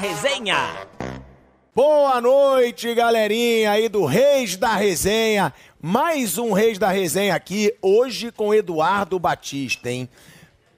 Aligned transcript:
Resenha. 0.00 0.88
Boa 1.74 2.22
noite, 2.22 2.94
galerinha 2.94 3.72
aí 3.72 3.86
do 3.86 4.06
Reis 4.06 4.56
da 4.56 4.74
Resenha. 4.74 5.52
Mais 5.78 6.38
um 6.38 6.52
Reis 6.52 6.78
da 6.78 6.88
Resenha 6.88 7.34
aqui, 7.34 7.74
hoje 7.82 8.32
com 8.32 8.54
Eduardo 8.54 9.18
Batista, 9.18 9.90
hein? 9.90 10.08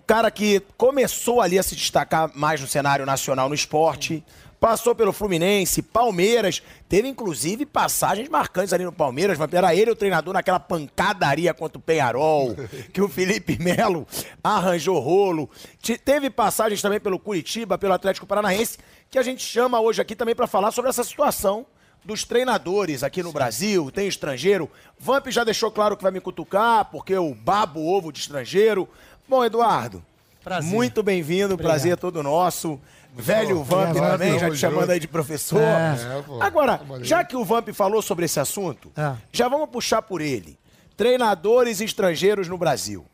Cara 0.08 0.29
que 0.29 0.61
começou 0.77 1.40
ali 1.40 1.56
a 1.56 1.63
se 1.63 1.77
destacar 1.77 2.32
mais 2.35 2.60
no 2.60 2.67
cenário 2.67 3.06
nacional 3.06 3.49
no 3.49 3.54
esporte, 3.54 4.24
passou 4.63 4.94
pelo 4.94 5.13
Fluminense, 5.13 5.83
Palmeiras, 5.83 6.63
teve 6.88 7.08
inclusive 7.08 7.67
passagens 7.67 8.28
marcantes 8.28 8.72
ali 8.72 8.85
no 8.85 8.92
Palmeiras, 8.92 9.37
mas 9.37 9.53
era 9.53 9.74
ele 9.74 9.90
o 9.90 9.96
treinador 9.96 10.33
naquela 10.35 10.60
pancadaria 10.60 11.53
contra 11.53 11.78
o 11.78 11.81
Penharol, 11.81 12.54
que 12.95 13.03
o 13.03 13.09
Felipe 13.09 13.59
Melo 13.60 14.06
arranjou 14.42 15.01
rolo. 15.01 15.51
Te- 15.81 15.99
Teve 15.99 16.30
passagens 16.30 16.80
também 16.80 17.00
pelo 17.00 17.19
Curitiba, 17.19 17.77
pelo 17.77 17.92
Atlético 17.92 18.24
Paranaense, 18.24 18.78
que 19.10 19.19
a 19.19 19.22
gente 19.24 19.42
chama 19.45 19.80
hoje 19.80 20.00
aqui 20.00 20.14
também 20.14 20.34
para 20.34 20.46
falar 20.46 20.70
sobre 20.70 20.91
essa 20.91 21.02
situação 21.02 21.66
dos 22.05 22.22
treinadores 22.22 23.02
aqui 23.02 23.20
no 23.20 23.33
Brasil, 23.33 23.91
tem 23.91 24.06
estrangeiro. 24.06 24.70
Vamp 24.97 25.27
já 25.27 25.42
deixou 25.42 25.72
claro 25.72 25.97
que 25.97 26.05
vai 26.05 26.12
me 26.12 26.20
cutucar, 26.20 26.84
porque 26.84 27.12
eu 27.14 27.34
babo 27.34 27.84
ovo 27.84 28.12
de 28.12 28.20
estrangeiro. 28.20 28.88
Bom, 29.28 29.44
Eduardo, 29.44 30.05
Prazer. 30.44 30.70
muito 30.70 31.02
bem-vindo, 31.02 31.58
prazer 31.58 31.94
é 31.94 31.97
todo 31.97 32.22
nosso. 32.22 32.80
Velho 33.14 33.62
Vamp 33.62 33.94
também, 33.94 34.38
já 34.38 34.50
te 34.50 34.56
chamando 34.56 34.90
aí 34.90 34.98
de 34.98 35.06
professor. 35.06 35.60
É. 35.60 36.22
pô. 36.26 36.42
Agora, 36.42 36.80
já 37.02 37.22
que 37.22 37.36
o 37.36 37.44
Vamp 37.44 37.68
falou 37.70 38.00
sobre 38.00 38.24
esse 38.24 38.40
assunto, 38.40 38.90
É. 38.96 39.14
já 39.30 39.48
vamos 39.48 39.68
puxar 39.68 40.00
por 40.02 40.20
ele. 40.20 40.58
Treinadores 40.96 41.80
estrangeiros 41.80 42.48
no 42.48 42.56
Brasil. 42.56 43.04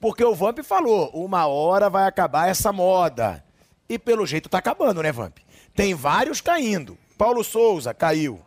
Porque 0.00 0.22
o 0.22 0.34
Vamp 0.34 0.58
falou, 0.62 1.10
uma 1.14 1.46
hora 1.46 1.88
vai 1.88 2.06
acabar 2.06 2.48
essa 2.48 2.72
moda. 2.72 3.42
E 3.88 3.98
pelo 3.98 4.26
jeito 4.26 4.48
tá 4.48 4.58
acabando, 4.58 5.02
né, 5.02 5.10
Vamp? 5.10 5.38
Tem 5.74 5.94
vários 5.94 6.40
caindo. 6.40 6.98
Paulo 7.16 7.42
Souza 7.42 7.94
caiu. 7.94 8.40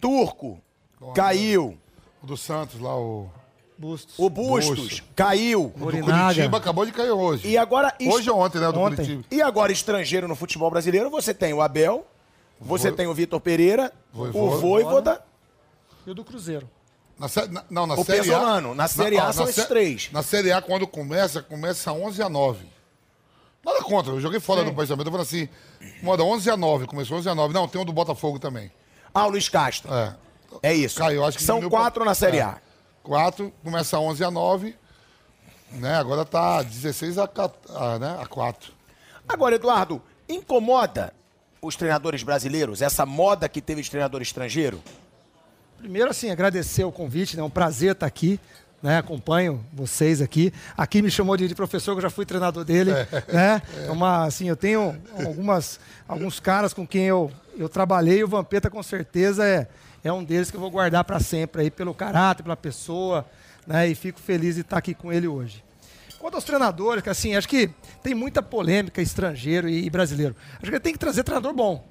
Turco 0.00 0.60
caiu. 1.14 1.76
O 2.22 2.26
do 2.26 2.36
Santos 2.36 2.80
lá, 2.80 2.96
o. 2.96 3.28
Bustos. 3.80 4.14
O 4.18 4.28
Bustos 4.28 4.78
Bustos. 4.78 5.02
caiu. 5.16 5.72
O 5.74 5.90
do. 5.90 6.00
Curitiba 6.02 6.58
acabou 6.58 6.84
de 6.84 6.92
cair 6.92 7.10
hoje. 7.12 7.48
E 7.48 7.56
agora 7.56 7.94
est- 7.98 8.12
Hoje 8.12 8.28
ou 8.30 8.38
ontem, 8.38 8.58
né? 8.60 8.70
Do 8.70 8.78
Ontem. 8.78 8.96
Curitiba. 8.96 9.24
E 9.30 9.40
agora, 9.40 9.72
estrangeiro 9.72 10.28
no 10.28 10.36
futebol 10.36 10.70
brasileiro, 10.70 11.08
você 11.08 11.32
tem 11.32 11.54
o 11.54 11.62
Abel, 11.62 12.06
você 12.60 12.90
Vo- 12.90 12.96
tem 12.96 13.06
o 13.06 13.14
Vitor 13.14 13.40
Pereira, 13.40 13.90
o 14.12 14.50
Voivoda. 14.58 15.22
E 16.06 16.10
o 16.10 16.14
do 16.14 16.22
Cruzeiro. 16.22 16.68
Na 17.18 17.26
sé- 17.28 17.46
na- 17.48 17.64
não, 17.70 17.86
na 17.86 17.94
O 17.94 18.04
Série 18.04 18.18
A. 18.20 18.22
Pesolano. 18.34 18.74
Na 18.74 18.86
Série 18.88 19.18
A 19.18 19.28
ó, 19.28 19.32
são 19.32 19.44
na 19.44 19.50
esses 19.50 19.62
sé- 19.62 19.68
três. 19.68 20.08
Na 20.12 20.22
Série 20.22 20.52
A, 20.52 20.60
quando 20.60 20.86
começa, 20.86 21.42
começa 21.42 21.90
11 21.92 22.22
a 22.22 22.28
9. 22.28 22.66
Nada 23.64 23.82
contra, 23.82 24.12
eu 24.12 24.20
joguei 24.20 24.40
fora 24.40 24.62
do 24.64 24.72
pensamento. 24.74 25.06
Eu 25.06 25.12
falei 25.12 25.26
assim, 25.26 25.48
moda 26.02 26.22
11 26.22 26.50
a 26.50 26.56
9, 26.56 26.86
começou 26.86 27.16
11 27.18 27.28
a 27.28 27.34
9. 27.34 27.52
Não, 27.54 27.66
tem 27.68 27.80
um 27.80 27.84
do 27.84 27.92
Botafogo 27.92 28.38
também. 28.38 28.70
ah, 29.14 29.26
o 29.26 29.30
Luiz 29.30 29.48
Castro. 29.48 29.92
É. 29.92 30.16
É 30.62 30.74
isso. 30.74 30.98
Caiu, 30.98 31.24
acho 31.24 31.36
que 31.38 31.44
São 31.44 31.60
quatro 31.68 32.00
pra- 32.00 32.04
na 32.10 32.14
Série 32.14 32.38
é. 32.38 32.42
A. 32.42 32.58
4, 33.10 33.52
começa 33.64 33.98
11 33.98 34.22
a 34.22 34.30
9. 34.30 34.72
Né? 35.72 35.96
Agora 35.96 36.24
tá 36.24 36.62
16 36.62 37.18
a, 37.18 37.26
4, 37.26 37.76
a, 37.76 37.98
né? 37.98 38.16
a 38.20 38.24
4. 38.24 38.72
Agora, 39.28 39.56
Eduardo, 39.56 40.00
incomoda 40.28 41.12
os 41.60 41.74
treinadores 41.74 42.22
brasileiros, 42.22 42.80
essa 42.80 43.04
moda 43.04 43.48
que 43.48 43.60
teve 43.60 43.82
de 43.82 43.90
treinador 43.90 44.22
estrangeiro? 44.22 44.80
Primeiro, 45.76 46.08
assim, 46.08 46.30
agradecer 46.30 46.84
o 46.84 46.92
convite, 46.92 47.36
né? 47.36 47.42
É 47.42 47.44
um 47.44 47.50
prazer 47.50 47.92
estar 47.92 48.06
aqui. 48.06 48.38
Né, 48.80 48.96
acompanho 48.96 49.62
vocês 49.74 50.22
aqui. 50.22 50.54
Aqui 50.74 51.02
me 51.02 51.10
chamou 51.10 51.36
de, 51.36 51.46
de 51.46 51.54
professor, 51.54 51.92
que 51.92 51.98
eu 51.98 52.02
já 52.02 52.10
fui 52.10 52.24
treinador 52.24 52.64
dele. 52.64 52.92
Né? 53.30 53.60
É 53.86 53.90
uma, 53.90 54.24
assim, 54.24 54.48
eu 54.48 54.56
tenho 54.56 54.96
algumas, 55.18 55.80
alguns 56.08 56.40
caras 56.40 56.72
com 56.72 56.86
quem 56.86 57.04
eu, 57.04 57.30
eu 57.58 57.68
trabalhei 57.68 58.20
e 58.20 58.24
o 58.24 58.28
Vampeta 58.28 58.70
com 58.70 58.82
certeza 58.82 59.44
é, 59.44 59.68
é 60.02 60.12
um 60.12 60.24
deles 60.24 60.50
que 60.50 60.56
eu 60.56 60.60
vou 60.60 60.70
guardar 60.70 61.04
para 61.04 61.20
sempre 61.20 61.62
aí, 61.62 61.70
pelo 61.70 61.94
caráter, 61.94 62.42
pela 62.42 62.56
pessoa. 62.56 63.26
Né? 63.66 63.88
E 63.88 63.94
fico 63.94 64.20
feliz 64.20 64.54
de 64.54 64.62
estar 64.62 64.78
aqui 64.78 64.94
com 64.94 65.12
ele 65.12 65.28
hoje. 65.28 65.62
Quanto 66.18 66.34
aos 66.34 66.44
treinadores, 66.44 67.02
que 67.02 67.10
assim, 67.10 67.34
acho 67.34 67.48
que 67.48 67.70
tem 68.02 68.14
muita 68.14 68.42
polêmica 68.42 69.00
estrangeiro 69.00 69.68
e, 69.68 69.86
e 69.86 69.90
brasileiro. 69.90 70.36
Acho 70.60 70.70
que 70.70 70.80
tem 70.80 70.92
que 70.92 70.98
trazer 70.98 71.24
treinador 71.24 71.52
bom. 71.52 71.86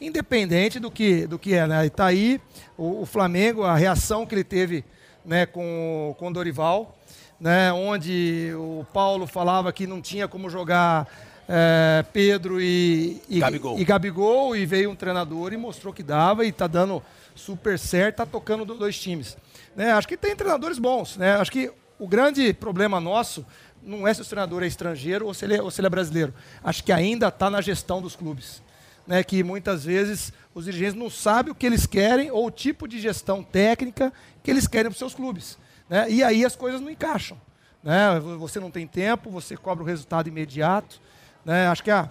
Independente 0.00 0.78
do 0.78 0.90
que, 0.90 1.26
do 1.26 1.38
que 1.38 1.54
é, 1.54 1.66
né? 1.66 1.86
E 1.86 1.90
tá 1.90 2.06
aí 2.06 2.40
o, 2.76 3.02
o 3.02 3.06
Flamengo, 3.06 3.64
a 3.64 3.76
reação 3.76 4.24
que 4.26 4.34
ele 4.34 4.44
teve 4.44 4.84
né, 5.24 5.46
com, 5.46 6.14
com 6.18 6.28
o 6.28 6.32
Dorival, 6.32 6.96
né, 7.38 7.72
onde 7.72 8.52
o 8.54 8.84
Paulo 8.92 9.26
falava 9.26 9.72
que 9.72 9.86
não 9.86 10.00
tinha 10.00 10.26
como 10.26 10.48
jogar 10.48 11.06
é, 11.48 12.04
Pedro 12.12 12.60
e, 12.60 13.20
e, 13.28 13.38
Gabigol. 13.38 13.78
e 13.78 13.84
Gabigol, 13.84 14.56
e 14.56 14.66
veio 14.66 14.90
um 14.90 14.94
treinador 14.94 15.52
e 15.52 15.56
mostrou 15.56 15.92
que 15.92 16.02
dava 16.02 16.44
e 16.44 16.52
tá 16.52 16.66
dando 16.66 17.02
super 17.38 17.78
certo, 17.78 18.16
tá 18.16 18.26
tocando 18.26 18.64
do- 18.64 18.74
dois 18.74 18.98
times. 18.98 19.36
Né, 19.76 19.92
acho 19.92 20.08
que 20.08 20.16
tem 20.16 20.34
treinadores 20.34 20.78
bons, 20.78 21.16
né? 21.16 21.36
Acho 21.36 21.52
que 21.52 21.70
o 21.98 22.06
grande 22.06 22.52
problema 22.52 23.00
nosso 23.00 23.46
não 23.82 24.06
é 24.06 24.12
se 24.12 24.20
o 24.20 24.24
treinador 24.24 24.62
é 24.62 24.66
estrangeiro 24.66 25.26
ou 25.26 25.32
se 25.32 25.44
ele 25.44 25.56
é, 25.56 25.62
ou 25.62 25.70
se 25.70 25.80
ele 25.80 25.86
é 25.86 25.90
brasileiro. 25.90 26.34
Acho 26.62 26.82
que 26.82 26.92
ainda 26.92 27.28
está 27.28 27.48
na 27.48 27.60
gestão 27.60 28.02
dos 28.02 28.16
clubes. 28.16 28.62
Né, 29.06 29.24
que 29.24 29.42
muitas 29.42 29.86
vezes 29.86 30.34
os 30.54 30.66
dirigentes 30.66 30.94
não 30.94 31.08
sabem 31.08 31.50
o 31.50 31.54
que 31.54 31.64
eles 31.64 31.86
querem 31.86 32.30
ou 32.30 32.44
o 32.46 32.50
tipo 32.50 32.86
de 32.86 33.00
gestão 33.00 33.42
técnica 33.42 34.12
que 34.42 34.50
eles 34.50 34.66
querem 34.68 34.90
para 34.90 34.92
os 34.92 34.98
seus 34.98 35.14
clubes. 35.14 35.56
Né? 35.88 36.10
E 36.10 36.22
aí 36.22 36.44
as 36.44 36.54
coisas 36.54 36.78
não 36.78 36.90
encaixam. 36.90 37.40
Né? 37.82 38.20
Você 38.38 38.60
não 38.60 38.70
tem 38.70 38.86
tempo, 38.86 39.30
você 39.30 39.56
cobra 39.56 39.82
o 39.82 39.86
resultado 39.86 40.28
imediato. 40.28 41.00
Né? 41.42 41.68
Acho 41.68 41.82
que 41.82 41.90
a 41.90 42.10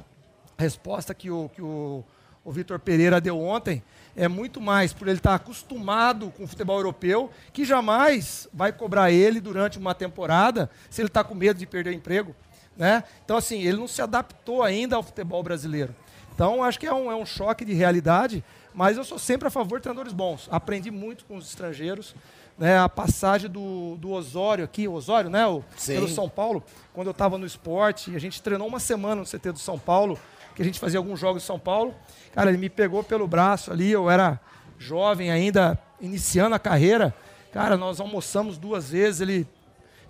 resposta 0.58 1.14
que 1.14 1.30
o, 1.30 1.52
que 1.54 1.62
o, 1.62 2.04
o 2.44 2.52
Vitor 2.52 2.80
Pereira 2.80 3.22
deu 3.22 3.40
ontem 3.40 3.84
é 4.18 4.28
muito 4.28 4.60
mais 4.60 4.92
por 4.92 5.08
ele 5.08 5.18
estar 5.18 5.36
acostumado 5.36 6.34
com 6.36 6.44
o 6.44 6.48
futebol 6.48 6.78
europeu, 6.78 7.30
que 7.54 7.64
jamais 7.64 8.50
vai 8.52 8.74
cobrar 8.74 9.12
ele 9.12 9.40
durante 9.40 9.78
uma 9.78 9.94
temporada 9.94 10.70
se 10.90 11.00
ele 11.00 11.08
está 11.08 11.24
com 11.24 11.36
medo 11.36 11.60
de 11.60 11.68
perder 11.68 11.92
o 11.92 11.94
emprego. 11.94 12.36
Né? 12.76 13.04
Então, 13.24 13.38
assim, 13.38 13.62
ele 13.62 13.78
não 13.78 13.88
se 13.88 14.02
adaptou 14.02 14.64
ainda 14.64 14.96
ao 14.96 15.04
futebol 15.04 15.44
brasileiro. 15.44 15.96
Então, 16.34 16.64
acho 16.64 16.80
que 16.80 16.88
é 16.88 16.94
um, 16.94 17.12
é 17.12 17.16
um 17.16 17.26
choque 17.26 17.64
de 17.64 17.74
realidade, 17.74 18.44
mas 18.74 18.98
eu 18.98 19.04
sou 19.04 19.20
sempre 19.20 19.48
a 19.48 19.52
favor 19.52 19.78
de 19.80 19.84
treinadores 19.84 20.14
bons. 20.14 20.48
Aprendi 20.52 20.90
muito 20.90 21.24
com 21.26 21.38
os 21.38 21.48
estrangeiros. 21.48 22.16
Né? 22.58 22.78
A 22.78 22.90
passagem 22.90 23.50
do, 23.50 23.96
do 23.98 24.12
Osório 24.12 24.66
aqui, 24.66 24.88
o 24.88 24.94
Osório, 24.94 25.30
né? 25.30 25.46
O, 25.46 25.64
Sim. 25.76 25.94
pelo 25.94 26.08
São 26.08 26.28
Paulo, 26.28 26.64
quando 26.92 27.08
eu 27.08 27.12
estava 27.12 27.38
no 27.38 27.46
esporte, 27.46 28.16
a 28.16 28.20
gente 28.20 28.42
treinou 28.42 28.68
uma 28.68 28.80
semana 28.80 29.22
no 29.22 29.28
CT 29.28 29.52
do 29.52 29.60
São 29.60 29.78
Paulo, 29.78 30.20
que 30.56 30.62
a 30.64 30.66
gente 30.66 30.80
fazia 30.80 31.00
alguns 31.00 31.20
jogos 31.20 31.44
em 31.44 31.46
São 31.46 31.60
Paulo. 31.60 31.94
Cara, 32.34 32.50
ele 32.50 32.58
me 32.58 32.70
pegou 32.70 33.04
pelo 33.04 33.28
braço 33.28 33.72
ali, 33.72 33.92
eu 33.92 34.10
era 34.10 34.40
jovem 34.78 35.32
ainda, 35.32 35.80
iniciando 36.00 36.56
a 36.56 36.60
carreira. 36.60 37.14
Cara, 37.52 37.78
nós 37.78 38.00
almoçamos 38.00 38.58
duas 38.58 38.92
vezes, 38.92 39.22
ele 39.22 39.48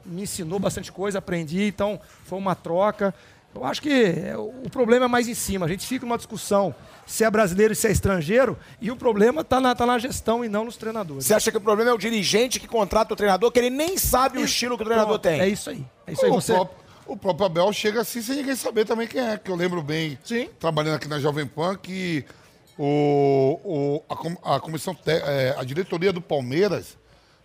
me 0.06 0.24
ensinou 0.24 0.60
bastante 0.60 0.92
coisa, 0.92 1.20
aprendi, 1.20 1.64
então 1.64 2.00
foi 2.26 2.38
uma 2.38 2.56
troca. 2.56 3.14
Eu 3.54 3.66
acho 3.66 3.82
que 3.82 3.90
é, 3.90 4.38
o 4.38 4.70
problema 4.70 5.06
é 5.06 5.08
mais 5.08 5.28
em 5.28 5.34
cima. 5.34 5.66
A 5.66 5.70
gente 5.70 5.86
fica 5.88 6.06
numa 6.06 6.18
discussão 6.18 6.76
se 7.06 7.24
é 7.24 7.32
brasileiro 7.32 7.74
e 7.74 7.76
se 7.76 7.88
é 7.88 7.92
estrangeiro, 7.92 8.58
e 8.82 8.92
o 8.92 8.96
problema 8.96 9.42
está 9.42 9.62
na, 9.62 9.74
tá 9.74 9.86
na 9.86 9.98
gestão 9.98 10.44
e 10.44 10.50
não 10.50 10.66
nos 10.66 10.76
treinadores. 10.76 11.26
Você 11.26 11.34
acha 11.34 11.50
que 11.50 11.58
o 11.58 11.62
problema 11.62 11.90
é 11.90 11.94
o 11.94 11.98
dirigente 11.98 12.60
que 12.60 12.68
contrata 12.68 13.14
o 13.14 13.16
treinador, 13.18 13.52
que 13.52 13.60
ele 13.60 13.70
nem 13.70 13.98
sabe 13.98 14.38
o 14.38 14.44
estilo 14.44 14.76
que 14.76 14.84
o 14.84 14.86
treinador 14.86 15.20
Pronto, 15.20 15.24
tem? 15.24 15.40
É 15.40 15.48
isso 15.48 15.70
aí. 15.70 15.86
É 16.06 16.12
isso 16.12 16.26
aí. 16.26 16.32
Você... 16.32 16.54
o 17.08 17.18
próprio 17.18 17.46
Abel 17.46 17.72
chega 17.74 18.02
assim 18.02 18.22
sem 18.22 18.38
ninguém 18.38 18.56
saber 18.56 18.86
também 18.86 19.08
quem 19.08 19.22
é, 19.22 19.38
que 19.38 19.50
eu 19.50 19.56
lembro 19.56 19.82
bem, 19.82 20.18
Sim. 20.24 20.50
trabalhando 20.60 20.96
aqui 20.96 21.08
na 21.08 21.20
Jovem 21.20 21.46
Pan, 21.48 21.76
que 21.76 22.26
o, 22.78 23.60
o- 23.64 24.04
a, 24.10 24.16
com- 24.16 24.38
a 24.44 24.60
comissão, 24.60 24.94
te- 24.94 25.12
é, 25.12 25.56
a 25.58 25.64
diretoria 25.64 26.12
do 26.14 26.22
Palmeiras 26.22 26.98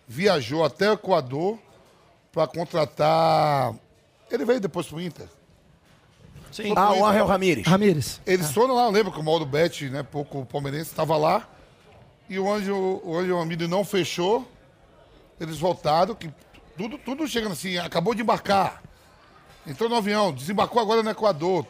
viajou 0.07 0.63
até 0.63 0.89
o 0.89 0.93
Equador 0.93 1.57
para 2.31 2.45
contratar. 2.47 3.73
Ele 4.29 4.45
veio 4.45 4.59
depois 4.59 4.85
pro 4.87 4.99
Inter. 5.01 5.27
Sim. 6.51 6.73
Ah, 6.75 6.93
o 6.93 7.05
Angel 7.05 7.25
Ramírez. 7.25 7.65
Ramírez. 7.65 8.21
Eles 8.25 8.51
foram 8.51 8.75
lá, 8.75 8.83
eu 8.85 8.91
lembro 8.91 9.11
que 9.11 9.19
o 9.19 9.23
Mauro 9.23 9.45
Betti, 9.45 9.89
né, 9.89 10.03
pouco 10.03 10.45
palmeirense, 10.45 10.91
estava 10.91 11.17
lá. 11.17 11.47
E 12.29 12.37
o 12.37 12.51
Anjo, 12.51 13.01
o 13.03 13.17
Anjo 13.17 13.37
Ramírez 13.37 13.67
não 13.69 13.83
fechou. 13.83 14.47
Eles 15.39 15.57
voltaram, 15.57 16.13
que 16.13 16.29
tudo, 16.77 16.97
tudo 16.99 17.27
chegando 17.27 17.53
assim, 17.53 17.77
acabou 17.77 18.13
de 18.13 18.21
embarcar. 18.21 18.83
Entrou 19.65 19.89
no 19.89 19.95
avião, 19.95 20.33
desembarcou 20.33 20.81
agora 20.81 21.01
no 21.01 21.09
Equador. 21.09 21.65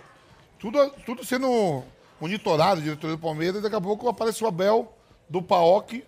Tudo, 0.59 0.89
tudo 1.05 1.23
sendo 1.25 1.83
monitorado, 2.19 2.81
diretoria 2.81 3.15
do 3.15 3.21
Palmeiras. 3.21 3.61
Daqui 3.61 3.75
a 3.75 3.81
pouco 3.81 4.07
aparece 4.07 4.43
o 4.43 4.47
Abel 4.47 4.91
do 5.29 5.41
PAOC, 5.41 6.03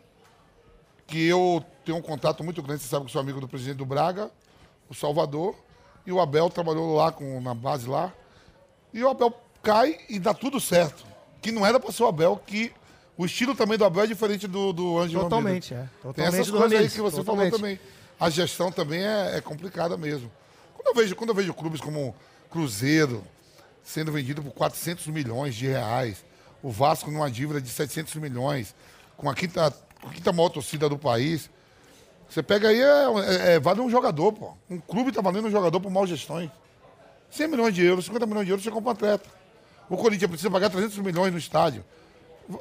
que 1.05 1.27
eu 1.27 1.63
tenho 1.83 1.97
um 1.97 2.01
contato 2.01 2.43
muito 2.43 2.61
grande, 2.63 2.81
você 2.81 2.89
sabe 2.89 3.05
que 3.05 3.11
sou 3.11 3.21
amigo 3.21 3.39
do 3.39 3.47
presidente 3.47 3.77
do 3.77 3.85
Braga, 3.85 4.31
o 4.89 4.93
Salvador. 4.95 5.55
E 6.05 6.11
o 6.11 6.19
Abel 6.19 6.49
trabalhou 6.49 6.95
lá 6.95 7.11
com, 7.11 7.39
na 7.41 7.53
base 7.53 7.87
lá. 7.87 8.13
E 8.93 9.03
o 9.03 9.09
Abel 9.09 9.33
cai 9.61 9.99
e 10.09 10.19
dá 10.19 10.33
tudo 10.33 10.59
certo. 10.59 11.05
Que 11.41 11.51
não 11.51 11.65
era 11.65 11.79
para 11.79 11.91
ser 11.91 12.03
o 12.03 12.07
Abel, 12.07 12.41
que 12.45 12.71
o 13.17 13.25
estilo 13.25 13.55
também 13.55 13.77
do 13.77 13.85
Abel 13.85 14.03
é 14.03 14.07
diferente 14.07 14.47
do, 14.47 14.73
do 14.73 14.97
Ângelo 14.97 15.23
Totalmente, 15.23 15.73
é. 15.73 15.77
Tem 15.77 15.87
Totalmente 16.01 16.33
essas 16.33 16.47
do 16.51 16.57
coisas 16.57 16.79
aí 16.79 16.89
que 16.89 17.01
você 17.01 17.17
totalmente. 17.17 17.51
falou 17.51 17.59
também. 17.59 17.79
A 18.19 18.29
gestão 18.29 18.71
também 18.71 19.03
é, 19.03 19.37
é 19.37 19.41
complicada 19.41 19.97
mesmo. 19.97 20.31
Quando 20.85 20.97
eu, 20.97 21.01
vejo, 21.01 21.15
quando 21.15 21.29
eu 21.31 21.35
vejo 21.35 21.53
clubes 21.55 21.81
como 21.81 22.15
Cruzeiro 22.47 23.23
sendo 23.83 24.11
vendido 24.11 24.43
por 24.43 24.51
400 24.51 25.07
milhões 25.07 25.55
de 25.55 25.65
reais, 25.65 26.23
o 26.61 26.69
Vasco 26.69 27.09
numa 27.09 27.29
dívida 27.29 27.59
de 27.59 27.69
700 27.69 28.13
milhões, 28.15 28.75
com 29.17 29.27
a 29.27 29.33
quinta, 29.33 29.65
a 29.65 30.09
quinta 30.09 30.31
maior 30.31 30.49
torcida 30.49 30.87
do 30.87 30.95
país. 30.95 31.49
Você 32.29 32.43
pega 32.43 32.69
aí, 32.69 32.79
é, 32.79 32.83
é, 32.83 33.53
é, 33.53 33.59
vale 33.59 33.81
um 33.81 33.89
jogador, 33.89 34.31
pô. 34.31 34.53
Um 34.69 34.79
clube 34.79 35.11
tá 35.11 35.21
valendo 35.21 35.47
um 35.47 35.51
jogador 35.51 35.79
por 35.79 35.91
mal 35.91 36.05
gestões. 36.05 36.51
100 37.31 37.47
milhões 37.47 37.73
de 37.73 37.83
euros, 37.83 38.05
50 38.05 38.27
milhões 38.27 38.45
de 38.45 38.51
euros, 38.51 38.63
você 38.63 38.69
compra 38.69 38.89
um 38.89 38.93
atleta. 38.93 39.27
O 39.89 39.97
Corinthians 39.97 40.29
precisa 40.29 40.51
pagar 40.51 40.69
300 40.69 40.99
milhões 40.99 41.31
no 41.31 41.39
estádio. 41.39 41.83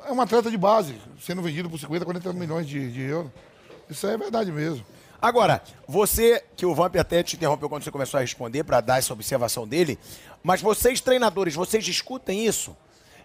É 0.07 0.13
um 0.13 0.21
atleta 0.21 0.51
de 0.51 0.57
base, 0.57 0.97
sendo 1.21 1.43
vendido 1.43 1.69
por 1.69 1.79
50, 1.79 2.07
40 2.07 2.33
milhões 2.33 2.67
de, 2.67 2.91
de 2.91 3.03
euros. 3.03 3.31
Isso 3.89 4.07
aí 4.07 4.15
é 4.15 4.19
verdade 4.19 4.51
mesmo. 4.51 4.85
Agora, 5.25 5.63
você, 5.89 6.45
que 6.55 6.67
o 6.67 6.75
Vamp 6.75 6.97
até 6.97 7.23
te 7.23 7.37
interrompeu 7.37 7.67
quando 7.67 7.83
você 7.83 7.91
começou 7.91 8.19
a 8.19 8.21
responder 8.21 8.63
para 8.63 8.83
dar 8.83 8.99
essa 8.99 9.11
observação 9.15 9.67
dele, 9.67 9.99
mas 10.43 10.61
vocês, 10.61 11.01
treinadores, 11.01 11.55
vocês 11.55 11.83
discutem 11.83 12.45
isso? 12.45 12.77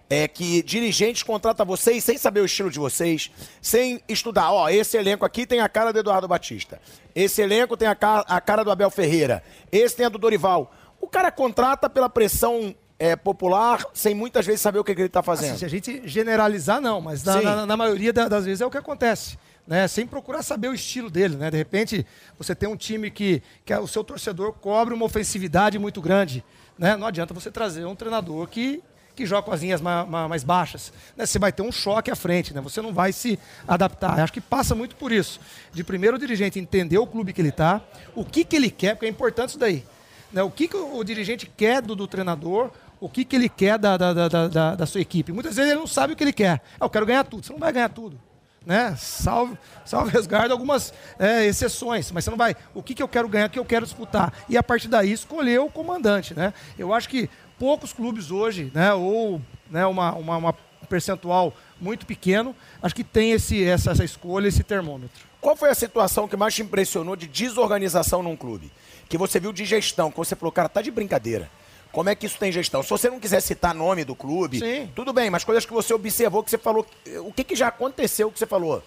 É 0.10 0.26
que 0.26 0.64
dirigentes 0.64 1.24
contratam 1.24 1.66
vocês 1.66 2.02
sem 2.02 2.18
saber 2.18 2.40
o 2.40 2.46
estilo 2.46 2.72
de 2.72 2.80
vocês, 2.80 3.30
sem 3.62 4.02
estudar. 4.08 4.50
Ó, 4.50 4.70
esse 4.70 4.96
elenco 4.96 5.26
aqui 5.26 5.46
tem 5.46 5.60
a 5.60 5.68
cara 5.68 5.92
do 5.92 6.00
Eduardo 6.00 6.26
Batista. 6.26 6.80
Esse 7.14 7.42
elenco 7.42 7.76
tem 7.76 7.90
a 7.90 7.96
cara, 7.96 8.24
a 8.30 8.40
cara 8.40 8.64
do 8.64 8.72
Abel 8.72 8.90
Ferreira. 8.90 9.44
Esse 9.70 9.98
tem 9.98 10.06
a 10.06 10.10
do 10.10 10.18
Dorival. 10.18 10.72
O 11.02 11.08
cara 11.08 11.30
contrata 11.30 11.90
pela 11.90 12.10
pressão 12.10 12.74
é, 12.98 13.18
popular, 13.18 13.84
sem 13.94 14.16
muitas 14.16 14.46
vezes 14.46 14.62
saber 14.62 14.80
o 14.80 14.86
que, 14.86 14.96
que 14.96 15.02
ele 15.02 15.08
está 15.08 15.22
fazendo. 15.22 15.50
Assim, 15.50 15.60
se 15.60 15.66
a 15.66 15.70
gente 15.70 16.02
generalizar, 16.08 16.80
não, 16.80 17.02
mas 17.02 17.26
na, 17.26 17.42
na, 17.42 17.66
na 17.66 17.76
maioria 17.76 18.14
das 18.14 18.46
vezes 18.46 18.62
é 18.62 18.66
o 18.66 18.72
que 18.72 18.78
acontece 18.78 19.38
né, 19.70 19.88
sem 19.88 20.08
procurar 20.08 20.42
saber 20.42 20.68
o 20.68 20.74
estilo 20.74 21.12
dele. 21.12 21.38
Né? 21.38 21.52
De 21.52 21.58
repente, 21.58 22.04
você 22.40 22.56
tem 22.56 22.68
um 22.68 22.76
time 22.76 23.12
que, 23.12 23.44
que 23.64 23.72
o 23.76 23.86
seu 23.86 24.04
torcedor 24.04 24.52
cobre 24.54 24.96
uma 24.96 25.06
ofensividade 25.06 25.78
muito 25.78 26.02
grande. 26.02 26.44
Né? 26.76 26.98
Não 26.98 27.06
adianta 27.06 27.36
você 27.36 27.52
trazer 27.52 27.86
um 27.86 27.96
treinador 27.96 28.48
que, 28.48 28.82
que 29.16 29.28
joga 29.28 29.44
com 29.44 29.52
as 29.52 29.62
linhas 29.62 29.80
mais, 29.80 30.10
mais 30.10 30.44
baixas. 30.44 30.92
Né? 31.16 31.24
Você 31.24 31.38
vai 31.38 31.52
ter 31.52 31.62
um 31.62 31.72
choque 31.72 32.10
à 32.10 32.16
frente, 32.16 32.52
né? 32.52 32.60
você 32.62 32.82
não 32.82 32.92
vai 32.92 33.14
se 33.14 33.38
adaptar. 33.68 34.20
Acho 34.20 34.34
que 34.34 34.42
passa 34.42 34.74
muito 34.74 34.96
por 34.96 35.12
isso. 35.12 35.40
De 35.72 35.84
primeiro 35.84 36.18
o 36.18 36.20
dirigente 36.20 36.58
entender 36.58 36.98
o 36.98 37.06
clube 37.06 37.32
que 37.32 37.40
ele 37.40 37.50
está, 37.50 37.80
o 38.16 38.26
que, 38.26 38.44
que 38.44 38.56
ele 38.56 38.72
quer, 38.72 38.96
porque 38.96 39.06
é 39.06 39.10
importante 39.10 39.50
isso 39.50 39.60
daí. 39.60 39.86
Né? 40.34 40.42
O 40.42 40.50
que, 40.50 40.68
que 40.68 40.78
o 40.78 41.04
dirigente 41.04 41.46
quer 41.46 41.80
do, 41.84 41.96
do 41.96 42.08
treinador, 42.08 42.72
o 43.00 43.08
que, 43.08 43.24
que 43.24 43.36
ele 43.36 43.48
quer 43.48 43.78
da, 43.78 43.96
da, 43.98 44.14
da, 44.14 44.48
da, 44.48 44.76
da 44.76 44.86
sua 44.88 45.00
equipe. 45.00 45.32
Muitas 45.32 45.56
vezes 45.56 45.70
ele 45.70 45.80
não 45.80 45.88
sabe 45.88 46.14
o 46.14 46.16
que 46.16 46.24
ele 46.24 46.34
quer. 46.34 46.60
Ah, 46.80 46.86
eu 46.86 46.90
quero 46.90 47.06
ganhar 47.06 47.24
tudo. 47.24 47.46
Você 47.46 47.54
não 47.54 47.60
vai 47.60 47.72
ganhar 47.72 47.90
tudo 47.90 48.29
né? 48.66 48.96
Salve, 48.98 49.58
salve 49.86 50.12
resguardo 50.16 50.54
algumas 50.54 50.94
é, 51.18 51.46
exceções, 51.46 52.12
mas 52.12 52.24
você 52.24 52.30
não 52.30 52.38
vai. 52.38 52.56
O 52.74 52.84
que, 52.84 52.94
que 52.94 53.04
eu 53.04 53.08
quero 53.08 53.28
ganhar, 53.28 53.48
o 53.48 53.50
que 53.50 53.60
eu 53.60 53.66
quero 53.66 53.86
disputar? 53.86 54.34
E 54.48 54.58
a 54.58 54.64
partir 54.64 54.88
daí 54.88 55.12
escolher 55.12 55.60
o 55.60 55.70
comandante, 55.70 56.34
né? 56.34 56.54
Eu 56.78 56.94
acho 56.94 57.10
que 57.10 57.30
poucos 57.58 57.94
clubes 57.94 58.32
hoje, 58.32 58.72
né? 58.74 58.94
Ou 58.94 59.42
né, 59.70 59.86
uma, 59.86 60.14
uma, 60.14 60.38
uma 60.38 60.54
percentual 60.88 61.54
muito 61.80 62.06
pequeno, 62.06 62.56
acho 62.82 62.96
que 62.96 63.04
tem 63.04 63.32
esse, 63.32 63.64
essa, 63.64 63.92
essa 63.92 64.04
escolha, 64.04 64.48
esse 64.48 64.64
termômetro. 64.64 65.28
Qual 65.40 65.56
foi 65.56 65.70
a 65.70 65.76
situação 65.76 66.28
que 66.28 66.36
mais 66.36 66.54
te 66.54 66.62
impressionou 66.62 67.16
de 67.16 67.28
desorganização 67.28 68.22
num 68.22 68.36
clube? 68.36 68.72
Que 69.08 69.18
você 69.18 69.40
viu 69.40 69.54
de 69.54 69.64
gestão, 69.64 70.12
que 70.12 70.18
você 70.18 70.36
falou, 70.36 70.52
cara, 70.52 70.68
tá 70.68 70.82
de 70.82 70.92
brincadeira. 70.92 71.50
Como 71.92 72.10
é 72.10 72.16
que 72.16 72.26
isso 72.26 72.38
tem 72.38 72.52
gestão? 72.52 72.84
Se 72.84 72.90
você 72.90 73.10
não 73.10 73.20
quiser 73.20 73.42
citar 73.42 73.74
nome 73.74 74.06
do 74.06 74.16
clube, 74.16 74.60
Sim. 74.60 74.92
tudo 74.96 75.12
bem, 75.12 75.30
mas 75.30 75.44
coisas 75.44 75.66
que 75.66 75.74
você 75.74 75.94
observou, 75.94 76.44
que 76.44 76.52
você 76.52 76.58
falou, 76.58 76.86
o 77.24 77.34
que, 77.34 77.44
que 77.44 77.56
já 77.56 77.68
aconteceu 77.68 78.32
que 78.32 78.38
você 78.38 78.46
falou? 78.46 78.84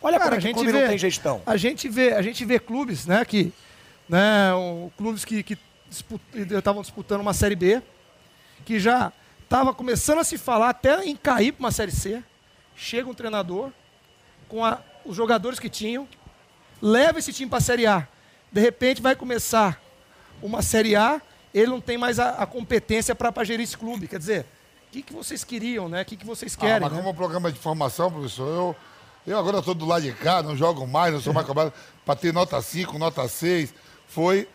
Olha 0.00 0.18
Cara, 0.18 0.36
como 0.36 0.40
é 0.40 0.42
que 0.42 0.50
o 0.50 0.54
clube 0.54 0.72
vê, 0.72 0.80
não 0.80 0.88
tem 0.88 0.98
gestão. 0.98 1.42
A 1.44 1.56
gente 1.56 1.88
vê, 1.88 2.12
a 2.12 2.22
gente 2.22 2.44
vê 2.44 2.60
clubes, 2.60 3.06
né, 3.06 3.24
que 3.24 3.52
né, 4.08 4.54
um, 4.54 4.90
clubes 4.96 5.24
que 5.24 5.58
estavam 6.56 6.82
disputando 6.82 7.20
uma 7.20 7.34
série 7.34 7.56
B, 7.56 7.82
que 8.64 8.78
já 8.78 9.12
estava 9.42 9.74
começando 9.74 10.18
a 10.18 10.24
se 10.24 10.38
falar 10.38 10.70
até 10.70 11.04
em 11.04 11.16
cair 11.16 11.52
para 11.52 11.60
uma 11.60 11.72
série 11.72 11.92
C. 11.92 12.22
Chega 12.76 13.08
um 13.08 13.14
treinador 13.14 13.70
com 14.48 14.64
a, 14.64 14.80
os 15.04 15.16
jogadores 15.16 15.58
que 15.58 15.68
tinham, 15.68 16.08
leva 16.80 17.18
esse 17.18 17.32
time 17.32 17.48
para 17.48 17.58
a 17.58 17.62
série 17.62 17.86
A. 17.86 18.06
De 18.52 18.60
repente 18.60 19.02
vai 19.02 19.16
começar 19.16 19.80
uma 20.42 20.62
série 20.62 20.96
A 20.96 21.20
ele 21.54 21.68
não 21.68 21.80
tem 21.80 21.96
mais 21.96 22.18
a, 22.18 22.30
a 22.30 22.46
competência 22.46 23.14
para 23.14 23.44
gerir 23.44 23.62
esse 23.62 23.78
clube. 23.78 24.08
Quer 24.08 24.18
dizer, 24.18 24.46
o 24.88 24.90
que, 24.90 25.02
que 25.02 25.12
vocês 25.12 25.44
queriam, 25.44 25.88
né? 25.88 26.02
O 26.02 26.04
que, 26.04 26.16
que 26.16 26.26
vocês 26.26 26.56
querem? 26.56 26.76
Ah, 26.76 26.80
mas 26.80 26.92
né? 26.92 26.98
como 26.98 27.14
programa 27.14 27.52
de 27.52 27.58
formação, 27.60 28.10
professor, 28.10 28.48
eu, 28.48 28.76
eu 29.24 29.38
agora 29.38 29.60
estou 29.60 29.72
do 29.72 29.86
lado 29.86 30.02
de 30.02 30.12
cá, 30.12 30.42
não 30.42 30.56
jogo 30.56 30.84
mais, 30.84 31.14
não 31.14 31.20
sou 31.20 31.32
mais 31.32 31.46
cobrado. 31.46 31.72
Para 32.04 32.16
ter 32.16 32.32
nota 32.32 32.60
5, 32.60 32.98
nota 32.98 33.26
6, 33.28 33.72
foi. 34.08 34.48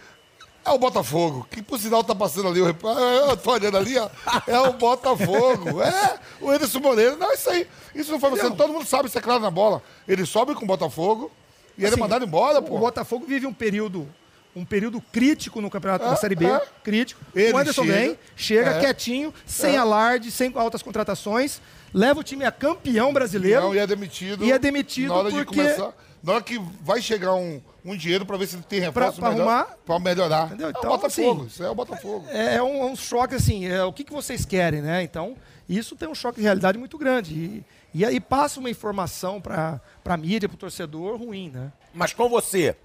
É 0.66 0.72
o 0.72 0.78
Botafogo, 0.78 1.48
que 1.50 1.62
por 1.62 1.80
sinal 1.80 2.04
tá 2.04 2.14
passando 2.14 2.50
ali, 2.50 2.60
eu 2.60 3.38
tô 3.38 3.52
olhando 3.52 3.78
ali, 3.78 3.98
ó. 3.98 4.10
É 4.46 4.60
o 4.60 4.74
Botafogo. 4.74 5.80
É, 5.82 6.20
o 6.42 6.52
Anderson 6.52 6.80
Moreira. 6.80 7.16
Não, 7.16 7.34
isso 7.34 7.50
aí. 7.50 7.66
Isso 7.96 8.12
não 8.12 8.20
foi 8.20 8.30
você. 8.30 8.52
Todo 8.52 8.74
mundo 8.74 8.86
sabe, 8.86 9.08
isso 9.08 9.18
é 9.18 9.22
claro 9.22 9.40
na 9.40 9.50
bola. 9.50 9.82
Ele 10.06 10.26
sobe 10.26 10.54
com 10.54 10.66
o 10.66 10.68
Botafogo 10.68 11.32
e 11.78 11.86
assim, 11.86 11.94
ele 11.94 11.96
é 11.96 12.04
mandado 12.04 12.26
embora, 12.26 12.62
pô. 12.62 12.76
O 12.76 12.80
Botafogo 12.80 13.26
vive 13.26 13.48
um 13.48 13.54
período 13.54 14.08
um 14.56 14.66
período 14.66 15.00
crítico 15.00 15.62
no 15.62 15.70
campeonato 15.70 16.06
é, 16.06 16.10
da 16.10 16.16
Série 16.16 16.36
B, 16.36 16.46
é. 16.46 16.62
crítico. 16.84 17.22
Ele 17.36 17.54
o 17.54 17.58
Anderson 17.58 17.84
chega, 17.84 17.98
vem, 17.98 18.20
chega 18.36 18.70
é, 18.72 18.80
quietinho, 18.80 19.34
sem 19.46 19.76
é. 19.76 19.78
alarde, 19.78 20.32
sem 20.32 20.52
altas 20.56 20.82
contratações, 20.82 21.62
leva 21.94 22.20
o 22.20 22.24
time 22.24 22.46
a 22.46 22.52
campeão 22.52 23.14
brasileiro. 23.14 23.62
Não, 23.62 23.76
e 23.76 23.78
é 23.78 23.88
demitido. 23.88 24.44
E 24.44 24.52
é 24.52 24.60
demitido 24.60 25.10
na 25.10 25.16
hora 25.16 25.30
porque... 25.30 25.56
de 25.56 25.62
começar. 25.62 25.94
Na 26.22 26.34
hora 26.34 26.44
que 26.44 26.60
vai 26.82 27.02
chegar 27.02 27.34
um, 27.34 27.62
um 27.86 27.96
dinheiro 27.96 28.26
para 28.26 28.36
ver 28.36 28.48
se 28.48 28.58
tem 28.58 28.82
reforço 28.82 29.20
para 29.20 29.30
arrumar, 29.30 29.78
para 29.86 30.00
melhorar. 30.00 30.48
Entendeu? 30.48 30.68
É 30.68 30.72
então, 30.72 30.84
o 30.84 30.98
Botafogo, 30.98 31.42
assim, 31.42 31.48
isso 31.48 31.64
é 31.64 31.70
o 31.70 31.76
Botafogo. 31.76 32.26
É, 32.30 32.56
é 32.56 32.64
um, 32.64 32.92
um, 32.92 32.96
choque 32.96 33.36
assim, 33.36 33.66
é 33.66 33.84
o 33.84 33.94
que, 33.94 34.04
que 34.04 34.12
vocês 34.12 34.44
querem, 34.44 34.82
né? 34.82 35.02
Então, 35.02 35.38
isso 35.68 35.96
tem 35.96 36.10
um 36.10 36.16
choque 36.16 36.38
de 36.38 36.44
realidade 36.44 36.78
muito 36.78 36.98
grande. 36.98 37.34
E, 37.34 37.66
e 37.94 38.04
aí 38.04 38.20
passa 38.20 38.60
uma 38.60 38.70
informação 38.70 39.40
para 39.40 39.80
a 40.04 40.18
mídia, 40.18 40.50
para 40.50 40.56
o 40.56 40.60
torcedor 40.60 41.18
ruim, 41.18 41.52
né? 41.52 41.72
Mas 41.94 42.12
com 42.12 42.28
você, 42.28 42.76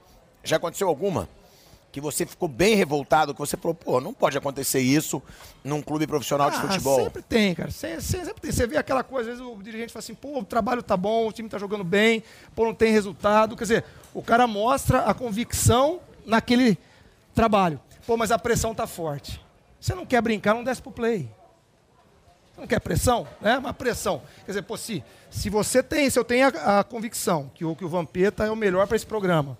já 0.45 0.57
aconteceu 0.57 0.89
alguma? 0.89 1.29
Que 1.95 2.01
você 2.01 2.27
ficou 2.27 2.49
bem 2.49 2.75
revoltado, 2.75 3.33
que 3.33 3.39
você 3.39 3.57
falou, 3.57 3.73
pô, 3.73 4.01
não 4.01 4.13
pode 4.13 4.37
acontecer 4.37 4.81
isso 4.81 5.23
num 5.63 5.81
clube 5.81 6.09
profissional 6.09 6.49
ah, 6.49 6.51
de 6.51 6.61
futebol? 6.61 7.05
Sempre 7.05 7.23
tem, 7.23 7.55
cara. 7.55 7.71
Sempre, 7.71 8.03
sempre 8.03 8.35
tem. 8.35 8.51
Você 8.51 8.67
vê 8.67 8.77
aquela 8.77 9.05
coisa, 9.05 9.31
às 9.31 9.39
vezes 9.39 9.53
o 9.53 9.63
dirigente 9.63 9.93
fala 9.93 10.01
assim, 10.01 10.13
pô, 10.13 10.41
o 10.41 10.45
trabalho 10.45 10.83
tá 10.83 10.97
bom, 10.97 11.29
o 11.29 11.33
time 11.33 11.49
tá 11.49 11.57
jogando 11.57 11.85
bem, 11.85 12.25
pô, 12.53 12.65
não 12.65 12.75
tem 12.75 12.91
resultado. 12.91 13.57
Quer 13.57 13.63
dizer, 13.63 13.85
o 14.13 14.21
cara 14.21 14.45
mostra 14.49 15.03
a 15.03 15.15
convicção 15.15 16.01
naquele 16.27 16.77
trabalho. 17.33 17.81
Pô, 18.05 18.17
mas 18.17 18.33
a 18.33 18.41
pressão 18.41 18.75
tá 18.75 18.89
forte. 18.89 19.41
Você 19.79 19.95
não 19.95 20.05
quer 20.05 20.21
brincar, 20.21 20.53
não 20.53 20.65
desce 20.65 20.83
pro 20.83 20.91
play. 20.91 21.31
Você 22.53 22.61
não 22.61 22.67
quer 22.67 22.81
pressão? 22.81 23.25
Né? 23.41 23.57
Uma 23.57 23.73
pressão. 23.73 24.21
Quer 24.45 24.51
dizer, 24.51 24.63
pô, 24.63 24.77
se, 24.77 25.05
se 25.31 25.49
você 25.49 25.81
tem, 25.81 26.11
se 26.11 26.19
eu 26.19 26.25
tenho 26.25 26.49
a, 26.49 26.81
a 26.81 26.83
convicção 26.83 27.53
que 27.55 27.65
o, 27.65 27.77
que 27.77 27.85
o 27.85 27.89
Vampeta 27.89 28.45
é 28.45 28.51
o 28.51 28.57
melhor 28.57 28.89
para 28.89 28.97
esse 28.97 29.07
programa, 29.07 29.57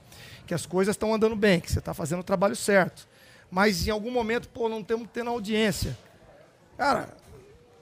que 0.47 0.55
as 0.55 0.67
coisas 0.67 0.95
estão 0.95 1.15
andando 1.15 1.37
bem, 1.37 1.61
que 1.61 1.71
você 1.71 1.79
está 1.79 1.95
fazendo 1.95 2.21
o 2.21 2.25
trabalho 2.25 2.57
certo. 2.57 3.07
Mas 3.51 3.87
em 3.87 3.91
algum 3.91 4.11
momento, 4.11 4.49
pô, 4.49 4.69
não 4.69 4.81
estamos 4.81 5.09
tendo 5.13 5.31
audiência. 5.31 5.97
Cara, 6.77 7.09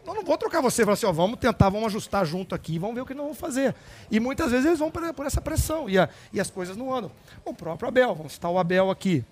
eu 0.06 0.14
não 0.14 0.24
vou 0.24 0.36
trocar 0.36 0.60
você, 0.60 0.82
falar 0.82 0.94
assim, 0.94 1.06
ó, 1.06 1.12
vamos 1.12 1.38
tentar, 1.38 1.68
vamos 1.68 1.86
ajustar 1.86 2.26
junto 2.26 2.54
aqui, 2.54 2.78
vamos 2.78 2.94
ver 2.94 3.02
o 3.02 3.06
que 3.06 3.14
nós 3.14 3.24
vamos 3.24 3.38
fazer. 3.38 3.74
E 4.10 4.18
muitas 4.18 4.50
vezes 4.50 4.66
eles 4.66 4.78
vão 4.78 4.90
por, 4.90 5.12
por 5.14 5.26
essa 5.26 5.40
pressão 5.40 5.88
e, 5.88 5.98
a, 5.98 6.08
e, 6.32 6.40
as 6.40 6.50
coisas 6.50 6.76
não 6.76 6.94
andam. 6.94 7.10
O 7.44 7.54
próprio 7.54 7.88
Abel, 7.88 8.14
vamos 8.14 8.32
citar 8.32 8.50
o 8.50 8.58
Abel 8.58 8.90
aqui. 8.90 9.24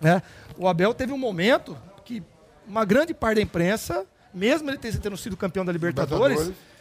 Né? 0.00 0.22
O 0.58 0.68
Abel 0.68 0.92
teve 0.92 1.12
um 1.12 1.18
momento 1.18 1.76
que 2.04 2.22
uma 2.66 2.84
grande 2.84 3.14
parte 3.14 3.36
da 3.36 3.42
imprensa, 3.42 4.06
mesmo 4.32 4.70
ele 4.70 4.78
tendo 4.78 5.16
sido 5.16 5.36
campeão 5.36 5.64
da 5.64 5.72
Libertadores, 5.72 6.38
Libertadores 6.38 6.73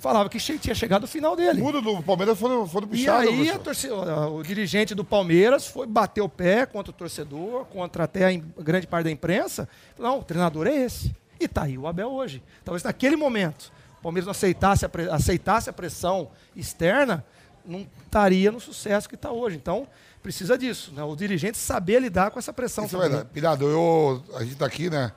falava 0.00 0.28
que 0.28 0.38
tinha 0.38 0.74
chegado 0.74 1.04
o 1.04 1.06
final 1.06 1.36
dele. 1.36 1.60
Tudo 1.60 1.80
do 1.80 2.02
Palmeiras 2.02 2.38
foi, 2.38 2.66
foi 2.66 2.80
do 2.80 2.88
pichado. 2.88 3.30
E 3.30 3.50
aí 3.50 3.58
torcida, 3.58 4.28
o 4.28 4.42
dirigente 4.42 4.94
do 4.94 5.04
Palmeiras 5.04 5.66
foi 5.66 5.86
bater 5.86 6.22
o 6.22 6.28
pé 6.28 6.66
contra 6.66 6.90
o 6.90 6.94
torcedor, 6.94 7.66
contra 7.66 8.04
até 8.04 8.34
a 8.34 8.62
grande 8.62 8.86
parte 8.86 9.04
da 9.04 9.10
imprensa. 9.10 9.68
Não, 9.98 10.18
o 10.18 10.24
treinador 10.24 10.66
é 10.66 10.74
esse. 10.74 11.14
E 11.38 11.46
tá 11.46 11.62
aí 11.64 11.78
o 11.78 11.86
Abel 11.86 12.10
hoje. 12.10 12.42
Talvez 12.64 12.82
naquele 12.82 13.14
momento 13.14 13.70
o 14.00 14.02
Palmeiras 14.02 14.26
não 14.26 14.32
aceitasse 14.32 14.86
a, 14.86 14.90
aceitasse 15.12 15.68
a 15.68 15.72
pressão 15.72 16.30
externa, 16.56 17.24
não 17.64 17.86
estaria 18.02 18.50
no 18.50 18.58
sucesso 18.58 19.06
que 19.06 19.14
está 19.14 19.30
hoje. 19.30 19.56
Então, 19.56 19.86
precisa 20.22 20.56
disso. 20.56 20.92
Né? 20.94 21.04
O 21.04 21.14
dirigente 21.14 21.58
saber 21.58 22.00
lidar 22.00 22.30
com 22.30 22.38
essa 22.38 22.52
pressão. 22.52 22.86
Isso 22.86 22.96
é 22.96 23.00
verdade. 23.00 23.28
Pirado, 23.32 23.66
eu, 23.66 24.24
a 24.34 24.40
gente 24.40 24.54
está 24.54 24.64
aqui, 24.64 24.88
né? 24.88 25.12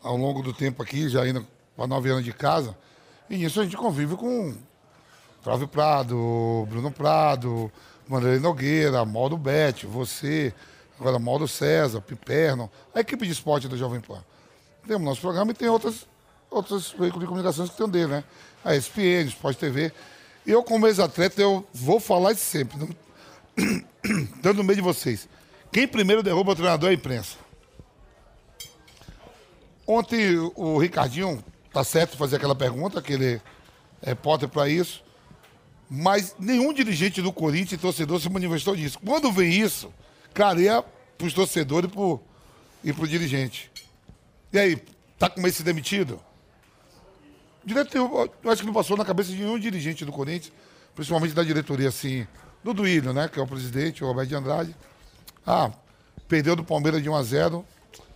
Ao 0.00 0.16
longo 0.16 0.42
do 0.42 0.52
tempo 0.52 0.80
aqui, 0.80 1.08
já 1.08 1.26
indo 1.26 1.44
para 1.76 1.88
nove 1.88 2.08
anos 2.08 2.24
de 2.24 2.32
casa. 2.32 2.76
E 3.30 3.36
nisso 3.36 3.60
a 3.60 3.64
gente 3.64 3.76
convive 3.76 4.16
com 4.16 4.54
Flávio 5.42 5.68
Prado, 5.68 6.66
Bruno 6.68 6.90
Prado, 6.90 7.70
Vanderlei 8.08 8.38
Nogueira, 8.38 9.04
Mauro 9.04 9.36
Bete, 9.36 9.86
você, 9.86 10.52
agora 10.98 11.18
Mauro 11.18 11.46
César, 11.46 12.00
Piperno, 12.00 12.70
a 12.94 13.00
equipe 13.00 13.26
de 13.26 13.32
esporte 13.32 13.68
da 13.68 13.76
Jovem 13.76 14.00
Pan. 14.00 14.24
Temos 14.86 15.04
nosso 15.04 15.20
programa 15.20 15.50
e 15.50 15.54
tem 15.54 15.68
outras, 15.68 16.06
outros 16.50 16.90
veículos 16.92 17.20
de 17.20 17.26
comunicações 17.26 17.68
que 17.68 17.76
tem 17.76 17.88
dele, 17.88 18.06
né? 18.06 18.24
A 18.64 18.74
ESPN, 18.74 19.26
Esporte 19.26 19.58
TV. 19.58 19.92
E 20.46 20.50
eu, 20.50 20.62
como 20.62 20.86
ex-atleta, 20.86 21.42
eu 21.42 21.66
vou 21.74 22.00
falar 22.00 22.32
isso 22.32 22.46
sempre, 22.46 22.96
dando 24.40 24.58
no 24.58 24.64
meio 24.64 24.76
de 24.76 24.82
vocês. 24.82 25.28
Quem 25.70 25.86
primeiro 25.86 26.22
derruba 26.22 26.52
o 26.52 26.56
treinador 26.56 26.88
é 26.88 26.92
a 26.92 26.94
imprensa. 26.94 27.36
Ontem 29.86 30.38
o 30.54 30.78
Ricardinho 30.78 31.44
tá 31.78 31.84
certo 31.84 32.16
fazer 32.16 32.36
aquela 32.36 32.56
pergunta, 32.56 33.00
que 33.00 33.12
ele 33.12 33.40
é 34.02 34.10
repórter 34.10 34.48
para 34.48 34.68
isso. 34.68 35.04
Mas 35.88 36.34
nenhum 36.36 36.72
dirigente 36.72 37.22
do 37.22 37.32
Corinthians 37.32 37.80
torcedor 37.80 38.20
se 38.20 38.28
manifestou 38.28 38.74
disso. 38.74 38.98
Quando 38.98 39.30
vem 39.30 39.52
isso, 39.52 39.92
clareia 40.34 40.82
para 41.16 41.26
os 41.26 41.32
torcedores 41.32 41.88
e 41.88 41.94
para 41.94 42.18
e 42.82 42.92
pro 42.92 43.06
dirigente. 43.06 43.70
E 44.52 44.58
aí, 44.58 44.82
tá 45.18 45.30
com 45.30 45.40
ser 45.50 45.62
demitido? 45.62 46.20
Direto, 47.64 47.96
eu, 47.96 48.32
eu 48.42 48.50
acho 48.50 48.62
que 48.62 48.66
não 48.66 48.74
passou 48.74 48.96
na 48.96 49.04
cabeça 49.04 49.30
de 49.30 49.36
nenhum 49.36 49.58
dirigente 49.58 50.04
do 50.04 50.12
Corinthians, 50.12 50.52
principalmente 50.96 51.32
da 51.32 51.44
diretoria, 51.44 51.88
assim, 51.88 52.26
do 52.62 52.74
Duílio, 52.74 53.12
né? 53.12 53.28
Que 53.28 53.38
é 53.38 53.42
o 53.42 53.46
presidente, 53.46 54.02
o 54.02 54.06
Roberto 54.08 54.28
de 54.28 54.34
Andrade. 54.34 54.74
Ah, 55.46 55.70
perdeu 56.26 56.56
do 56.56 56.64
Palmeiras 56.64 57.02
de 57.02 57.08
1 57.08 57.14
a 57.14 57.22
0 57.22 57.64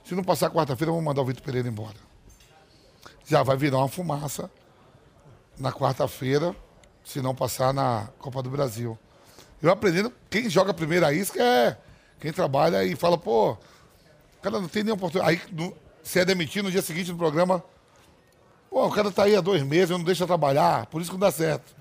Se 0.04 0.14
não 0.14 0.25
passar 0.25 0.50
quarta-feira, 0.50 0.90
vamos 0.90 1.04
mandar 1.04 1.23
o 1.23 1.25
Vitor 1.25 1.45
Pereira 1.45 1.69
embora. 1.69 2.12
Já 3.25 3.43
vai 3.43 3.57
virar 3.57 3.79
uma 3.79 3.88
fumaça 3.88 4.50
na 5.59 5.73
quarta-feira, 5.73 6.55
se 7.05 7.21
não 7.21 7.35
passar 7.35 7.73
na 7.73 8.09
Copa 8.19 8.43
do 8.43 8.50
Brasil. 8.50 8.99
Eu 9.61 9.71
aprendendo, 9.71 10.12
quem 10.29 10.50
joga 10.50 10.75
primeira 10.75 11.12
isca 11.12 11.43
é 11.43 11.79
quem 12.21 12.33
trabalha 12.33 12.85
e 12.85 12.97
fala, 12.97 13.17
pô, 13.19 13.57
cara 14.43 14.61
não 14.61 14.69
tem 14.69 14.83
nenhuma 14.83 14.99
oportunidade. 14.99 15.41
Aí, 15.47 15.55
no, 15.55 15.75
se 16.02 16.19
é 16.19 16.25
demitido 16.25 16.64
no 16.64 16.71
dia 16.71 16.83
seguinte 16.83 17.12
no 17.12 17.17
programa, 17.17 17.64
pô, 18.69 18.87
o 18.87 18.91
cara 18.91 19.11
tá 19.11 19.25
aí 19.25 19.37
há 19.37 19.41
dois 19.41 19.62
meses, 19.62 19.91
não 19.91 20.02
deixa 20.02 20.26
trabalhar, 20.26 20.87
por 20.87 21.00
isso 21.00 21.11
que 21.11 21.17
não 21.17 21.21
dá 21.21 21.31
certo. 21.31 21.75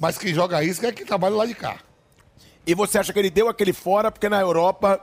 Mas 0.00 0.18
quem 0.18 0.34
joga 0.34 0.62
isca 0.62 0.88
é 0.88 0.92
quem 0.92 1.06
trabalha 1.06 1.36
lá 1.36 1.46
de 1.46 1.54
cá. 1.54 1.78
E 2.66 2.74
você 2.74 2.98
acha 2.98 3.12
que 3.12 3.18
ele 3.18 3.30
deu 3.30 3.48
aquele 3.48 3.72
fora 3.72 4.10
porque 4.10 4.28
na 4.28 4.40
Europa 4.40 5.00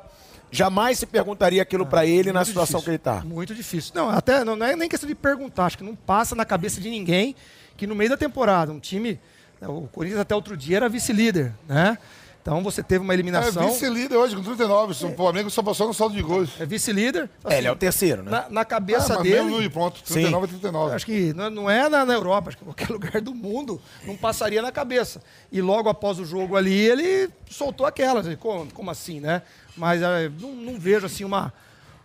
jamais 0.55 0.97
se 0.97 1.05
perguntaria 1.05 1.61
aquilo 1.61 1.83
ah, 1.83 1.87
para 1.87 2.05
ele 2.05 2.31
na 2.31 2.43
situação 2.45 2.79
difícil, 2.79 2.83
que 2.83 2.89
ele 2.89 3.17
está? 3.17 3.25
Muito 3.25 3.53
difícil. 3.53 3.91
Não, 3.93 4.09
até 4.09 4.43
não 4.43 4.63
é 4.63 4.75
nem 4.75 4.89
questão 4.89 5.07
de 5.07 5.15
perguntar, 5.15 5.65
acho 5.65 5.77
que 5.77 5.83
não 5.83 5.95
passa 5.95 6.35
na 6.35 6.45
cabeça 6.45 6.79
de 6.81 6.89
ninguém 6.89 7.35
que 7.77 7.85
no 7.85 7.95
meio 7.95 8.09
da 8.09 8.17
temporada, 8.17 8.71
um 8.71 8.79
time, 8.79 9.19
o 9.61 9.87
Corinthians 9.87 10.21
até 10.21 10.33
outro 10.33 10.55
dia 10.55 10.77
era 10.77 10.89
vice-líder, 10.89 11.53
né? 11.67 11.97
Então 12.45 12.61
você 12.61 12.83
teve 12.83 13.03
uma 13.03 13.11
eliminação. 13.11 13.63
É 13.63 13.71
vice-líder 13.71 14.15
hoje 14.15 14.35
com 14.35 14.43
39. 14.43 14.93
O 14.93 15.07
é. 15.07 15.15
Flamengo 15.15 15.49
só 15.49 15.63
passou 15.63 15.87
no 15.87 15.95
saldo 15.95 16.13
de 16.13 16.21
gols. 16.21 16.51
É 16.61 16.65
vice-líder. 16.65 17.27
Assim, 17.43 17.55
é, 17.55 17.57
ele 17.57 17.67
é 17.67 17.71
o 17.71 17.75
terceiro, 17.75 18.21
né? 18.21 18.29
Na, 18.29 18.49
na 18.51 18.65
cabeça 18.65 19.15
ah, 19.15 19.23
dele. 19.23 19.45
Mesmo 19.45 19.63
e 19.63 19.67
pronto, 19.67 20.03
39 20.03 20.45
Sim. 20.45 20.59
39. 20.59 20.95
Acho 20.95 21.05
que 21.07 21.33
não 21.33 21.67
é 21.67 21.89
na, 21.89 22.05
na, 22.05 22.13
Europa, 22.13 22.49
acho 22.49 22.57
que 22.57 22.63
em 22.63 22.67
qualquer 22.67 22.89
lugar 22.93 23.19
do 23.19 23.33
mundo 23.33 23.81
não 24.05 24.15
passaria 24.15 24.61
na 24.61 24.71
cabeça. 24.71 25.23
E 25.51 25.59
logo 25.59 25.89
após 25.89 26.19
o 26.19 26.25
jogo 26.25 26.55
ali, 26.55 26.71
ele 26.71 27.31
soltou 27.49 27.83
aquela. 27.83 28.21
Como, 28.35 28.71
como 28.71 28.91
assim, 28.91 29.19
né? 29.19 29.41
Mas 29.75 30.01
é, 30.01 30.29
não, 30.29 30.53
não, 30.53 30.79
vejo 30.79 31.05
assim 31.05 31.23
uma, 31.23 31.53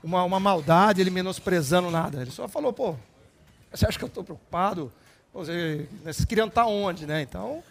uma, 0.02 0.24
uma 0.24 0.40
maldade, 0.40 1.00
ele 1.00 1.10
menosprezando 1.10 1.90
nada. 1.90 2.20
Ele 2.20 2.30
só 2.30 2.48
falou, 2.48 2.72
pô, 2.72 2.94
você 3.72 3.86
acha 3.86 3.98
que 3.98 4.04
eu 4.04 4.08
estou 4.08 4.24
preocupado? 4.24 4.92
Você, 5.32 5.86
vocês 6.02 6.24
queriam 6.24 6.48
estar 6.48 6.66
onde, 6.66 7.06
né? 7.06 7.22
Então. 7.22 7.62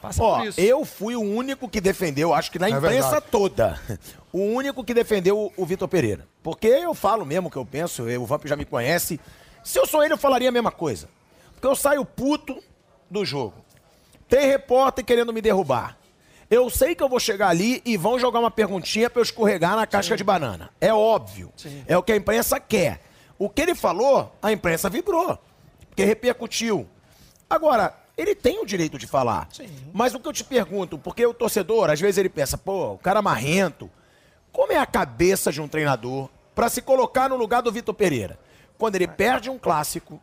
Passa 0.00 0.22
Ó, 0.22 0.42
eu 0.56 0.84
fui 0.84 1.16
o 1.16 1.20
único 1.20 1.68
que 1.68 1.80
defendeu, 1.80 2.32
acho 2.32 2.52
que 2.52 2.58
na 2.58 2.68
é 2.68 2.70
imprensa 2.70 3.10
verdade. 3.10 3.26
toda, 3.32 3.80
o 4.32 4.38
único 4.38 4.84
que 4.84 4.94
defendeu 4.94 5.36
o, 5.36 5.52
o 5.56 5.66
Vitor 5.66 5.88
Pereira. 5.88 6.24
Porque 6.40 6.68
eu 6.68 6.94
falo 6.94 7.26
mesmo 7.26 7.48
o 7.48 7.50
que 7.50 7.56
eu 7.56 7.66
penso, 7.66 8.08
eu, 8.08 8.22
o 8.22 8.26
Vamp 8.26 8.46
já 8.46 8.54
me 8.54 8.64
conhece. 8.64 9.18
Se 9.64 9.76
eu 9.76 9.86
sou 9.86 10.04
ele, 10.04 10.14
eu 10.14 10.18
falaria 10.18 10.50
a 10.50 10.52
mesma 10.52 10.70
coisa. 10.70 11.08
Porque 11.52 11.66
eu 11.66 11.74
saio 11.74 12.04
puto 12.04 12.62
do 13.10 13.24
jogo. 13.24 13.54
Tem 14.28 14.46
repórter 14.46 15.04
querendo 15.04 15.32
me 15.32 15.40
derrubar. 15.40 15.97
Eu 16.50 16.70
sei 16.70 16.94
que 16.94 17.02
eu 17.02 17.08
vou 17.08 17.20
chegar 17.20 17.48
ali 17.48 17.82
e 17.84 17.96
vão 17.96 18.18
jogar 18.18 18.40
uma 18.40 18.50
perguntinha 18.50 19.10
para 19.10 19.20
eu 19.20 19.24
escorregar 19.24 19.76
na 19.76 19.86
casca 19.86 20.14
Sim. 20.14 20.16
de 20.18 20.24
banana. 20.24 20.70
É 20.80 20.92
óbvio. 20.92 21.52
Sim. 21.56 21.84
É 21.86 21.96
o 21.96 22.02
que 22.02 22.12
a 22.12 22.16
imprensa 22.16 22.58
quer. 22.58 23.00
O 23.38 23.50
que 23.50 23.60
ele 23.60 23.74
falou, 23.74 24.34
a 24.40 24.50
imprensa 24.50 24.88
vibrou. 24.88 25.38
Porque 25.88 26.04
repercutiu. 26.04 26.88
Agora, 27.50 27.94
ele 28.16 28.34
tem 28.34 28.60
o 28.60 28.66
direito 28.66 28.98
de 28.98 29.06
falar. 29.06 29.48
Sim. 29.52 29.68
Mas 29.92 30.14
o 30.14 30.20
que 30.20 30.26
eu 30.26 30.32
te 30.32 30.42
pergunto, 30.42 30.98
porque 30.98 31.24
o 31.24 31.34
torcedor, 31.34 31.90
às 31.90 32.00
vezes 32.00 32.18
ele 32.18 32.30
pensa, 32.30 32.56
pô, 32.56 32.94
o 32.94 32.98
cara 32.98 33.20
marrento. 33.20 33.90
Como 34.50 34.72
é 34.72 34.78
a 34.78 34.86
cabeça 34.86 35.52
de 35.52 35.60
um 35.60 35.68
treinador 35.68 36.30
para 36.54 36.68
se 36.68 36.80
colocar 36.80 37.28
no 37.28 37.36
lugar 37.36 37.62
do 37.62 37.70
Vitor 37.70 37.94
Pereira? 37.94 38.38
Quando 38.78 38.96
ele 38.96 39.06
perde 39.06 39.50
um 39.50 39.58
clássico, 39.58 40.20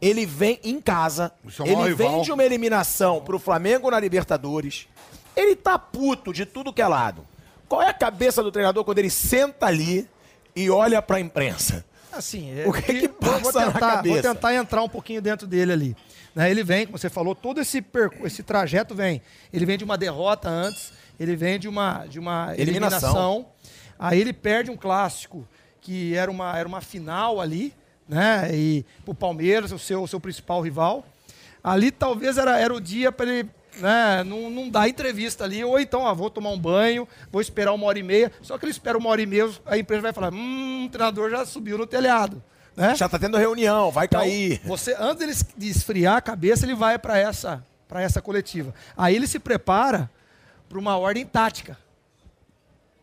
ele 0.00 0.24
vem 0.24 0.60
em 0.62 0.80
casa, 0.80 1.32
é 1.44 1.68
ele 1.68 1.94
vem 1.94 2.22
de 2.22 2.32
uma 2.32 2.44
eliminação 2.44 3.20
para 3.20 3.34
o 3.34 3.38
Flamengo 3.38 3.90
na 3.90 3.98
Libertadores, 3.98 4.86
ele 5.34 5.56
tá 5.56 5.78
puto 5.78 6.32
de 6.32 6.46
tudo 6.46 6.72
que 6.72 6.82
é 6.82 6.86
lado. 6.86 7.26
Qual 7.68 7.82
é 7.82 7.88
a 7.88 7.94
cabeça 7.94 8.42
do 8.42 8.50
treinador 8.50 8.84
quando 8.84 8.98
ele 8.98 9.10
senta 9.10 9.66
ali 9.66 10.08
e 10.54 10.70
olha 10.70 11.02
para 11.02 11.16
a 11.16 11.20
imprensa? 11.20 11.84
Assim, 12.10 12.58
é, 12.58 12.66
o 12.66 12.72
que, 12.72 13.00
que 13.00 13.08
passa 13.08 13.40
vou 13.40 13.52
tentar, 13.52 13.66
na 13.66 13.80
cabeça? 13.80 14.22
Vou 14.22 14.34
tentar 14.34 14.54
entrar 14.54 14.82
um 14.82 14.88
pouquinho 14.88 15.20
dentro 15.20 15.46
dele 15.46 15.72
ali. 15.72 15.96
Né? 16.34 16.50
Ele 16.50 16.64
vem, 16.64 16.86
como 16.86 16.98
você 16.98 17.10
falou, 17.10 17.34
todo 17.34 17.60
esse, 17.60 17.84
esse 18.24 18.42
trajeto 18.42 18.94
vem. 18.94 19.20
Ele 19.52 19.66
vem 19.66 19.76
de 19.76 19.84
uma 19.84 19.98
derrota 19.98 20.48
antes, 20.48 20.92
ele 21.20 21.36
vem 21.36 21.58
de 21.58 21.68
uma, 21.68 22.06
de 22.06 22.18
uma 22.18 22.54
eliminação. 22.56 23.10
eliminação. 23.10 23.46
Aí 23.98 24.20
ele 24.20 24.32
perde 24.32 24.70
um 24.70 24.76
clássico, 24.76 25.46
que 25.80 26.14
era 26.14 26.30
uma, 26.30 26.56
era 26.56 26.66
uma 26.66 26.80
final 26.80 27.40
ali, 27.40 27.74
né? 28.08 28.48
E 28.52 28.84
o 29.06 29.14
Palmeiras, 29.14 29.70
o 29.72 29.78
seu, 29.78 30.02
o 30.02 30.08
seu 30.08 30.18
principal 30.18 30.60
rival. 30.60 31.04
Ali 31.62 31.90
talvez 31.90 32.38
era, 32.38 32.58
era 32.58 32.72
o 32.72 32.80
dia 32.80 33.12
para 33.12 33.26
ele 33.26 33.50
né, 33.80 34.24
não, 34.24 34.50
não 34.50 34.68
dar 34.68 34.88
entrevista 34.88 35.44
ali, 35.44 35.62
ou 35.62 35.78
então, 35.78 36.06
ah, 36.06 36.12
vou 36.12 36.30
tomar 36.30 36.50
um 36.50 36.58
banho, 36.58 37.06
vou 37.30 37.40
esperar 37.40 37.72
uma 37.72 37.86
hora 37.86 37.98
e 37.98 38.02
meia. 38.02 38.32
Só 38.42 38.58
que 38.58 38.64
ele 38.64 38.72
espera 38.72 38.98
uma 38.98 39.08
hora 39.10 39.22
e 39.22 39.26
meia, 39.26 39.48
a 39.66 39.78
empresa 39.78 40.02
vai 40.02 40.12
falar: 40.12 40.32
hum, 40.32 40.86
o 40.86 40.88
treinador 40.88 41.30
já 41.30 41.44
subiu 41.44 41.78
no 41.78 41.86
telhado. 41.86 42.42
Né? 42.76 42.94
Já 42.94 43.06
está 43.06 43.18
tendo 43.18 43.36
reunião, 43.36 43.90
vai 43.90 44.06
então, 44.06 44.20
cair. 44.20 44.60
Você, 44.64 44.94
antes 44.98 45.44
de 45.56 45.68
esfriar 45.68 46.16
a 46.16 46.20
cabeça, 46.20 46.64
ele 46.64 46.74
vai 46.74 46.96
para 46.96 47.18
essa, 47.18 47.64
essa 47.90 48.22
coletiva. 48.22 48.72
Aí 48.96 49.16
ele 49.16 49.26
se 49.26 49.40
prepara 49.40 50.08
para 50.68 50.78
uma 50.78 50.96
ordem 50.96 51.26
tática. 51.26 51.76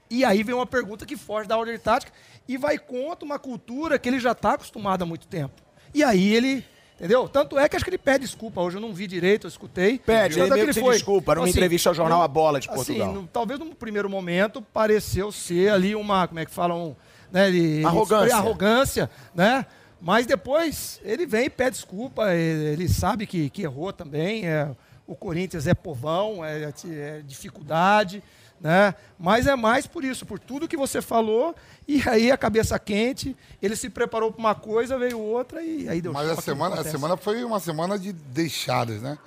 E 0.10 0.24
aí 0.24 0.44
vem 0.44 0.56
uma 0.56 0.66
pergunta 0.66 1.06
que 1.06 1.18
foge 1.18 1.48
da 1.48 1.58
ordem 1.58 1.78
tática 1.78 2.12
e 2.48 2.58
vai 2.58 2.78
contra 2.78 3.26
uma 3.26 3.40
cultura 3.40 3.98
que 3.98 4.08
ele 4.08 4.20
já 4.20 4.32
está 4.32 4.54
acostumado 4.54 5.04
há 5.04 5.06
muito 5.06 5.28
tempo. 5.28 5.62
E 5.94 6.04
aí 6.04 6.34
ele 6.34 6.66
Entendeu? 6.96 7.28
Tanto 7.28 7.60
é 7.60 7.68
que 7.68 7.76
acho 7.76 7.84
que 7.84 7.90
ele 7.90 7.98
pede 7.98 8.24
desculpa. 8.24 8.62
Hoje 8.62 8.78
eu 8.78 8.82
não 8.82 8.94
vi 8.94 9.06
direito, 9.06 9.46
eu 9.46 9.50
escutei. 9.50 10.00
Pede, 10.00 10.40
ele, 10.40 10.54
é 10.54 10.60
ele 10.60 10.74
foi. 10.74 10.96
desculpa 10.96 11.36
numa 11.36 11.44
assim, 11.44 11.52
entrevista 11.52 11.90
ao 11.90 11.96
jornal 11.96 12.22
A 12.22 12.28
Bola 12.28 12.58
de 12.58 12.70
Portugal. 12.70 13.10
Assim, 13.10 13.20
no, 13.20 13.28
talvez 13.28 13.60
no 13.60 13.76
primeiro 13.76 14.10
momento 14.10 14.62
pareceu 14.62 15.30
ser 15.30 15.72
ali 15.72 15.94
uma, 15.94 16.26
como 16.26 16.40
é 16.40 16.46
que 16.46 16.52
falam, 16.52 16.96
né, 17.30 17.50
ele, 17.50 17.84
arrogância. 17.84 18.36
arrogância, 18.38 19.10
né? 19.34 19.66
Mas 20.00 20.26
depois 20.26 21.02
ele 21.04 21.26
vem 21.26 21.46
e 21.46 21.50
pede 21.50 21.72
desculpa, 21.72 22.34
ele, 22.34 22.64
ele 22.64 22.88
sabe 22.88 23.28
que, 23.28 23.50
que, 23.50 23.64
errou 23.64 23.92
também. 23.92 24.48
É, 24.48 24.72
o 25.06 25.16
Corinthians 25.16 25.68
é 25.68 25.74
povão, 25.74 26.46
é, 26.46 26.72
é, 26.86 27.22
dificuldade, 27.26 28.24
né? 28.60 28.96
Mas 29.18 29.48
é 29.48 29.56
mais 29.56 29.88
por 29.88 30.04
isso, 30.04 30.26
por 30.26 30.40
tudo 30.40 30.68
que 30.68 30.78
você 30.78 31.02
falou, 31.02 31.56
e 31.88 32.02
aí 32.08 32.32
a 32.32 32.38
cabeça 32.38 32.78
quente, 32.80 33.36
ele 33.62 33.76
se 33.76 33.90
preparou 33.90 34.32
para 34.32 34.40
uma 34.40 34.56
coisa, 34.56 34.98
veio 34.98 35.20
outra 35.20 35.62
e 35.62 35.88
aí 35.88 36.02
deu 36.02 36.14
Mas 36.14 36.30
a 36.30 36.42
semana, 36.42 36.82
a 36.82 36.84
semana 36.84 37.18
foi 37.18 37.44
uma 37.44 37.60
semana 37.60 37.98
de 37.98 38.12
deixadas, 38.12 39.02
né? 39.02 39.18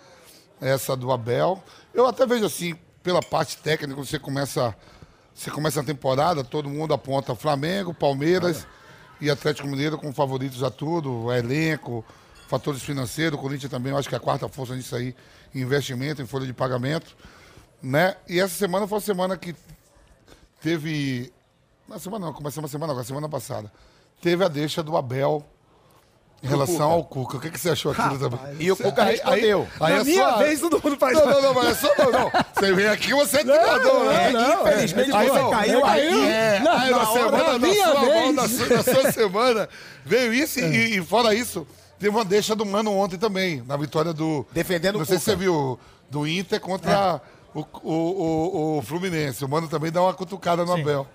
Essa 0.61 0.97
do 0.97 1.13
Abel. 1.13 1.63
Eu 1.95 2.07
até 2.07 2.27
vejo 2.27 2.45
assim, 2.45 2.75
pela 3.03 3.23
parte 3.23 3.57
técnica, 3.59 3.95
você 3.95 4.19
começa 4.19 4.75
você 5.39 5.53
começa 5.53 5.81
a 5.81 5.85
temporada, 5.85 6.43
todo 6.43 6.69
mundo 6.69 6.93
aponta 6.93 7.33
Flamengo, 7.33 7.95
Palmeiras 7.95 8.67
e 9.21 9.31
Atlético 9.31 9.69
Mineiro 9.69 9.97
como 9.97 10.13
favoritos 10.13 10.65
a 10.65 10.71
tudo, 10.71 11.33
elenco, 11.33 12.05
fatores 12.49 12.83
financeiros, 12.83 13.39
o 13.39 13.41
Corinthians 13.41 13.71
também, 13.71 13.93
eu 13.93 13.99
acho 13.99 14.09
que 14.09 14.17
é 14.17 14.19
a 14.19 14.21
quarta 14.21 14.49
força 14.49 14.75
nisso 14.75 14.97
aí, 14.97 15.15
investimento, 15.55 16.21
em 16.21 16.27
folha 16.27 16.45
de 16.45 16.53
pagamento, 16.53 17.17
né? 17.83 18.17
E 18.29 18.41
essa 18.41 18.55
semana 18.55 18.87
foi 18.87 18.99
a 18.99 19.01
semana 19.01 19.37
que 19.37 19.55
teve, 20.61 21.33
na 21.89 21.99
semana 21.99 22.27
não, 22.27 22.33
começou 22.33 22.63
uma 22.63 22.69
semana 22.69 22.93
agora, 22.93 23.07
semana 23.07 23.29
passada, 23.29 23.73
teve 24.21 24.45
a 24.45 24.49
deixa 24.49 24.83
do 24.83 24.97
Abel 24.97 25.45
em 26.43 26.47
relação 26.47 26.91
ao 26.91 27.05
Cuca, 27.05 27.37
o 27.37 27.41
que, 27.41 27.51
que 27.51 27.59
você 27.59 27.71
achou 27.71 27.91
aquilo 27.91 28.17
também? 28.19 28.41
E 28.61 28.71
o 28.71 28.77
Cuca 28.77 29.03
aí, 29.03 29.11
respondeu. 29.13 29.69
Aí, 29.81 29.93
aí, 29.93 30.01
é 30.01 30.05
minha 30.05 30.29
sua... 30.29 30.39
vez 30.39 30.61
todo 30.61 30.81
mundo 30.83 30.97
faz 30.97 31.19
Não, 31.19 31.27
não, 31.27 31.43
não, 31.43 31.55
mas 31.55 31.67
é 31.67 31.75
só 31.75 31.95
não, 31.99 32.13
não. 32.13 32.33
Você 32.55 32.73
vem 32.73 32.87
aqui, 32.87 33.13
você 33.13 33.39
é 33.39 33.45
treinador, 33.45 34.05
né? 34.05 34.31
Não, 34.31 34.69
infelizmente 34.69 35.13
aí, 35.13 35.29
você 35.29 35.51
caiu 35.51 35.85
aí. 35.85 36.31
É, 36.31 36.61
não, 36.61 36.73
aí 36.73 36.91
na, 36.91 36.99
na 36.99 37.07
semana, 37.07 37.59
na 37.59 37.75
sua, 37.75 38.01
vez. 38.01 38.35
na, 38.35 38.49
sua, 38.49 38.77
na 38.77 38.83
sua 38.83 39.13
semana, 39.13 39.69
veio 40.05 40.33
isso 40.33 40.61
é. 40.61 40.69
e, 40.69 40.99
e, 40.99 41.05
fora 41.05 41.35
isso, 41.35 41.67
teve 41.99 42.15
uma 42.15 42.25
deixa 42.25 42.55
do 42.55 42.65
Mano 42.65 42.93
ontem 42.93 43.19
também, 43.19 43.63
na 43.67 43.77
vitória 43.77 44.13
do... 44.13 44.47
Defendendo 44.53 44.95
o 44.95 44.99
Não 44.99 45.07
sei 45.07 45.19
se 45.19 45.25
você 45.25 45.37
viu, 45.37 45.79
do 46.09 46.25
Inter 46.25 46.61
contra 46.61 47.21
é. 47.25 47.38
O, 47.55 47.61
o, 47.61 47.93
o, 47.93 48.79
o, 48.79 48.83
Fluminense. 48.83 49.45
O 49.45 49.49
Mano 49.49 49.69
também 49.69 49.91
dá 49.91 50.03
uma 50.03 50.15
cutucada 50.15 50.65
no 50.65 50.75
Sim. 50.75 50.83
Abel. 50.83 51.07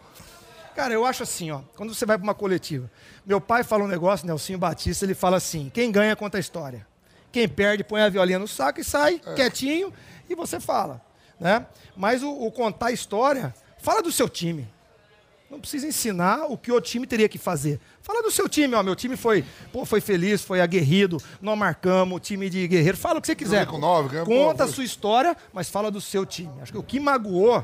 Cara, 0.76 0.94
eu 0.94 1.06
acho 1.06 1.24
assim, 1.24 1.52
ó, 1.52 1.62
quando 1.76 1.94
você 1.94 2.06
vai 2.06 2.18
para 2.18 2.24
uma 2.24 2.34
coletiva, 2.34 2.90
meu 3.26 3.40
pai 3.40 3.64
fala 3.64 3.84
um 3.84 3.88
negócio, 3.88 4.26
Nelsinho 4.26 4.58
Batista, 4.58 5.06
ele 5.06 5.14
fala 5.14 5.38
assim: 5.38 5.72
quem 5.74 5.92
ganha 5.92 6.16
conta 6.16 6.38
a 6.38 6.40
história. 6.40 6.86
Quem 7.32 7.48
perde 7.48 7.84
põe 7.84 8.02
a 8.02 8.10
violinha 8.10 8.38
no 8.38 8.48
saco 8.48 8.80
e 8.80 8.84
sai 8.84 9.20
é. 9.26 9.34
quietinho 9.34 9.92
e 10.30 10.36
você 10.36 10.60
fala, 10.60 11.02
né? 11.40 11.66
Mas 11.96 12.22
o, 12.22 12.30
o 12.30 12.52
contar 12.52 12.88
a 12.88 12.92
história, 12.92 13.54
fala 13.80 14.02
do 14.04 14.12
seu 14.12 14.30
time. 14.30 14.68
Não 15.54 15.60
precisa 15.60 15.88
ensinar 15.88 16.46
o 16.50 16.58
que 16.58 16.72
o 16.72 16.82
time 16.82 17.06
teria 17.06 17.30
que 17.30 17.38
fazer. 17.38 17.80
Fala 18.02 18.24
do 18.24 18.32
seu 18.32 18.50
time, 18.50 18.74
ó. 18.76 18.82
Meu 18.82 18.96
time 18.96 19.16
foi, 19.16 19.46
pô, 19.72 19.86
foi 19.86 20.02
feliz, 20.02 20.42
foi 20.42 20.60
aguerrido, 20.60 21.18
não 21.42 21.56
marcamos, 21.56 22.20
time 22.22 22.50
de 22.50 22.68
guerreiro. 22.68 22.98
Fala 22.98 23.20
o 23.20 23.22
que 23.22 23.28
você 23.28 23.36
quiser. 23.36 23.66
com 23.68 23.78
nove, 23.78 24.10
ganha, 24.10 24.26
Conta 24.26 24.66
pô, 24.66 24.70
a 24.70 24.74
sua 24.74 24.84
história, 24.84 25.38
mas 25.54 25.70
fala 25.70 25.92
do 25.92 26.02
seu 26.02 26.26
time. 26.26 26.52
Acho 26.62 26.72
que 26.72 26.78
o 26.78 26.84
que 26.84 27.00
magoou. 27.00 27.64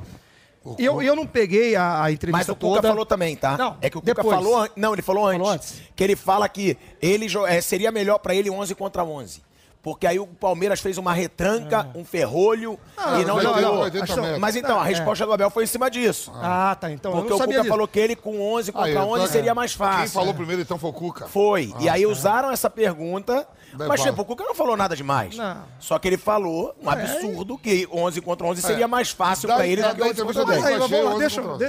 Eu, 0.78 1.02
eu 1.02 1.16
não 1.16 1.26
peguei 1.26 1.76
a, 1.76 2.04
a 2.04 2.12
entrevista 2.12 2.52
Mas 2.52 2.56
o 2.56 2.56
Cuca 2.56 2.76
toda. 2.76 2.90
falou 2.90 3.06
também, 3.06 3.36
tá? 3.36 3.58
Não, 3.58 3.78
é 3.82 3.90
que 3.90 3.98
o 3.98 4.02
Cuca 4.02 4.14
depois. 4.14 4.36
falou. 4.36 4.70
Não, 4.76 4.94
ele 4.94 5.02
falou 5.02 5.26
antes, 5.26 5.40
Falou 5.40 5.54
antes. 5.54 5.82
Que 5.96 6.04
ele 6.04 6.16
fala 6.16 6.48
que 6.48 6.78
ele 7.02 7.28
é, 7.48 7.62
seria 7.62 7.92
melhor 7.92 8.20
pra 8.20 8.36
ele 8.36 8.50
11 8.52 8.76
contra 8.76 9.04
11. 9.04 9.42
Porque 9.82 10.06
aí 10.06 10.20
o 10.20 10.28
Palmeiras 10.28 10.82
fez 10.82 10.98
uma 10.98 11.14
retranca, 11.14 11.88
um 11.96 12.04
ferrolho 12.04 12.78
Ah, 12.98 13.22
e 13.22 13.26
não 13.26 13.40
jogou. 13.40 13.62
não, 13.62 13.76
não, 13.76 13.82
80 13.84 14.04
acho- 14.04 14.22
metros. 14.22 14.40
Mas 14.40 14.56
então, 14.58 14.78
a 14.80 14.86
É. 14.86 14.90
resposta 14.90 15.26
do 15.26 15.32
Abel 15.32 15.50
foi 15.50 15.64
em 15.64 15.68
cima 15.68 15.90
disso. 15.90 16.34
Ah, 16.36 16.76
tá. 16.80 16.92
Então 16.92 17.14
Porque 17.14 17.28
eu 17.28 17.30
não 17.30 17.36
o 17.38 17.40
sabia 17.40 17.58
Cuca 17.60 17.70
falou 17.70 17.88
que 17.88 17.98
ele 17.98 18.14
com 18.16 18.42
11 18.42 18.74
contra 18.74 18.90
Aí, 18.90 18.94
eu 18.96 19.02
tô- 19.02 19.08
11 19.14 19.28
seria 19.32 19.56
mais 19.56 19.74
fácil. 19.74 20.00
Quem 20.02 20.08
falou 20.10 20.34
primeiro 20.34 20.62
então 20.62 20.78
foi 20.78 20.90
o 20.90 20.94
Cuca. 20.94 21.28
Foi. 21.28 21.74
e 21.80 21.88
aí 21.88 22.06
usaram 22.06 22.52
essa 22.52 22.70
pergunta. 22.70 23.48
Mas, 23.74 24.02
tipo, 24.02 24.22
o 24.22 24.26
Cuca 24.26 24.44
não 24.44 24.54
falou 24.56 24.76
nada 24.76 24.96
demais. 24.98 25.38
Não. 25.38 25.58
Só 25.80 25.98
que 25.98 26.08
ele 26.10 26.18
falou 26.18 26.76
um 26.84 26.90
absurdo 26.90 27.58
que 27.58 27.88
11 27.92 28.20
contra 28.20 28.46
11 28.48 28.62
seria 28.62 28.88
mais 28.88 29.12
fácil 29.12 29.48
pra 29.48 29.66
ele 29.66 29.82
do 29.82 29.88
que 29.90 29.96
dá 29.96 30.06
11 30.08 30.16
contra 30.24 30.24
entrevista 30.24 30.46
10. 30.46 30.58
Mas 30.60 30.66
aí, 30.68 30.74
Eu 30.74 30.80
vamos 30.80 30.94
achei 30.94 31.04
lá, 31.06 31.10
11 31.12 31.20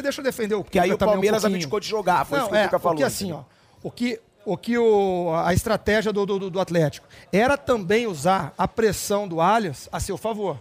deixa, 0.03 0.21
eu 0.21 0.25
defender 0.25 0.55
o 0.57 0.65
Que 0.65 0.79
aí 0.81 0.91
Cuca 0.91 0.95
o 0.95 0.99
também 0.99 1.13
um 1.13 1.15
Palmeiras 1.17 1.45
abdicou 1.45 1.79
de 1.79 1.87
jogar. 1.89 2.25
Foi 2.27 2.39
isso 2.39 2.47
Não, 2.47 2.53
que 2.53 2.57
o 2.57 2.61
é, 2.61 2.65
Cuca 2.65 2.79
falou. 2.81 2.97
Porque 2.97 3.05
assim, 3.05 3.31
ó, 3.33 3.43
o 3.83 3.91
que, 3.91 4.19
o 4.45 4.57
que 4.57 4.77
o, 4.79 5.33
a 5.45 5.53
estratégia 5.53 6.13
do, 6.13 6.25
do, 6.25 6.51
do 6.51 6.61
Atlético 6.61 7.07
era 7.33 7.57
também 7.57 8.07
usar 8.07 8.55
a 8.57 8.67
pressão 8.67 9.29
do 9.29 9.41
Allianz 9.41 9.89
a 9.93 10.01
seu 10.01 10.17
favor. 10.17 10.59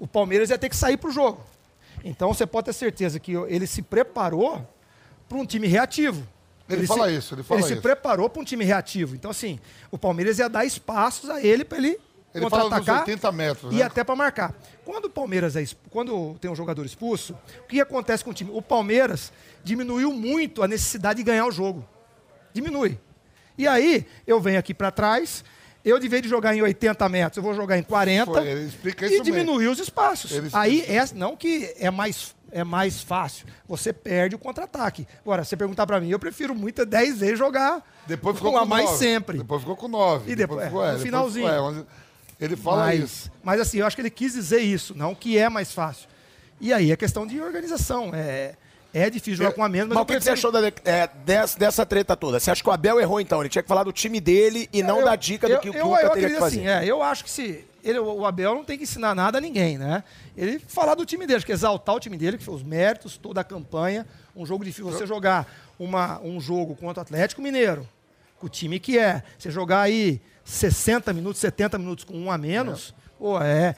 O 0.00 0.06
Palmeiras 0.06 0.50
ia 0.50 0.58
ter 0.58 0.68
que 0.68 0.76
sair 0.76 0.96
para 0.96 1.10
o 1.10 1.12
jogo. 1.12 1.40
Então 2.02 2.32
você 2.32 2.46
pode 2.46 2.66
ter 2.66 2.72
certeza 2.72 3.18
que 3.20 3.32
ele 3.32 3.66
se 3.66 3.82
preparou 3.82 4.66
para 5.28 5.38
um 5.38 5.46
time 5.46 5.66
reativo. 5.66 6.26
Ele 6.68 6.86
fala 6.86 7.08
se, 7.08 7.16
isso, 7.16 7.34
ele 7.34 7.42
fala 7.42 7.62
se 7.62 7.72
isso. 7.74 7.82
preparou 7.82 8.28
para 8.30 8.40
um 8.40 8.44
time 8.44 8.64
reativo. 8.64 9.14
Então, 9.14 9.30
assim, 9.30 9.58
o 9.90 9.98
Palmeiras 9.98 10.38
ia 10.38 10.48
dar 10.48 10.64
espaços 10.64 11.28
a 11.28 11.42
ele 11.42 11.62
para 11.62 11.76
ele, 11.76 11.98
Ele 12.34 12.42
contra-atacar 12.42 13.00
80 13.00 13.32
metros, 13.32 13.72
e 13.72 13.76
né? 13.76 13.82
até 13.82 14.02
para 14.02 14.16
marcar. 14.16 14.54
Quando 14.82 15.04
o 15.04 15.10
Palmeiras 15.10 15.56
é 15.56 15.62
exp- 15.62 15.78
quando 15.90 16.34
tem 16.40 16.50
um 16.50 16.54
jogador 16.56 16.86
expulso, 16.86 17.36
o 17.64 17.68
que 17.68 17.80
acontece 17.82 18.24
com 18.24 18.30
o 18.30 18.34
time? 18.34 18.50
O 18.52 18.62
Palmeiras 18.62 19.30
diminuiu 19.62 20.10
muito 20.12 20.62
a 20.62 20.68
necessidade 20.68 21.18
de 21.18 21.22
ganhar 21.22 21.46
o 21.46 21.50
jogo. 21.52 21.86
Diminui. 22.54 22.98
E 23.58 23.66
aí, 23.66 24.06
eu 24.26 24.40
venho 24.40 24.58
aqui 24.58 24.72
para 24.72 24.90
trás, 24.90 25.44
eu 25.84 25.98
de 25.98 26.08
vez 26.08 26.22
de 26.22 26.28
jogar 26.28 26.54
em 26.54 26.62
80 26.62 27.08
metros, 27.08 27.36
eu 27.36 27.42
vou 27.42 27.52
jogar 27.52 27.76
em 27.76 27.82
40 27.82 28.32
Foi, 28.32 28.70
e 29.10 29.20
diminuir 29.20 29.66
os 29.66 29.78
espaços. 29.80 30.32
Aí, 30.54 30.82
é, 30.82 31.04
não 31.14 31.36
que 31.36 31.74
é 31.78 31.90
mais, 31.90 32.34
é 32.52 32.62
mais 32.64 33.02
fácil, 33.02 33.46
você 33.66 33.92
perde 33.92 34.36
o 34.36 34.38
contra-ataque. 34.38 35.06
Agora, 35.20 35.44
você 35.44 35.56
perguntar 35.56 35.86
para 35.86 36.00
mim, 36.00 36.10
eu 36.10 36.18
prefiro 36.18 36.54
muito 36.54 36.86
10 36.86 37.18
vezes 37.18 37.38
jogar 37.38 37.84
Depois 38.06 38.36
ficou 38.36 38.52
com 38.52 38.58
a 38.58 38.64
mais 38.64 38.86
nove. 38.86 38.98
sempre. 38.98 39.38
Depois 39.38 39.60
ficou 39.60 39.76
com 39.76 39.88
9. 39.88 40.30
E 40.30 40.36
depois- 40.36 40.60
é, 40.62 40.70
no 40.70 40.70
depois 40.70 41.02
finalzinho. 41.02 41.48
ficou- 41.48 41.80
é, 41.80 41.84
ele 42.44 42.56
fala 42.56 42.86
mas, 42.86 43.00
isso. 43.00 43.32
Mas 43.42 43.60
assim, 43.60 43.78
eu 43.78 43.86
acho 43.86 43.96
que 43.96 44.02
ele 44.02 44.10
quis 44.10 44.32
dizer 44.32 44.60
isso, 44.60 44.96
não 44.96 45.14
que 45.14 45.36
é 45.36 45.48
mais 45.48 45.72
fácil. 45.72 46.08
E 46.60 46.72
aí 46.72 46.92
é 46.92 46.96
questão 46.96 47.26
de 47.26 47.40
organização. 47.40 48.10
É, 48.14 48.54
é 48.94 49.10
difícil 49.10 49.38
jogar 49.38 49.52
com 49.52 49.62
a 49.64 49.68
menos, 49.68 49.88
mas, 49.88 49.96
Mas 49.96 49.98
eu 49.98 50.02
o 50.02 50.06
que, 50.06 50.14
que 50.16 50.22
você 50.24 50.30
achou 50.30 50.52
da- 50.52 50.68
é, 50.84 51.08
dessa, 51.26 51.58
dessa 51.58 51.84
treta 51.84 52.16
toda? 52.16 52.38
Você 52.38 52.50
acha 52.50 52.62
que 52.62 52.68
o 52.68 52.72
Abel 52.72 53.00
errou 53.00 53.20
então? 53.20 53.40
Ele 53.40 53.48
tinha 53.48 53.62
que 53.62 53.68
falar 53.68 53.82
do 53.82 53.92
time 53.92 54.20
dele 54.20 54.68
e 54.72 54.82
não 54.82 55.00
Eu- 55.00 55.04
da 55.04 55.16
dica 55.16 55.48
eu- 55.48 55.56
do 55.56 55.60
que 55.60 55.70
o 55.70 55.74
eu, 55.74 55.84
Cuca 55.88 56.00
eu 56.02 56.10
teria 56.10 56.28
que 56.30 56.38
fazer. 56.38 56.60
assim, 56.60 56.68
é, 56.68 56.86
eu 56.90 57.02
acho 57.02 57.24
que 57.24 57.30
se 57.30 57.64
ele, 57.82 57.98
o 57.98 58.24
Abel 58.24 58.54
não 58.54 58.64
tem 58.64 58.78
que 58.78 58.84
ensinar 58.84 59.14
nada 59.14 59.38
a 59.38 59.40
ninguém, 59.40 59.76
né? 59.76 60.04
Ele 60.36 60.58
falar 60.60 60.94
do 60.94 61.04
time 61.04 61.26
dele, 61.26 61.38
acho 61.38 61.46
que 61.46 61.52
exaltar 61.52 61.94
o 61.94 62.00
time 62.00 62.16
dele, 62.16 62.38
que 62.38 62.44
foi 62.44 62.54
os 62.54 62.62
méritos, 62.62 63.16
toda 63.18 63.40
a 63.40 63.44
campanha, 63.44 64.06
um 64.34 64.46
jogo 64.46 64.64
difícil. 64.64 64.90
Você 64.90 65.06
jogar 65.06 65.46
uma, 65.78 66.20
um 66.22 66.40
jogo 66.40 66.74
contra 66.76 67.00
o 67.00 67.02
Atlético 67.02 67.42
Mineiro, 67.42 67.86
com 68.38 68.46
o 68.46 68.48
time 68.48 68.78
que 68.78 68.96
é, 68.98 69.22
você 69.36 69.50
jogar 69.50 69.80
aí 69.82 70.20
60 70.44 71.12
minutos, 71.12 71.40
70 71.40 71.78
minutos 71.78 72.04
com 72.04 72.16
um 72.16 72.30
a 72.30 72.38
menos, 72.38 72.94
pô, 73.18 73.40
é. 73.40 73.74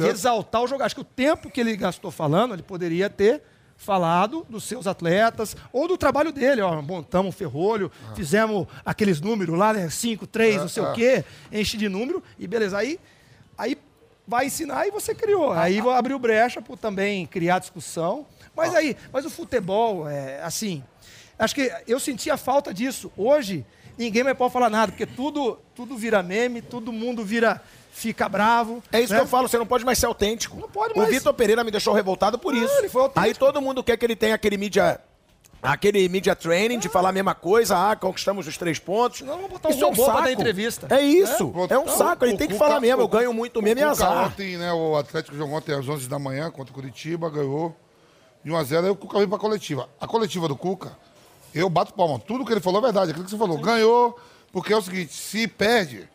exaltar 0.00 0.62
o 0.62 0.66
jogo. 0.66 0.82
Acho 0.82 0.94
que 0.94 1.00
o 1.02 1.04
tempo 1.04 1.50
que 1.50 1.60
ele 1.60 1.76
gastou 1.76 2.10
falando, 2.10 2.54
ele 2.54 2.62
poderia 2.62 3.10
ter 3.10 3.42
falado 3.76 4.46
dos 4.48 4.64
seus 4.64 4.86
atletas 4.86 5.56
ou 5.72 5.86
do 5.86 5.96
trabalho 5.96 6.32
dele. 6.32 6.60
Ó, 6.60 6.80
montamos 6.80 7.28
um 7.28 7.32
ferrolho, 7.36 7.90
fizemos 8.14 8.66
aqueles 8.84 9.20
números 9.20 9.58
lá, 9.58 9.72
né? 9.72 9.90
5, 9.90 10.26
3, 10.26 10.56
não 10.56 10.68
sei 10.68 10.82
o 10.82 10.92
quê, 10.92 11.24
enche 11.52 11.76
de 11.76 11.88
número 11.88 12.22
e 12.38 12.46
beleza. 12.46 12.78
Aí, 12.78 12.98
aí 13.56 13.76
vai 14.26 14.46
ensinar 14.46 14.86
e 14.86 14.90
você 14.90 15.14
criou. 15.14 15.52
Aí 15.52 15.78
abriu 15.80 16.18
brecha 16.18 16.62
para 16.62 16.76
também 16.76 17.26
criar 17.26 17.58
discussão. 17.58 18.26
Mas 18.56 18.74
aí, 18.74 18.96
mas 19.12 19.24
o 19.24 19.30
futebol, 19.30 20.08
é 20.08 20.42
assim, 20.42 20.82
acho 21.38 21.54
que 21.54 21.70
eu 21.86 21.98
senti 21.98 22.30
a 22.30 22.36
falta 22.36 22.72
disso. 22.72 23.10
Hoje, 23.16 23.66
ninguém 23.98 24.22
mais 24.22 24.36
pode 24.36 24.52
falar 24.52 24.70
nada, 24.70 24.92
porque 24.92 25.06
tudo, 25.06 25.58
tudo 25.74 25.96
vira 25.96 26.22
meme, 26.22 26.62
todo 26.62 26.92
mundo 26.92 27.24
vira, 27.24 27.60
fica 27.94 28.28
bravo. 28.28 28.82
É 28.92 29.00
isso 29.00 29.12
né? 29.12 29.20
que 29.20 29.24
eu 29.24 29.28
falo, 29.28 29.48
você 29.48 29.56
não 29.56 29.64
pode 29.66 29.84
mais 29.84 29.98
ser 29.98 30.06
autêntico. 30.06 30.58
Não 30.58 30.68
pode 30.68 30.92
O 30.94 30.98
mais. 30.98 31.08
Vitor 31.10 31.32
Pereira 31.32 31.62
me 31.64 31.70
deixou 31.70 31.94
revoltado 31.94 32.38
por 32.38 32.52
isso. 32.54 32.74
ele 32.78 32.88
foi 32.88 33.02
autêntico. 33.02 33.24
Aí 33.26 33.32
todo 33.34 33.62
mundo 33.62 33.82
quer 33.84 33.96
que 33.96 34.04
ele 34.04 34.16
tenha 34.16 34.34
aquele 34.34 34.56
mídia. 34.58 35.00
Aquele 35.62 36.06
media 36.10 36.36
training 36.36 36.78
de 36.78 36.90
falar 36.90 37.08
a 37.08 37.12
mesma 37.12 37.34
coisa, 37.34 37.90
ah, 37.90 37.96
conquistamos 37.96 38.46
os 38.46 38.58
três 38.58 38.78
pontos. 38.78 39.20
Vamos 39.22 39.48
botar 39.48 39.68
um 39.68 39.72
Isso 39.72 39.82
é 39.82 39.86
um 39.88 39.94
saco. 39.94 40.22
dar 40.22 40.30
entrevista. 40.30 40.86
É 40.94 41.00
isso, 41.00 41.54
é, 41.70 41.78
um 41.78 41.84
Então, 41.84 41.88
saco. 41.88 42.22
Ele 42.26 42.34
o 42.34 42.36
tem 42.36 42.48
que 42.48 42.54
falar 42.54 42.80
mesmo, 42.80 43.00
eu 43.00 43.06
o- 43.06 43.08
ganho 43.08 43.32
muito 43.32 43.60
o 43.60 43.62
mesmo 43.62 43.78
e 43.80 43.82
Cuca 43.82 43.92
azar. 43.92 44.26
Ontem, 44.26 44.58
né, 44.58 44.70
o 44.74 44.94
Atlético 44.96 45.34
jogou 45.34 45.56
ontem 45.56 45.72
às 45.74 45.88
11 45.88 46.06
da 46.06 46.18
manhã 46.18 46.50
contra 46.50 46.70
o 46.70 46.74
Curitiba, 46.74 47.30
ganhou 47.30 47.74
de 48.44 48.50
1 48.52 48.56
a 48.56 48.62
0 48.62 48.84
aí 48.84 48.92
o 48.92 48.96
Cuca 48.96 49.16
veio 49.16 49.28
pra 49.30 49.38
coletiva. 49.38 49.88
A 49.98 50.06
coletiva 50.06 50.46
do 50.48 50.54
Cuca, 50.56 50.98
eu 51.54 51.70
bato 51.70 51.94
palma. 51.94 52.18
Tudo 52.18 52.44
que 52.44 52.52
ele 52.52 52.60
falou 52.60 52.80
é 52.80 52.82
verdade. 52.82 53.12
Aquilo 53.12 53.24
que 53.24 53.30
você 53.30 53.38
falou, 53.38 53.56
ganhou, 53.56 54.18
porque 54.52 54.70
é 54.70 54.76
o 54.76 54.82
seguinte, 54.82 55.14
se 55.14 55.48
perde, 55.48 56.06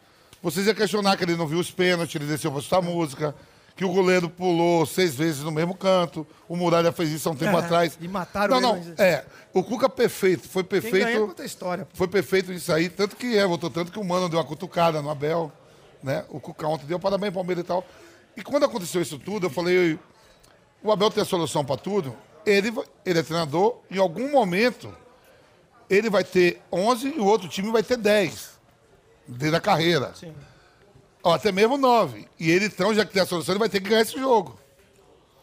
vocês 0.41 0.65
iam 0.67 0.75
questionar 0.75 1.17
que 1.17 1.23
ele 1.23 1.35
não 1.35 1.47
viu 1.47 1.59
os 1.59 1.69
pênaltis, 1.71 2.15
ele 2.15 2.25
desceu 2.25 2.51
pra 2.51 2.59
escutar 2.59 2.81
música, 2.81 3.35
que 3.75 3.85
o 3.85 3.89
goleiro 3.93 4.29
pulou 4.29 4.85
seis 4.85 5.15
vezes 5.15 5.41
no 5.41 5.51
mesmo 5.51 5.73
canto, 5.73 6.27
o 6.49 6.55
Muralha 6.55 6.91
fez 6.91 7.11
isso 7.11 7.29
há 7.29 7.31
um 7.31 7.35
tempo 7.35 7.57
É, 7.57 7.61
atrás. 7.61 7.97
e 8.01 8.07
mataram 8.07 8.59
Não, 8.59 8.75
não, 8.75 8.93
é. 8.97 9.23
O 9.53 9.63
Cuca 9.63 9.87
perfeito, 9.89 10.47
foi 10.49 10.63
Quem 10.63 10.81
ganha 10.81 10.91
perfeito. 10.91 11.27
conta 11.27 11.43
a 11.43 11.45
história. 11.45 11.87
Foi 11.93 12.07
perfeito 12.07 12.51
isso 12.51 12.73
aí, 12.73 12.89
tanto 12.89 13.15
que 13.15 13.37
é, 13.37 13.45
votou 13.47 13.69
tanto 13.69 13.91
que 13.91 13.99
o 13.99 14.03
Mano 14.03 14.27
deu 14.27 14.37
uma 14.37 14.45
cutucada 14.45 15.01
no 15.01 15.09
Abel, 15.09 15.51
né? 16.03 16.25
O 16.29 16.39
Cuca 16.41 16.67
ontem 16.67 16.85
deu 16.85 16.99
parabéns 16.99 17.33
Palmeiras 17.33 17.63
e 17.63 17.67
tal. 17.67 17.85
E 18.35 18.43
quando 18.43 18.65
aconteceu 18.65 19.01
isso 19.01 19.17
tudo, 19.17 19.45
eu 19.47 19.49
falei, 19.49 19.97
o 20.83 20.91
Abel 20.91 21.09
tem 21.09 21.23
a 21.23 21.25
solução 21.25 21.63
para 21.63 21.77
tudo, 21.77 22.15
ele, 22.45 22.73
ele 23.05 23.19
é 23.19 23.23
treinador, 23.23 23.77
em 23.89 23.97
algum 23.97 24.29
momento 24.31 24.93
ele 25.89 26.09
vai 26.09 26.23
ter 26.23 26.61
11 26.71 27.13
e 27.15 27.19
o 27.19 27.25
outro 27.25 27.47
time 27.47 27.71
vai 27.71 27.81
ter 27.81 27.97
10 27.97 28.58
dentro 29.29 29.51
da 29.51 29.61
carreira. 29.61 30.11
Sim. 30.15 30.33
Ou 31.23 31.33
até 31.33 31.51
mesmo 31.51 31.77
9. 31.77 32.27
E 32.39 32.49
ele 32.49 32.65
então, 32.65 32.93
já 32.93 33.05
que 33.05 33.13
tem 33.13 33.21
a 33.21 33.25
solução, 33.25 33.53
ele 33.53 33.59
vai 33.59 33.69
ter 33.69 33.79
que 33.81 33.89
ganhar 33.89 34.01
esse 34.01 34.17
jogo. 34.19 34.57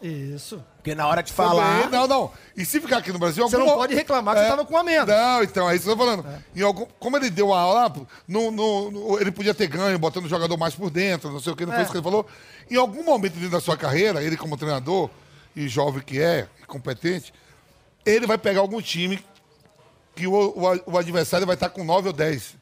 Isso. 0.03 0.63
Porque 0.77 0.95
na 0.95 1.07
hora 1.07 1.23
de 1.23 1.33
falar. 1.33 1.83
Também, 1.85 1.91
Não, 1.99 2.07
não. 2.07 2.33
E 2.57 2.65
se 2.67 2.81
ficar 2.81 2.99
aqui 2.99 3.11
no 3.13 3.19
Brasil... 3.19 3.49
Você 3.49 3.57
algum 3.57 3.67
não 3.71 3.75
pode 3.77 3.95
reclamar 3.95 4.35
que 4.35 4.43
você 4.43 4.49
tava 4.49 4.65
com 4.65 4.77
a 4.77 4.85
menos. 4.85 5.07
Não, 5.09 5.43
então, 5.43 5.71
é 5.71 5.75
isso 5.75 5.85
que 5.85 5.91
eu 5.91 5.97
tô 5.97 6.05
falando. 6.05 6.27
Em 6.55 6.61
algum, 6.63 6.87
como 6.99 7.17
ele 7.17 7.31
deu 7.31 7.53
a 7.53 7.61
aula, 7.61 7.93
no, 8.29 8.51
no- 8.51 8.91
no- 8.91 9.19
ele 9.19 9.33
podia 9.33 9.55
ter 9.55 9.67
ganho, 9.69 9.99
botando 9.99 10.27
o 10.27 10.29
jogador 10.29 10.57
mais 10.59 10.75
por 10.75 10.91
dentro, 10.91 11.31
não 11.33 11.41
sei 11.41 11.53
o 11.53 11.57
que, 11.57 11.65
não 11.65 11.73
foi 11.73 11.81
É. 11.81 11.83
isso 11.85 11.93
que 11.93 11.97
ele 11.99 12.05
falou. 12.05 12.27
Em 12.71 12.77
algum 12.77 13.03
momento 13.05 13.35
dentro 13.35 13.51
da 13.51 13.61
sua 13.61 13.77
carreira, 13.77 14.23
ele 14.23 14.37
como 14.37 14.57
treinador, 14.57 15.09
e 15.55 15.67
jovem 15.67 16.03
que 16.03 16.21
é, 16.21 16.47
e 16.63 16.67
competente, 16.67 17.33
ele 18.05 18.27
vai 18.27 18.37
pegar 18.39 18.61
algum 18.61 18.81
time 18.83 19.25
que 20.15 20.27
o, 20.27 20.33
o- 20.35 20.93
o 20.93 20.99
adversário 20.99 21.47
vai 21.47 21.55
estar 21.55 21.71
com 21.71 21.83
9 21.85 22.09
ou 22.09 22.13
10. 22.13 22.56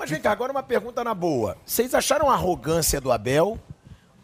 Mas 0.00 0.08
vem 0.08 0.18
cá, 0.18 0.32
agora 0.32 0.50
uma 0.50 0.62
pergunta 0.62 1.04
na 1.04 1.12
boa. 1.12 1.58
Vocês 1.66 1.92
acharam 1.94 2.30
a 2.30 2.32
arrogância 2.32 2.98
do 3.02 3.12
Abel? 3.12 3.58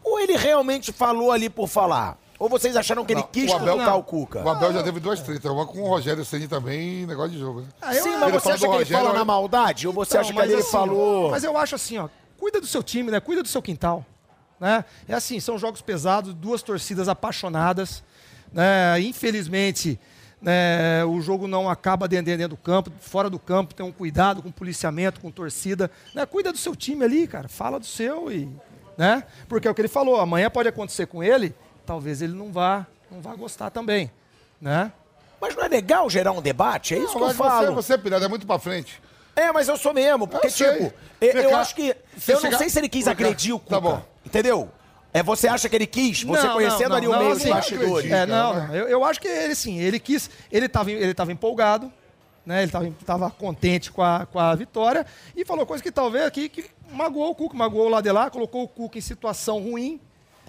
Ou 0.02 0.18
ele 0.18 0.34
realmente 0.34 0.90
falou 0.90 1.30
ali 1.30 1.50
por 1.50 1.68
falar? 1.68 2.16
Ou 2.38 2.48
vocês 2.48 2.74
acharam 2.78 3.04
que 3.04 3.12
ele 3.12 3.20
Não, 3.20 3.28
quis 3.28 3.52
o 3.52 3.56
Abel- 3.56 3.74
colocar 3.74 3.94
o 3.96 4.02
Cuca? 4.02 4.42
O 4.42 4.48
Abel 4.48 4.72
já 4.72 4.82
teve 4.82 5.00
duas 5.00 5.20
tretas, 5.20 5.50
uma 5.52 5.66
com 5.66 5.82
o 5.82 5.86
Rogério 5.86 6.24
Ceni 6.24 6.48
também, 6.48 7.04
negócio 7.04 7.32
de 7.32 7.38
jogo. 7.38 7.60
Né? 7.60 7.66
Ah, 7.82 7.94
eu- 7.94 8.02
Sim, 8.04 8.08
ele 8.08 8.18
mas 8.20 8.32
você 8.32 8.50
acha 8.52 8.58
que 8.60 8.64
ele 8.64 8.72
Rogério, 8.78 8.96
fala 9.04 9.12
na 9.12 9.20
eu- 9.20 9.24
maldade? 9.26 9.86
Ou 9.86 9.92
você 9.92 10.12
Então, 10.12 10.20
acha 10.22 10.32
que 10.32 10.40
ali 10.40 10.52
ele 10.52 10.62
assim, 10.62 10.70
falou. 10.70 11.30
Mas 11.30 11.44
eu 11.44 11.58
acho 11.58 11.74
assim, 11.74 11.98
ó, 11.98 12.08
cuida 12.38 12.58
do 12.58 12.66
seu 12.66 12.82
time, 12.82 13.10
né? 13.10 13.20
Cuida 13.20 13.42
do 13.42 13.48
seu 13.48 13.60
quintal. 13.60 14.02
Né? 14.58 14.82
É 15.06 15.12
assim, 15.14 15.38
são 15.40 15.58
jogos 15.58 15.82
pesados, 15.82 16.32
duas 16.32 16.62
torcidas 16.62 17.06
apaixonadas. 17.06 18.02
Né? 18.50 18.98
Infelizmente, 19.02 20.00
né, 20.40 21.04
o 21.04 21.20
jogo 21.20 21.48
não 21.48 21.68
acaba 21.68 22.06
dentro, 22.06 22.26
dentro 22.26 22.48
do 22.48 22.56
campo, 22.56 22.90
fora 23.00 23.30
do 23.30 23.38
campo, 23.38 23.74
tem 23.74 23.84
um 23.84 23.92
cuidado 23.92 24.42
com 24.42 24.50
policiamento, 24.50 25.20
com 25.20 25.30
torcida. 25.30 25.90
Né? 26.14 26.24
Cuida 26.26 26.52
do 26.52 26.58
seu 26.58 26.76
time 26.76 27.04
ali, 27.04 27.26
cara. 27.26 27.48
Fala 27.48 27.78
do 27.78 27.86
seu 27.86 28.30
e. 28.30 28.48
Né? 28.96 29.24
Porque 29.48 29.68
é 29.68 29.70
o 29.70 29.74
que 29.74 29.80
ele 29.80 29.88
falou, 29.88 30.20
amanhã 30.20 30.48
pode 30.48 30.68
acontecer 30.68 31.06
com 31.06 31.22
ele, 31.22 31.54
talvez 31.84 32.22
ele 32.22 32.32
não 32.32 32.50
vá, 32.50 32.86
não 33.10 33.20
vá 33.20 33.34
gostar 33.34 33.70
também. 33.70 34.10
Né? 34.60 34.90
Mas 35.40 35.54
não 35.54 35.64
é 35.64 35.68
legal 35.68 36.08
gerar 36.08 36.32
um 36.32 36.40
debate? 36.40 36.94
É 36.94 36.98
isso 36.98 37.16
que 37.16 37.22
eu 37.22 37.34
falo. 37.34 37.74
Você, 37.74 37.92
você, 37.92 37.98
Pirata, 37.98 38.24
é 38.24 38.28
muito 38.28 38.46
pra 38.46 38.58
frente. 38.58 39.02
É, 39.34 39.52
mas 39.52 39.68
eu 39.68 39.76
sou 39.76 39.92
mesmo, 39.92 40.26
porque, 40.26 40.46
Eu 40.46 40.50
tipo, 40.50 40.94
eu, 41.20 41.32
eu 41.32 41.56
acho 41.56 41.74
que. 41.74 41.94
se 42.16 42.32
Eu 42.32 42.40
não 42.40 42.56
sei 42.56 42.70
se 42.70 42.78
ele 42.78 42.88
quis 42.88 43.06
agredir 43.06 43.54
o 43.54 43.58
Cuca. 43.58 43.74
tá 43.74 43.80
bom. 43.80 44.02
Entendeu? 44.24 44.70
É, 45.18 45.22
você 45.22 45.48
acha 45.48 45.68
que 45.68 45.74
ele 45.76 45.86
quis? 45.86 46.22
Você 46.22 46.46
Não, 46.46 46.52
conhecendo 46.52 46.90
não, 46.90 46.96
ali 46.96 47.06
não, 47.06 47.14
o 47.14 47.18
meio 47.18 47.34
dos 47.34 47.44
bastidores. 47.44 48.10
É, 48.10 48.26
não. 48.26 48.74
Eu, 48.74 48.88
eu 48.88 49.04
acho 49.04 49.20
que 49.20 49.26
ele 49.28 49.54
sim, 49.54 49.78
ele 49.78 49.98
quis, 49.98 50.28
ele 50.52 50.66
estava 50.66 50.90
ele 50.92 51.14
tava 51.14 51.32
empolgado, 51.32 51.90
né? 52.44 52.58
Ele 52.58 52.66
estava 52.66 52.90
tava 53.04 53.30
contente 53.30 53.90
com 53.90 54.02
a, 54.02 54.26
com 54.26 54.38
a 54.38 54.54
vitória 54.54 55.06
e 55.34 55.44
falou 55.44 55.64
coisa 55.64 55.82
que 55.82 55.90
talvez 55.90 56.26
aqui 56.26 56.48
que 56.50 56.66
magoou 56.92 57.30
o 57.30 57.34
Cuca, 57.34 57.56
magoou 57.56 57.86
o 57.86 57.88
lado 57.88 58.04
de 58.04 58.12
lá, 58.12 58.28
colocou 58.30 58.64
o 58.64 58.68
Cuca 58.68 58.98
em 58.98 59.00
situação 59.00 59.58
ruim. 59.60 59.98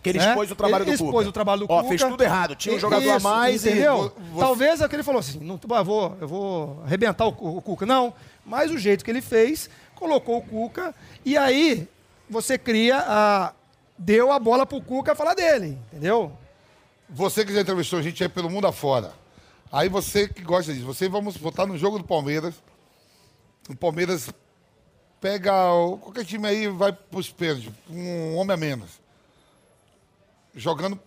Que 0.04 0.10
ele 0.10 0.20
né? 0.20 0.28
expôs 0.30 0.52
o 0.52 0.56
trabalho 0.56 0.84
ele 0.84 0.92
do 0.92 0.98
Cuca. 0.98 1.10
expôs 1.10 1.28
o 1.28 1.32
trabalho 1.32 1.60
do 1.62 1.66
Ó, 1.72 1.78
Cuca. 1.78 1.88
fez 1.90 2.04
tudo 2.04 2.22
errado. 2.24 2.56
Tinha 2.56 2.76
um 2.76 2.78
E- 2.78 2.82
jogador 2.82 3.10
a 3.10 3.20
mais 3.20 3.66
e- 3.66 3.70
entendeu? 3.70 4.14
Vo- 4.32 4.40
Talvez 4.40 4.80
é 4.82 4.86
o 4.86 4.90
que 4.90 4.96
ele 4.96 5.04
falou 5.04 5.20
assim, 5.20 5.40
não, 5.40 5.60
eu 5.78 5.86
vou, 5.86 6.18
eu 6.22 6.28
vou 6.28 6.82
arrebentar 6.86 7.26
o, 7.26 7.30
o 7.30 7.62
Cuca. 7.62 7.86
Não, 7.86 8.14
mas 8.46 8.70
o 8.70 8.78
jeito 8.78 9.04
que 9.04 9.10
ele 9.10 9.22
fez, 9.22 9.70
colocou 9.96 10.38
o 10.38 10.42
Cuca 10.42 10.94
e 11.26 11.36
aí 11.38 11.88
você 12.30 12.58
cria 12.58 12.98
a... 13.00 13.54
Deu 13.98 14.32
a 14.32 14.40
bola 14.40 14.66
pro 14.66 14.82
Cuca 14.82 15.16
falar 15.16 15.34
dele, 15.34 15.78
entendeu? 15.88 16.32
Você 17.10 17.46
que 17.46 17.54
já 17.54 17.62
entrevistou 17.62 18.00
a 18.00 18.02
gente 18.02 18.22
aí 18.22 18.30
pelo 18.30 18.50
mundo 18.50 18.68
afora. 18.68 19.14
Aí 19.72 19.90
você 19.90 20.28
que 20.28 20.42
gosta 20.42 20.74
disso, 20.74 20.86
você 20.86 21.10
vamos 21.10 21.38
votar 21.38 21.66
no 21.66 21.78
jogo 21.78 21.98
do 21.98 22.04
Palmeiras. 22.04 22.56
O 23.70 23.76
Palmeiras 23.76 24.30
pega 25.20 25.52
qualquer 26.02 26.26
time 26.26 26.48
aí 26.48 26.68
vai 26.68 26.94
pros 26.94 27.32
pênaltis, 27.32 27.72
um 27.90 28.36
homem 28.36 28.54
a 28.54 28.58
menos. 28.58 29.00
Jogando 30.56 31.00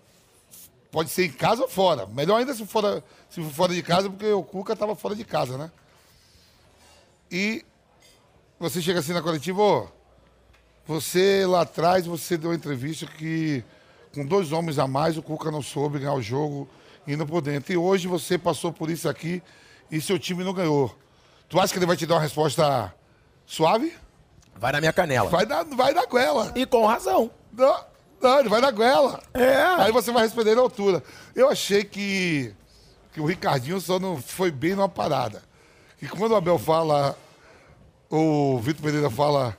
pode 0.90 1.10
ser 1.10 1.26
em 1.26 1.32
casa 1.32 1.62
ou 1.62 1.68
fora. 1.68 2.06
Melhor 2.06 2.38
ainda 2.38 2.54
se 2.54 2.66
for, 2.66 3.02
se 3.28 3.42
for 3.42 3.52
fora 3.52 3.74
de 3.74 3.82
casa, 3.82 4.10
porque 4.10 4.30
o 4.32 4.42
Cuca 4.42 4.72
estava 4.72 4.94
fora 4.96 5.14
de 5.14 5.24
casa, 5.24 5.56
né? 5.56 5.70
E 7.30 7.64
você 8.58 8.82
chega 8.82 8.98
assim 9.00 9.12
na 9.12 9.22
coletiva, 9.22 9.62
ô, 9.62 9.88
você 10.90 11.46
lá 11.46 11.60
atrás, 11.60 12.04
você 12.04 12.36
deu 12.36 12.50
uma 12.50 12.56
entrevista 12.56 13.06
que 13.06 13.62
com 14.12 14.26
dois 14.26 14.50
homens 14.50 14.76
a 14.76 14.88
mais 14.88 15.16
o 15.16 15.22
Cuca 15.22 15.48
não 15.48 15.62
soube 15.62 16.00
ganhar 16.00 16.14
o 16.14 16.20
jogo 16.20 16.68
indo 17.06 17.24
por 17.24 17.40
dentro. 17.40 17.72
E 17.72 17.76
hoje 17.76 18.08
você 18.08 18.36
passou 18.36 18.72
por 18.72 18.90
isso 18.90 19.08
aqui 19.08 19.40
e 19.88 20.00
seu 20.00 20.18
time 20.18 20.42
não 20.42 20.52
ganhou. 20.52 20.92
Tu 21.48 21.60
acha 21.60 21.72
que 21.72 21.78
ele 21.78 21.86
vai 21.86 21.96
te 21.96 22.06
dar 22.06 22.16
uma 22.16 22.20
resposta 22.20 22.92
suave? 23.46 23.94
Vai 24.56 24.72
na 24.72 24.80
minha 24.80 24.92
canela. 24.92 25.30
Vai 25.30 25.46
dar, 25.46 25.64
vai 25.64 25.94
dar 25.94 26.06
goela. 26.06 26.52
E 26.56 26.66
com 26.66 26.84
razão. 26.84 27.30
Não, 27.52 27.84
não, 28.20 28.40
ele 28.40 28.48
vai 28.48 28.60
dar 28.60 28.72
goela. 28.72 29.22
É. 29.32 29.62
Aí 29.78 29.92
você 29.92 30.10
vai 30.10 30.24
responder 30.24 30.56
na 30.56 30.62
altura. 30.62 31.04
Eu 31.36 31.48
achei 31.48 31.84
que, 31.84 32.52
que 33.12 33.20
o 33.20 33.26
Ricardinho 33.26 33.80
só 33.80 34.00
não 34.00 34.20
foi 34.20 34.50
bem 34.50 34.74
numa 34.74 34.88
parada. 34.88 35.40
E 36.02 36.08
quando 36.08 36.32
o 36.32 36.36
Abel 36.36 36.58
fala, 36.58 37.16
o 38.10 38.58
Vitor 38.58 38.82
Pereira 38.82 39.08
fala, 39.08 39.56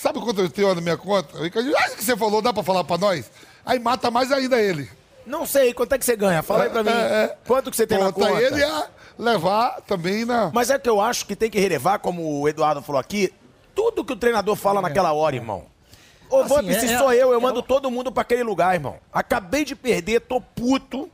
sabe 0.00 0.20
quanto 0.20 0.40
eu 0.40 0.48
tenho 0.48 0.74
na 0.74 0.80
minha 0.80 0.96
conta? 0.96 1.38
O 1.38 1.42
Ricardinho, 1.42 1.76
acha 1.76 1.96
que 1.96 2.04
você 2.04 2.16
falou, 2.16 2.40
dá 2.40 2.52
pra 2.52 2.62
falar 2.62 2.84
pra 2.84 2.96
nós? 2.98 3.30
Aí 3.64 3.78
mata 3.78 4.10
mais 4.10 4.30
ainda 4.32 4.60
ele. 4.60 4.88
Não 5.26 5.44
sei, 5.44 5.74
quanto 5.74 5.92
é 5.94 5.98
que 5.98 6.04
você 6.04 6.16
ganha? 6.16 6.42
Fala 6.42 6.64
aí 6.64 6.70
pra 6.70 6.82
mim. 6.82 6.90
É, 6.90 6.94
é. 6.94 7.36
Quanto 7.46 7.70
que 7.70 7.76
você 7.76 7.86
tem 7.86 7.98
na 7.98 8.10
Conta 8.10 8.40
ele 8.40 8.62
a 8.64 8.86
levar 9.18 9.82
também 9.82 10.24
na... 10.24 10.50
Mas 10.54 10.70
é 10.70 10.78
que 10.78 10.88
eu 10.88 11.00
acho 11.00 11.26
que 11.26 11.36
tem 11.36 11.50
que 11.50 11.58
relevar, 11.60 11.98
como 11.98 12.40
o 12.40 12.48
Eduardo 12.48 12.80
falou 12.80 12.98
aqui, 12.98 13.30
tudo 13.74 14.04
que 14.04 14.12
o 14.12 14.16
treinador 14.16 14.56
fala 14.56 14.80
naquela 14.80 15.12
hora, 15.12 15.36
irmão. 15.36 15.66
Ô, 16.30 16.40
Assim, 16.40 16.54
Vamp, 16.54 16.68
é- 16.70 16.78
se 16.78 16.86
é- 16.86 16.98
sou 16.98 17.12
eu, 17.12 17.32
eu 17.32 17.38
é 17.38 17.40
mando 17.42 17.62
todo 17.62 17.90
mundo 17.90 18.10
pra 18.12 18.22
aquele 18.22 18.42
lugar, 18.42 18.74
irmão. 18.74 18.96
Acabei 19.12 19.64
de 19.64 19.74
perder, 19.74 20.20
tô 20.20 20.40
puto. 20.40 21.10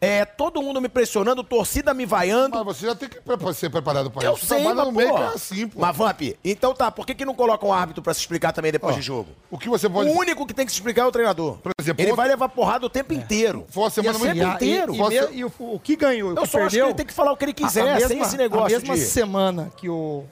É, 0.00 0.24
todo 0.24 0.62
mundo 0.62 0.80
me 0.80 0.88
pressionando, 0.88 1.42
torcida 1.42 1.92
me 1.92 2.06
vaiando. 2.06 2.56
Mas 2.64 2.76
você 2.76 2.86
já 2.86 2.94
tem 2.94 3.08
que 3.08 3.20
pre- 3.20 3.52
ser 3.52 3.68
preparado 3.68 4.08
pra 4.12 4.22
Eu 4.22 4.34
isso. 4.34 4.46
sei, 4.46 4.58
Trabalha 4.62 4.76
mas, 4.76 4.86
no 4.86 4.92
meio 4.92 5.12
que 5.14 5.20
é 5.22 5.26
assim, 5.26 5.66
pô. 5.66 5.80
Mas, 5.80 5.96
Vamp, 5.96 6.20
então 6.44 6.72
tá, 6.72 6.88
por 6.88 7.04
que, 7.04 7.16
que 7.16 7.24
não 7.24 7.34
coloca 7.34 7.66
um 7.66 7.72
árbitro 7.72 8.00
pra 8.00 8.14
se 8.14 8.20
explicar 8.20 8.52
também 8.52 8.70
depois 8.70 8.94
Ó, 8.94 8.98
de 8.98 9.04
jogo? 9.04 9.30
O 9.50 9.58
que 9.58 9.68
você 9.68 9.88
pode... 9.88 10.08
O 10.08 10.12
único 10.16 10.46
que 10.46 10.54
tem 10.54 10.64
que 10.64 10.70
se 10.70 10.78
explicar 10.78 11.02
é 11.02 11.06
o 11.06 11.10
treinador. 11.10 11.58
Por 11.58 11.72
exemplo, 11.80 12.00
ele 12.00 12.12
ontem- 12.12 12.16
vai 12.16 12.28
levar 12.28 12.48
porrada 12.48 12.86
o 12.86 12.88
tempo 12.88 13.12
inteiro. 13.12 13.66
Foi 13.70 13.82
uma 13.82 13.90
semana 13.90 14.16
E 14.16 14.20
muito... 14.20 14.34
tempo 14.38 14.54
inteiro. 14.54 14.92
E, 14.92 14.94
e, 14.94 14.98
Você- 14.98 15.28
e 15.32 15.44
o, 15.44 15.52
o 15.58 15.80
que 15.82 15.96
ganhou, 15.96 16.28
o 16.30 16.32
Eu 16.32 16.36
só 16.36 16.42
acho 16.42 16.50
que 16.52 16.58
perdeu, 16.58 16.86
ele 16.86 16.94
tem 16.94 17.06
que 17.06 17.12
falar 17.12 17.32
o 17.32 17.36
que 17.36 17.44
ele 17.44 17.52
a- 17.52 17.54
quiser, 17.54 17.80
a 17.82 17.94
mesma, 17.94 18.08
sem 18.08 18.20
esse 18.20 18.36
negócio 18.36 18.76
A 18.76 18.80
mesma 18.80 18.94
de... 18.94 19.00
semana 19.00 19.72
que 19.76 19.88
o, 19.88 20.22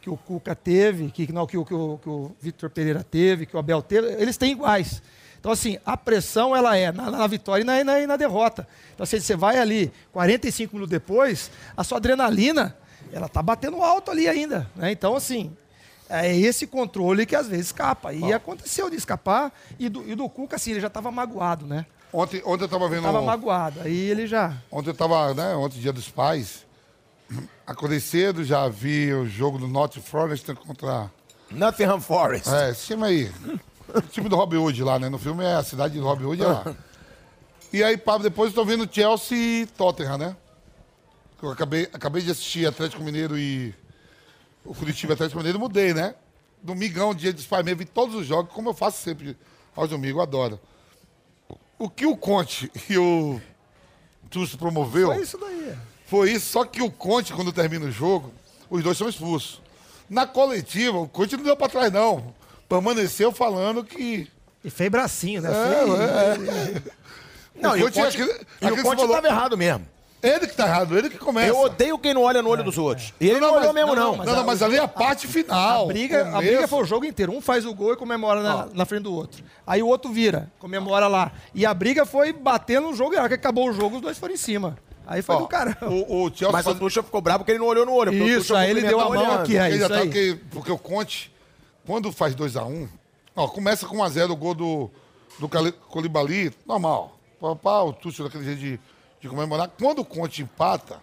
que 0.00 0.10
o 0.10 0.16
Cuca 0.16 0.56
teve, 0.56 1.12
que, 1.12 1.32
não, 1.32 1.46
que, 1.46 1.56
o, 1.56 1.64
que, 1.64 1.72
o, 1.74 1.98
que 2.02 2.08
o 2.08 2.32
Vitor 2.40 2.68
Pereira 2.70 3.04
teve, 3.08 3.46
que 3.46 3.54
o 3.54 3.58
Abel 3.60 3.80
teve, 3.82 4.08
eles 4.20 4.36
têm 4.36 4.50
iguais. 4.50 5.00
Então, 5.42 5.50
assim, 5.50 5.76
a 5.84 5.96
pressão 5.96 6.54
ela 6.54 6.76
é 6.76 6.92
na, 6.92 7.10
na 7.10 7.26
vitória 7.26 7.62
e 7.62 7.64
na, 7.64 7.82
na, 7.82 8.06
na 8.06 8.16
derrota. 8.16 8.64
Então, 8.94 9.02
assim, 9.02 9.18
você 9.18 9.34
vai 9.34 9.58
ali, 9.58 9.92
45 10.12 10.72
minutos 10.72 10.88
depois, 10.88 11.50
a 11.76 11.82
sua 11.82 11.98
adrenalina, 11.98 12.76
ela 13.12 13.28
tá 13.28 13.42
batendo 13.42 13.82
alto 13.82 14.12
ali 14.12 14.28
ainda. 14.28 14.70
Né? 14.76 14.92
Então, 14.92 15.16
assim, 15.16 15.50
é 16.08 16.32
esse 16.32 16.64
controle 16.64 17.26
que 17.26 17.34
às 17.34 17.48
vezes 17.48 17.66
escapa. 17.66 18.12
E 18.12 18.32
aconteceu 18.32 18.88
de 18.88 18.94
escapar, 18.94 19.52
e 19.80 19.88
do, 19.88 20.08
e 20.08 20.14
do 20.14 20.28
Cuca, 20.28 20.54
assim, 20.54 20.70
ele 20.70 20.80
já 20.80 20.86
estava 20.86 21.10
magoado, 21.10 21.66
né? 21.66 21.86
Ontem, 22.12 22.40
ontem 22.44 22.62
eu 22.62 22.68
tava 22.68 22.88
vendo... 22.88 23.02
Tava 23.02 23.20
magoado. 23.20 23.80
Aí 23.80 23.98
ele 23.98 24.28
já. 24.28 24.56
Ontem 24.70 24.90
eu 24.90 24.94
tava, 24.94 25.34
né, 25.34 25.56
ontem 25.56 25.80
dia 25.80 25.92
dos 25.92 26.08
pais, 26.08 26.64
acordei 27.66 27.98
cedo, 27.98 28.44
já 28.44 28.68
vi 28.68 29.12
o 29.12 29.26
jogo 29.26 29.58
do 29.58 29.66
North 29.66 29.98
Forest 29.98 30.54
contra... 30.54 31.10
Nottingham 31.50 32.00
Forest. 32.00 32.48
É, 32.48 32.70
esse 32.70 32.86
time 32.86 33.04
aí, 33.04 33.32
o 33.94 34.02
time 34.02 34.28
do 34.28 34.36
Robin 34.36 34.56
Hood 34.56 34.82
lá, 34.82 34.98
né, 34.98 35.08
no 35.08 35.18
filme 35.18 35.44
é 35.44 35.54
a 35.54 35.62
cidade 35.62 35.98
do 35.98 36.04
Robin 36.04 36.24
Hood, 36.24 36.42
é 36.42 36.46
lá. 36.46 36.76
E 37.72 37.82
aí, 37.82 37.96
pá, 37.96 38.18
depois 38.18 38.50
eu 38.50 38.54
tô 38.54 38.64
vendo 38.64 38.88
Chelsea 38.92 39.62
e 39.62 39.66
Tottenham, 39.66 40.18
né? 40.18 40.36
Eu 41.42 41.50
acabei, 41.50 41.88
acabei 41.92 42.22
de 42.22 42.30
assistir 42.30 42.66
Atlético 42.66 43.02
Mineiro 43.02 43.36
e 43.38 43.74
o 44.64 44.74
Curitiba 44.74 45.14
Atlético 45.14 45.38
Mineiro, 45.38 45.58
mudei, 45.58 45.92
né? 45.94 46.14
Domingão, 46.62 47.14
dia 47.14 47.32
dos 47.32 47.46
pais 47.46 47.64
mesmo, 47.64 47.78
vi 47.78 47.84
todos 47.84 48.14
os 48.14 48.26
jogos, 48.26 48.52
como 48.52 48.68
eu 48.70 48.74
faço 48.74 49.02
sempre 49.02 49.36
aos 49.74 49.90
domingos, 49.90 50.22
adoro. 50.22 50.60
O 51.78 51.88
que 51.88 52.06
o 52.06 52.16
Conte 52.16 52.70
e 52.88 52.96
o 52.96 53.40
Tusso 54.30 54.56
promoveu... 54.56 55.08
Foi 55.08 55.22
isso 55.22 55.38
daí. 55.38 55.74
Foi 56.06 56.30
isso, 56.30 56.50
só 56.50 56.64
que 56.64 56.82
o 56.82 56.90
Conte, 56.90 57.32
quando 57.32 57.52
termina 57.52 57.86
o 57.86 57.90
jogo, 57.90 58.32
os 58.68 58.82
dois 58.82 58.98
são 58.98 59.08
expulsos. 59.08 59.62
Na 60.08 60.26
coletiva, 60.26 60.98
o 60.98 61.08
Conte 61.08 61.36
não 61.36 61.44
deu 61.44 61.56
pra 61.56 61.68
trás, 61.68 61.90
não. 61.90 62.34
Permaneceu 62.72 63.32
falando 63.32 63.84
que. 63.84 64.28
E 64.64 64.70
fez 64.70 64.88
bracinho, 64.90 65.42
né? 65.42 65.50
É, 65.50 66.34
Fez- 66.36 66.48
é, 66.48 66.82
Não, 67.60 67.72
O 67.72 67.76
e 67.76 67.80
o 67.82 67.84
Conte 67.84 67.98
é 68.00 68.02
Conte, 68.04 68.22
aquele- 68.22 68.46
e 68.60 68.66
o 68.66 68.74
que 68.76 68.82
Conte 68.82 69.00
falou- 69.00 69.14
tava 69.16 69.26
errado 69.28 69.56
mesmo. 69.58 69.86
Ele 70.22 70.46
que 70.46 70.54
tá 70.54 70.68
errado, 70.68 70.96
ele 70.96 71.10
que 71.10 71.18
começa. 71.18 71.48
Eu 71.48 71.58
odeio 71.58 71.98
quem 71.98 72.14
não 72.14 72.22
olha 72.22 72.40
no 72.40 72.48
olho 72.48 72.62
dos 72.62 72.78
outros. 72.78 73.12
E 73.20 73.28
ele 73.28 73.40
não, 73.40 73.48
Não, 73.48 73.54
olhou 73.56 73.72
mas- 73.72 73.74
mesmo, 73.74 73.96
não, 73.96 74.10
não. 74.12 74.16
não, 74.18 74.24
Não, 74.24 74.36
não, 74.36 74.44
mas 74.44 74.62
ali 74.62 74.76
é 74.76 74.78
a 74.80 74.86
parte 74.86 75.26
final. 75.26 75.82
A 75.82 75.86
briga, 75.92 76.28
a 76.32 76.38
briga 76.38 76.68
foi 76.68 76.80
o 76.80 76.84
jogo 76.84 77.04
inteiro. 77.04 77.32
Um 77.32 77.40
faz 77.40 77.66
o 77.66 77.74
gol 77.74 77.92
e 77.92 77.96
comemora 77.96 78.40
na, 78.40 78.68
na 78.72 78.84
frente 78.86 79.02
do 79.02 79.12
outro. 79.12 79.42
Aí 79.66 79.82
o 79.82 79.88
outro 79.88 80.12
vira, 80.12 80.48
comemora 80.60 81.08
lá. 81.08 81.32
E 81.52 81.66
a 81.66 81.74
briga 81.74 82.06
foi 82.06 82.32
batendo 82.32 82.86
no 82.86 82.94
jogo. 82.94 83.14
E 83.14 83.16
a 83.16 83.20
hora 83.22 83.28
que 83.30 83.34
acabou 83.34 83.68
o 83.68 83.72
jogo, 83.72 83.96
os 83.96 84.00
dois 84.02 84.16
foram 84.16 84.32
em 84.34 84.36
cima. 84.36 84.78
Aí 85.04 85.22
foi 85.22 85.34
Ó, 85.34 85.38
do 85.40 85.48
caramba. 85.48 85.88
O, 85.90 86.26
o 86.26 86.28
Chelsea 86.28 86.52
Mas 86.52 86.64
faz- 86.64 86.76
o 86.76 86.78
Tuchel 86.78 87.02
ficou 87.02 87.20
bravo 87.20 87.40
porque 87.40 87.50
ele 87.50 87.58
não 87.58 87.66
olhou 87.66 87.84
no 87.84 87.92
olho. 87.92 88.12
Isso, 88.12 88.54
aí 88.54 88.70
ele 88.70 88.82
deu 88.82 89.00
a 89.00 89.08
mão 89.08 89.10
olhando. 89.18 89.40
aqui, 89.40 89.58
aí. 89.58 89.72
Porque, 89.72 89.78
já 89.80 89.86
isso 89.86 89.88
tá, 89.88 90.00
aí. 90.02 90.06
porque, 90.06 90.38
porque 90.52 90.70
o 90.72 90.78
Conte, 90.78 91.31
quando 91.86 92.12
faz 92.12 92.34
2x1, 92.34 92.88
ó, 93.34 93.48
começa 93.48 93.86
com 93.86 93.96
1x0 93.96 94.30
o 94.30 94.36
gol 94.36 94.54
do, 94.54 94.90
do 95.38 95.48
Colibali, 95.88 96.54
normal. 96.66 97.18
Pá, 97.40 97.56
pá, 97.56 97.80
o 97.82 97.92
Túcio 97.92 98.24
daquele 98.24 98.44
jeito 98.44 98.60
de, 98.60 98.80
de 99.20 99.28
comemorar. 99.28 99.68
Quando 99.78 100.00
o 100.00 100.04
Conte 100.04 100.42
empata 100.42 101.00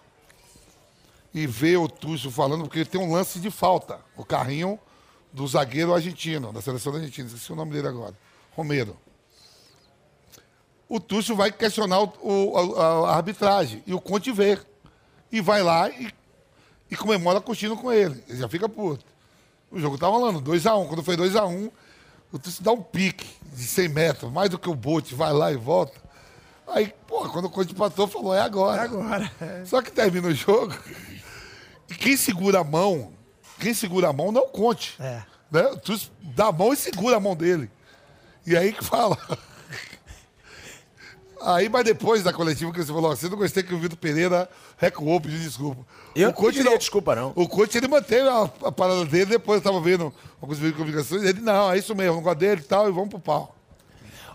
e 1.34 1.46
vê 1.46 1.76
o 1.76 1.86
Túcio 1.88 2.30
falando, 2.30 2.62
porque 2.62 2.84
tem 2.84 3.00
um 3.00 3.12
lance 3.12 3.38
de 3.38 3.50
falta. 3.50 4.00
O 4.16 4.24
carrinho 4.24 4.78
do 5.32 5.46
zagueiro 5.46 5.94
argentino, 5.94 6.52
da 6.52 6.60
seleção 6.62 6.94
Argentina, 6.94 7.26
esqueci 7.28 7.52
o 7.52 7.56
nome 7.56 7.72
dele 7.72 7.88
agora. 7.88 8.14
Romero. 8.56 8.96
O 10.88 10.98
Túcio 10.98 11.36
vai 11.36 11.52
questionar 11.52 12.00
o- 12.00 12.12
o- 12.22 12.76
a, 12.80 13.10
a 13.10 13.16
arbitragem. 13.16 13.82
E 13.86 13.94
o 13.94 14.00
Conte 14.00 14.32
vê. 14.32 14.58
E 15.30 15.40
vai 15.40 15.62
lá 15.62 15.88
e 15.90 16.12
e 16.92 16.96
comemora 16.96 17.40
curtindo 17.40 17.76
com 17.76 17.92
ele. 17.92 18.20
Ele 18.26 18.38
já 18.38 18.48
fica 18.48 18.68
puto. 18.68 19.04
O 19.70 19.78
jogo 19.78 19.96
tá 19.96 20.06
rolando, 20.06 20.40
2x1. 20.42 20.88
Quando 20.88 21.02
foi 21.02 21.16
2x1, 21.16 21.70
o 22.32 22.38
Tusso 22.38 22.62
dá 22.62 22.72
um 22.72 22.82
pique 22.82 23.26
de 23.52 23.62
100 23.62 23.88
metros, 23.88 24.32
mais 24.32 24.50
do 24.50 24.58
que 24.58 24.68
o 24.68 24.74
Bolt, 24.74 25.12
vai 25.12 25.32
lá 25.32 25.52
e 25.52 25.56
volta. 25.56 26.00
Aí, 26.66 26.94
pô, 27.06 27.28
quando 27.28 27.46
o 27.46 27.50
Conte 27.50 27.72
empatou, 27.72 28.06
falou, 28.06 28.34
é 28.34 28.40
agora. 28.40 28.82
É 28.82 28.84
agora. 28.84 29.32
Só 29.66 29.82
que 29.82 29.90
termina 29.90 30.28
o 30.28 30.34
jogo, 30.34 30.74
e 31.88 31.94
quem 31.94 32.16
segura 32.16 32.60
a 32.60 32.64
mão, 32.64 33.12
quem 33.58 33.74
segura 33.74 34.08
a 34.08 34.12
mão 34.12 34.30
não 34.30 34.42
é 34.42 34.46
Conte. 34.46 34.96
É. 35.00 35.22
Né? 35.50 35.62
O 35.62 35.78
Tusso 35.78 36.12
dá 36.20 36.46
a 36.46 36.52
mão 36.52 36.72
e 36.72 36.76
segura 36.76 37.16
a 37.16 37.20
mão 37.20 37.34
dele. 37.34 37.70
E 38.46 38.56
aí 38.56 38.72
que 38.72 38.84
fala. 38.84 39.18
Aí, 41.42 41.68
mas 41.68 41.84
depois 41.84 42.22
da 42.22 42.32
coletiva 42.32 42.70
que 42.72 42.82
você 42.82 42.92
falou, 42.92 43.16
você 43.16 43.28
não 43.28 43.36
gostei 43.36 43.62
que 43.62 43.74
o 43.74 43.78
Vitor 43.78 43.96
Pereira 43.96 44.48
recuou, 44.76 45.20
pediu 45.20 45.38
desculpa. 45.38 45.86
Eu 46.14 46.28
O 46.28 46.30
não 46.30 46.36
Conte 46.36 46.56
pediria 46.58 46.78
desculpa, 46.78 47.14
não. 47.14 47.32
O 47.34 47.48
coach, 47.48 47.76
ele 47.76 47.88
manteve 47.88 48.28
a, 48.28 48.42
a 48.64 48.72
parada 48.72 49.04
dele, 49.06 49.26
depois 49.26 49.58
eu 49.58 49.62
tava 49.62 49.80
vendo 49.80 50.12
alguns 50.40 50.58
vídeos 50.58 50.74
de 50.74 50.78
comunicações, 50.78 51.22
ele, 51.22 51.40
não, 51.40 51.72
é 51.72 51.78
isso 51.78 51.94
mesmo, 51.94 52.16
não 52.16 52.22
gosto 52.22 52.38
dele 52.38 52.60
e 52.60 52.64
tal, 52.64 52.88
e 52.88 52.92
vamos 52.92 53.08
pro 53.08 53.18
pau. 53.18 53.56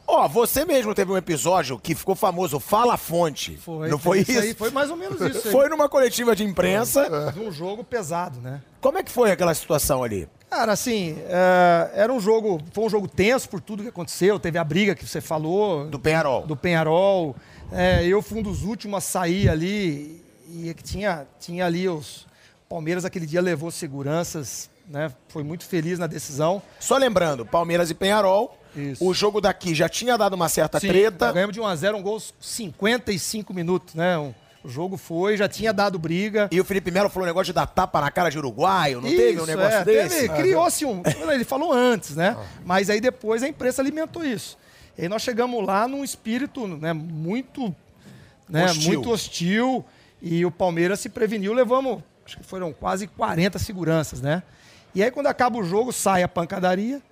Ó, 0.07 0.27
você 0.27 0.63
mesmo 0.65 0.93
teve 0.93 1.11
um 1.11 1.17
episódio 1.17 1.79
que 1.79 1.95
ficou 1.95 2.15
famoso, 2.15 2.59
Fala 2.59 2.95
Fonte. 2.95 3.57
Foi, 3.57 3.89
não 3.89 3.97
foi 3.97 4.19
isso? 4.19 4.39
aí 4.39 4.53
foi 4.53 4.69
mais 4.69 4.89
ou 4.91 4.95
menos 4.95 5.19
isso. 5.19 5.47
aí. 5.47 5.51
Foi 5.51 5.67
numa 5.67 5.89
coletiva 5.89 6.35
de 6.35 6.43
imprensa. 6.43 7.33
um 7.37 7.51
jogo 7.51 7.83
pesado, 7.83 8.39
né? 8.39 8.61
Como 8.79 8.97
é 8.97 9.03
que 9.03 9.11
foi 9.11 9.31
aquela 9.31 9.53
situação 9.53 10.03
ali? 10.03 10.27
Cara, 10.49 10.71
assim, 10.71 11.17
é, 11.27 11.91
era 11.95 12.13
um 12.13 12.19
jogo, 12.19 12.61
foi 12.71 12.85
um 12.85 12.89
jogo 12.89 13.07
tenso 13.07 13.49
por 13.49 13.59
tudo 13.59 13.83
que 13.83 13.89
aconteceu. 13.89 14.39
Teve 14.39 14.57
a 14.57 14.63
briga 14.63 14.93
que 14.93 15.05
você 15.05 15.19
falou. 15.19 15.85
Do 15.87 15.99
Penharol. 15.99 16.45
Do 16.45 16.55
Penharol. 16.55 17.35
É, 17.71 18.05
eu 18.05 18.21
fui 18.21 18.39
um 18.39 18.43
dos 18.43 18.63
últimos 18.63 18.97
a 18.97 19.01
sair 19.01 19.49
ali 19.49 20.23
e 20.49 20.73
que 20.73 20.83
tinha, 20.83 21.25
tinha 21.39 21.65
ali 21.65 21.89
os. 21.89 22.25
Palmeiras 22.69 23.05
aquele 23.05 23.27
dia 23.27 23.41
levou 23.41 23.69
seguranças, 23.69 24.69
né? 24.87 25.11
Foi 25.27 25.43
muito 25.43 25.65
feliz 25.65 25.99
na 25.99 26.07
decisão. 26.07 26.61
Só 26.79 26.97
lembrando, 26.97 27.45
Palmeiras 27.45 27.89
e 27.91 27.93
Penharol. 27.93 28.57
Isso. 28.75 29.05
O 29.05 29.13
jogo 29.13 29.39
daqui 29.39 29.73
já 29.73 29.87
tinha 29.87 30.17
dado 30.17 30.33
uma 30.33 30.49
certa 30.49 30.79
Sim, 30.79 30.87
treta. 30.87 31.31
Ganhamos 31.31 31.53
de 31.53 31.61
1 31.61 31.65
a 31.65 31.75
0 31.75 31.97
um 31.97 32.01
gol 32.01 32.21
55 32.39 33.53
minutos, 33.53 33.95
né? 33.95 34.17
Um- 34.17 34.33
o 34.65 34.69
jogo 34.69 34.97
foi, 34.97 35.37
já 35.37 35.47
tinha 35.47 35.71
dado 35.71 35.99
briga. 35.99 36.49
E 36.51 36.59
o 36.59 36.65
Felipe 36.65 36.89
Melo 36.89 37.07
falou 37.07 37.23
um 37.25 37.27
negócio 37.27 37.45
de 37.45 37.53
dar 37.53 37.67
tapa 37.67 38.01
na 38.01 38.09
cara 38.09 38.31
de 38.31 38.37
uruguaio, 38.39 38.99
não 38.99 39.07
Isso, 39.07 39.17
teve 39.17 39.39
um 39.39 39.45
negócio 39.45 39.77
é, 39.77 39.85
desse? 39.85 40.27
Criou-se 40.27 40.83
um. 40.83 41.03
Ele 41.31 41.43
falou 41.43 41.71
antes, 41.71 42.15
né? 42.15 42.35
Mas 42.65 42.89
aí 42.89 42.99
depois 42.99 43.43
a 43.43 43.47
imprensa 43.47 43.83
alimentou 43.83 44.25
isso. 44.25 44.57
E 44.97 45.03
aí 45.03 45.07
nós 45.07 45.21
chegamos 45.21 45.63
lá 45.63 45.87
num 45.87 46.03
espírito 46.03 46.67
né, 46.67 46.93
muito, 46.93 47.75
né, 48.49 48.65
Hostil. 48.65 48.93
muito 48.93 49.11
hostil. 49.11 49.85
E 50.19 50.43
o 50.43 50.49
Palmeiras 50.49 50.99
se 50.99 51.09
preveniu, 51.09 51.53
levamos, 51.53 52.01
acho 52.25 52.37
que 52.37 52.43
foram 52.43 52.73
quase 52.73 53.05
40 53.05 53.59
seguranças, 53.59 54.19
né? 54.19 54.41
E 54.95 55.03
aí 55.03 55.11
quando 55.11 55.27
acaba 55.27 55.59
o 55.59 55.63
jogo, 55.63 55.93
sai 55.93 56.23
a 56.23 56.27
pancadaria 56.27 57.03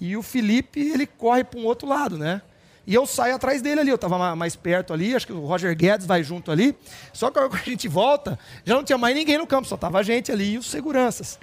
e 0.00 0.16
o 0.16 0.22
Felipe, 0.22 0.80
ele 0.80 1.06
corre 1.06 1.44
para 1.44 1.58
um 1.60 1.64
outro 1.64 1.88
lado, 1.88 2.16
né? 2.18 2.42
E 2.86 2.94
eu 2.94 3.06
saio 3.06 3.34
atrás 3.34 3.60
dele 3.60 3.80
ali, 3.80 3.90
eu 3.90 3.96
estava 3.96 4.16
ma- 4.16 4.34
mais 4.34 4.56
perto 4.56 4.94
ali, 4.94 5.14
acho 5.14 5.26
que 5.26 5.32
o 5.32 5.44
Roger 5.44 5.76
Guedes 5.76 6.06
vai 6.06 6.22
junto 6.22 6.50
ali. 6.50 6.74
Só 7.12 7.30
que 7.30 7.38
quando 7.38 7.54
a 7.54 7.58
gente 7.58 7.86
volta, 7.86 8.38
já 8.64 8.74
não 8.74 8.82
tinha 8.82 8.96
mais 8.96 9.14
ninguém 9.14 9.36
no 9.36 9.46
campo, 9.46 9.68
só 9.68 9.76
tava 9.76 9.98
a 9.98 10.02
gente 10.02 10.32
ali 10.32 10.52
e 10.54 10.58
os 10.58 10.66
seguranças. 10.70 11.38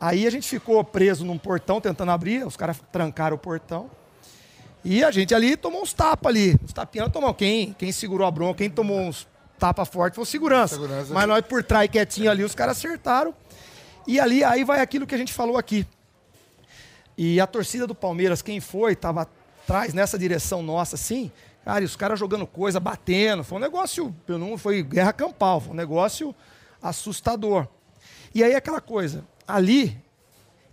Aí 0.00 0.26
a 0.26 0.30
gente 0.30 0.46
ficou 0.48 0.82
preso 0.84 1.24
num 1.24 1.36
portão 1.38 1.80
tentando 1.80 2.10
abrir, 2.12 2.46
os 2.46 2.56
caras 2.56 2.76
trancaram 2.92 3.34
o 3.34 3.38
portão. 3.38 3.90
E 4.84 5.02
a 5.02 5.10
gente 5.10 5.34
ali 5.34 5.56
tomou 5.56 5.82
uns 5.82 5.92
tapas 5.94 6.30
ali. 6.30 6.56
Uns 6.62 6.72
tapinhos 6.72 7.10
tomou. 7.10 7.32
Quem, 7.32 7.72
quem 7.72 7.90
segurou 7.90 8.26
a 8.26 8.30
bronca, 8.30 8.58
quem 8.58 8.68
tomou 8.68 9.00
uns 9.00 9.26
tapas 9.58 9.88
fortes 9.88 10.14
foi 10.14 10.22
o 10.22 10.26
segurança. 10.26 10.74
Segurança. 10.74 11.12
Mas 11.14 11.26
nós 11.26 11.40
por 11.46 11.64
trás 11.64 11.88
quietinho 11.90 12.30
ali, 12.30 12.44
os 12.44 12.54
caras 12.54 12.76
acertaram. 12.76 13.34
E 14.06 14.20
ali, 14.20 14.44
aí 14.44 14.62
vai 14.62 14.80
aquilo 14.80 15.06
que 15.06 15.14
a 15.14 15.18
gente 15.18 15.32
falou 15.32 15.56
aqui. 15.56 15.86
E 17.16 17.40
a 17.40 17.46
torcida 17.46 17.86
do 17.86 17.94
Palmeiras, 17.94 18.42
quem 18.42 18.60
foi, 18.60 18.92
estava 18.92 19.28
atrás 19.62 19.94
nessa 19.94 20.18
direção 20.18 20.62
nossa, 20.62 20.96
assim, 20.96 21.30
cara, 21.64 21.82
e 21.82 21.84
os 21.84 21.96
caras 21.96 22.18
jogando 22.18 22.46
coisa, 22.46 22.80
batendo. 22.80 23.44
Foi 23.44 23.58
um 23.58 23.60
negócio, 23.60 24.14
não 24.28 24.58
foi 24.58 24.82
guerra 24.82 25.12
campal, 25.12 25.60
foi 25.60 25.72
um 25.72 25.76
negócio 25.76 26.34
assustador. 26.82 27.66
E 28.34 28.42
aí 28.42 28.54
aquela 28.54 28.80
coisa, 28.80 29.24
ali 29.46 29.96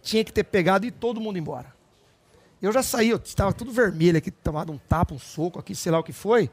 tinha 0.02 0.24
que 0.24 0.34
ter 0.34 0.44
pegado 0.44 0.86
e 0.86 0.92
todo 0.92 1.22
mundo 1.22 1.38
embora. 1.38 1.72
Eu 2.62 2.72
já 2.72 2.84
saí, 2.84 3.10
eu 3.10 3.18
estava 3.18 3.52
tudo 3.52 3.72
vermelho 3.72 4.18
aqui, 4.18 4.30
tomado 4.30 4.72
um 4.72 4.78
tapa, 4.78 5.16
um 5.16 5.20
soco 5.20 5.58
aqui, 5.58 5.74
sei 5.74 5.92
lá 5.92 6.00
o 6.00 6.04
que 6.04 6.14
foi. 6.14 6.44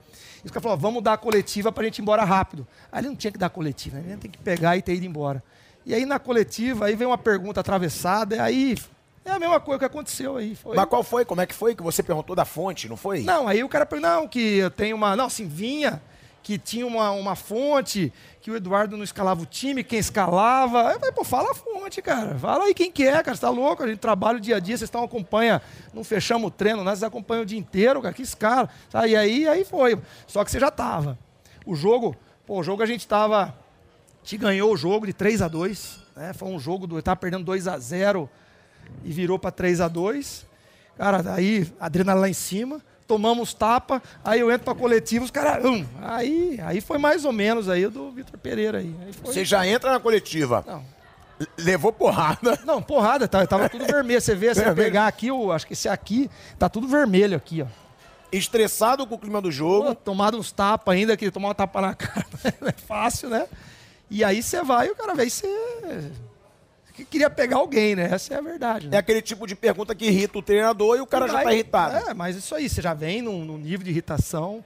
E 0.42 0.46
os 0.46 0.50
caras 0.50 0.62
falaram, 0.62 0.80
vamos 0.80 1.02
dar 1.02 1.14
a 1.14 1.18
coletiva 1.18 1.70
para 1.70 1.82
a 1.82 1.84
gente 1.84 1.98
ir 1.98 2.02
embora 2.02 2.24
rápido. 2.24 2.66
Ele 2.94 3.08
não 3.08 3.16
tinha 3.16 3.30
que 3.30 3.38
dar 3.38 3.46
a 3.46 3.50
coletiva, 3.50 3.98
né? 3.98 4.12
ele 4.12 4.16
tem 4.16 4.30
que 4.30 4.38
pegar 4.38 4.76
e 4.76 4.82
ter 4.82 4.94
ido 4.94 5.04
embora. 5.04 5.42
E 5.84 5.94
aí 5.94 6.06
na 6.06 6.18
coletiva, 6.18 6.86
aí 6.86 6.96
vem 6.96 7.06
uma 7.06 7.18
pergunta 7.18 7.60
atravessada, 7.60 8.36
e 8.36 8.38
aí 8.38 8.78
é 9.28 9.36
a 9.36 9.38
mesma 9.38 9.60
coisa 9.60 9.78
que 9.78 9.84
aconteceu 9.84 10.36
aí. 10.36 10.54
Foi. 10.54 10.76
Mas 10.76 10.86
qual 10.86 11.02
foi? 11.02 11.24
Como 11.24 11.40
é 11.40 11.46
que 11.46 11.54
foi? 11.54 11.74
Que 11.74 11.82
você 11.82 12.02
perguntou 12.02 12.34
da 12.34 12.44
fonte, 12.44 12.88
não 12.88 12.96
foi? 12.96 13.20
Não, 13.20 13.48
aí 13.48 13.62
o 13.62 13.68
cara 13.68 13.86
perguntou, 13.86 14.10
não, 14.10 14.28
que 14.28 14.62
tenho 14.76 14.96
uma. 14.96 15.16
Não, 15.16 15.26
assim, 15.26 15.46
vinha, 15.46 16.02
que 16.42 16.58
tinha 16.58 16.86
uma, 16.86 17.10
uma 17.10 17.36
fonte, 17.36 18.12
que 18.40 18.50
o 18.50 18.56
Eduardo 18.56 18.96
não 18.96 19.04
escalava 19.04 19.42
o 19.42 19.46
time, 19.46 19.84
quem 19.84 19.98
escalava. 19.98 20.92
Eu 20.92 20.98
falei, 20.98 21.12
pô, 21.12 21.24
fala 21.24 21.50
a 21.50 21.54
fonte, 21.54 22.00
cara. 22.02 22.38
Fala 22.38 22.64
aí 22.64 22.74
quem 22.74 22.90
que 22.90 23.06
é, 23.06 23.22
cara. 23.22 23.34
Você 23.34 23.40
tá 23.40 23.50
louco? 23.50 23.82
A 23.82 23.88
gente 23.88 23.98
trabalha 23.98 24.38
o 24.38 24.40
dia 24.40 24.56
a 24.56 24.60
dia, 24.60 24.76
vocês 24.76 24.88
estão 24.88 25.02
acompanham, 25.04 25.60
não 25.92 26.04
fechamos 26.04 26.48
o 26.48 26.50
treino, 26.50 26.82
nós 26.82 27.02
acompanham 27.02 27.42
o 27.42 27.46
dia 27.46 27.58
inteiro, 27.58 28.02
cara, 28.02 28.14
que 28.14 28.22
escala. 28.22 28.68
Tá, 28.90 29.06
e 29.06 29.16
aí, 29.16 29.46
aí 29.48 29.64
foi. 29.64 30.00
Só 30.26 30.44
que 30.44 30.50
você 30.50 30.58
já 30.58 30.70
tava. 30.70 31.18
O 31.66 31.74
jogo, 31.74 32.16
pô, 32.46 32.60
o 32.60 32.62
jogo 32.62 32.82
a 32.82 32.86
gente 32.86 33.06
tava. 33.06 33.54
Te 34.22 34.36
ganhou 34.36 34.72
o 34.72 34.76
jogo 34.76 35.06
de 35.06 35.14
3 35.14 35.40
a 35.40 35.48
2 35.48 36.08
né? 36.18 36.32
Foi 36.32 36.48
um 36.48 36.58
jogo 36.58 36.86
do. 36.86 37.00
Tava 37.00 37.16
perdendo 37.16 37.44
2 37.44 37.68
a 37.68 37.78
0 37.78 38.28
e 39.04 39.12
virou 39.12 39.38
para 39.38 39.50
3 39.50 39.80
a 39.80 39.88
2 39.88 40.46
Cara, 40.96 41.32
aí, 41.34 41.72
adrenalina 41.78 42.22
lá 42.22 42.28
em 42.28 42.32
cima, 42.34 42.80
tomamos 43.06 43.54
tapa, 43.54 44.02
aí 44.24 44.40
eu 44.40 44.50
entro 44.50 44.64
pra 44.64 44.74
coletiva, 44.74 45.24
os 45.24 45.30
caras. 45.30 45.64
Hum, 45.64 45.86
aí, 46.02 46.58
aí 46.60 46.80
foi 46.80 46.98
mais 46.98 47.24
ou 47.24 47.32
menos 47.32 47.68
aí 47.68 47.86
o 47.86 47.90
do 47.90 48.10
Vitor 48.10 48.36
Pereira 48.38 48.78
aí. 48.78 48.92
Aí 49.06 49.12
foi- 49.12 49.32
Você 49.32 49.44
já 49.44 49.64
entra 49.64 49.92
na 49.92 50.00
coletiva. 50.00 50.64
Não. 50.66 50.84
Levou 51.56 51.92
porrada. 51.92 52.58
Não, 52.66 52.82
porrada, 52.82 53.28
tá, 53.28 53.46
tava 53.46 53.68
tudo 53.68 53.86
vermelho. 53.86 54.20
Você 54.20 54.34
vê, 54.34 54.52
você 54.52 54.74
pegar 54.74 55.06
aqui, 55.06 55.30
o, 55.30 55.52
acho 55.52 55.68
que 55.68 55.72
esse 55.72 55.88
aqui, 55.88 56.28
tá 56.58 56.68
tudo 56.68 56.88
vermelho 56.88 57.36
aqui, 57.36 57.62
ó. 57.62 57.66
Estressado 58.32 59.06
com 59.06 59.14
o 59.14 59.18
clima 59.18 59.40
do 59.40 59.48
Pô, 59.48 59.52
jogo. 59.52 59.94
tomado 59.94 60.36
uns 60.36 60.50
tapas 60.50 60.94
ainda, 60.94 61.16
que 61.16 61.30
tomar 61.30 61.48
uma 61.48 61.54
tapa 61.54 61.80
na 61.80 61.94
cara 61.96 62.26
não 62.60 62.68
é 62.68 62.72
fácil, 62.72 63.30
né? 63.30 63.46
E 64.10 64.24
aí 64.24 64.42
você 64.42 64.62
vai 64.64 64.88
e 64.88 64.90
o 64.90 64.96
cara 64.96 65.14
vê, 65.14 65.30
você 65.30 65.46
que 66.98 67.04
queria 67.04 67.30
pegar 67.30 67.58
alguém, 67.58 67.94
né? 67.94 68.08
Essa 68.12 68.34
é 68.34 68.38
a 68.38 68.40
verdade. 68.40 68.88
né? 68.88 68.96
É 68.96 68.98
aquele 68.98 69.22
tipo 69.22 69.46
de 69.46 69.54
pergunta 69.54 69.94
que 69.94 70.06
irrita 70.06 70.38
o 70.38 70.42
treinador 70.42 70.96
e 70.96 71.00
o 71.00 71.06
cara 71.06 71.26
já 71.26 71.34
Vai- 71.34 71.44
tá 71.44 71.52
irritado. 71.54 72.10
É, 72.10 72.14
mas 72.14 72.36
isso 72.36 72.54
aí, 72.54 72.68
você 72.68 72.82
já 72.82 72.92
vem 72.92 73.22
num, 73.22 73.44
num 73.44 73.56
nível 73.56 73.84
de 73.84 73.90
irritação, 73.90 74.64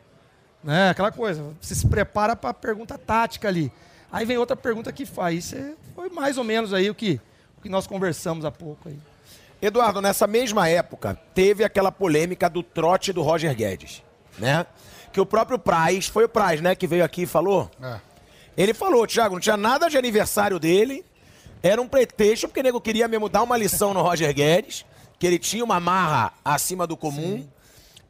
né? 0.64 0.90
Aquela 0.90 1.12
coisa, 1.12 1.45
você 1.61 1.75
se 1.75 1.87
prepara 1.87 2.35
para 2.35 2.51
a 2.51 2.55
pergunta 2.55 2.97
tática 2.97 3.49
ali. 3.49 3.71
Aí 4.11 4.25
vem 4.25 4.38
outra 4.38 4.57
pergunta 4.57 4.90
que 4.92 5.05
faz. 5.05 5.45
Isso 5.53 5.57
foi 5.95 6.09
mais 6.09 6.38
ou 6.38 6.45
menos 6.45 6.73
aí 6.73 6.88
o 6.88 6.95
que, 6.95 7.21
o 7.59 7.62
que 7.62 7.68
nós 7.68 7.87
conversamos 7.87 8.45
há 8.45 8.51
pouco 8.51 8.88
aí. 8.88 8.99
Eduardo, 9.61 10.01
nessa 10.01 10.27
mesma 10.27 10.68
época, 10.68 11.16
teve 11.35 11.62
aquela 11.64 11.92
polêmica 11.92 12.49
do 12.51 12.62
trote 12.62 13.12
do 13.12 13.23
Roger 13.23 13.55
Guedes, 13.55 14.03
né? 14.38 14.66
Que 15.12 15.21
o 15.21 15.27
próprio 15.27 15.59
Praz, 15.59 16.07
foi 16.09 16.25
o 16.25 16.29
Praz, 16.29 16.61
né, 16.61 16.75
que 16.75 16.87
veio 16.87 17.05
aqui 17.05 17.23
e 17.23 17.27
falou. 17.27 17.71
É. 17.83 18.01
Ele 18.57 18.75
falou, 18.75 19.07
Thiago, 19.07 19.35
não 19.35 19.40
tinha 19.40 19.57
nada 19.57 19.88
de 19.88 19.97
aniversário 19.97 20.59
dele, 20.59 21.05
era 21.62 21.81
um 21.81 21.87
pretexto, 21.87 22.48
porque 22.48 22.61
o 22.61 22.62
nego 22.62 22.81
queria 22.81 23.07
mesmo 23.07 23.29
dar 23.29 23.42
uma 23.42 23.57
lição 23.57 23.94
no 23.94 24.03
Roger 24.03 24.35
Guedes, 24.35 24.85
que 25.18 25.27
ele 25.27 25.38
tinha 25.38 25.64
uma 25.64 25.79
marra 25.79 26.33
acima 26.44 26.87
do 26.87 26.96
comum. 26.96 27.46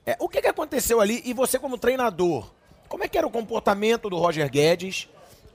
É, 0.06 0.16
o 0.18 0.28
que, 0.28 0.40
que 0.40 0.48
aconteceu 0.48 1.00
ali? 1.00 1.22
E 1.24 1.34
você, 1.34 1.58
como 1.58 1.76
treinador, 1.76 2.50
como 2.88 3.04
é 3.04 3.08
que 3.08 3.18
era 3.18 3.26
o 3.26 3.30
comportamento 3.30 4.08
do 4.08 4.16
Roger 4.16 4.50
Guedes 4.50 5.08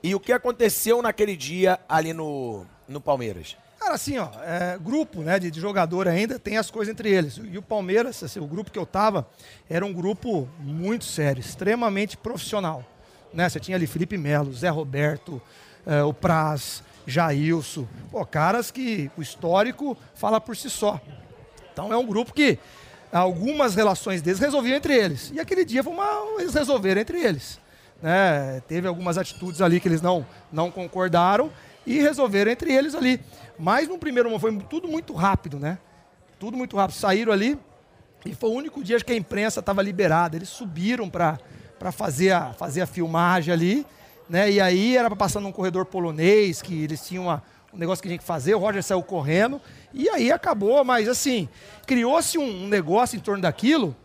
e 0.04 0.14
o 0.14 0.20
que 0.20 0.32
aconteceu 0.32 1.02
naquele 1.02 1.36
dia 1.36 1.80
ali 1.90 2.14
no, 2.14 2.66
no 2.88 3.02
Palmeiras? 3.02 3.58
Cara, 3.80 3.94
assim, 3.94 4.18
ó, 4.18 4.30
é, 4.44 4.78
grupo 4.78 5.22
né, 5.22 5.40
de, 5.40 5.50
de 5.50 5.60
jogador 5.60 6.08
ainda 6.08 6.38
tem 6.38 6.58
as 6.58 6.70
coisas 6.70 6.92
entre 6.92 7.10
eles. 7.10 7.40
E 7.52 7.58
o 7.58 7.62
Palmeiras, 7.62 8.22
assim, 8.24 8.40
o 8.40 8.48
grupo 8.48 8.72
que 8.72 8.78
eu 8.80 8.86
tava, 8.86 9.28
era 9.70 9.86
um 9.86 9.94
grupo 9.94 10.48
muito 10.60 11.06
sério, 11.06 11.40
extremamente 11.40 12.18
profissional. 12.18 12.84
Né? 13.34 13.48
Você 13.48 13.60
tinha 13.60 13.78
ali 13.78 13.88
Felipe 13.88 14.18
Melo, 14.18 14.54
Zé 14.54 14.70
Roberto, 14.70 15.42
é, 15.86 16.04
o 16.04 16.14
Praz, 16.14 16.84
Jailson. 17.08 17.88
Pô, 18.12 18.24
caras 18.26 18.70
que 18.70 19.10
o 19.18 19.22
histórico 19.22 19.98
fala 20.14 20.40
por 20.40 20.56
si 20.56 20.70
só. 20.70 21.02
Então 21.72 21.92
é 21.92 21.98
um 21.98 22.06
grupo 22.06 22.34
que 22.34 22.60
algumas 23.12 23.74
relações 23.74 24.22
deles 24.22 24.40
resolviam 24.40 24.76
entre 24.76 24.94
eles. 24.94 25.32
E 25.34 25.40
aquele 25.40 25.64
dia 25.64 25.84
foi 25.84 25.94
uma, 25.94 26.40
eles 26.40 26.54
resolveram 26.54 27.02
entre 27.02 27.20
eles. 27.20 27.60
Né? 28.02 28.62
Teve 28.68 28.88
algumas 28.88 29.18
atitudes 29.18 29.62
ali 29.62 29.80
que 29.80 29.88
eles 29.88 30.02
não, 30.02 30.26
não 30.52 30.70
concordaram 30.70 31.50
e 31.86 32.00
resolveram 32.00 32.52
entre 32.52 32.74
eles 32.74 32.94
ali. 32.94 33.20
Mas 33.58 33.88
no 33.88 33.98
primeiro 33.98 34.30
momento 34.30 34.42
foi 34.42 34.68
tudo 34.70 34.88
muito 34.88 35.14
rápido, 35.14 35.58
né? 35.58 35.80
Tudo 36.38 36.58
muito 36.58 36.76
rápido. 36.76 36.98
Saíram 36.98 37.32
ali 37.32 37.58
e 38.26 38.36
foi 38.36 38.50
o 38.50 38.54
único 38.54 38.84
dia 38.84 39.00
que 39.00 39.14
a 39.14 39.16
imprensa 39.16 39.62
estava 39.62 39.82
liberada. 39.82 40.36
Eles 40.36 40.50
subiram 40.50 41.10
para 41.10 41.40
fazer 41.92 42.32
a, 42.32 42.54
fazer 42.54 42.82
a 42.82 42.86
filmagem 42.86 43.54
ali. 43.54 43.86
Né? 44.30 44.52
E 44.52 44.62
aí 44.62 44.98
era 44.98 45.10
para 45.10 45.16
passar 45.16 45.40
num 45.40 45.52
corredor 45.52 45.86
polonês, 45.86 46.62
que 46.62 46.84
eles 46.84 47.06
tinham 47.06 47.26
uma, 47.26 47.44
um 47.74 47.78
negócio 47.78 48.02
que 48.02 48.10
tinha 48.10 48.18
que 48.18 48.24
fazer. 48.24 48.56
O 48.56 48.60
Roger 48.60 48.84
saiu 48.84 49.02
correndo. 49.02 49.62
E 49.94 50.10
aí 50.10 50.32
acabou, 50.32 50.84
mas 50.84 51.08
assim, 51.08 51.48
criou-se 51.86 52.38
um, 52.38 52.66
um 52.66 52.68
negócio 52.68 53.16
em 53.16 53.20
torno 53.20 53.42
daquilo, 53.42 53.96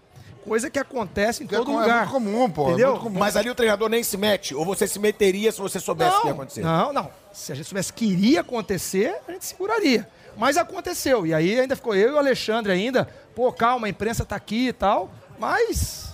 coisa 0.44 0.70
que 0.70 0.78
acontece 0.78 1.42
em 1.42 1.46
é 1.46 1.48
todo 1.48 1.70
é 1.70 1.74
lugar. 1.74 1.98
muito 1.98 2.10
comum, 2.12 2.50
pô, 2.50 2.62
é 2.62 2.68
Entendeu? 2.68 2.90
muito 2.90 3.02
comum. 3.02 3.18
Mas 3.18 3.36
ali 3.36 3.50
o 3.50 3.54
treinador 3.54 3.88
nem 3.88 4.02
se 4.02 4.16
mete, 4.16 4.54
ou 4.54 4.64
você 4.64 4.86
se 4.86 4.98
meteria 4.98 5.50
se 5.50 5.60
você 5.60 5.80
soubesse 5.80 6.16
o 6.16 6.20
que 6.20 6.26
ia 6.28 6.32
acontecer? 6.32 6.62
Não, 6.62 6.92
não. 6.92 7.10
Se 7.32 7.52
a 7.52 7.54
gente 7.54 7.66
soubesse 7.66 7.92
que 7.92 8.04
iria 8.04 8.40
acontecer, 8.40 9.16
a 9.26 9.32
gente 9.32 9.44
seguraria. 9.44 10.08
Mas 10.36 10.56
aconteceu. 10.56 11.26
E 11.26 11.34
aí 11.34 11.60
ainda 11.60 11.76
ficou 11.76 11.94
eu 11.94 12.10
e 12.10 12.12
o 12.12 12.18
Alexandre 12.18 12.72
ainda. 12.72 13.08
Pô, 13.34 13.52
calma, 13.52 13.86
a 13.86 13.90
imprensa 13.90 14.24
tá 14.24 14.36
aqui 14.36 14.68
e 14.68 14.72
tal. 14.72 15.10
Mas 15.38 16.11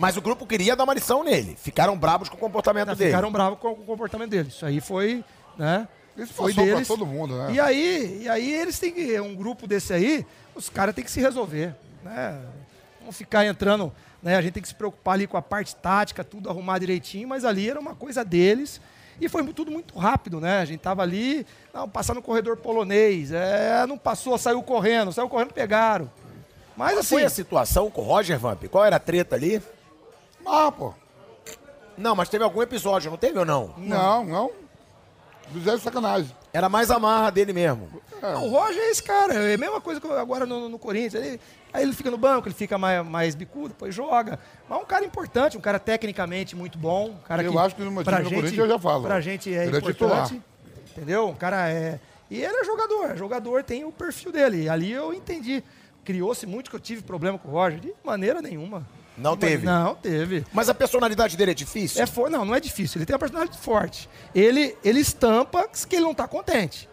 Mas 0.00 0.16
o 0.16 0.22
grupo 0.22 0.46
queria 0.46 0.74
dar 0.74 0.84
uma 0.84 0.94
lição 0.94 1.22
nele. 1.22 1.56
Ficaram 1.60 1.96
bravos 1.96 2.30
com 2.30 2.36
o 2.36 2.38
comportamento 2.38 2.94
dele. 2.94 3.10
ficaram 3.10 3.30
bravos 3.30 3.58
com 3.58 3.72
o 3.72 3.76
comportamento 3.76 4.30
dele. 4.30 4.48
Isso 4.48 4.64
aí 4.64 4.80
foi, 4.80 5.22
né? 5.58 5.86
Isso 6.16 6.32
foi 6.32 6.54
deles. 6.54 6.88
todo 6.88 7.04
mundo, 7.04 7.36
né? 7.36 7.52
E 7.52 7.60
aí, 7.60 8.22
e 8.22 8.28
aí 8.28 8.52
eles 8.52 8.78
têm 8.78 8.92
que. 8.92 9.20
Um 9.20 9.34
grupo 9.34 9.66
desse 9.66 9.92
aí, 9.92 10.26
os 10.54 10.70
caras 10.70 10.94
têm 10.94 11.04
que 11.04 11.10
se 11.10 11.20
resolver. 11.20 11.74
Né? 12.02 12.40
Não 13.04 13.12
ficar 13.12 13.44
entrando. 13.44 13.92
Né? 14.22 14.36
A 14.36 14.40
gente 14.40 14.54
tem 14.54 14.62
que 14.62 14.68
se 14.68 14.74
preocupar 14.74 15.14
ali 15.14 15.26
com 15.26 15.36
a 15.36 15.42
parte 15.42 15.76
tática, 15.76 16.24
tudo 16.24 16.48
arrumar 16.48 16.78
direitinho, 16.78 17.28
mas 17.28 17.44
ali 17.44 17.68
era 17.68 17.78
uma 17.78 17.94
coisa 17.94 18.24
deles. 18.24 18.80
E 19.20 19.28
foi 19.28 19.44
tudo 19.52 19.70
muito 19.70 19.98
rápido, 19.98 20.40
né? 20.40 20.60
A 20.60 20.64
gente 20.64 20.80
tava 20.80 21.02
ali, 21.02 21.46
não, 21.74 21.86
passar 21.86 22.14
no 22.14 22.22
corredor 22.22 22.56
polonês, 22.56 23.32
é, 23.32 23.84
não 23.86 23.98
passou, 23.98 24.38
saiu 24.38 24.62
correndo, 24.62 25.12
saiu 25.12 25.28
correndo, 25.28 25.52
pegaram. 25.52 26.10
Mas 26.74 26.92
Qual 26.92 27.00
assim, 27.00 27.08
foi 27.16 27.24
a 27.24 27.28
situação 27.28 27.90
com 27.90 28.00
o 28.00 28.04
Roger 28.04 28.38
Vamp? 28.38 28.64
Qual 28.70 28.82
era 28.82 28.96
a 28.96 29.00
treta 29.00 29.36
ali? 29.36 29.60
Ah, 30.46 30.70
pô. 30.72 30.94
Não, 31.96 32.14
mas 32.16 32.28
teve 32.28 32.42
algum 32.44 32.62
episódio, 32.62 33.10
não 33.10 33.18
teve 33.18 33.38
ou 33.38 33.44
não? 33.44 33.74
Não, 33.76 34.24
não. 34.24 34.50
De 35.52 35.78
sacanagem. 35.80 36.34
Era 36.52 36.68
mais 36.68 36.90
a 36.90 36.98
marra 36.98 37.30
dele 37.30 37.52
mesmo. 37.52 37.88
Não, 38.22 38.46
o 38.46 38.50
Roger 38.50 38.80
é 38.82 38.90
esse 38.90 39.02
cara, 39.02 39.34
é 39.34 39.54
a 39.54 39.58
mesma 39.58 39.80
coisa 39.80 40.00
que 40.00 40.06
agora 40.08 40.46
no, 40.46 40.68
no 40.68 40.78
Corinthians. 40.78 41.14
Ele- 41.24 41.40
aí 41.72 41.82
ele 41.82 41.92
fica 41.92 42.10
no 42.10 42.18
banco, 42.18 42.46
ele 42.48 42.54
fica 42.54 42.76
mais, 42.78 43.04
mais 43.06 43.34
bicudo, 43.34 43.68
depois 43.70 43.94
joga. 43.94 44.38
Mas 44.68 44.78
é 44.78 44.82
um 44.82 44.84
cara 44.86 45.04
importante, 45.04 45.56
um 45.56 45.60
cara 45.60 45.78
tecnicamente 45.78 46.54
muito 46.54 46.78
bom. 46.78 47.10
Um 47.10 47.16
cara 47.26 47.42
Eu 47.42 47.52
que, 47.52 47.58
acho 47.58 47.74
que 47.74 47.82
no 47.82 47.90
meu 47.90 48.04
gente- 48.04 48.22
Corinthians 48.24 48.58
eu 48.58 48.68
já 48.68 48.78
falo. 48.78 49.02
Pra 49.04 49.20
gente 49.20 49.52
é 49.52 49.66
Ele 49.66 49.76
é 49.76 49.78
importante. 49.78 49.94
titular. 49.94 50.32
entendeu? 50.96 51.28
Um 51.28 51.34
cara 51.34 51.68
é. 51.68 51.98
E 52.30 52.42
ele 52.42 52.56
é 52.56 52.64
jogador. 52.64 53.16
Jogador 53.16 53.64
tem 53.64 53.84
o 53.84 53.90
perfil 53.92 54.30
dele. 54.32 54.64
E 54.64 54.68
ali 54.68 54.92
eu 54.92 55.12
entendi. 55.12 55.64
Criou-se 56.04 56.46
muito 56.46 56.70
que 56.70 56.76
eu 56.76 56.80
tive 56.80 57.02
problema 57.02 57.38
com 57.38 57.48
o 57.48 57.52
Roger. 57.52 57.80
De 57.80 57.92
maneira 58.04 58.40
nenhuma. 58.40 58.86
Não 59.20 59.36
teve? 59.36 59.66
Não, 59.66 59.94
teve. 59.94 60.44
Mas 60.52 60.68
a 60.68 60.74
personalidade 60.74 61.36
dele 61.36 61.50
é 61.50 61.54
difícil? 61.54 62.02
É 62.02 62.06
for... 62.06 62.30
Não, 62.30 62.44
não 62.44 62.54
é 62.54 62.60
difícil. 62.60 62.98
Ele 62.98 63.06
tem 63.06 63.14
uma 63.14 63.18
personalidade 63.18 63.58
forte. 63.58 64.08
Ele, 64.34 64.76
ele 64.82 65.00
estampa 65.00 65.68
que 65.68 65.96
ele 65.96 66.04
não 66.04 66.12
está 66.12 66.26
contente. 66.26 66.88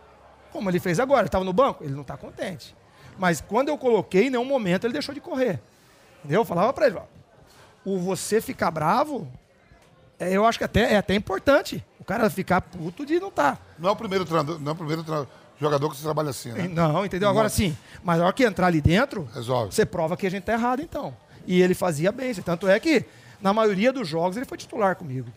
Como 0.51 0.69
ele 0.69 0.79
fez 0.79 0.99
agora. 0.99 1.21
Ele 1.21 1.27
estava 1.27 1.45
no 1.45 1.53
banco, 1.53 1.83
ele 1.83 1.93
não 1.93 2.01
está 2.01 2.17
contente. 2.17 2.75
Mas 3.17 3.41
quando 3.41 3.69
eu 3.69 3.77
coloquei, 3.77 4.27
em 4.27 4.29
nenhum 4.29 4.45
momento 4.45 4.85
ele 4.85 4.93
deixou 4.93 5.13
de 5.15 5.21
correr. 5.21 5.59
Entendeu? 6.19 6.41
Eu 6.41 6.45
falava 6.45 6.73
para 6.73 6.87
ele, 6.87 6.97
ó, 6.97 7.03
o 7.85 7.97
você 7.99 8.41
ficar 8.41 8.69
bravo, 8.71 9.27
é, 10.19 10.31
eu 10.33 10.45
acho 10.45 10.57
que 10.57 10.65
até, 10.65 10.93
é 10.93 10.97
até 10.97 11.15
importante. 11.15 11.83
O 11.99 12.03
cara 12.03 12.29
ficar 12.29 12.61
puto 12.61 13.05
de 13.05 13.19
não 13.19 13.29
estar. 13.29 13.59
Não 13.79 13.89
é 13.89 13.91
o 13.91 13.95
primeiro 13.95 14.25
treinador, 14.25 14.59
não 14.59 14.71
é 14.71 14.73
o 14.73 14.75
primeiro 14.75 15.03
treinador- 15.03 15.27
jogador 15.59 15.89
que 15.89 15.97
você 15.97 16.03
trabalha 16.03 16.29
assim, 16.29 16.51
né? 16.51 16.67
Não, 16.67 17.03
entendeu? 17.05 17.29
Agora 17.29 17.49
sim. 17.49 17.75
Mas 18.03 18.19
na 18.19 18.25
hora 18.25 18.33
que 18.33 18.43
entrar 18.43 18.67
ali 18.67 18.79
dentro, 18.79 19.27
Resolve. 19.33 19.73
você 19.73 19.85
prova 19.85 20.15
que 20.15 20.27
a 20.27 20.29
gente 20.31 20.43
tá 20.43 20.53
errado, 20.53 20.81
então. 20.81 21.15
E 21.47 21.61
ele 21.61 21.73
fazia 21.73 22.11
bem. 22.11 22.33
Tanto 22.35 22.67
é 22.67 22.79
que, 22.79 23.05
na 23.41 23.53
maioria 23.53 23.91
dos 23.91 24.07
jogos, 24.07 24.37
ele 24.37 24.45
foi 24.45 24.57
titular 24.57 24.95
comigo. 24.95 25.31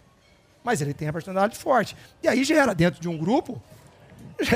Mas 0.62 0.82
ele 0.82 0.92
tem 0.92 1.08
a 1.08 1.12
personalidade 1.12 1.56
forte. 1.56 1.96
E 2.22 2.28
aí 2.28 2.44
gera, 2.44 2.74
dentro 2.74 3.00
de 3.00 3.08
um 3.08 3.16
grupo, 3.16 3.62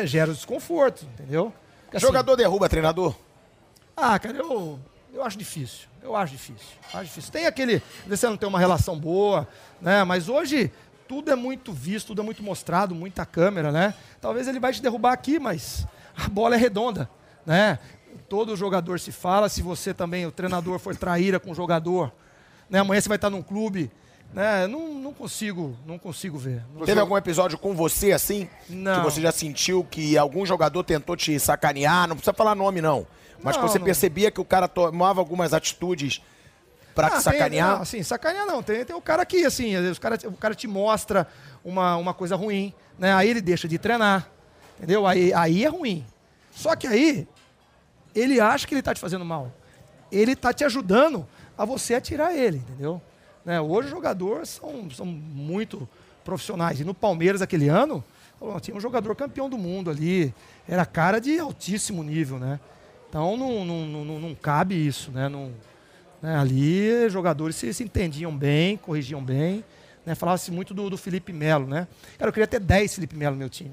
gera 0.05 0.31
o 0.31 0.35
desconforto, 0.35 1.07
entendeu? 1.15 1.53
Porque, 1.85 1.97
assim, 1.97 2.07
Jogador 2.07 2.37
derruba 2.37 2.69
treinador? 2.69 3.15
ah, 3.97 4.19
cara, 4.19 4.37
eu, 4.37 4.79
eu 5.13 5.25
acho 5.25 5.39
difícil. 5.39 5.89
Eu 6.03 6.15
acho 6.15 6.33
difícil. 6.33 6.77
Acho 6.93 7.05
difícil. 7.05 7.33
Tem 7.33 7.47
aquele. 7.47 7.83
Você 8.07 8.27
não 8.27 8.37
tem 8.37 8.49
uma 8.49 8.59
relação 8.59 8.99
boa, 8.99 9.49
né? 9.81 10.05
Mas 10.05 10.29
hoje 10.29 10.71
tudo 11.09 11.31
é 11.31 11.35
muito 11.35 11.73
visto, 11.73 12.09
tudo 12.09 12.21
é 12.21 12.25
muito 12.25 12.43
mostrado, 12.43 12.95
muita 12.95 13.25
câmera, 13.25 13.71
né? 13.71 13.95
Talvez 14.21 14.49
ele 14.49 14.59
vai 14.61 14.73
te 14.73 14.83
derrubar 14.83 15.13
aqui, 15.13 15.39
mas 15.39 15.87
a 16.17 16.29
bola 16.29 16.57
é 16.57 16.59
redonda, 16.59 17.09
né? 17.47 17.79
Todo 18.29 18.57
jogador 18.57 18.99
se 18.99 19.13
fala, 19.13 19.49
se 19.49 19.63
você 19.63 19.93
também, 19.95 20.27
o 20.27 20.33
treinador 20.33 20.79
for 20.79 20.97
traíra 20.97 21.39
com 21.39 21.51
o 21.51 21.55
jogador, 21.55 22.13
né? 22.69 22.79
Amanhã 22.81 23.01
você 23.01 23.09
vai 23.09 23.17
estar 23.17 23.31
num 23.31 23.43
clube, 23.43 23.91
né? 24.33 24.67
Não, 24.67 24.95
não 24.95 25.13
consigo, 25.13 25.77
não 25.87 25.99
consigo 25.99 26.39
ver. 26.39 26.63
Teve 26.85 27.01
algum 27.01 27.17
episódio 27.17 27.59
com 27.59 27.75
você 27.75 28.13
assim? 28.13 28.49
Não. 28.69 28.97
Que 28.99 29.05
você 29.11 29.21
já 29.21 29.31
sentiu 29.31 29.85
que 29.89 30.17
algum 30.19 30.45
jogador 30.47 30.83
tentou 30.83 31.17
te 31.17 31.39
sacanear? 31.39 32.09
Não 32.09 32.17
precisa 32.17 32.33
falar 32.33 32.55
nome, 32.55 32.81
não. 32.81 33.07
Mas 33.43 33.57
Não, 33.57 33.63
que 33.63 33.69
você 33.71 33.79
não. 33.79 33.85
percebia 33.85 34.31
que 34.31 34.41
o 34.41 34.45
cara 34.45 34.67
tomava 34.67 35.21
algumas 35.21 35.53
atitudes 35.53 36.23
pra 36.95 37.11
te 37.11 37.17
Ah, 37.17 37.21
sacanear? 37.21 37.51
Tem, 37.69 37.77
não, 37.77 37.83
assim, 37.83 38.03
sacanear 38.03 38.47
não. 38.47 38.63
Tem, 38.63 38.85
tem 38.85 38.97
o 38.97 39.03
cara 39.03 39.27
que, 39.27 39.45
assim, 39.45 39.75
às 39.77 39.83
vezes 39.83 39.99
o 39.99 40.01
cara, 40.01 40.19
o 40.25 40.33
cara 40.33 40.55
te 40.55 40.67
mostra 40.67 41.29
uma, 41.63 41.97
uma 41.97 42.15
coisa 42.15 42.37
ruim, 42.37 42.73
né? 42.99 43.13
Aí 43.13 43.29
ele 43.29 43.43
deixa 43.43 43.69
de 43.69 43.77
treinar, 43.79 44.31
entendeu? 44.79 45.07
Aí, 45.07 45.31
aí 45.35 45.63
é 45.65 45.69
ruim. 45.69 46.07
Só 46.53 46.75
que 46.75 46.87
aí, 46.87 47.29
ele 48.15 48.41
acha 48.41 48.67
que 48.67 48.75
ele 48.75 48.83
tá 48.83 48.95
te 48.95 49.01
fazendo 49.01 49.25
mal. 49.25 49.53
Ele 50.11 50.37
tá 50.37 50.53
te 50.53 50.65
ajudando 50.65 51.27
a 51.57 51.65
você 51.65 51.95
atirar 51.95 52.35
ele, 52.35 52.59
entendeu? 52.59 53.01
Né? 53.45 53.61
Hoje 53.61 53.87
os 53.87 53.91
jogadores 53.91 54.49
são, 54.51 54.89
são 54.91 55.05
muito 55.07 55.89
profissionais. 56.25 56.81
E 56.81 56.85
no 56.85 56.95
Palmeiras, 56.95 57.43
aquele 57.43 57.69
ano, 57.69 58.03
tinha 58.63 58.77
um 58.77 58.81
jogador 58.81 59.15
campeão 59.17 59.49
do 59.49 59.59
mundo 59.59 59.91
ali. 59.91 60.35
Era 60.69 60.85
cara 60.87 61.19
de 61.21 61.39
altíssimo 61.39 62.03
nível, 62.03 62.39
né? 62.39 62.59
Então 63.09 63.37
não, 63.37 63.65
não, 63.65 63.87
não, 63.87 64.05
não- 64.05 64.21
não 64.21 64.35
cabe 64.35 64.75
isso, 64.75 65.11
né? 65.11 65.29
Não, 65.29 65.53
né, 66.23 66.37
ali, 66.37 67.09
jogadores 67.11 67.55
se, 67.57 67.73
se 67.73 67.85
entendiam 67.85 68.37
bem, 68.37 68.77
corrigiam 68.77 69.23
bem. 69.23 69.65
Né, 70.07 70.15
Falava-se 70.15 70.51
muito 70.51 70.75
do, 70.75 70.91
do 70.91 70.97
Felipe 70.99 71.33
Melo, 71.33 71.67
né? 71.67 71.87
Cara, 72.19 72.29
eu 72.29 72.33
queria 72.33 72.47
ter 72.47 72.61
10 72.61 72.95
Felipe 72.95 73.17
Melo 73.17 73.35
no 73.35 73.39
meu 73.39 73.49
time. 73.49 73.73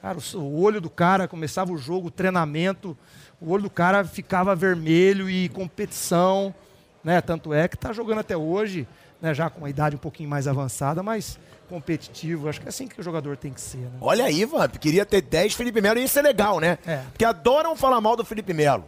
Cara, 0.00 0.18
o, 0.34 0.60
olho 0.60 0.80
do 0.80 0.88
cara, 0.88 1.26
começava 1.26 1.72
o 1.72 1.78
jogo, 1.78 2.08
o 2.08 2.10
treinamento, 2.10 2.96
o 3.40 3.50
olho 3.50 3.64
do 3.64 3.70
cara 3.70 4.04
ficava 4.04 4.54
vermelho 4.54 5.28
e 5.28 5.48
competição. 5.48 6.54
Né? 7.02 7.20
Tanto 7.20 7.52
é 7.52 7.66
que 7.66 7.74
está 7.74 7.92
jogando 7.92 8.18
até 8.18 8.36
hoje, 8.36 8.86
né, 9.20 9.34
já 9.34 9.50
com 9.50 9.60
uma 9.60 9.70
idade 9.70 9.96
um 9.96 9.98
pouquinho 9.98 10.28
mais 10.28 10.46
avançada, 10.46 11.02
mas 11.02 11.38
competitivo. 11.68 12.48
Acho 12.48 12.60
que 12.60 12.66
é 12.66 12.70
assim 12.70 12.86
que 12.86 13.00
o 13.00 13.02
jogador 13.02 13.36
tem 13.36 13.52
que 13.52 13.60
ser. 13.60 13.78
Né? 13.78 13.98
Olha 14.00 14.24
aí, 14.24 14.44
Vamp, 14.44 14.76
queria 14.76 15.04
ter 15.04 15.20
10 15.20 15.54
Felipe 15.54 15.80
Melo, 15.80 15.98
e 15.98 16.04
isso 16.04 16.18
é 16.18 16.22
legal, 16.22 16.60
né? 16.60 16.78
É. 16.86 17.02
Porque 17.10 17.24
adoram 17.24 17.76
falar 17.76 18.00
mal 18.00 18.16
do 18.16 18.24
Felipe 18.24 18.52
Melo. 18.52 18.84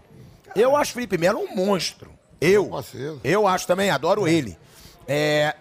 Eu 0.54 0.76
acho 0.76 0.92
o 0.92 0.94
Felipe 0.94 1.18
Melo 1.18 1.40
um 1.40 1.54
monstro. 1.54 2.10
Eu. 2.40 2.70
Eu 3.22 3.46
acho 3.46 3.66
também, 3.66 3.90
adoro 3.90 4.26
ele. 4.26 4.56
É, 5.06 5.54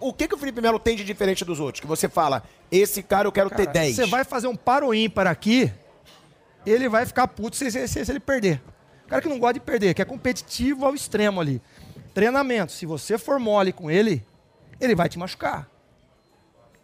o 0.00 0.12
que, 0.12 0.28
que 0.28 0.34
o 0.34 0.38
Felipe 0.38 0.60
Melo 0.60 0.78
tem 0.78 0.96
de 0.96 1.04
diferente 1.04 1.44
dos 1.44 1.60
outros? 1.60 1.80
Que 1.80 1.86
você 1.86 2.08
fala, 2.08 2.42
esse 2.78 3.02
cara 3.02 3.26
eu 3.28 3.32
quero 3.32 3.48
ter 3.50 3.66
Cara, 3.66 3.72
10. 3.72 3.96
Você 3.96 4.06
vai 4.06 4.24
fazer 4.24 4.46
um 4.48 4.56
paro 4.56 4.94
ímpar 4.94 5.26
aqui, 5.26 5.72
ele 6.66 6.88
vai 6.88 7.04
ficar 7.06 7.28
puto 7.28 7.56
se, 7.56 7.70
se- 7.70 7.86
se- 7.88 8.04
se 8.04 8.10
ele 8.12 8.20
perder. 8.20 8.60
O 9.04 9.08
cara 9.08 9.20
que 9.20 9.28
não 9.28 9.38
gosta 9.38 9.54
de 9.54 9.60
perder, 9.60 9.94
que 9.94 10.02
é 10.02 10.04
competitivo 10.04 10.86
ao 10.86 10.94
extremo 10.94 11.40
ali. 11.40 11.60
Treinamento, 12.14 12.72
se 12.72 12.86
você 12.86 13.18
for 13.18 13.38
mole 13.38 13.72
com 13.72 13.90
ele, 13.90 14.24
ele 14.80 14.94
vai 14.94 15.08
te 15.08 15.18
machucar. 15.18 15.68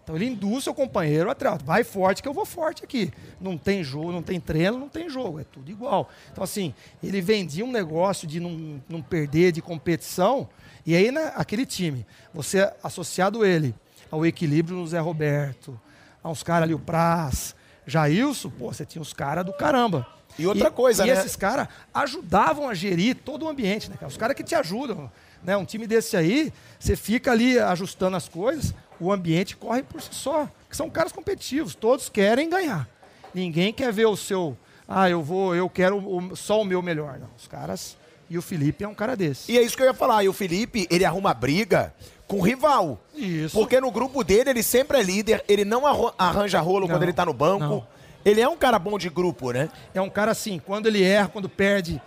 Então 0.03 0.17
ele 0.17 0.27
induz 0.27 0.65
seu 0.65 0.75
companheiro 0.75 1.31
a 1.31 1.35
treinar. 1.35 1.63
Vai 1.63 1.85
forte 1.85 2.21
que 2.23 2.29
eu 2.29 2.33
vou 2.35 2.45
forte 2.45 2.83
aqui. 2.85 3.13
Não 3.41 3.57
tem 3.57 3.85
jogo, 3.85 4.11
não 4.11 4.23
tem 4.23 4.41
treino, 4.41 4.77
não 4.79 4.89
tem 4.89 5.09
jogo. 5.09 5.39
É 5.41 5.45
tudo 5.45 5.71
igual. 5.71 6.11
Então, 6.33 6.43
assim, 6.43 6.75
ele 7.03 7.21
vendia 7.21 7.65
um 7.65 7.71
negócio 7.71 8.27
de 8.27 8.41
não, 8.41 8.83
não 8.89 9.01
perder, 9.01 9.53
de 9.53 9.63
competição. 9.63 10.49
E 10.85 10.97
aí, 10.97 11.13
né, 11.13 11.33
aquele 11.37 11.65
time, 11.65 12.05
você 12.35 12.73
associado 12.83 13.45
ele 13.45 13.73
ao 14.11 14.25
equilíbrio 14.27 14.77
no 14.77 14.87
Zé 14.87 14.99
Roberto, 14.99 15.79
a 16.23 16.29
uns 16.29 16.43
caras 16.43 16.65
ali, 16.65 16.75
o 16.75 16.79
Praz, 16.79 17.55
Jailson, 17.87 18.51
pô, 18.51 18.73
você 18.73 18.85
tinha 18.85 19.01
uns 19.01 19.13
caras 19.13 19.45
do 19.45 19.53
caramba. 19.53 20.07
E 20.39 20.47
outra 20.47 20.71
coisa, 20.71 21.05
e 21.05 21.09
né? 21.11 21.13
esses 21.19 21.35
caras 21.37 21.69
ajudavam 21.93 22.69
a 22.69 22.75
gerir 22.75 23.17
todo 23.17 23.45
o 23.45 23.49
ambiente, 23.49 23.91
né? 23.91 23.97
Os 24.07 24.17
caras 24.17 24.37
que 24.37 24.45
te 24.45 24.55
ajudam. 24.55 25.11
Né? 25.43 25.57
Um 25.57 25.65
time 25.65 25.87
desse 25.87 26.17
aí, 26.17 26.53
você 26.79 26.95
fica 26.95 27.33
ali 27.33 27.59
ajustando 27.59 28.17
as 28.17 28.29
coisas, 28.29 28.75
o 29.01 29.11
ambiente 29.13 29.57
corre 29.57 29.83
por 29.83 30.01
si 30.01 30.11
só. 30.13 30.49
Que 30.69 30.77
são 30.77 30.89
caras 30.89 31.11
competitivos, 31.13 31.75
todos 31.75 32.09
querem 32.09 32.49
ganhar. 32.49 32.89
Ninguém 33.35 33.73
quer 33.73 33.93
ver 33.93 34.07
o 34.07 34.17
seu. 34.17 34.57
Ah, 34.87 35.09
eu 35.11 35.23
vou, 35.23 35.55
eu 35.55 35.69
quero 35.69 35.97
o- 35.99 36.37
só 36.37 36.61
o 36.61 36.65
meu 36.65 36.81
melhor. 36.83 37.19
Não, 37.19 37.29
os 37.37 37.47
caras. 37.47 37.97
E 38.29 38.39
o 38.39 38.43
Felipe 38.43 38.85
é 38.85 38.89
um 38.89 38.95
cara 38.95 39.17
desse. 39.17 39.51
E 39.51 39.59
é 39.59 39.63
isso 39.63 39.77
que 39.77 39.83
eu 39.83 39.87
ia 39.87 39.95
falar. 39.95 40.23
E 40.23 40.29
o 40.29 40.33
Felipe, 40.33 40.87
ele 40.91 41.05
arruma 41.05 41.35
briga 41.35 41.93
com 42.31 42.39
o 42.39 42.41
rival. 42.43 43.01
Isso. 43.15 43.59
Porque 43.59 43.81
no 43.81 43.91
grupo 43.91 44.23
dele, 44.23 44.51
ele 44.51 44.63
sempre 44.63 44.99
é 44.99 45.03
líder, 45.03 45.45
ele 45.49 45.65
não 45.65 45.83
arranja 46.17 46.61
rolo 46.61 46.87
quando 46.87 47.01
Não, 47.01 47.03
ele 47.03 47.13
tá 47.13 47.27
no 47.27 47.35
banco. 47.35 47.65
não. 47.65 47.87
Ele 48.25 48.41
é 48.41 48.49
um 48.49 48.57
cara 48.57 48.79
bom 48.79 48.99
de 48.99 49.09
grupo, 49.09 49.51
né? 49.51 49.71
É 49.95 50.01
um 50.01 50.11
cara 50.11 50.31
assim, 50.31 50.59
quando 50.65 50.87
ele 50.87 51.03
erra, 51.03 51.27
quando 51.29 51.49
perde, 51.49 52.01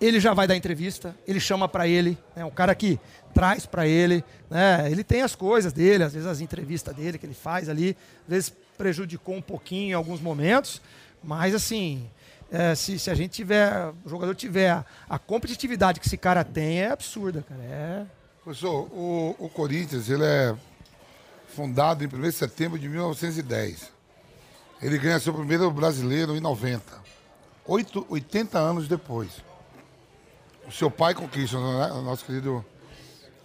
ele 0.00 0.18
já 0.18 0.32
vai 0.32 0.46
dar 0.46 0.56
entrevista, 0.56 1.14
ele 1.26 1.38
chama 1.38 1.68
pra 1.68 1.86
ele, 1.86 2.16
é 2.34 2.42
um 2.42 2.50
cara 2.50 2.74
que 2.74 2.98
traz 3.34 3.66
pra 3.66 3.86
ele, 3.86 4.24
né? 4.50 4.88
Ele 4.90 5.04
tem 5.04 5.20
as 5.20 5.34
coisas 5.34 5.70
dele, 5.72 6.04
às 6.04 6.14
vezes 6.14 6.26
as 6.26 6.40
entrevistas 6.40 6.96
dele 6.96 7.18
que 7.18 7.26
ele 7.26 7.34
faz 7.34 7.68
ali, 7.68 7.94
às 8.22 8.28
vezes 8.28 8.52
prejudicou 8.78 9.34
um 9.34 9.42
pouquinho 9.42 9.90
em 9.90 9.92
alguns 9.92 10.20
momentos, 10.22 10.80
mas 11.22 11.54
assim, 11.54 12.08
é, 12.50 12.74
se, 12.74 12.98
se 12.98 13.10
a 13.10 13.14
gente 13.14 13.32
tiver, 13.32 13.92
o 14.04 14.08
jogador 14.08 14.34
tiver 14.34 14.70
a, 14.70 14.84
a 15.08 15.18
competitividade 15.18 16.00
que 16.00 16.06
esse 16.06 16.16
cara 16.16 16.42
tem, 16.42 16.80
é 16.80 16.90
absurda, 16.90 17.44
cara. 17.46 17.60
É, 17.62 18.02
Professor, 18.48 18.88
o, 18.94 19.36
o 19.38 19.48
Corinthians, 19.50 20.08
ele 20.08 20.24
é 20.24 20.56
fundado 21.48 22.02
em 22.02 22.06
1 22.06 22.22
de 22.22 22.32
setembro 22.32 22.78
de 22.78 22.88
1910. 22.88 23.92
Ele 24.80 24.96
ganha 24.96 25.20
seu 25.20 25.34
primeiro 25.34 25.70
brasileiro 25.70 26.34
em 26.34 26.40
90. 26.40 26.82
Oito, 27.66 28.06
80 28.08 28.58
anos 28.58 28.88
depois. 28.88 29.44
O 30.66 30.72
seu 30.72 30.90
pai 30.90 31.12
conquista, 31.14 31.58
né? 31.60 31.92
o 31.92 32.00
nosso 32.00 32.24
querido 32.24 32.64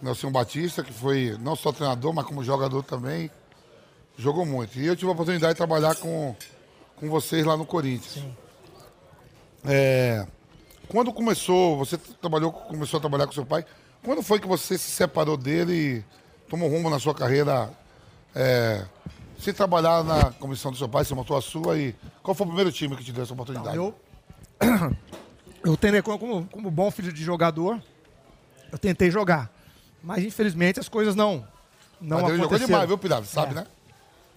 Nelson 0.00 0.30
Batista, 0.32 0.82
que 0.82 0.90
foi 0.90 1.36
não 1.38 1.54
só 1.54 1.70
treinador, 1.70 2.14
mas 2.14 2.24
como 2.24 2.42
jogador 2.42 2.82
também. 2.82 3.30
Jogou 4.16 4.46
muito. 4.46 4.78
E 4.78 4.86
eu 4.86 4.96
tive 4.96 5.10
a 5.10 5.12
oportunidade 5.12 5.52
de 5.52 5.58
trabalhar 5.58 5.96
com, 5.96 6.34
com 6.96 7.10
vocês 7.10 7.44
lá 7.44 7.58
no 7.58 7.66
Corinthians. 7.66 8.24
É, 9.66 10.26
quando 10.88 11.12
começou, 11.12 11.76
você 11.76 11.98
trabalhou, 11.98 12.50
começou 12.50 12.96
a 12.96 13.00
trabalhar 13.02 13.26
com 13.26 13.34
seu 13.34 13.44
pai, 13.44 13.66
quando 14.04 14.22
foi 14.22 14.38
que 14.38 14.46
você 14.46 14.76
se 14.76 14.90
separou 14.90 15.36
dele 15.36 15.72
e 15.72 16.04
tomou 16.48 16.68
rumo 16.68 16.90
na 16.90 16.98
sua 16.98 17.14
carreira 17.14 17.70
é, 18.34 18.84
Você 19.38 19.52
trabalhar 19.52 20.04
na 20.04 20.30
comissão 20.32 20.70
do 20.70 20.76
seu 20.76 20.88
pai, 20.88 21.04
você 21.04 21.14
montou 21.14 21.36
a 21.36 21.42
sua 21.42 21.78
e. 21.78 21.94
Qual 22.22 22.34
foi 22.34 22.44
o 22.44 22.48
primeiro 22.48 22.70
time 22.70 22.96
que 22.96 23.04
te 23.04 23.12
deu 23.12 23.22
essa 23.24 23.32
oportunidade? 23.32 23.76
Eu, 23.76 23.94
eu 25.64 25.76
tentei, 25.76 26.02
como, 26.02 26.46
como 26.46 26.70
bom 26.70 26.90
filho 26.90 27.12
de 27.12 27.22
jogador, 27.22 27.82
eu 28.70 28.78
tentei 28.78 29.10
jogar. 29.10 29.50
Mas 30.02 30.22
infelizmente 30.22 30.78
as 30.78 30.88
coisas 30.88 31.14
não, 31.14 31.46
não 32.00 32.20
Mas 32.20 32.28
ele 32.30 32.42
jogou 32.42 32.58
demais, 32.58 32.86
viu, 32.86 32.98
Pirata? 32.98 33.24
Sabe, 33.24 33.52
É. 33.52 33.54
né? 33.56 33.66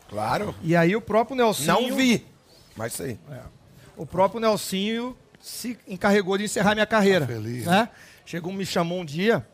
Claro. 0.10 0.56
E 0.62 0.74
aí 0.74 0.96
o 0.96 1.02
próprio 1.02 1.36
Nelsinho... 1.36 1.68
Não 1.68 1.94
vi. 1.94 2.26
Mas 2.78 2.94
sei. 2.94 3.20
O 3.98 4.06
próprio 4.06 4.40
Nelsinho 4.40 5.18
se 5.42 5.78
encarregou 5.86 6.38
de 6.38 6.46
encerrar 6.46 6.74
minha 6.74 6.86
carreira. 6.86 7.26
Ah, 7.26 7.28
feliz. 7.28 7.66
Né? 7.66 7.90
Chegou, 8.26 8.54
me 8.54 8.66
chamou 8.66 9.02
um 9.02 9.06
dia 9.06 9.46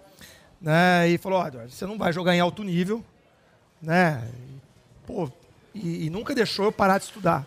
né, 0.64 1.10
e 1.10 1.18
falou, 1.18 1.44
você 1.68 1.86
não 1.86 1.98
vai 1.98 2.14
jogar 2.14 2.34
em 2.34 2.40
alto 2.40 2.64
nível, 2.64 3.04
né? 3.82 4.26
E, 4.34 4.54
Pô, 5.06 5.30
e, 5.76 6.06
e 6.06 6.10
nunca 6.10 6.34
deixou 6.34 6.64
eu 6.64 6.72
parar 6.72 6.98
de 6.98 7.04
estudar. 7.04 7.46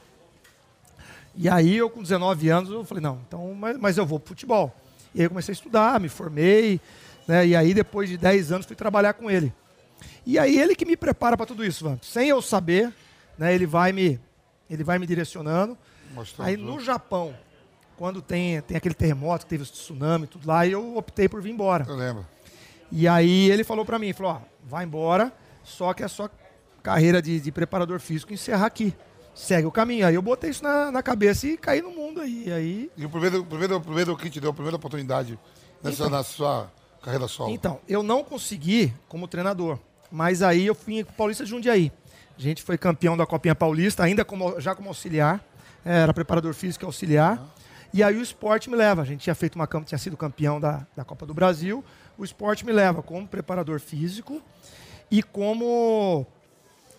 E 1.35 1.49
aí 1.49 1.77
eu 1.77 1.89
com 1.89 2.03
19 2.03 2.51
anos 2.51 2.71
eu 2.71 2.85
falei, 2.85 3.03
não, 3.03 3.19
então, 3.27 3.55
mas, 3.55 3.79
mas 3.79 3.97
eu 3.97 4.05
vou 4.05 4.21
pro 4.21 4.29
futebol. 4.29 4.77
E 5.15 5.21
aí 5.21 5.25
eu 5.25 5.31
comecei 5.31 5.53
a 5.53 5.55
estudar, 5.55 5.99
me 5.99 6.11
formei, 6.11 6.79
né? 7.27 7.47
E 7.47 7.57
aí 7.57 7.73
depois 7.73 8.11
de 8.11 8.19
10 8.19 8.53
anos 8.53 8.67
fui 8.67 8.77
trabalhar 8.77 9.15
com 9.15 9.31
ele. 9.31 9.51
E 10.27 10.39
aí 10.39 10.59
ele 10.59 10.77
que 10.77 10.85
me 10.85 10.97
prepara 10.97 11.39
para 11.39 11.47
tudo 11.47 11.65
isso, 11.65 11.85
Van. 11.85 11.99
Sem 12.03 12.29
eu 12.29 12.43
saber, 12.43 12.93
né, 13.39 13.55
ele 13.55 13.65
vai 13.65 13.93
me 13.93 14.21
ele 14.69 14.85
vai 14.85 14.99
me 14.99 15.07
direcionando. 15.07 15.79
Mostrando 16.13 16.49
Aí 16.49 16.57
no 16.59 16.79
Japão, 16.79 17.35
quando 17.97 18.21
tem, 18.21 18.61
tem 18.61 18.77
aquele 18.77 18.95
terremoto, 18.95 19.47
que 19.47 19.51
teve 19.51 19.63
o 19.63 19.67
tsunami 19.67 20.25
e 20.25 20.29
tudo 20.29 20.47
lá, 20.47 20.67
eu 20.67 20.99
optei 20.99 21.29
por 21.29 21.41
vir 21.41 21.53
embora. 21.53 21.87
Eu 21.89 21.97
lembro. 21.97 22.27
E 22.91 23.09
aí 23.09 23.51
ele 23.51 23.65
falou 23.65 23.85
pra 23.85 23.99
mim, 23.99 24.13
falou, 24.13 24.33
ó, 24.33 24.41
vai 24.65 24.85
embora, 24.85 25.33
só 25.63 25.93
que 25.93 26.03
a 26.03 26.09
sua 26.09 26.31
carreira 26.83 27.21
de, 27.21 27.41
de 27.41 27.51
preparador 27.51 27.99
físico 27.99 28.33
encerra 28.33 28.67
aqui. 28.67 28.95
Segue 29.35 29.67
o 29.67 29.73
caminho. 29.73 30.07
Aí 30.07 30.15
eu 30.15 30.23
botei 30.23 30.51
isso 30.51 30.63
na, 30.63 30.91
na 30.91 31.03
cabeça 31.03 31.47
e 31.47 31.57
caí 31.57 31.83
no 31.83 31.91
mundo 31.91 32.21
aí. 32.21 32.45
E 32.47 32.53
aí 32.53 32.91
E 32.97 33.05
o 33.05 33.11
primeiro, 33.11 33.41
o 33.41 33.45
primeiro, 33.45 33.77
o 33.77 33.81
primeiro 33.81 34.17
que 34.17 34.31
te 34.31 34.41
deu 34.41 34.51
a 34.51 34.55
primeira 34.55 34.77
oportunidade 34.77 35.39
nessa, 35.83 36.09
na 36.09 36.23
sua 36.23 36.71
carreira 37.03 37.29
solo? 37.29 37.51
Então, 37.51 37.81
eu 37.89 38.03
não 38.03 38.25
consegui 38.25 38.95
como 39.09 39.29
treinador, 39.29 39.79
mas 40.11 40.43
aí 40.43 40.67
eu 40.67 40.75
fui 40.75 41.05
pro 41.05 41.13
Paulista 41.15 41.45
de 41.45 41.51
Jundiaí. 41.51 41.93
A 42.39 42.41
gente 42.41 42.63
foi 42.63 42.79
campeão 42.79 43.17
da 43.17 43.27
Copinha 43.27 43.55
Paulista, 43.55 44.05
ainda 44.05 44.25
como, 44.25 44.61
já 44.61 44.75
como 44.75 44.89
auxiliar, 44.89 45.45
é, 45.85 46.03
era 46.03 46.15
preparador 46.15 46.55
físico 46.55 46.85
e 46.85 46.87
auxiliar. 46.87 47.43
E 47.93 48.03
aí 48.03 48.17
o 48.17 48.23
esporte 48.23 48.69
me 48.69 48.77
leva. 48.77 49.03
A 49.03 49.05
gente 49.05 49.21
tinha 49.21 49.35
feito 49.35 49.55
uma 49.55 49.67
tinha 49.85 49.99
sido 49.99 50.17
campeão 50.17 50.61
da, 50.61 50.87
da 50.95 51.05
Copa 51.05 51.25
do 51.25 51.33
Brasil. 51.33 51.85
O 52.19 52.25
esporte 52.25 52.65
me 52.65 52.73
leva 52.73 53.03
como 53.03 53.27
preparador 53.27 53.81
físico 53.81 54.41
e 55.11 55.23
como 55.23 56.27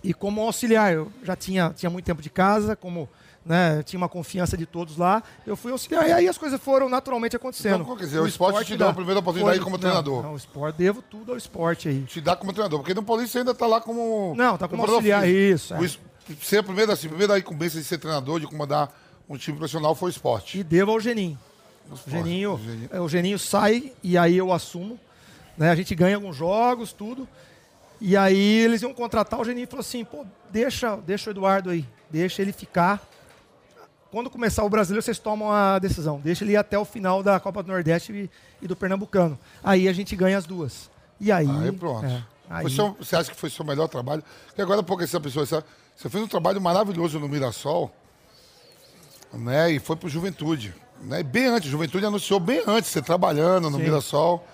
e 0.03 0.13
como 0.13 0.41
auxiliar. 0.41 0.93
Eu 0.93 1.11
já 1.23 1.35
tinha, 1.35 1.71
tinha 1.75 1.89
muito 1.89 2.05
tempo 2.05 2.21
de 2.21 2.29
casa, 2.29 2.75
como 2.75 3.09
né, 3.45 3.81
tinha 3.83 3.97
uma 3.97 4.09
confiança 4.09 4.57
de 4.57 4.65
todos 4.65 4.97
lá. 4.97 5.23
Eu 5.45 5.55
fui 5.55 5.71
auxiliar 5.71 6.07
e 6.07 6.11
aí 6.11 6.27
as 6.27 6.37
coisas 6.37 6.59
foram 6.61 6.89
naturalmente 6.89 7.35
acontecendo. 7.35 7.81
Então, 7.81 7.95
quer 7.95 8.03
dizer, 8.03 8.19
o 8.19 8.27
esporte 8.27 8.65
te 8.65 8.77
deu 8.77 8.89
a 8.89 8.93
primeira 8.93 9.19
oportunidade 9.19 9.59
como 9.59 9.71
não, 9.71 9.79
treinador. 9.79 10.23
Não, 10.23 10.33
o 10.33 10.37
esporte, 10.37 10.75
devo 10.75 11.01
tudo 11.01 11.31
ao 11.31 11.37
esporte 11.37 11.87
aí. 11.87 12.01
Te 12.03 12.21
dá 12.21 12.35
como 12.35 12.51
treinador, 12.51 12.79
porque 12.79 12.93
no 12.93 13.03
Paulista 13.03 13.39
ainda 13.39 13.55
tá 13.55 13.65
lá 13.65 13.81
como. 13.81 14.33
Não, 14.35 14.57
tá 14.57 14.67
como 14.67 14.83
auxiliar, 14.83 15.23
físico. 15.23 15.55
isso, 15.55 15.73
é. 15.73 15.79
O 15.79 16.07
Ser 16.43 16.57
a 16.57 16.63
primeira, 16.63 16.91
assim, 16.91 17.07
a 17.07 17.09
primeira 17.09 17.39
incumbência 17.39 17.79
de 17.79 17.85
ser 17.85 17.97
treinador, 17.97 18.39
de 18.41 18.47
comandar 18.47 18.93
um 19.29 19.37
time 19.37 19.57
profissional 19.57 19.95
foi 19.95 20.09
o 20.09 20.11
esporte. 20.11 20.59
E 20.59 20.63
devo 20.63 20.91
ao 20.91 20.99
Geninho. 20.99 21.39
O 21.89 21.93
Esporte, 21.93 22.17
Geninho, 22.17 22.53
o 22.53 22.57
Geninho. 22.57 22.89
é, 22.91 22.99
o 22.99 23.07
Geninho 23.07 23.39
sai 23.39 23.93
e 24.03 24.17
aí 24.17 24.35
eu 24.35 24.51
assumo. 24.51 24.99
Né? 25.57 25.69
A 25.71 25.75
gente 25.75 25.93
ganha 25.95 26.15
alguns 26.15 26.35
jogos, 26.35 26.93
tudo. 26.93 27.27
E 27.99 28.15
aí 28.15 28.59
eles 28.59 28.81
iam 28.81 28.93
contratar 28.93 29.39
o 29.39 29.43
Geninho 29.43 29.63
e 29.63 29.67
falou 29.67 29.81
assim, 29.81 30.05
pô, 30.05 30.25
deixa, 30.51 30.97
deixa 30.97 31.29
o 31.29 31.33
Eduardo 31.33 31.69
aí, 31.71 31.83
deixa 32.09 32.41
ele 32.41 32.51
ficar. 32.53 33.01
Quando 34.11 34.29
começar 34.29 34.63
o 34.63 34.69
brasileiro, 34.69 35.01
vocês 35.03 35.17
tomam 35.19 35.51
a 35.51 35.79
decisão. 35.79 36.21
Deixa 36.23 36.43
ele 36.43 36.53
ir 36.53 36.57
até 36.57 36.77
o 36.77 36.85
final 36.85 37.21
da 37.23 37.39
Copa 37.39 37.61
do 37.63 37.67
Nordeste 37.71 38.13
e, 38.13 38.29
e 38.61 38.67
do 38.67 38.75
Pernambucano. 38.75 39.37
Aí 39.63 39.87
a 39.87 39.93
gente 39.93 40.15
ganha 40.15 40.37
as 40.37 40.45
duas. 40.45 40.89
E 41.19 41.31
aí. 41.31 41.47
Aí 41.49 41.71
pronto. 41.71 42.05
é, 42.05 42.23
aí- 42.49 42.69
seu- 42.69 42.95
você 42.99 43.15
acha 43.15 43.31
que 43.31 43.37
foi 43.37 43.49
seu 43.49 43.65
melhor 43.65 43.87
trabalho? 43.87 44.23
Porque 44.45 44.61
agora, 44.61 44.81
porque 44.83 45.03
essa 45.03 45.19
pessoa. 45.19 45.45
Você 45.45 46.09
fez 46.09 46.23
um 46.23 46.27
trabalho 46.27 46.61
maravilhoso 46.61 47.19
no 47.19 47.27
Mirassol, 47.27 47.91
né? 49.33 49.71
E 49.71 49.79
foi 49.79 49.95
pro 49.95 50.07
Juventude. 50.07 50.73
Né? 51.01 51.19
E 51.19 51.23
bem 51.23 51.47
antes, 51.47 51.69
Juventude 51.69 52.05
anunciou 52.05 52.39
bem 52.39 52.63
antes, 52.65 52.89
você 52.91 53.01
trabalhando 53.01 53.69
no 53.69 53.77
Sim. 53.77 53.83
Mirassol. 53.83 54.47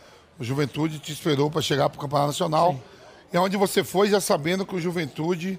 O 0.44 0.46
Juventude 0.46 1.00
te 1.00 1.14
esperou 1.14 1.50
para 1.50 1.62
chegar 1.62 1.90
pro 1.90 1.98
Campeonato 2.02 2.28
Nacional. 2.28 2.76
E 3.32 3.38
é 3.38 3.40
onde 3.40 3.56
você 3.56 3.82
foi 3.82 4.10
já 4.10 4.20
sabendo 4.20 4.66
que 4.66 4.76
o 4.76 4.80
Juventude 4.80 5.58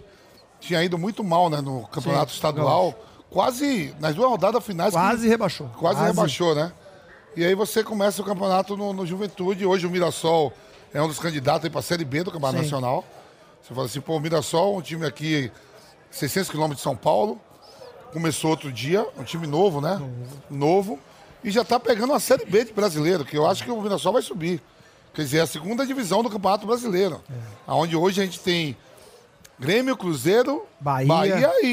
tinha 0.61 0.85
ido 0.85 0.99
muito 0.99 1.25
mal 1.25 1.49
né, 1.49 1.63
no 1.63 1.87
Campeonato 1.87 2.33
Sim, 2.33 2.37
Estadual. 2.37 2.95
Quase, 3.31 3.97
nas 3.99 4.15
duas 4.15 4.29
rodadas 4.29 4.63
finais. 4.63 4.93
que- 4.93 5.01
Quase 5.01 5.27
rebaixou. 5.27 5.71
Quase, 5.79 6.03
rebaixou, 6.03 6.55
né? 6.55 6.71
E 7.35 7.43
aí 7.43 7.55
você 7.55 7.83
começa 7.83 8.21
o 8.21 8.25
campeonato 8.27 8.77
no, 8.77 8.93
no 8.93 9.07
Juventude. 9.07 9.65
Hoje 9.65 9.87
o 9.87 9.91
Mirassol 9.91 10.53
é 10.93 11.01
um 11.01 11.09
dos 11.09 11.19
candidatos 11.19 11.67
para 11.71 11.81
a 11.81 11.83
Série 11.83 12.05
B 12.05 12.23
do 12.23 12.31
Campeonato 12.31 12.59
Sim. 12.59 12.65
Nacional. 12.65 13.03
Você 13.63 13.73
fala 13.73 13.87
assim, 13.87 14.03
pô, 14.03 14.17
o 14.17 14.21
Mirassol, 14.21 14.77
um 14.77 14.83
time 14.83 15.07
aqui, 15.07 15.51
600 16.11 16.51
quilômetros 16.51 16.81
de 16.81 16.83
São 16.85 16.95
Paulo. 16.95 17.41
Começou 18.13 18.51
outro 18.51 18.71
dia, 18.71 19.07
um 19.19 19.25
time 19.25 19.47
novo, 19.47 19.81
né? 19.81 19.99
Novo. 20.51 20.99
E 21.43 21.51
já 21.51 21.63
está 21.63 21.81
pegando 21.81 22.13
a 22.13 22.21
Série 22.21 22.45
B 22.45 22.67
de 22.67 22.73
brasileiro, 22.75 23.25
que 23.25 23.35
eu 23.35 23.47
acho 23.47 23.65
que 23.65 23.71
o 23.71 23.81
Mirassol 23.81 24.13
vai 24.13 24.21
subir. 24.21 24.63
Quer 25.15 25.23
dizer, 25.23 25.39
é 25.39 25.41
a 25.43 25.47
segunda 25.47 25.87
divisão 25.87 26.23
do 26.23 26.29
Campeonato 26.29 26.67
Brasileiro. 26.67 27.23
Onde 27.67 27.97
hoje 27.97 28.21
a 28.21 28.25
gente 28.25 28.41
tem 28.41 28.77
Grêmio, 29.59 29.97
Cruzeiro, 29.97 30.67
Bahia. 30.81 31.53
e, 31.63 31.67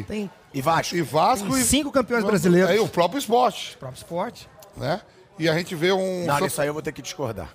e, 0.00 0.04
Tem 0.04 0.30
E 0.54 0.62
Vasco? 0.62 0.96
e 0.96 1.02
Vasco. 1.02 1.48
Tem 1.50 1.60
e 1.60 1.64
cinco 1.64 1.92
campeões 1.92 2.24
brasileiros. 2.24 2.70
Aí 2.70 2.78
o 2.78 2.88
próprio 2.88 3.18
esporte 3.18 3.74
o 3.76 3.78
próprio 3.78 3.98
esporte. 3.98 4.48
né? 4.76 5.00
E 5.38 5.48
a 5.48 5.54
gente 5.54 5.74
vê 5.74 5.92
um. 5.92 6.24
Não, 6.26 6.40
nisso 6.40 6.60
aí 6.60 6.68
eu 6.68 6.72
vou 6.72 6.82
ter 6.82 6.92
que 6.92 7.02
discordar. 7.02 7.50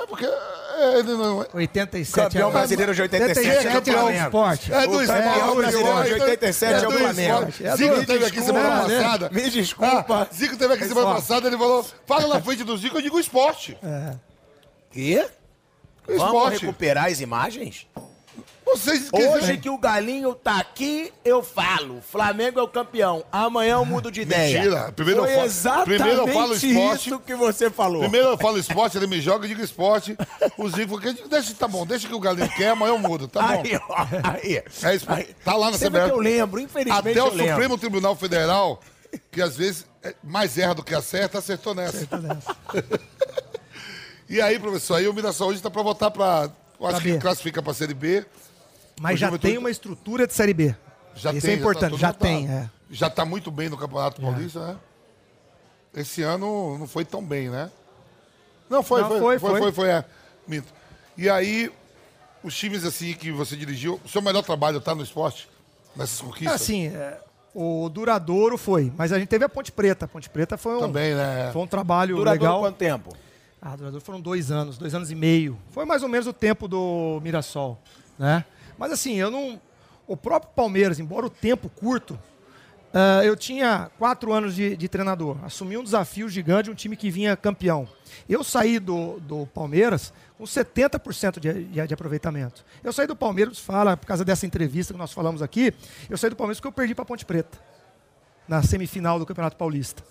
É 0.00 0.06
porque 0.06 0.24
é, 0.24 0.98
ele 1.00 1.12
não. 1.14 1.44
87 1.52 2.12
Campeão 2.14 2.48
é- 2.50 2.52
brasileiro 2.52 2.94
de 2.94 3.02
87 3.02 3.66
é 3.66 3.70
o 3.74 3.76
é 3.76 3.80
do 3.80 3.90
Flamengo. 3.92 4.24
esporte. 4.24 4.72
É 4.72 4.86
do 4.86 5.02
esporte. 5.02 5.06
campeão 5.22 5.32
é 5.32 5.46
do 5.48 5.54
brasileiro 5.56 5.88
de 5.88 6.10
esporte, 6.10 6.22
87 6.30 6.72
é 6.72 6.78
o 6.78 6.90
do 6.92 6.98
Flamengo. 6.98 7.52
É 7.62 7.70
do- 7.70 7.76
Zico 7.76 8.06
teve 8.06 8.24
aqui 8.26 8.40
semana 8.42 8.86
né? 8.86 9.02
passada. 9.02 9.30
Me 9.32 9.50
desculpa. 9.50 10.28
Ah, 10.30 10.34
Zico 10.34 10.56
teve 10.56 10.74
aqui 10.74 10.84
semana 10.86 11.14
passada, 11.14 11.46
ele 11.48 11.58
falou: 11.58 11.84
fala 12.06 12.34
na 12.34 12.40
frente 12.40 12.62
do 12.64 12.76
Zico, 12.76 12.96
eu 12.98 13.02
digo 13.02 13.18
esporte. 13.18 13.76
Quê? 14.90 15.26
Vamos 16.06 16.22
Esporte. 16.24 16.60
recuperar 16.60 17.06
as 17.06 17.20
imagens? 17.20 17.86
Vocês 18.70 19.08
Hoje 19.12 19.56
que 19.56 19.70
o 19.70 19.78
Galinho 19.78 20.34
tá 20.34 20.58
aqui, 20.58 21.12
eu 21.24 21.42
falo. 21.42 22.02
Flamengo 22.02 22.60
é 22.60 22.62
o 22.62 22.68
campeão. 22.68 23.24
Amanhã 23.32 23.74
eu 23.74 23.84
mudo 23.84 24.10
de 24.10 24.20
ideia. 24.22 24.58
Mentira. 24.62 24.92
Primeiro 24.92 25.20
Foi 25.22 25.30
eu 25.30 25.34
falo- 25.36 25.46
exatamente 25.46 25.96
primeiro 25.96 26.20
eu 26.20 26.28
falo 26.28 26.54
esporte. 26.54 27.08
isso 27.08 27.18
que 27.20 27.34
você 27.34 27.70
falou. 27.70 28.00
Primeiro 28.02 28.28
eu 28.28 28.38
falo 28.38 28.58
esporte, 28.58 28.98
ele 28.98 29.06
me 29.06 29.20
joga, 29.20 29.44
eu 29.44 29.48
digo 29.48 29.62
esporte. 29.62 30.16
O 30.58 30.68
Zico 30.68 31.00
deixa, 31.28 31.54
tá 31.54 31.66
bom, 31.66 31.86
deixa 31.86 32.06
que 32.06 32.14
o 32.14 32.20
Galinho 32.20 32.48
quer, 32.50 32.68
amanhã 32.70 32.92
eu 32.92 32.98
mudo, 32.98 33.26
tá 33.26 33.40
bom. 33.40 33.62
Aí, 33.64 33.76
ó, 33.88 34.06
aí. 34.24 34.62
É 34.82 34.94
isso, 34.94 35.06
Aí. 35.10 35.24
tá 35.44 35.56
lá 35.56 35.70
na 35.70 35.78
CBF. 35.78 36.10
eu 36.10 36.18
lembro, 36.18 36.60
infelizmente 36.60 37.10
Até 37.10 37.18
eu 37.20 37.26
o 37.26 37.34
lembro. 37.34 37.52
Supremo 37.52 37.78
Tribunal 37.78 38.16
Federal, 38.16 38.80
que 39.32 39.40
às 39.40 39.56
vezes 39.56 39.86
é 40.02 40.14
mais 40.22 40.58
erra 40.58 40.74
do 40.74 40.84
que 40.84 40.94
acerta, 40.94 41.38
acertou 41.38 41.74
nessa. 41.74 42.06
e 44.28 44.40
aí, 44.40 44.58
professor, 44.58 44.96
aí 44.96 45.08
o 45.08 45.14
Mirassol 45.14 45.48
hoje 45.48 45.58
está 45.58 45.70
para 45.70 45.82
voltar 45.82 46.10
para. 46.10 46.50
Acho 46.80 46.90
Pra 46.92 47.00
que 47.00 47.12
B. 47.12 47.18
classifica 47.18 47.62
para 47.62 47.72
a 47.72 47.74
Série 47.74 47.94
B. 47.94 48.24
Mas 49.00 49.14
O 49.14 49.16
já 49.18 49.26
Juventude- 49.26 49.48
tem 49.52 49.58
uma 49.58 49.70
estrutura 49.70 50.26
de 50.26 50.34
Série 50.34 50.54
B. 50.54 50.74
Já 51.14 51.32
Isso 51.32 51.46
tem, 51.46 51.56
é 51.56 51.58
importante, 51.58 51.92
tá 51.92 51.96
já, 51.98 52.12
tem. 52.12 52.48
É. 52.48 52.70
Já 52.90 53.08
está 53.08 53.24
muito 53.24 53.50
bem 53.50 53.68
no 53.68 53.76
Campeonato 53.76 54.20
Paulista, 54.20 54.60
né? 54.66 54.76
Esse 55.94 56.22
ano 56.22 56.78
não 56.78 56.86
foi 56.86 57.04
tão 57.04 57.24
bem, 57.24 57.48
né? 57.48 57.70
Não, 58.70 58.82
foi, 58.82 59.00
Não, 59.00 59.08
foi, 59.08 59.18
foi, 59.20 59.38
foi, 59.38 59.50
foi. 59.50 59.60
foi, 59.60 59.72
foi, 59.72 59.88
é. 59.90 60.04
Minto. 60.46 60.72
E 61.16 61.28
aí, 61.28 61.70
os 62.42 62.56
times 62.56 62.84
assim 62.84 63.14
que 63.14 63.32
você 63.32 63.56
dirigiu, 63.56 64.00
o 64.04 64.08
seu 64.08 64.22
melhor 64.22 64.42
trabalho 64.42 64.80
tá 64.80 64.94
no 64.94 65.02
esporte? 65.02 65.48
Nessas 65.96 66.20
conquistas? 66.20 66.54
Assim, 66.54 66.86
é, 66.88 67.18
o 67.54 67.88
Duradouro 67.88 68.56
foi, 68.56 68.92
mas 68.96 69.10
a 69.12 69.18
gente 69.18 69.28
teve 69.28 69.44
a 69.44 69.48
Ponte 69.48 69.72
Preta. 69.72 70.04
A 70.04 70.08
Ponte 70.08 70.28
Preta 70.30 70.56
foi 70.56 70.76
um, 70.76 70.80
Também, 70.80 71.14
né? 71.14 71.50
foi 71.52 71.62
um 71.62 71.66
trabalho 71.66 72.16
Duradouro 72.16 72.40
legal. 72.42 72.60
quanto 72.60 72.76
tempo? 72.76 73.16
Ah, 73.60 73.74
Duradouro 73.74 74.04
foram 74.04 74.20
dois 74.20 74.50
anos, 74.52 74.78
dois 74.78 74.94
anos 74.94 75.10
e 75.10 75.14
meio. 75.16 75.58
Foi 75.70 75.84
mais 75.84 76.02
ou 76.04 76.08
menos 76.08 76.26
o 76.28 76.32
tempo 76.32 76.68
do 76.68 77.18
Mirassol, 77.22 77.80
né? 78.18 78.44
Mas 78.78 78.92
assim, 78.92 79.16
eu 79.16 79.30
não... 79.30 79.60
O 80.06 80.16
próprio 80.16 80.52
Palmeiras, 80.54 80.98
embora 80.98 81.26
o 81.26 81.30
tempo 81.30 81.68
curto, 81.68 82.18
ah, 82.92 83.22
eu 83.24 83.36
tinha 83.36 83.90
quatro 83.98 84.32
anos 84.32 84.54
de, 84.54 84.76
de 84.76 84.88
treinador. 84.88 85.36
Assumi 85.44 85.76
um 85.76 85.84
desafio 85.84 86.28
gigante 86.28 86.70
um 86.70 86.74
time 86.74 86.96
que 86.96 87.10
vinha 87.10 87.36
campeão. 87.36 87.86
Eu 88.28 88.42
saí 88.42 88.78
do, 88.78 89.20
do 89.20 89.46
Palmeiras 89.46 90.12
com 90.36 90.44
70% 90.44 91.38
de, 91.38 91.64
de, 91.64 91.86
de 91.86 91.94
aproveitamento. 91.94 92.64
Eu 92.82 92.92
saí 92.92 93.06
do 93.06 93.14
Palmeiras, 93.16 93.58
fala, 93.58 93.96
por 93.96 94.06
causa 94.06 94.24
dessa 94.24 94.46
entrevista 94.46 94.94
que 94.94 94.98
nós 94.98 95.12
falamos 95.12 95.42
aqui, 95.42 95.72
eu 96.08 96.16
saí 96.16 96.30
do 96.30 96.36
Palmeiras 96.36 96.58
porque 96.58 96.68
eu 96.68 96.72
perdi 96.72 96.94
para 96.94 97.04
Ponte 97.04 97.24
Preta 97.24 97.58
na 98.46 98.62
semifinal 98.62 99.18
do 99.18 99.26
Campeonato 99.26 99.56
Paulista. 99.56 100.02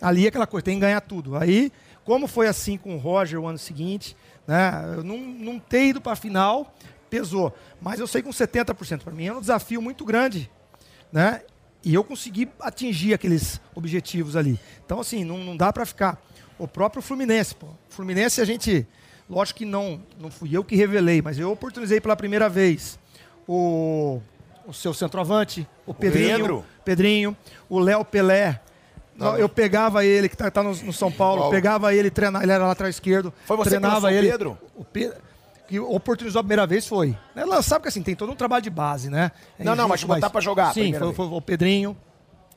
Ali 0.00 0.24
é 0.24 0.28
aquela 0.28 0.46
coisa, 0.46 0.64
tem 0.64 0.76
que 0.76 0.80
ganhar 0.80 1.00
tudo. 1.00 1.36
Aí, 1.36 1.72
como 2.04 2.28
foi 2.28 2.46
assim 2.46 2.78
com 2.78 2.94
o 2.94 2.98
Roger 2.98 3.40
o 3.40 3.46
ano 3.46 3.58
seguinte, 3.58 4.16
né, 4.46 4.94
eu 4.96 5.02
não, 5.02 5.18
não 5.18 5.58
ter 5.58 5.86
ido 5.86 6.00
para 6.00 6.12
a 6.12 6.16
final 6.16 6.72
pesou. 7.10 7.52
Mas 7.82 7.98
eu 7.98 8.06
sei 8.06 8.22
com 8.22 8.30
70%. 8.30 9.02
Para 9.02 9.12
mim 9.12 9.26
é 9.26 9.32
um 9.32 9.40
desafio 9.40 9.82
muito 9.82 10.04
grande, 10.04 10.50
né? 11.12 11.42
E 11.84 11.94
eu 11.94 12.04
consegui 12.04 12.48
atingir 12.60 13.14
aqueles 13.14 13.60
objetivos 13.74 14.36
ali. 14.36 14.58
Então, 14.84 15.00
assim, 15.00 15.24
não, 15.24 15.38
não 15.38 15.56
dá 15.56 15.72
para 15.72 15.84
ficar. 15.84 16.22
O 16.58 16.68
próprio 16.68 17.02
Fluminense, 17.02 17.54
pô. 17.54 17.68
Fluminense 17.88 18.40
a 18.40 18.44
gente, 18.44 18.86
lógico 19.28 19.58
que 19.58 19.64
não, 19.64 20.02
não 20.18 20.30
fui 20.30 20.54
eu 20.54 20.62
que 20.62 20.76
revelei, 20.76 21.22
mas 21.22 21.38
eu 21.38 21.50
oportunizei 21.50 22.00
pela 22.00 22.14
primeira 22.14 22.50
vez 22.50 22.98
o, 23.48 24.20
o 24.66 24.74
seu 24.74 24.92
centroavante, 24.92 25.66
o 25.86 25.94
Pedrinho, 25.94 26.36
Pedro. 26.36 26.64
Pedrinho, 26.84 27.36
o 27.68 27.78
Léo 27.78 28.04
Pelé. 28.04 28.60
Eu 29.38 29.50
pegava 29.50 30.02
ele, 30.02 30.30
que 30.30 30.36
tá, 30.36 30.50
tá 30.50 30.62
no, 30.62 30.74
no 30.74 30.92
São 30.94 31.12
Paulo, 31.12 31.40
Paulo. 31.42 31.54
pegava 31.54 31.94
ele, 31.94 32.10
treinava, 32.10 32.42
ele 32.42 32.52
era 32.52 32.66
lateral 32.66 32.88
esquerdo. 32.88 33.32
Foi 33.44 33.54
você 33.54 33.64
que 33.64 33.70
treinava 33.70 34.06
o 34.06 34.10
ele. 34.10 34.30
Pedro? 34.30 34.58
O 34.74 34.82
Pedro 34.82 35.18
que 35.70 35.78
oportunizou 35.78 36.40
a 36.40 36.42
primeira 36.42 36.66
vez 36.66 36.84
foi. 36.84 37.16
Ela 37.34 37.62
sabe 37.62 37.82
que 37.82 37.88
assim, 37.88 38.02
tem 38.02 38.16
todo 38.16 38.32
um 38.32 38.34
trabalho 38.34 38.60
de 38.60 38.70
base, 38.70 39.08
né? 39.08 39.30
É 39.56 39.62
Não, 39.62 39.76
não, 39.76 39.86
mas 39.86 40.02
botar 40.02 40.28
pra 40.28 40.40
jogar 40.40 40.70
a 40.70 40.72
Sim, 40.74 40.92
foi, 40.92 41.14
foi 41.14 41.26
o 41.26 41.40
Pedrinho. 41.40 41.96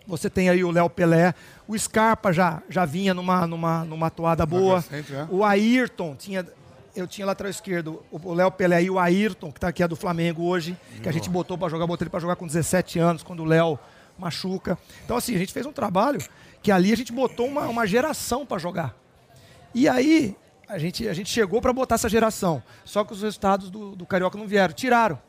Você 0.07 0.32
tem 0.32 0.49
aí 0.49 0.64
o 0.64 0.72
Léo 0.72 0.89
Pelé. 0.89 1.36
O 1.68 1.78
Scarpa 1.78 2.34
já, 2.34 2.64
já 2.68 2.86
vinha 2.86 3.14
numa, 3.14 3.45
numa, 3.45 3.86
numa 3.86 4.09
toada 4.09 4.47
boa. 4.47 4.84
né? 4.89 5.28
O 5.30 5.45
Ayrton 5.45 6.16
tinha. 6.16 6.45
Eu 6.95 7.05
tinha 7.07 7.26
lateral 7.26 7.49
esquerdo 7.51 8.03
o 8.11 8.34
Léo 8.34 8.51
Pelé 8.51 8.84
e 8.84 8.89
o 8.89 8.99
Ayrton, 8.99 9.51
que 9.51 9.59
tá 9.59 9.68
aqui 9.68 9.82
é 9.82 9.88
do 9.88 9.95
Flamengo 9.95 10.43
hoje, 10.43 10.78
que 11.01 11.09
a 11.09 11.11
gente 11.11 11.28
botou 11.30 11.57
pra 11.57 11.70
jogar, 11.70 11.88
botei 11.88 12.03
ele 12.03 12.09
pra 12.09 12.20
jogar 12.20 12.36
com 12.36 12.45
17 12.45 12.99
anos, 12.99 13.24
quando 13.24 13.41
o 13.41 13.45
Léo 13.45 13.80
machuca. 14.18 14.78
Então, 15.03 15.18
assim, 15.18 15.34
a 15.36 15.39
gente 15.39 15.51
fez 15.53 15.66
um 15.66 15.72
trabalho 15.72 16.20
que 16.61 16.72
ali 16.72 16.91
a 16.93 16.95
gente 16.97 17.11
botou 17.11 17.47
uma, 17.47 17.68
uma 17.68 17.88
geração 17.88 18.45
pra 18.45 18.59
jogar. 18.59 18.95
E 19.74 19.88
aí, 19.88 20.36
a 20.74 20.78
gente, 20.80 21.07
a 21.07 21.13
gente 21.13 21.30
chegou 21.30 21.61
para 21.61 21.71
botar 21.74 21.95
essa 21.95 22.09
geração. 22.09 22.61
Só 22.84 23.03
que 23.03 23.13
os 23.13 23.21
resultados 23.21 23.69
do, 23.69 23.95
do 23.95 24.05
Carioca 24.05 24.38
não 24.38 24.47
vieram. 24.47 24.74
Tiraram. 24.74 25.19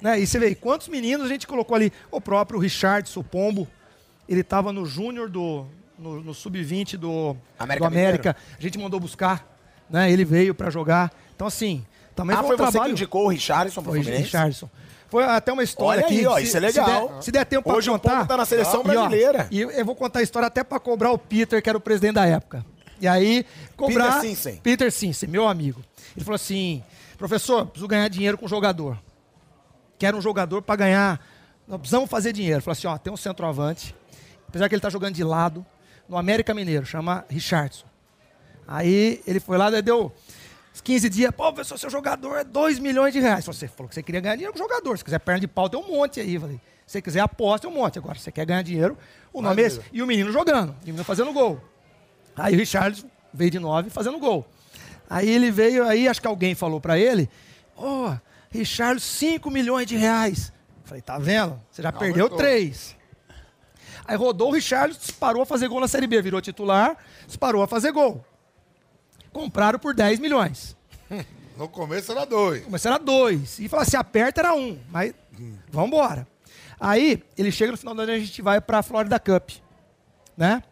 Né? 0.00 0.20
E 0.20 0.26
você 0.26 0.38
vê, 0.38 0.54
quantos 0.54 0.88
meninos 0.88 1.26
a 1.26 1.28
gente 1.28 1.46
colocou 1.46 1.74
ali? 1.74 1.92
O 2.10 2.20
próprio 2.20 2.58
Richardson, 2.60 3.20
o 3.20 3.24
Pombo. 3.24 3.66
Ele 4.28 4.40
estava 4.40 4.72
no 4.72 4.84
Júnior 4.84 5.28
do. 5.28 5.66
no, 5.98 6.20
no 6.20 6.34
Sub-20 6.34 6.96
do 6.96 7.36
América 7.58 7.84
do 7.88 7.92
América. 7.94 8.36
A 8.58 8.62
gente 8.62 8.78
mandou 8.78 8.98
buscar. 9.00 9.46
Né? 9.88 10.10
Ele 10.10 10.24
veio 10.24 10.54
para 10.54 10.68
jogar. 10.68 11.12
Então, 11.34 11.46
assim, 11.46 11.84
também 12.14 12.34
Ah, 12.36 12.40
foi 12.40 12.48
foi 12.48 12.54
um 12.56 12.58
você 12.58 12.64
que 12.66 12.72
trabalho. 12.72 12.92
indicou 12.92 13.24
o 13.26 13.28
Richarlison 13.28 13.82
pro 13.82 13.92
Foi 13.92 14.00
Fluminense? 14.00 14.24
Richardson. 14.24 14.68
Foi 15.08 15.22
até 15.22 15.52
uma 15.52 15.62
história 15.62 16.00
Olha 16.04 16.06
aqui. 16.06 16.18
aí, 16.18 16.26
ó, 16.26 16.36
se- 16.36 16.42
isso 16.42 16.56
é 16.56 16.60
se 16.60 16.66
legal. 16.80 17.08
der- 17.08 17.22
Se 17.22 17.30
der, 17.30 17.44
tempo 17.46 17.72
Hoje 17.72 17.88
para 17.88 17.96
o 17.96 18.00
contar. 18.00 18.16
Pombo 18.16 18.26
tá 18.28 18.36
na 18.36 18.44
seleção 18.44 18.78
E, 18.78 18.80
ó, 18.80 18.82
brasileira. 18.82 19.46
E 19.52 19.60
eu 19.60 19.84
vou 19.84 19.94
contar 19.94 20.18
a 20.18 20.22
história 20.22 20.48
até 20.48 20.64
para 20.64 20.80
cobrar 20.80 21.12
o 21.12 21.18
Peter, 21.18 21.62
que 21.62 21.68
era 21.68 21.78
o 21.78 21.80
presidente 21.80 22.14
da 22.14 22.26
época. 22.26 22.66
E 23.00 23.06
aí, 23.06 23.44
cobrar. 23.76 24.20
Peter 24.20 24.20
Sinsen. 24.20 24.56
Peter 24.56 24.92
Sinsen, 24.92 25.28
meu 25.28 25.46
amigo. 25.46 25.82
Ele 26.16 26.24
falou 26.24 26.36
assim: 26.36 26.82
professor, 27.18 27.66
preciso 27.66 27.88
ganhar 27.88 28.08
dinheiro 28.08 28.38
com 28.38 28.48
jogador. 28.48 28.98
Quero 29.98 30.16
um 30.16 30.20
jogador 30.20 30.62
para 30.62 30.76
ganhar. 30.76 31.26
Nós 31.66 31.78
precisamos 31.78 32.08
fazer 32.08 32.32
dinheiro. 32.32 32.56
Ele 32.56 32.62
falou 32.62 32.72
assim: 32.72 32.86
ó, 32.86 32.96
tem 32.96 33.12
um 33.12 33.16
centroavante. 33.16 33.94
Apesar 34.48 34.68
que 34.68 34.74
ele 34.74 34.82
tá 34.82 34.90
jogando 34.90 35.14
de 35.14 35.24
lado, 35.24 35.64
no 36.08 36.16
América 36.16 36.54
Mineiro, 36.54 36.86
chama 36.86 37.24
Richardson. 37.28 37.86
Aí 38.66 39.22
ele 39.26 39.40
foi 39.40 39.58
lá, 39.58 39.70
deu 39.80 40.12
uns 40.74 40.80
15 40.80 41.08
dias. 41.08 41.30
Pô, 41.30 41.52
professor, 41.52 41.78
seu 41.78 41.90
jogador 41.90 42.36
é 42.36 42.44
2 42.44 42.78
milhões 42.78 43.12
de 43.12 43.20
reais. 43.20 43.44
Você 43.44 43.68
falou 43.68 43.88
que 43.88 43.94
você 43.94 44.02
queria 44.02 44.20
ganhar 44.20 44.34
dinheiro 44.36 44.52
com 44.52 44.58
o 44.58 44.62
jogador. 44.62 44.96
Se 44.98 45.04
quiser 45.04 45.18
perna 45.20 45.40
de 45.40 45.48
pau, 45.48 45.68
tem 45.68 45.78
um 45.78 45.86
monte 45.86 46.20
aí. 46.20 46.38
Falei, 46.38 46.60
se 46.86 46.92
você 46.92 47.02
quiser 47.02 47.20
aposta, 47.20 47.66
tem 47.66 47.76
um 47.76 47.80
monte. 47.80 47.98
Agora, 47.98 48.16
se 48.16 48.24
você 48.24 48.32
quer 48.32 48.44
ganhar 48.44 48.62
dinheiro, 48.62 48.96
o 49.32 49.42
nome 49.42 49.62
é 49.62 49.66
esse. 49.66 49.80
E 49.92 50.02
o 50.02 50.06
menino 50.06 50.32
jogando, 50.32 50.70
o 50.70 50.86
menino 50.86 51.04
fazendo 51.04 51.32
gol. 51.32 51.60
Aí 52.36 52.54
o 52.54 52.58
Richardson 52.58 53.08
veio 53.32 53.50
de 53.50 53.58
9 53.58 53.90
fazendo 53.90 54.18
gol. 54.18 54.46
Aí 55.08 55.28
ele 55.28 55.50
veio, 55.50 55.86
aí 55.86 56.08
acho 56.08 56.20
que 56.20 56.26
alguém 56.26 56.54
falou 56.54 56.80
pra 56.80 56.98
ele: 56.98 57.28
Ô, 57.76 58.12
Richardson, 58.50 59.06
5 59.06 59.50
milhões 59.50 59.86
de 59.86 59.96
reais. 59.96 60.52
Falei, 60.84 61.02
tá 61.02 61.18
vendo? 61.18 61.60
Você 61.70 61.82
já 61.82 61.92
perdeu. 61.92 62.28
3. 62.28 62.96
Aí 64.06 64.16
rodou 64.16 64.50
o 64.50 64.52
Richardson, 64.52 65.00
disparou 65.00 65.42
a 65.42 65.46
fazer 65.46 65.68
gol 65.68 65.80
na 65.80 65.88
Série 65.88 66.06
B, 66.06 66.22
virou 66.22 66.40
titular, 66.40 66.96
disparou 67.26 67.62
a 67.62 67.66
fazer 67.66 67.90
gol. 67.90 68.24
Compraram 69.32 69.78
por 69.78 69.94
10 69.94 70.18
milhões. 70.20 70.76
No 71.56 71.68
começo 71.70 72.12
era 72.12 72.26
dois. 72.26 72.62
Começou 72.64 72.92
era 72.92 73.02
dois. 73.02 73.58
E 73.58 73.66
falou, 73.66 73.86
se 73.86 73.96
aperta 73.96 74.42
era 74.42 74.54
um. 74.54 74.78
Mas 74.90 75.14
vamos 75.70 75.88
embora. 75.88 76.28
Aí 76.78 77.22
ele 77.36 77.50
chega 77.50 77.72
no 77.72 77.78
final 77.78 77.94
do 77.94 78.02
ano 78.02 78.12
a 78.12 78.18
gente 78.18 78.42
vai 78.42 78.60
pra 78.60 78.82
Florida 78.82 79.18
Cup. 79.18 79.52
Né? 80.36 80.62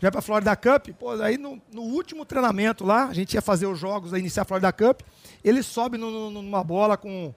Vai 0.00 0.10
pra 0.10 0.22
Florida 0.22 0.56
Cup. 0.56 0.88
Pô, 0.98 1.10
aí 1.20 1.36
no, 1.36 1.60
no 1.72 1.82
último 1.82 2.24
treinamento 2.24 2.84
lá, 2.84 3.04
a 3.06 3.12
gente 3.14 3.34
ia 3.34 3.42
fazer 3.42 3.66
os 3.66 3.78
jogos, 3.78 4.14
aí 4.14 4.20
iniciar 4.20 4.42
a 4.42 4.46
Florida 4.46 4.72
Cup. 4.72 5.00
Ele 5.44 5.62
sobe 5.62 5.98
no- 5.98 6.10
no- 6.30 6.42
numa 6.42 6.64
bola 6.64 6.96
com, 6.96 7.34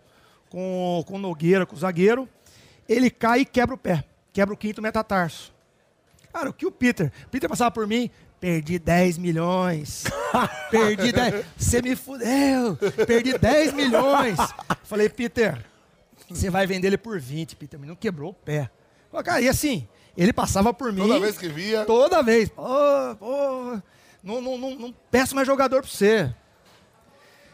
com, 0.50 1.04
com 1.06 1.16
o 1.16 1.20
Nogueira, 1.20 1.66
com 1.66 1.76
o 1.76 1.80
zagueiro. 1.80 2.28
Ele 2.88 3.10
cai 3.10 3.42
e 3.42 3.46
quebra 3.46 3.76
o 3.76 3.78
pé. 3.78 4.04
Quebra 4.32 4.54
o 4.54 4.58
quinto 4.58 4.82
metatarso. 4.82 5.54
Cara, 6.32 6.50
o 6.50 6.54
que 6.54 6.66
o 6.66 6.72
Peter? 6.72 7.12
Peter 7.30 7.48
passava 7.50 7.70
por 7.70 7.86
mim, 7.86 8.10
perdi 8.40 8.80
10 8.80 9.18
milhões. 9.18 10.06
perdi 10.72 11.12
10. 11.12 11.46
Você 11.58 11.82
me 11.82 11.96
fudeu. 11.96 12.76
Perdi 13.06 13.38
10 13.38 13.74
milhões. 13.74 14.38
Falei, 14.84 15.08
Peter, 15.10 15.64
você 16.30 16.50
vai 16.50 16.66
vender 16.66 16.88
ele 16.88 16.98
por 16.98 17.20
20, 17.20 17.56
Peter. 17.56 17.80
Mas 17.80 17.88
não 17.90 17.96
quebrou 17.96 18.32
o 18.32 18.34
pé. 18.34 18.70
Falei, 19.12 19.24
Cara, 19.24 19.42
e 19.42 19.48
assim, 19.50 19.88
ele 20.18 20.34
passava 20.34 20.74
por 20.74 20.92
mim. 20.92 21.02
Toda 21.02 21.20
vez 21.20 21.38
que 21.38 21.48
via. 21.48 21.86
Toda 21.86 22.22
vez. 22.22 22.50
Pô, 22.50 22.64
pô, 23.20 23.82
não, 24.24 24.42
não, 24.42 24.58
não, 24.58 24.76
não 24.76 24.96
peço 25.12 25.36
mais 25.36 25.48
jogador 25.48 25.82
pra 25.82 25.90
você. 25.90 26.34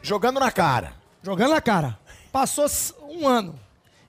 Jogando 0.01 0.39
na 0.39 0.51
cara. 0.51 0.93
Jogando 1.23 1.51
na 1.51 1.61
cara. 1.61 1.97
Passou 2.31 2.67
um 3.09 3.27
ano. 3.27 3.59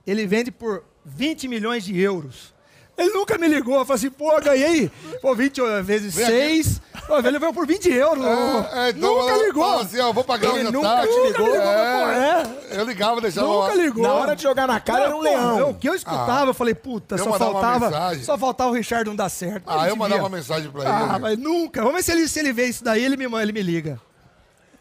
Ele 0.06 0.26
vende 0.26 0.50
por 0.50 0.84
20 1.04 1.48
milhões 1.48 1.84
de 1.84 1.98
euros. 1.98 2.54
Ele 3.00 3.10
nunca 3.14 3.38
me 3.38 3.48
ligou. 3.48 3.78
Eu 3.78 3.84
falei 3.84 3.98
assim, 3.98 4.10
pô, 4.10 4.40
ganhei. 4.40 4.90
Pô, 5.22 5.34
20 5.34 5.60
vezes 5.82 6.14
Vem 6.14 6.26
6. 6.26 6.80
Pô, 7.06 7.18
ele 7.18 7.38
veio 7.38 7.52
por 7.52 7.66
20 7.66 7.90
euros. 7.90 8.24
É, 8.24 8.86
é, 8.86 8.90
então 8.90 9.16
nunca 9.18 9.36
ligou. 9.44 9.64
fala 9.64 9.82
assim, 9.82 9.98
ó, 10.00 10.12
vou 10.12 10.22
pagar 10.24 10.54
Ele 10.56 10.68
o 10.68 10.72
nunca 10.72 10.88
jantar. 10.88 11.06
te 11.08 11.20
ligou. 11.26 11.54
É, 11.56 11.60
Pô, 11.60 12.10
é. 12.10 12.78
Eu 12.80 12.84
ligava, 12.84 13.20
deixava 13.20 13.46
Nunca 13.48 13.74
ligou. 13.74 14.02
Na 14.02 14.14
hora 14.14 14.36
de 14.36 14.42
jogar 14.42 14.66
na 14.66 14.78
cara 14.78 15.04
era 15.04 15.16
um 15.16 15.22
Não, 15.22 15.24
leão. 15.24 15.58
pô, 15.64 15.70
O 15.70 15.74
que 15.74 15.88
eu 15.88 15.94
escutava, 15.94 16.50
eu 16.50 16.54
falei, 16.54 16.74
puta, 16.74 17.14
Eu 17.16 17.24
só 17.24 17.32
faltava, 17.38 18.14
só 18.22 18.38
faltava 18.38 18.70
o 18.70 18.74
Richard 18.74 19.08
não 19.08 19.16
dar 19.16 19.28
certo. 19.28 19.64
Ah, 19.66 19.88
eu 19.88 19.96
mandava 19.96 20.22
uma 20.22 20.28
mensagem 20.28 20.70
pra 20.70 20.82
Ah, 20.84 21.08
ele. 21.10 21.18
mas 21.18 21.38
nunca. 21.38 21.80
Vamos 21.82 21.96
ver 21.96 22.02
se 22.02 22.12
ele, 22.12 22.28
se 22.28 22.38
ele 22.38 22.52
vê 22.52 22.66
isso 22.66 22.84
daí, 22.84 23.04
ele 23.04 23.16
me, 23.16 23.24
ele 23.40 23.52
me 23.52 23.62
liga. 23.62 24.00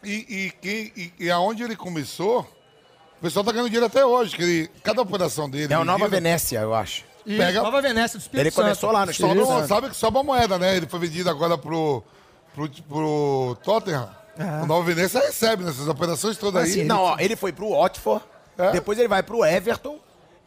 E, 0.04 0.12
e, 0.12 0.52
quem- 0.60 0.92
e, 0.96 1.12
e 1.18 1.30
aonde 1.30 1.62
ele 1.62 1.76
começou, 1.76 2.40
o 3.18 3.22
pessoal 3.22 3.44
tá 3.44 3.52
ganhando 3.52 3.66
dinheiro 3.68 3.86
até 3.86 4.04
hoje. 4.04 4.36
Que 4.36 4.42
ele, 4.42 4.70
cada 4.82 5.02
operação 5.02 5.48
dele. 5.50 5.72
É 5.72 5.78
o 5.78 5.84
Nova 5.84 6.06
Venécia, 6.08 6.60
eu 6.60 6.74
acho. 6.74 7.04
Pega- 7.38 7.62
Nova 7.62 7.80
Venécia 7.82 8.18
do 8.18 8.22
Espírito 8.22 8.46
Ele 8.46 8.50
começou 8.54 8.88
Santo. 8.90 8.92
lá 8.92 9.06
no 9.06 9.12
Só 9.14 9.26
Espírito 9.26 9.48
não 9.48 9.56
Santo. 9.58 9.68
sabe 9.68 9.88
que 9.90 9.96
sobe 9.96 10.18
a 10.18 10.22
moeda, 10.22 10.58
né? 10.58 10.76
Ele 10.76 10.86
foi 10.86 10.98
vendido 11.00 11.28
agora 11.30 11.56
pro, 11.58 12.02
pro, 12.54 12.68
pro 12.88 13.56
Tottenham. 13.62 14.08
É. 14.38 14.62
O 14.62 14.66
Nova 14.66 14.82
Venécia 14.84 15.20
recebe 15.20 15.64
nessas 15.64 15.86
operações 15.88 16.36
todas 16.38 16.62
Assim, 16.68 16.80
aí. 16.82 16.86
Não, 16.86 17.00
ó, 17.02 17.16
ele 17.18 17.36
foi 17.36 17.52
pro 17.52 17.70
Watford, 17.70 18.24
É. 18.56 18.72
depois 18.72 18.98
ele 18.98 19.08
vai 19.08 19.22
pro 19.22 19.44
Everton 19.44 19.98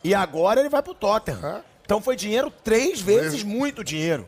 e 0.04 0.16
agora 0.16 0.60
ele 0.60 0.70
vai 0.70 0.82
pro 0.82 0.94
Tottenham. 0.94 1.40
É. 1.46 1.62
Então 1.86 2.02
foi 2.02 2.16
dinheiro 2.16 2.52
três 2.64 3.00
vezes 3.02 3.44
muito 3.44 3.84
dinheiro. 3.84 4.26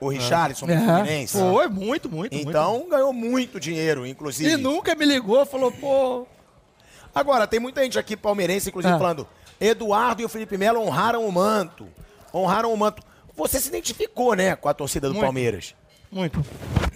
O 0.00 0.08
Richarlison 0.08 0.66
É, 0.68 0.74
no 0.76 0.84
Fluminense. 0.84 1.38
foi 1.38 1.68
muito, 1.68 2.08
muito, 2.10 2.34
Então 2.34 2.86
ganhou 2.90 3.12
muito 3.12 3.58
dinheiro, 3.60 4.00
muito. 4.00 4.12
inclusive. 4.12 4.50
E 4.50 4.56
nunca 4.56 4.94
me 4.94 5.04
ligou, 5.04 5.44
falou, 5.46 5.70
pô... 5.72 6.26
Agora, 7.14 7.46
tem 7.46 7.60
muita 7.60 7.82
gente 7.82 7.98
aqui 7.98 8.16
palmeirense, 8.16 8.68
inclusive, 8.70 8.92
Ah. 8.94 8.98
falando: 8.98 9.26
Eduardo 9.60 10.22
e 10.22 10.24
o 10.24 10.28
Felipe 10.28 10.56
Melo 10.58 10.80
honraram 10.80 11.26
o 11.26 11.32
manto. 11.32 11.86
Honraram 12.32 12.72
o 12.72 12.76
manto. 12.76 13.02
Você 13.36 13.60
se 13.60 13.68
identificou, 13.68 14.34
né, 14.34 14.54
com 14.56 14.68
a 14.68 14.74
torcida 14.74 15.08
do 15.08 15.14
Muito. 15.14 15.24
Palmeiras. 15.24 15.74
Muito. 16.10 16.44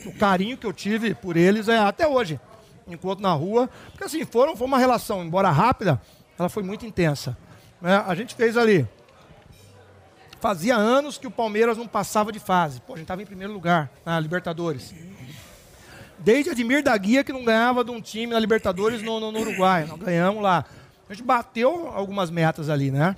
O 0.06 0.12
carinho 0.16 0.56
que 0.56 0.66
eu 0.66 0.72
tive 0.72 1.14
por 1.14 1.36
eles 1.36 1.68
é 1.68 1.78
até 1.78 2.06
hoje. 2.06 2.38
Enquanto 2.86 3.20
na 3.20 3.32
rua. 3.32 3.68
Porque 3.90 4.04
assim, 4.04 4.24
foram, 4.24 4.56
foi 4.56 4.66
uma 4.66 4.78
relação, 4.78 5.24
embora 5.24 5.50
rápida, 5.50 6.00
ela 6.38 6.48
foi 6.48 6.62
muito 6.62 6.86
intensa. 6.86 7.36
né? 7.80 8.02
A 8.06 8.14
gente 8.14 8.34
fez 8.34 8.56
ali. 8.56 8.86
Fazia 10.40 10.76
anos 10.76 11.18
que 11.18 11.26
o 11.26 11.30
Palmeiras 11.32 11.76
não 11.76 11.86
passava 11.88 12.30
de 12.30 12.38
fase. 12.38 12.80
Pô, 12.80 12.92
a 12.92 12.96
gente 12.96 13.04
estava 13.04 13.20
em 13.22 13.26
primeiro 13.26 13.52
lugar 13.52 13.90
na 14.06 14.18
Libertadores. 14.20 14.94
Desde 16.20 16.50
Admir 16.50 16.82
da 16.82 16.96
Guia 16.96 17.24
que 17.24 17.32
não 17.32 17.44
ganhava 17.44 17.82
de 17.82 17.90
um 17.90 18.00
time 18.00 18.32
na 18.32 18.38
Libertadores 18.38 19.02
no, 19.02 19.18
no- 19.18 19.32
no 19.32 19.40
Uruguai. 19.40 19.84
Nós 19.84 19.98
ganhamos 19.98 20.40
lá. 20.42 20.64
A 21.08 21.14
gente 21.14 21.24
bateu 21.24 21.88
algumas 21.88 22.30
metas 22.30 22.68
ali, 22.68 22.90
né? 22.90 23.16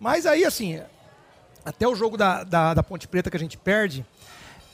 Mas 0.00 0.26
aí, 0.26 0.44
assim, 0.44 0.80
até 1.64 1.86
o 1.86 1.94
jogo 1.94 2.16
da, 2.16 2.44
da, 2.44 2.74
da 2.74 2.82
Ponte 2.82 3.06
Preta 3.06 3.30
que 3.30 3.36
a 3.36 3.40
gente 3.40 3.58
perde, 3.58 4.04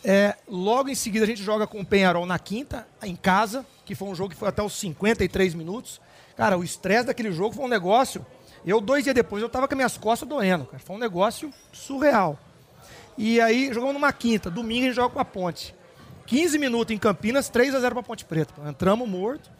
é, 0.04 0.36
logo 0.48 0.88
em 0.88 0.94
seguida 0.94 1.24
a 1.24 1.28
gente 1.28 1.42
joga 1.42 1.66
com 1.66 1.80
o 1.80 1.86
Penharol 1.86 2.26
na 2.26 2.38
quinta, 2.38 2.86
em 3.02 3.16
casa, 3.16 3.64
que 3.84 3.94
foi 3.94 4.08
um 4.08 4.14
jogo 4.14 4.30
que 4.30 4.36
foi 4.36 4.48
até 4.48 4.62
os 4.62 4.74
53 4.74 5.54
minutos. 5.54 6.00
Cara, 6.36 6.58
o 6.58 6.64
estresse 6.64 7.06
daquele 7.06 7.32
jogo 7.32 7.54
foi 7.54 7.64
um 7.64 7.68
negócio. 7.68 8.24
Eu, 8.64 8.80
dois 8.80 9.04
dias 9.04 9.14
depois, 9.14 9.42
eu 9.42 9.48
tava 9.48 9.66
com 9.66 9.74
as 9.74 9.76
minhas 9.76 9.98
costas 9.98 10.28
doendo, 10.28 10.64
cara. 10.66 10.78
Foi 10.78 10.96
um 10.96 10.98
negócio 10.98 11.52
surreal. 11.72 12.38
E 13.18 13.40
aí, 13.40 13.72
jogamos 13.72 13.94
numa 13.94 14.12
quinta. 14.12 14.50
Domingo 14.50 14.82
a 14.82 14.86
gente 14.86 14.96
joga 14.96 15.14
com 15.14 15.20
a 15.20 15.24
Ponte. 15.24 15.74
15 16.26 16.58
minutos 16.58 16.94
em 16.94 16.98
Campinas, 16.98 17.48
3 17.48 17.74
a 17.74 17.80
0 17.80 17.94
pra 17.94 18.02
Ponte 18.02 18.24
Preta. 18.24 18.54
Entramos 18.68 19.08
morto. 19.08 19.50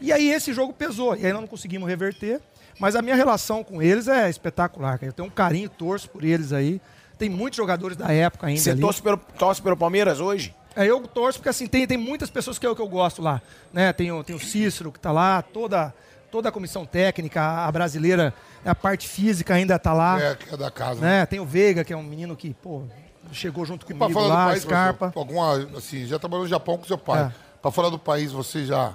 E 0.00 0.12
aí 0.12 0.30
esse 0.30 0.52
jogo 0.52 0.72
pesou, 0.72 1.16
e 1.16 1.24
aí 1.26 1.32
nós 1.32 1.40
não 1.40 1.48
conseguimos 1.48 1.88
reverter. 1.88 2.40
Mas 2.78 2.96
a 2.96 3.02
minha 3.02 3.14
relação 3.14 3.62
com 3.62 3.80
eles 3.80 4.08
é 4.08 4.28
espetacular, 4.28 4.98
cara. 4.98 5.06
Eu 5.10 5.12
tenho 5.12 5.28
um 5.28 5.30
carinho, 5.30 5.68
torço 5.68 6.10
por 6.10 6.24
eles 6.24 6.52
aí. 6.52 6.80
Tem 7.16 7.30
muitos 7.30 7.56
jogadores 7.56 7.96
da 7.96 8.12
época 8.12 8.48
ainda 8.48 8.60
Você 8.60 8.70
ali. 8.70 8.80
torce 8.80 9.00
pelo, 9.00 9.16
torce 9.38 9.62
pelo 9.62 9.76
Palmeiras 9.76 10.18
hoje? 10.18 10.52
É, 10.74 10.84
eu 10.84 11.00
torço 11.06 11.38
porque 11.38 11.48
assim, 11.48 11.68
tem, 11.68 11.86
tem 11.86 11.96
muitas 11.96 12.28
pessoas 12.28 12.58
que 12.58 12.66
eu, 12.66 12.74
que 12.74 12.82
eu 12.82 12.88
gosto 12.88 13.22
lá. 13.22 13.40
Né? 13.72 13.92
Tem, 13.92 14.10
o, 14.10 14.24
tem 14.24 14.34
o 14.34 14.40
Cícero 14.40 14.90
que 14.90 14.98
está 14.98 15.12
lá, 15.12 15.40
toda, 15.40 15.94
toda 16.32 16.48
a 16.48 16.52
comissão 16.52 16.84
técnica, 16.84 17.40
a 17.40 17.70
brasileira, 17.70 18.34
a 18.64 18.74
parte 18.74 19.06
física 19.06 19.54
ainda 19.54 19.76
está 19.76 19.92
lá. 19.92 20.20
É, 20.20 20.34
que 20.34 20.52
é 20.52 20.56
da 20.56 20.70
casa. 20.72 21.00
Né? 21.00 21.24
Tem 21.26 21.38
o 21.38 21.46
Veiga, 21.46 21.84
que 21.84 21.92
é 21.92 21.96
um 21.96 22.02
menino 22.02 22.34
que, 22.34 22.52
pô, 22.54 22.82
chegou 23.30 23.64
junto 23.64 23.86
Pra 23.86 23.94
comigo 23.96 24.20
do 24.20 24.26
lá, 24.26 24.46
país, 24.48 24.62
Scarpa. 24.64 25.10
professor, 25.12 25.20
alguma, 25.20 25.78
assim, 25.78 26.06
já 26.06 26.18
trabalhou 26.18 26.42
no 26.42 26.50
Japão 26.50 26.76
com 26.76 26.84
seu 26.84 26.98
pai. 26.98 27.22
É. 27.22 27.32
Pra 27.62 27.70
fora 27.70 27.88
do 27.88 27.98
país, 27.98 28.32
você 28.32 28.64
já. 28.64 28.94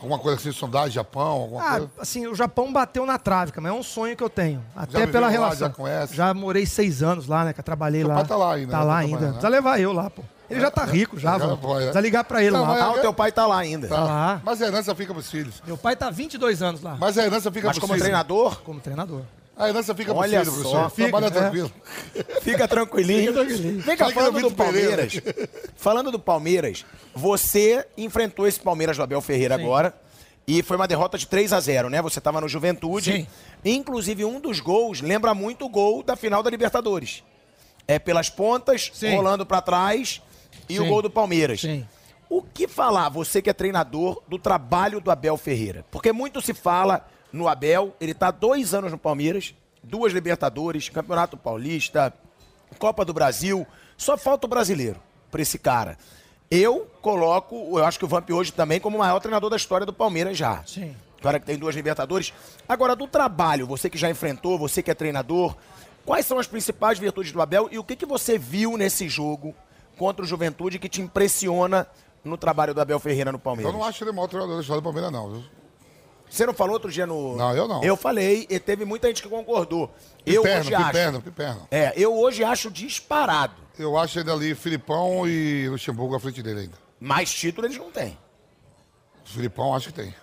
Alguma 0.00 0.18
coisa 0.18 0.38
assim, 0.38 0.52
sondagem, 0.52 0.92
Japão, 0.92 1.26
alguma 1.26 1.62
Ah, 1.62 1.70
coisa? 1.78 1.90
assim, 1.98 2.26
o 2.28 2.34
Japão 2.34 2.72
bateu 2.72 3.04
na 3.04 3.18
trave, 3.18 3.52
mas 3.56 3.72
é 3.72 3.74
um 3.74 3.82
sonho 3.82 4.16
que 4.16 4.22
eu 4.22 4.30
tenho. 4.30 4.62
Até 4.76 5.06
pela 5.08 5.26
lá, 5.26 5.32
relação. 5.32 5.68
já 5.68 5.70
conhece? 5.70 6.14
Já 6.14 6.32
morei 6.32 6.64
seis 6.66 7.02
anos 7.02 7.26
lá, 7.26 7.44
né? 7.44 7.52
Que 7.52 7.58
eu 7.60 7.64
trabalhei 7.64 8.00
Seu 8.02 8.08
lá. 8.08 8.14
pai 8.14 8.24
tá 8.26 8.36
lá 8.36 8.52
ainda, 8.54 8.70
Tá 8.72 8.78
né? 8.78 8.84
lá 8.84 8.92
Tá 8.92 8.98
ainda. 8.98 9.08
trabalhando, 9.10 9.32
Precisa 9.34 9.48
levar 9.48 9.80
eu 9.80 9.92
lá, 9.92 10.08
pô. 10.10 10.22
Ele 10.48 10.60
já 10.60 10.70
tá 10.70 10.84
rico, 10.84 11.18
já, 11.18 11.38
já 11.38 11.56
foi, 11.56 11.74
né? 11.74 11.76
Precisa 11.80 12.00
ligar 12.00 12.24
pra 12.24 12.42
ele 12.42 12.52
Não, 12.52 12.62
lá. 12.62 12.68
mas 12.68 12.80
Ah, 12.80 12.90
o 12.92 12.98
teu 13.00 13.12
pai 13.12 13.30
tá 13.32 13.44
lá 13.46 13.58
ainda. 13.58 13.86
Tá. 13.88 14.02
lá. 14.04 14.40
Mas 14.44 14.62
a 14.62 14.66
herança 14.66 14.94
fica 14.94 15.12
pros 15.12 15.30
filhos. 15.30 15.62
Meu 15.66 15.76
pai 15.76 15.94
tá 15.96 16.08
22 16.10 16.62
anos 16.62 16.80
lá, 16.80 16.96
Mas 16.98 17.18
a 17.18 17.24
herança 17.26 17.50
fica 17.50 17.66
Mas 17.66 17.76
pros 17.76 17.80
como 17.82 17.92
filhos. 17.94 18.02
treinador, 18.04 18.60
como 18.62 18.80
treinador. 18.80 19.22
A 19.58 19.68
herança 19.68 19.92
fica 19.92 20.14
pros 20.14 20.24
Olha 20.24 20.40
filhos, 20.44 20.54
só, 20.54 20.62
professor. 20.62 20.90
fica, 20.90 21.08
Trabalha 21.08 21.26
é. 21.26 21.30
tranquilo. 21.30 21.72
fica 22.42 22.68
tranquilinho. 22.68 23.32
Vem 23.34 23.96
cá, 23.96 24.04
Sai 24.04 24.08
que 24.08 24.14
falando 24.14 24.40
do. 24.40 24.50
Palmeiras. 24.52 25.20
Falando 25.76 26.12
do 26.12 26.18
Palmeiras, 26.18 26.86
você 27.14 27.86
enfrentou 27.96 28.46
esse 28.46 28.60
Palmeiras 28.60 28.96
do 28.96 29.02
Abel 29.02 29.20
Ferreira 29.20 29.56
Sim. 29.56 29.62
agora. 29.64 29.94
E 30.46 30.62
foi 30.62 30.76
uma 30.76 30.88
derrota 30.88 31.18
de 31.18 31.26
3 31.26 31.52
a 31.52 31.60
0 31.60 31.90
né? 31.90 32.00
Você 32.00 32.20
tava 32.20 32.40
no 32.40 32.48
Juventude. 32.48 33.12
Sim. 33.12 33.26
Inclusive, 33.64 34.24
um 34.24 34.40
dos 34.40 34.60
gols 34.60 35.00
lembra 35.00 35.34
muito 35.34 35.64
o 35.66 35.68
gol 35.68 36.02
da 36.02 36.16
final 36.16 36.42
da 36.42 36.48
Libertadores. 36.48 37.22
É 37.86 37.98
pelas 37.98 38.30
pontas, 38.30 38.90
Sim. 38.94 39.14
rolando 39.16 39.44
pra 39.44 39.60
trás, 39.60 40.22
e 40.68 40.78
o 40.78 40.84
Sim. 40.84 40.88
gol 40.88 41.02
do 41.02 41.10
Palmeiras. 41.10 41.60
Sim. 41.60 41.86
O 42.30 42.42
que 42.42 42.68
falar, 42.68 43.08
você 43.08 43.42
que 43.42 43.50
é 43.50 43.52
treinador, 43.52 44.22
do 44.28 44.38
trabalho 44.38 45.00
do 45.00 45.10
Abel 45.10 45.36
Ferreira? 45.36 45.84
Porque 45.90 46.12
muito 46.12 46.40
se 46.40 46.54
fala 46.54 47.06
no 47.32 47.48
Abel, 47.48 47.94
ele 48.00 48.12
está 48.12 48.30
dois 48.30 48.74
anos 48.74 48.92
no 48.92 48.98
Palmeiras, 48.98 49.54
duas 49.82 50.12
Libertadores, 50.12 50.88
Campeonato 50.88 51.36
Paulista, 51.36 52.12
Copa 52.78 53.04
do 53.04 53.12
Brasil, 53.12 53.66
só 53.96 54.16
falta 54.16 54.46
o 54.46 54.50
brasileiro 54.50 55.00
para 55.30 55.42
esse 55.42 55.58
cara. 55.58 55.98
Eu 56.50 56.90
coloco, 57.02 57.78
eu 57.78 57.84
acho 57.84 57.98
que 57.98 58.04
o 58.04 58.08
Vamp 58.08 58.30
hoje 58.30 58.52
também 58.52 58.80
como 58.80 58.96
o 58.96 59.00
maior 59.00 59.20
treinador 59.20 59.50
da 59.50 59.56
história 59.56 59.84
do 59.84 59.92
Palmeiras 59.92 60.36
já. 60.36 60.62
Sim. 60.66 60.94
O 61.18 61.22
cara 61.22 61.38
que 61.40 61.46
tem 61.46 61.58
duas 61.58 61.74
Libertadores. 61.74 62.32
Agora, 62.68 62.94
do 62.94 63.06
trabalho, 63.06 63.66
você 63.66 63.90
que 63.90 63.98
já 63.98 64.08
enfrentou, 64.08 64.56
você 64.56 64.82
que 64.82 64.90
é 64.90 64.94
treinador, 64.94 65.56
quais 66.06 66.24
são 66.24 66.38
as 66.38 66.46
principais 66.46 66.98
virtudes 66.98 67.32
do 67.32 67.42
Abel 67.42 67.68
e 67.70 67.78
o 67.78 67.84
que, 67.84 67.96
que 67.96 68.06
você 68.06 68.38
viu 68.38 68.76
nesse 68.76 69.08
jogo 69.08 69.54
contra 69.98 70.24
o 70.24 70.28
Juventude 70.28 70.78
que 70.78 70.88
te 70.88 71.02
impressiona 71.02 71.86
no 72.24 72.36
trabalho 72.38 72.72
do 72.72 72.80
Abel 72.80 73.00
Ferreira 73.00 73.32
no 73.32 73.38
Palmeiras? 73.38 73.72
Eu 73.72 73.78
não 73.78 73.84
acho 73.84 74.04
ele 74.04 74.12
o 74.12 74.14
maior 74.14 74.28
treinador 74.28 74.56
da 74.56 74.62
história 74.62 74.80
do 74.80 74.84
Palmeiras, 74.84 75.12
não. 75.12 75.42
Você 76.30 76.44
não 76.46 76.52
falou 76.54 76.74
outro 76.74 76.90
dia 76.90 77.06
no. 77.06 77.36
Não, 77.36 77.54
eu 77.56 77.66
não. 77.66 77.82
Eu 77.82 77.96
falei 77.96 78.46
e 78.50 78.58
teve 78.60 78.84
muita 78.84 79.08
gente 79.08 79.22
que 79.22 79.28
concordou. 79.28 79.90
Eu 80.26 80.42
Piperno, 80.42 80.60
hoje 80.66 80.74
acho. 80.74 80.86
Piperno, 80.86 81.22
Piperno. 81.22 81.68
É, 81.70 81.92
eu 81.96 82.14
hoje 82.14 82.44
acho 82.44 82.70
disparado. 82.70 83.54
Eu 83.78 83.96
acho 83.96 84.18
ele 84.18 84.30
ali, 84.30 84.54
Filipão 84.54 85.26
e 85.26 85.68
Luxemburgo 85.68 86.14
à 86.16 86.20
frente 86.20 86.42
dele 86.42 86.60
ainda. 86.60 86.76
Mais 87.00 87.32
título 87.32 87.66
eles 87.66 87.78
não 87.78 87.90
têm. 87.90 88.18
Filipão, 89.24 89.74
acho 89.74 89.88
que 89.88 89.94
tem. 89.94 90.14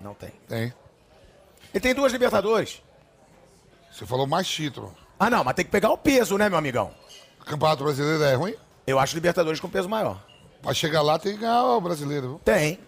Não 0.00 0.14
tem. 0.14 0.32
Tem. 0.48 0.74
Ele 1.72 1.80
tem 1.80 1.94
duas 1.94 2.12
Libertadores. 2.12 2.82
Você 3.92 4.04
falou 4.04 4.26
mais 4.26 4.46
título. 4.46 4.94
Ah, 5.18 5.30
não, 5.30 5.42
mas 5.42 5.54
tem 5.54 5.64
que 5.64 5.70
pegar 5.70 5.90
o 5.90 5.96
peso, 5.96 6.36
né, 6.36 6.48
meu 6.48 6.58
amigão? 6.58 6.92
Campeonato 7.46 7.84
brasileiro 7.84 8.22
é 8.22 8.34
ruim? 8.34 8.54
Eu 8.86 8.98
acho 8.98 9.14
Libertadores 9.14 9.58
com 9.58 9.68
peso 9.68 9.88
maior. 9.88 10.22
Pra 10.60 10.74
chegar 10.74 11.00
lá 11.00 11.18
tem 11.18 11.32
que 11.34 11.38
ganhar 11.40 11.64
o 11.64 11.80
brasileiro. 11.80 12.28
viu? 12.28 12.40
Tem. 12.44 12.78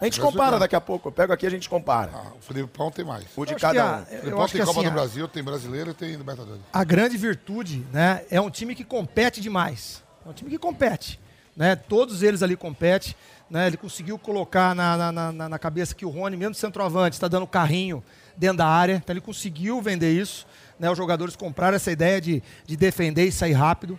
A 0.00 0.04
gente 0.04 0.20
compara 0.20 0.52
tem. 0.52 0.60
daqui 0.60 0.74
a 0.76 0.80
pouco. 0.80 1.08
Eu 1.08 1.12
pego 1.12 1.32
aqui 1.32 1.44
e 1.44 1.48
a 1.48 1.50
gente 1.50 1.68
compara. 1.68 2.10
Ah, 2.14 2.32
o 2.38 2.40
Filipão 2.40 2.90
tem 2.90 3.04
mais. 3.04 3.24
O 3.36 3.44
de 3.44 3.52
Eu 3.52 3.56
acho 3.56 3.66
que 3.66 3.74
cada 3.74 3.82
a- 3.82 3.96
um. 3.96 3.98
eu 3.98 4.04
Filipão 4.20 4.48
tem 4.48 4.60
Copa 4.64 4.80
assim, 4.80 4.88
do 4.88 4.92
Brasil, 4.92 5.28
tem 5.28 5.42
brasileiro 5.42 5.90
e 5.90 5.94
tem 5.94 6.14
Libertadores. 6.16 6.60
a 6.72 6.84
grande 6.84 7.16
virtude, 7.18 7.84
né, 7.92 8.22
é 8.30 8.40
um 8.40 8.48
time 8.50 8.74
que 8.74 8.82
compete 8.84 9.40
demais. 9.40 10.02
É 10.24 10.28
um 10.28 10.32
time 10.32 10.50
que 10.50 10.58
compete. 10.58 11.20
Né? 11.56 11.76
Todos 11.76 12.22
eles 12.22 12.42
ali 12.42 12.56
competem. 12.56 13.14
Né? 13.50 13.66
Ele 13.66 13.76
conseguiu 13.76 14.16
colocar 14.18 14.74
na, 14.74 15.12
na, 15.12 15.32
na, 15.32 15.48
na 15.48 15.58
cabeça 15.58 15.94
que 15.94 16.06
o 16.06 16.08
Rony, 16.08 16.36
mesmo 16.36 16.54
centroavante, 16.54 17.16
está 17.16 17.26
dando 17.28 17.46
carrinho 17.46 18.02
dentro 18.36 18.58
da 18.58 18.66
área. 18.66 18.94
Então 19.02 19.12
ele 19.12 19.20
conseguiu 19.20 19.82
vender 19.82 20.12
isso. 20.12 20.46
Né? 20.78 20.88
Os 20.90 20.96
jogadores 20.96 21.34
compraram 21.36 21.74
essa 21.76 21.90
ideia 21.90 22.20
de, 22.20 22.42
de 22.64 22.76
defender 22.76 23.24
e 23.26 23.32
sair 23.32 23.52
rápido. 23.52 23.98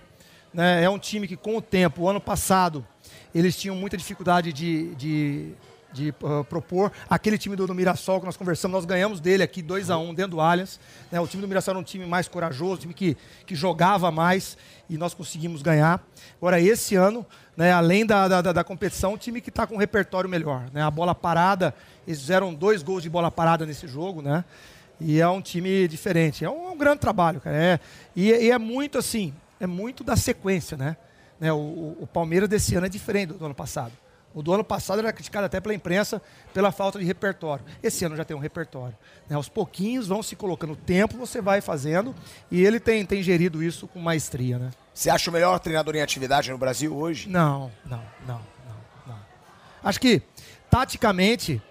Né? 0.54 0.84
É 0.84 0.90
um 0.90 0.98
time 0.98 1.28
que, 1.28 1.36
com 1.36 1.58
o 1.58 1.62
tempo, 1.62 2.04
o 2.04 2.10
ano 2.10 2.22
passado, 2.22 2.88
eles 3.36 3.56
tinham 3.58 3.76
muita 3.76 3.98
dificuldade 3.98 4.52
de, 4.54 4.96
de, 4.96 5.52
de, 5.94 6.14
ah, 6.24 6.44
propor. 6.44 6.92
Aquele 7.10 7.38
time 7.38 7.56
do, 7.56 7.68
do 7.68 7.74
Mirassol 7.76 8.20
que 8.20 8.26
nós 8.26 8.38
conversamos, 8.38 8.74
nós 8.76 8.86
ganhamos 8.86 9.20
dele 9.20 9.44
aqui 9.44 9.62
2 9.62 9.90
a 9.90 9.98
1 9.98 10.10
um, 10.10 10.14
dentro 10.14 10.32
do 10.32 10.42
Allianz. 10.42 10.80
Né? 11.12 11.20
O 11.20 11.28
time 11.28 11.42
do 11.42 11.48
Mirassol 11.48 11.74
era 11.74 11.80
um 11.80 11.84
time 11.84 12.06
mais 12.06 12.28
corajoso, 12.28 12.74
um 12.74 12.78
time 12.78 12.94
que, 12.94 13.18
que 13.46 13.56
jogava 13.56 14.12
mais 14.12 14.58
e 14.90 14.98
nós 14.98 15.14
conseguimos 15.14 15.62
ganhar. 15.62 16.02
Agora, 16.38 16.60
esse 16.60 16.96
ano, 16.96 17.26
né, 17.56 17.72
além 17.72 18.06
da, 18.06 18.28
da, 18.28 18.42
da- 18.54 18.64
competição, 18.64 19.14
um 19.14 19.18
time 19.18 19.40
que 19.42 19.50
está 19.50 19.66
com 19.68 19.76
um 19.76 19.78
repertório 19.78 20.30
melhor. 20.30 20.66
Né? 20.74 20.82
A 20.82 20.92
bola 20.92 21.14
parada, 21.16 21.74
eles 22.08 22.20
fizeram 22.20 22.54
dois 22.54 22.82
gols 22.84 23.04
de 23.04 23.10
bola 23.10 23.30
parada 23.32 23.66
nesse 23.66 23.88
jogo, 23.88 24.22
né? 24.22 24.44
E 25.04 25.20
é 25.20 25.28
um 25.28 25.42
time 25.42 25.88
diferente. 25.88 26.46
É 26.46 26.50
um, 26.50 26.68
é 26.68 26.72
um 26.72 26.78
grande 26.78 27.00
trabalho, 27.00 27.42
cara. 27.42 27.56
É, 27.56 27.80
e, 28.16 28.30
e 28.30 28.52
é 28.52 28.58
muito 28.60 28.98
assim, 29.00 29.34
é 29.60 29.66
muito 29.66 30.04
da 30.04 30.16
sequência, 30.16 30.78
né? 30.78 30.96
né? 31.40 31.52
O, 31.52 31.98
o- 32.02 32.08
Palmeiras 32.12 32.48
desse 32.48 32.76
ano 32.76 32.86
é 32.86 32.90
diferente 32.90 33.34
do 33.34 33.44
ano 33.46 33.56
passado. 33.56 33.92
O 34.34 34.42
do 34.42 34.54
ano 34.54 34.64
passado 34.64 35.00
era 35.00 35.12
criticado 35.12 35.46
até 35.46 35.60
pela 35.60 35.74
imprensa 35.76 36.22
pela 36.54 36.72
falta 36.72 36.98
de 36.98 37.06
repertório. 37.06 37.66
Esse 37.84 38.06
ano 38.06 38.16
já 38.16 38.24
tem 38.24 38.36
um 38.36 38.40
repertório. 38.40 38.96
né? 39.30 39.36
Aos 39.36 39.50
pouquinhos 39.50 40.08
vão 40.08 40.24
se 40.24 40.36
colocando. 40.36 40.74
O 40.74 40.76
tempo 40.76 41.18
você 41.18 41.42
vai 41.42 41.60
fazendo 41.62 42.16
e 42.50 42.64
ele 42.66 42.80
tem, 42.80 43.06
tem 43.06 43.22
gerido 43.22 43.62
isso 43.62 43.88
com 43.88 44.00
maestria, 44.00 44.58
né? 44.58 44.72
Você 44.94 45.10
acha 45.10 45.30
o 45.30 45.34
melhor 45.34 45.60
treinador 45.60 45.96
em 45.96 46.02
atividade 46.02 46.52
no 46.52 46.58
Brasil 46.58 46.96
hoje? 46.96 47.30
Não, 47.30 47.72
não, 47.86 48.02
não, 48.28 48.42
não, 48.68 48.82
não. 49.08 49.20
Acho 49.84 50.00
que, 50.00 50.22
taticamente, 50.70 51.62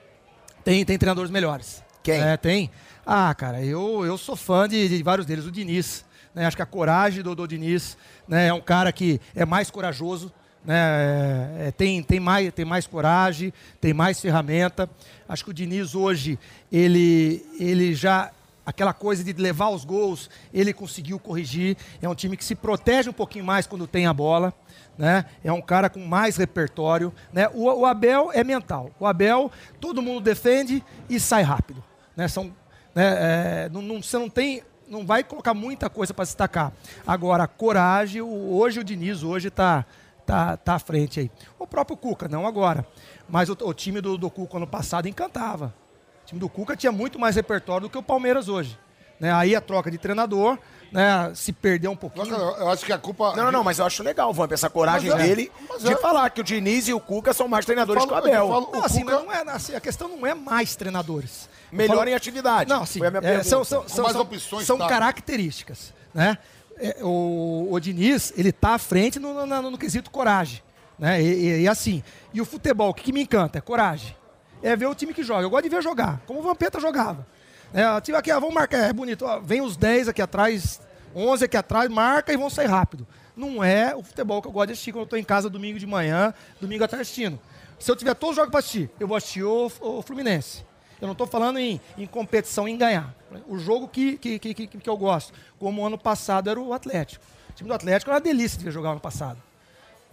tem, 0.65 0.85
tem 0.85 0.99
treinadores 0.99 1.31
melhores. 1.31 1.83
Quem? 2.03 2.21
É, 2.21 2.37
tem. 2.37 2.71
Ah, 3.05 3.35
cara, 3.35 3.63
eu, 3.63 4.05
eu 4.05 4.17
sou 4.17 4.37
fã 4.37 4.69
de, 4.69 4.89
de 4.89 5.03
vários 5.03 5.27
deles. 5.27 5.45
O 5.45 5.51
Diniz. 5.51 6.05
né? 6.35 6.47
Acho 6.47 6.57
que 6.57 6.63
a 6.63 6.67
coragem 6.67 7.23
do, 7.23 7.35
do 7.35 7.47
Diniz 7.47 7.97
né? 8.29 8.49
é 8.49 8.53
um 8.53 8.61
cara 8.61 8.93
que 8.93 9.21
é 9.35 9.45
mais 9.45 9.71
corajoso. 9.71 10.33
Né? 10.65 10.77
É, 10.77 11.69
é, 11.69 11.71
tem, 11.71 12.03
tem, 12.03 12.21
mais, 12.21 12.53
tem 12.53 12.65
mais 12.65 12.87
coragem, 12.87 13.53
tem 13.81 13.95
mais 13.95 14.21
ferramenta. 14.21 14.89
Acho 15.29 15.45
que 15.45 15.51
o 15.51 15.55
Diniz 15.55 15.95
hoje, 15.95 16.39
ele, 16.71 17.45
ele 17.59 17.95
já 17.95 18.31
aquela 18.65 18.93
coisa 18.93 19.25
de 19.25 19.33
levar 19.33 19.71
os 19.71 19.85
gols, 19.85 20.31
ele 20.53 20.73
conseguiu 20.73 21.19
corrigir. 21.19 21.77
É 22.01 22.09
um 22.09 22.15
time 22.15 22.37
que 22.37 22.45
se 22.45 22.55
protege 22.55 23.11
um 23.11 23.13
pouquinho 23.13 23.45
mais 23.45 23.67
quando 23.67 23.87
tem 23.87 24.07
a 24.07 24.13
bola. 24.13 24.55
Né? 24.97 25.25
É 25.43 25.51
um 25.51 25.63
cara 25.63 25.89
com 25.89 26.01
mais 26.01 26.37
repertório. 26.37 27.13
Né? 27.33 27.49
O, 27.55 27.65
o 27.65 27.87
Abel 27.87 28.31
é 28.33 28.45
mental. 28.45 28.91
O 29.01 29.07
Abel, 29.07 29.51
todo 29.81 30.03
mundo 30.03 30.21
defende 30.21 30.85
e 31.09 31.19
sai 31.19 31.43
rápido. 31.43 31.83
Né? 32.17 32.29
São, 32.29 32.55
né? 32.95 33.65
é, 33.65 33.69
não, 33.73 33.83
não- 33.83 34.03
você 34.03 34.19
não 34.19 34.29
tem. 34.29 34.63
Não 34.89 35.07
vai 35.07 35.23
colocar 35.23 35.55
muita 35.55 35.89
coisa 35.89 36.13
para 36.13 36.25
destacar. 36.25 36.73
Agora, 37.07 37.47
coragem, 37.47 38.21
hoje 38.21 38.81
o 38.81 38.85
Diniz 38.85 39.23
hoje 39.23 39.47
está 39.47 39.87
tá, 40.31 40.57
tá 40.57 40.75
à 40.75 40.79
frente 40.79 41.21
aí. 41.21 41.31
O 41.59 41.67
próprio 41.67 41.97
Cuca, 41.97 42.29
não 42.29 42.47
agora. 42.47 42.87
Mas 43.29 43.49
o, 43.49 43.57
o 43.63 43.75
time 43.75 44.01
do, 44.01 44.17
do 44.17 44.31
Cuca 44.31 44.57
ano 44.57 44.67
passado 44.67 45.09
encantava. 45.09 45.75
O 46.23 46.27
time 46.27 46.41
do 46.41 46.49
Cuca 46.49 46.77
tinha 46.77 46.93
muito 46.93 47.19
mais 47.19 47.37
repertório 47.37 47.89
do 47.89 47.91
que 47.91 47.99
o 47.99 48.03
Palmeiras 48.03 48.49
hoje. 48.49 48.79
Né? 49.19 49.33
Aí 49.33 49.55
a 49.55 49.61
troca 49.61 49.91
de 49.91 49.99
treinador, 49.99 50.59
né? 50.91 51.31
se 51.35 51.53
perdeu 51.53 51.91
um 51.91 51.97
pouquinho. 51.97 52.35
eu 52.35 52.57
eu 52.57 52.71
acho 52.71 52.87
que 52.87 52.93
a 52.93 52.97
culpa. 52.97 53.37
Não, 53.37 53.45
não, 53.45 53.53
não, 53.53 53.65
mas 53.65 53.79
eu 53.79 53.85
acho 53.85 54.03
legal, 54.03 54.33
Vamp, 54.33 54.51
essa 54.53 54.71
coragem 54.71 55.11
Mas 55.11 55.21
é, 55.21 55.23
dele 55.27 55.53
de 55.81 55.93
é. 55.93 55.97
falar 55.97 56.31
que 56.31 56.41
o 56.41 56.45
Diniz 56.45 56.89
e 56.89 56.95
o 56.95 57.01
Cuca 57.01 57.35
são 57.35 57.47
mais 57.47 57.67
treinadores 57.67 58.03
falo- 58.03 58.23
que 58.23 58.29
o 58.29 58.31
Abel. 58.33 58.47
eu 58.47 58.49
falo- 58.51 58.71
Não, 58.73 58.81
o 58.81 58.85
assim, 58.85 59.01
Cuca- 59.05 59.17
mas 59.27 59.45
não 59.45 59.53
é, 59.53 59.55
assim, 59.55 59.75
a 59.75 59.81
questão 59.81 60.09
não 60.09 60.27
é 60.27 60.35
mais 60.35 60.75
treinadores. 60.75 61.51
Melhor 61.71 61.99
falo- 61.99 62.09
em 62.09 62.15
atividade. 62.15 62.71
Não, 62.71 62.87
sim. 62.87 62.99
Foi 62.99 63.09
a 63.09 63.11
minha 63.11 63.23
é, 63.31 63.43
são 63.43 63.63
são, 63.63 63.87
são, 63.87 64.05
mais 64.05 64.15
são- 64.15 64.23
opções, 64.23 64.67
são 64.67 64.79
tá. 64.79 64.89
características. 64.89 65.93
Né? 66.15 66.39
É, 66.81 66.97
o, 67.05 67.69
o 67.71 67.79
Diniz, 67.81 68.33
ele 68.37 68.49
está 68.51 68.71
à 68.75 68.79
frente 68.79 69.19
no, 69.19 69.47
no- 69.47 69.71
no- 69.71 69.79
quesito 69.79 70.11
coragem. 70.11 70.63
Né? 70.99 71.23
E, 71.23 71.27
e- 71.27 71.61
e 71.63 71.69
assim, 71.69 72.03
e 72.33 72.41
o 72.41 72.45
futebol, 72.45 72.91
o 72.91 72.95
que, 72.95 73.05
que 73.05 73.13
me 73.13 73.23
encanta? 73.23 73.59
É 73.59 73.61
coragem. 73.61 74.17
É 74.63 74.75
ver 74.77 74.87
o 74.87 74.95
time 74.95 75.13
que 75.15 75.23
joga. 75.23 75.43
Eu 75.43 75.51
gosto 75.51 75.65
de 75.65 75.69
ver 75.71 75.83
jogar, 75.83 76.21
como 76.27 76.41
o 76.41 76.43
Vampeta 76.43 76.79
jogava. 76.81 77.27
É, 77.73 77.85
aqui, 77.85 78.31
ah, 78.31 78.39
vamos 78.39 78.55
marcar, 78.55 78.79
é 78.89 78.93
bonito. 78.93 79.25
ó, 79.25 79.39
vem 79.39 79.61
os 79.61 79.77
10 79.77 80.09
aqui 80.09 80.21
atrás, 80.21 80.81
11 81.15 81.45
aqui 81.45 81.57
atrás, 81.57 81.89
marca 81.91 82.33
e 82.33 82.37
vão 82.37 82.51
sair 82.51 82.67
rápido. 82.67 83.07
Não 83.37 83.63
é 83.63 83.95
o 83.95 84.03
futebol 84.03 84.43
que 84.43 84.49
eu 84.49 84.53
gosto 84.53 84.67
de 84.69 84.73
assistir 84.73 84.93
quando 84.93 85.01
eu 85.03 85.05
estou 85.05 85.19
em 85.19 85.25
casa 85.25 85.49
domingo 85.49 85.79
de 85.79 85.87
manhã, 85.87 86.35
domingo 86.61 86.85
à 86.85 86.89
tarde 86.89 87.03
assistindo. 87.03 87.39
Se 87.79 87.91
eu 87.91 87.97
tiver 87.97 88.15
todos 88.15 88.31
os 88.33 88.37
jogos 88.37 88.51
para 88.51 88.59
assistir, 88.61 88.91
eu 88.99 89.07
vou 89.09 89.17
assistir 89.17 89.43
o, 89.45 89.71
o 89.81 90.03
Fluminense. 90.03 90.65
Eu 91.01 91.07
não 91.07 91.13
estou 91.13 91.27
falando 91.27 91.59
em, 91.59 91.81
em, 91.97 92.07
competição, 92.07 92.69
em 92.69 92.77
ganhar. 92.77 93.15
O 93.49 93.59
jogo 93.59 93.89
que, 93.89 94.19
que, 94.19 94.39
que, 94.39 94.55
que, 94.55 94.67
que 94.67 94.91
eu 94.91 94.97
gosto, 94.97 95.33
como 95.59 95.85
ano 95.85 95.97
passado 95.97 96.51
era 96.51 96.61
o 96.61 96.73
Atlético. 96.73 97.25
O 97.49 97.53
time 97.53 97.69
do 97.69 97.75
Atlético 97.75 98.11
era 98.11 98.17
uma 98.17 98.21
delícia 98.21 98.59
de 98.59 98.71
jogar 98.71 98.91
ano 98.91 99.01
passado. 99.01 99.39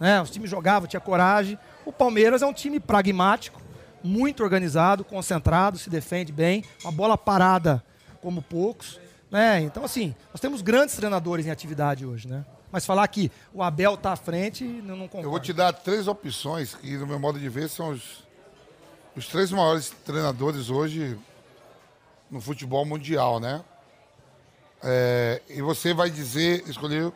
Né? 0.00 0.20
Os 0.22 0.30
times 0.30 0.50
jogavam, 0.50 0.88
tinha 0.88 1.00
coragem. 1.00 1.58
O 1.84 1.92
Palmeiras 1.92 2.42
é 2.42 2.46
um 2.46 2.52
time 2.52 2.80
pragmático, 2.80 3.60
muito 4.02 4.42
organizado, 4.42 5.04
concentrado, 5.04 5.78
se 5.78 5.90
defende 5.90 6.32
bem, 6.32 6.64
uma 6.82 6.92
bola 6.92 7.18
parada 7.18 7.82
como 8.22 8.40
poucos. 8.40 8.98
Né? 9.30 9.60
Então, 9.60 9.84
assim, 9.84 10.14
nós 10.32 10.40
temos 10.40 10.62
grandes 10.62 10.94
treinadores 10.96 11.46
em 11.46 11.50
atividade 11.50 12.06
hoje, 12.06 12.28
né? 12.28 12.44
Mas 12.70 12.84
falar 12.84 13.08
que 13.08 13.32
o 13.52 13.62
Abel 13.62 13.94
está 13.94 14.12
à 14.12 14.16
frente, 14.16 14.62
não, 14.62 14.94
não 14.96 15.08
concordo. 15.08 15.26
Eu 15.26 15.30
vou 15.30 15.40
te 15.40 15.52
dar 15.52 15.72
três 15.72 16.06
opções 16.06 16.74
que, 16.74 16.96
no 16.98 17.06
meu 17.06 17.18
modo 17.18 17.38
de 17.38 17.48
ver, 17.48 17.68
são 17.68 17.90
os, 17.90 18.27
os 19.18 19.26
três 19.26 19.50
maiores 19.50 19.90
treinadores 20.04 20.70
hoje 20.70 21.18
no 22.30 22.40
futebol 22.40 22.84
mundial, 22.84 23.40
né? 23.40 23.64
É, 24.80 25.42
e 25.48 25.60
você 25.60 25.92
vai 25.92 26.08
dizer, 26.08 26.62
escolher. 26.68 27.12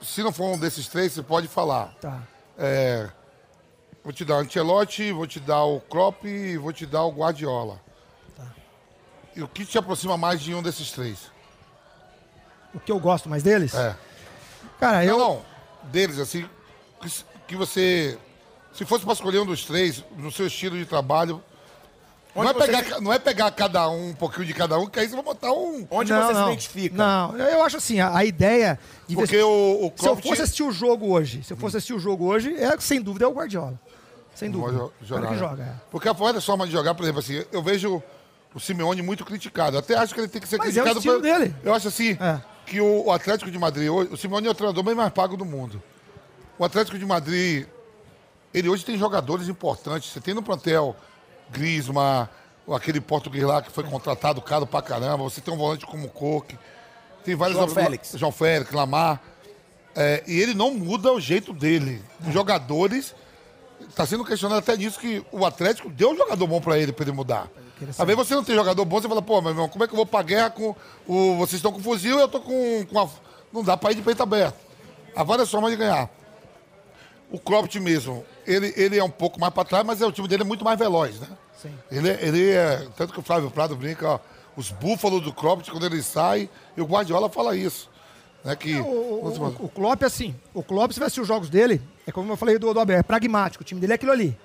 Se 0.00 0.22
não 0.22 0.32
for 0.32 0.54
um 0.54 0.58
desses 0.58 0.86
três, 0.86 1.12
você 1.12 1.22
pode 1.22 1.48
falar. 1.48 1.88
Tá. 2.00 2.22
É, 2.56 3.10
vou 4.04 4.12
te 4.12 4.24
dar 4.24 4.36
o 4.36 4.38
Ancelotti, 4.38 5.10
vou 5.10 5.26
te 5.26 5.40
dar 5.40 5.64
o 5.64 5.80
Klopp 5.80 6.24
e 6.24 6.56
vou 6.56 6.72
te 6.72 6.86
dar 6.86 7.02
o 7.02 7.10
Guardiola. 7.10 7.80
Tá. 8.36 8.44
E 9.34 9.42
o 9.42 9.48
que 9.48 9.66
te 9.66 9.76
aproxima 9.76 10.16
mais 10.16 10.40
de 10.40 10.54
um 10.54 10.62
desses 10.62 10.92
três? 10.92 11.32
O 12.72 12.78
que 12.78 12.92
eu 12.92 13.00
gosto 13.00 13.28
mais 13.28 13.42
deles? 13.42 13.74
É. 13.74 13.96
Cara, 14.78 15.04
eu. 15.04 15.18
Não, 15.18 15.44
deles, 15.84 16.20
assim, 16.20 16.48
que, 17.00 17.24
que 17.48 17.56
você. 17.56 18.16
Se 18.76 18.84
fosse 18.84 19.04
para 19.04 19.14
escolher 19.14 19.38
um 19.38 19.46
dos 19.46 19.64
três, 19.64 20.04
no 20.16 20.30
seu 20.30 20.46
estilo 20.46 20.76
de 20.76 20.84
trabalho. 20.84 21.42
Não 22.34 22.44
é, 22.44 22.52
você... 22.52 22.66
pegar, 22.66 23.00
não 23.00 23.12
é 23.12 23.18
pegar 23.18 23.50
cada 23.50 23.88
um, 23.88 24.10
um 24.10 24.14
pouquinho 24.14 24.44
de 24.44 24.52
cada 24.52 24.78
um, 24.78 24.86
que 24.86 25.00
aí 25.00 25.08
você 25.08 25.14
vai 25.14 25.24
botar 25.24 25.50
um. 25.52 25.86
Onde 25.90 26.12
não, 26.12 26.26
você 26.26 26.32
não, 26.34 26.44
se 26.44 26.52
identifica? 26.52 26.94
Não, 26.94 27.34
eu 27.38 27.62
acho 27.62 27.78
assim, 27.78 27.98
a, 27.98 28.14
a 28.14 28.26
ideia 28.26 28.78
de 29.08 29.14
Porque 29.14 29.40
o, 29.40 29.86
o 29.86 29.92
Se 29.96 30.06
eu 30.06 30.16
fosse 30.16 30.42
assistir 30.42 30.62
o 30.62 30.70
jogo 30.70 31.10
hoje, 31.10 31.42
se 31.42 31.54
eu 31.54 31.56
fosse 31.56 31.78
assistir 31.78 31.94
o 31.94 31.98
jogo 31.98 32.26
hoje, 32.26 32.54
é, 32.54 32.78
sem 32.78 33.00
dúvida 33.00 33.24
é 33.24 33.28
o 33.28 33.32
Guardiola. 33.32 33.80
Sem 34.34 34.50
dúvida. 34.50 34.90
Jogar, 35.00 35.28
que 35.28 35.32
né? 35.32 35.38
joga. 35.38 35.62
É. 35.62 35.72
Porque 35.90 36.08
a 36.10 36.14
forma 36.14 36.66
de 36.66 36.72
jogar, 36.72 36.94
por 36.94 37.04
exemplo, 37.04 37.20
assim, 37.20 37.42
eu 37.50 37.62
vejo 37.62 38.02
o 38.54 38.60
Simeone 38.60 39.00
muito 39.00 39.24
criticado. 39.24 39.78
Até 39.78 39.94
acho 39.96 40.12
que 40.12 40.20
ele 40.20 40.28
tem 40.28 40.42
que 40.42 40.46
ser 40.46 40.58
Mas 40.58 40.76
é 40.76 40.82
o 40.82 40.84
criticado. 40.84 40.98
estilo 40.98 41.22
dele. 41.22 41.54
Eu 41.64 41.72
acho 41.72 41.88
assim, 41.88 42.18
É. 42.20 42.38
que 42.66 42.78
o, 42.78 43.06
o 43.06 43.12
Atlético 43.12 43.50
de 43.50 43.58
Madrid 43.58 43.88
hoje, 43.88 44.12
o 44.12 44.16
Simeone 44.16 44.46
é 44.46 44.50
o 44.50 44.54
treinador 44.54 44.84
bem 44.84 44.94
mais 44.94 45.10
pago 45.10 45.38
do 45.38 45.44
mundo. 45.46 45.82
O 46.58 46.64
Atlético 46.66 46.98
de 46.98 47.06
Madrid, 47.06 47.66
ele 48.56 48.70
hoje 48.70 48.84
tem 48.84 48.96
jogadores 48.96 49.48
importantes. 49.48 50.10
Você 50.10 50.18
tem 50.18 50.32
no 50.32 50.42
plantel 50.42 50.96
Griezmann, 51.50 52.26
aquele 52.74 53.02
português 53.02 53.44
lá 53.44 53.60
que 53.60 53.70
foi 53.70 53.84
contratado 53.84 54.40
caro 54.40 54.66
pra 54.66 54.80
caramba. 54.80 55.22
Você 55.24 55.42
tem 55.42 55.52
um 55.52 55.58
volante 55.58 55.84
como 55.84 56.06
o 56.06 56.10
Coque. 56.10 56.58
Tem 57.22 57.34
vários 57.34 57.58
João 57.58 57.68
Félix. 57.68 58.12
João 58.16 58.32
Félix, 58.32 58.72
Lamar. 58.72 59.20
É, 59.94 60.24
e 60.26 60.40
ele 60.40 60.54
não 60.54 60.72
muda 60.72 61.12
o 61.12 61.20
jeito 61.20 61.52
dele. 61.52 62.02
Os 62.26 62.32
jogadores. 62.32 63.14
Está 63.90 64.06
sendo 64.06 64.24
questionado 64.24 64.60
até 64.60 64.74
nisso 64.74 64.98
que 64.98 65.22
o 65.30 65.44
Atlético 65.44 65.90
deu 65.90 66.12
um 66.12 66.16
jogador 66.16 66.46
bom 66.46 66.60
para 66.62 66.78
ele, 66.78 66.92
para 66.92 67.04
ele 67.04 67.12
mudar. 67.12 67.50
Às 67.90 68.06
vezes 68.06 68.16
você 68.16 68.34
não 68.34 68.42
tem 68.42 68.54
jogador 68.54 68.82
bom, 68.86 68.98
você 68.98 69.06
fala, 69.06 69.20
pô, 69.20 69.42
meu 69.42 69.50
irmão, 69.50 69.68
como 69.68 69.84
é 69.84 69.86
que 69.86 69.92
eu 69.92 69.96
vou 69.96 70.06
pra 70.06 70.22
guerra 70.22 70.48
com. 70.48 70.74
O, 71.06 71.36
vocês 71.36 71.58
estão 71.58 71.70
com 71.70 71.78
fuzil 71.78 72.18
e 72.18 72.22
eu 72.22 72.28
tô 72.28 72.40
com. 72.40 72.86
com 72.86 72.98
a... 72.98 73.06
Não 73.52 73.62
dá 73.62 73.76
para 73.76 73.92
ir 73.92 73.96
de 73.96 74.02
peito 74.02 74.22
aberto. 74.22 74.56
Há 75.14 75.22
várias 75.22 75.50
formas 75.50 75.70
de 75.70 75.76
ganhar. 75.76 76.10
O 77.30 77.38
Klopp 77.38 77.74
mesmo, 77.76 78.24
ele, 78.46 78.72
ele 78.76 78.98
é 78.98 79.02
um 79.04 79.10
pouco 79.10 79.40
mais 79.40 79.52
para 79.52 79.64
trás, 79.64 79.84
mas 79.84 80.00
é, 80.00 80.06
o 80.06 80.12
time 80.12 80.28
dele 80.28 80.42
é 80.42 80.46
muito 80.46 80.64
mais 80.64 80.78
veloz, 80.78 81.18
né? 81.20 81.28
Sim. 81.60 81.74
Ele, 81.90 82.08
é- 82.10 82.18
ele 82.22 82.50
é. 82.50 82.86
Tanto 82.96 83.12
que 83.12 83.18
o 83.18 83.22
Flávio 83.22 83.50
Prado 83.50 83.74
brinca, 83.74 84.08
ó, 84.08 84.18
os 84.56 84.70
búfalos 84.70 85.22
do 85.22 85.32
Klopp, 85.32 85.68
quando 85.68 85.86
ele 85.86 86.02
sai, 86.02 86.48
e 86.76 86.80
o 86.80 86.84
Guardiola 86.84 87.28
fala 87.28 87.56
isso. 87.56 87.90
Né, 88.44 88.54
que, 88.54 88.76
O, 88.76 88.84
o, 88.86 89.24
o, 89.60 89.64
o 89.64 89.68
Klopp, 89.68 90.04
assim, 90.04 90.36
o 90.54 90.62
Klopp, 90.62 90.92
se 90.92 91.00
vai 91.00 91.06
assistir 91.06 91.20
os 91.20 91.26
jogos 91.26 91.50
dele, 91.50 91.82
é 92.06 92.12
como 92.12 92.30
eu 92.32 92.36
falei 92.36 92.58
do, 92.58 92.72
do 92.72 92.78
Abel, 92.78 92.98
é 92.98 93.02
pragmático. 93.02 93.62
O 93.62 93.66
time 93.66 93.80
dele 93.80 93.92
é 93.94 93.96
aquilo 93.96 94.12
ali. 94.12 94.38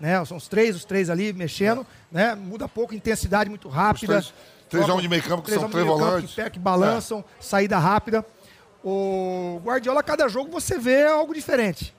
Né? 0.00 0.24
São 0.24 0.38
os 0.38 0.48
três, 0.48 0.74
os 0.74 0.84
três 0.86 1.10
ali 1.10 1.32
mexendo, 1.34 1.86
né? 2.10 2.34
Muda 2.34 2.66
pouco, 2.66 2.94
intensidade 2.94 3.50
muito 3.50 3.68
rápida. 3.68 4.14
três- 4.14 4.32
três 4.70 4.84
Troca- 4.86 4.92
homens 4.92 5.02
de 5.02 5.08
meio 5.08 5.22
campo 5.22 5.42
que 5.42 5.50
são 5.52 5.68
três 5.68 5.84
meio 5.84 5.86
campo 5.96 5.98
volantes. 6.06 6.30
Que, 6.30 6.42
pé, 6.42 6.50
que 6.50 6.58
balançam, 6.58 7.22
saída 7.38 7.78
rápida. 7.78 8.24
O 8.82 9.60
Guardiola, 9.62 10.02
cada 10.02 10.26
jogo 10.28 10.50
você 10.50 10.78
vê 10.78 11.04
algo 11.06 11.32
diferente. 11.34 11.94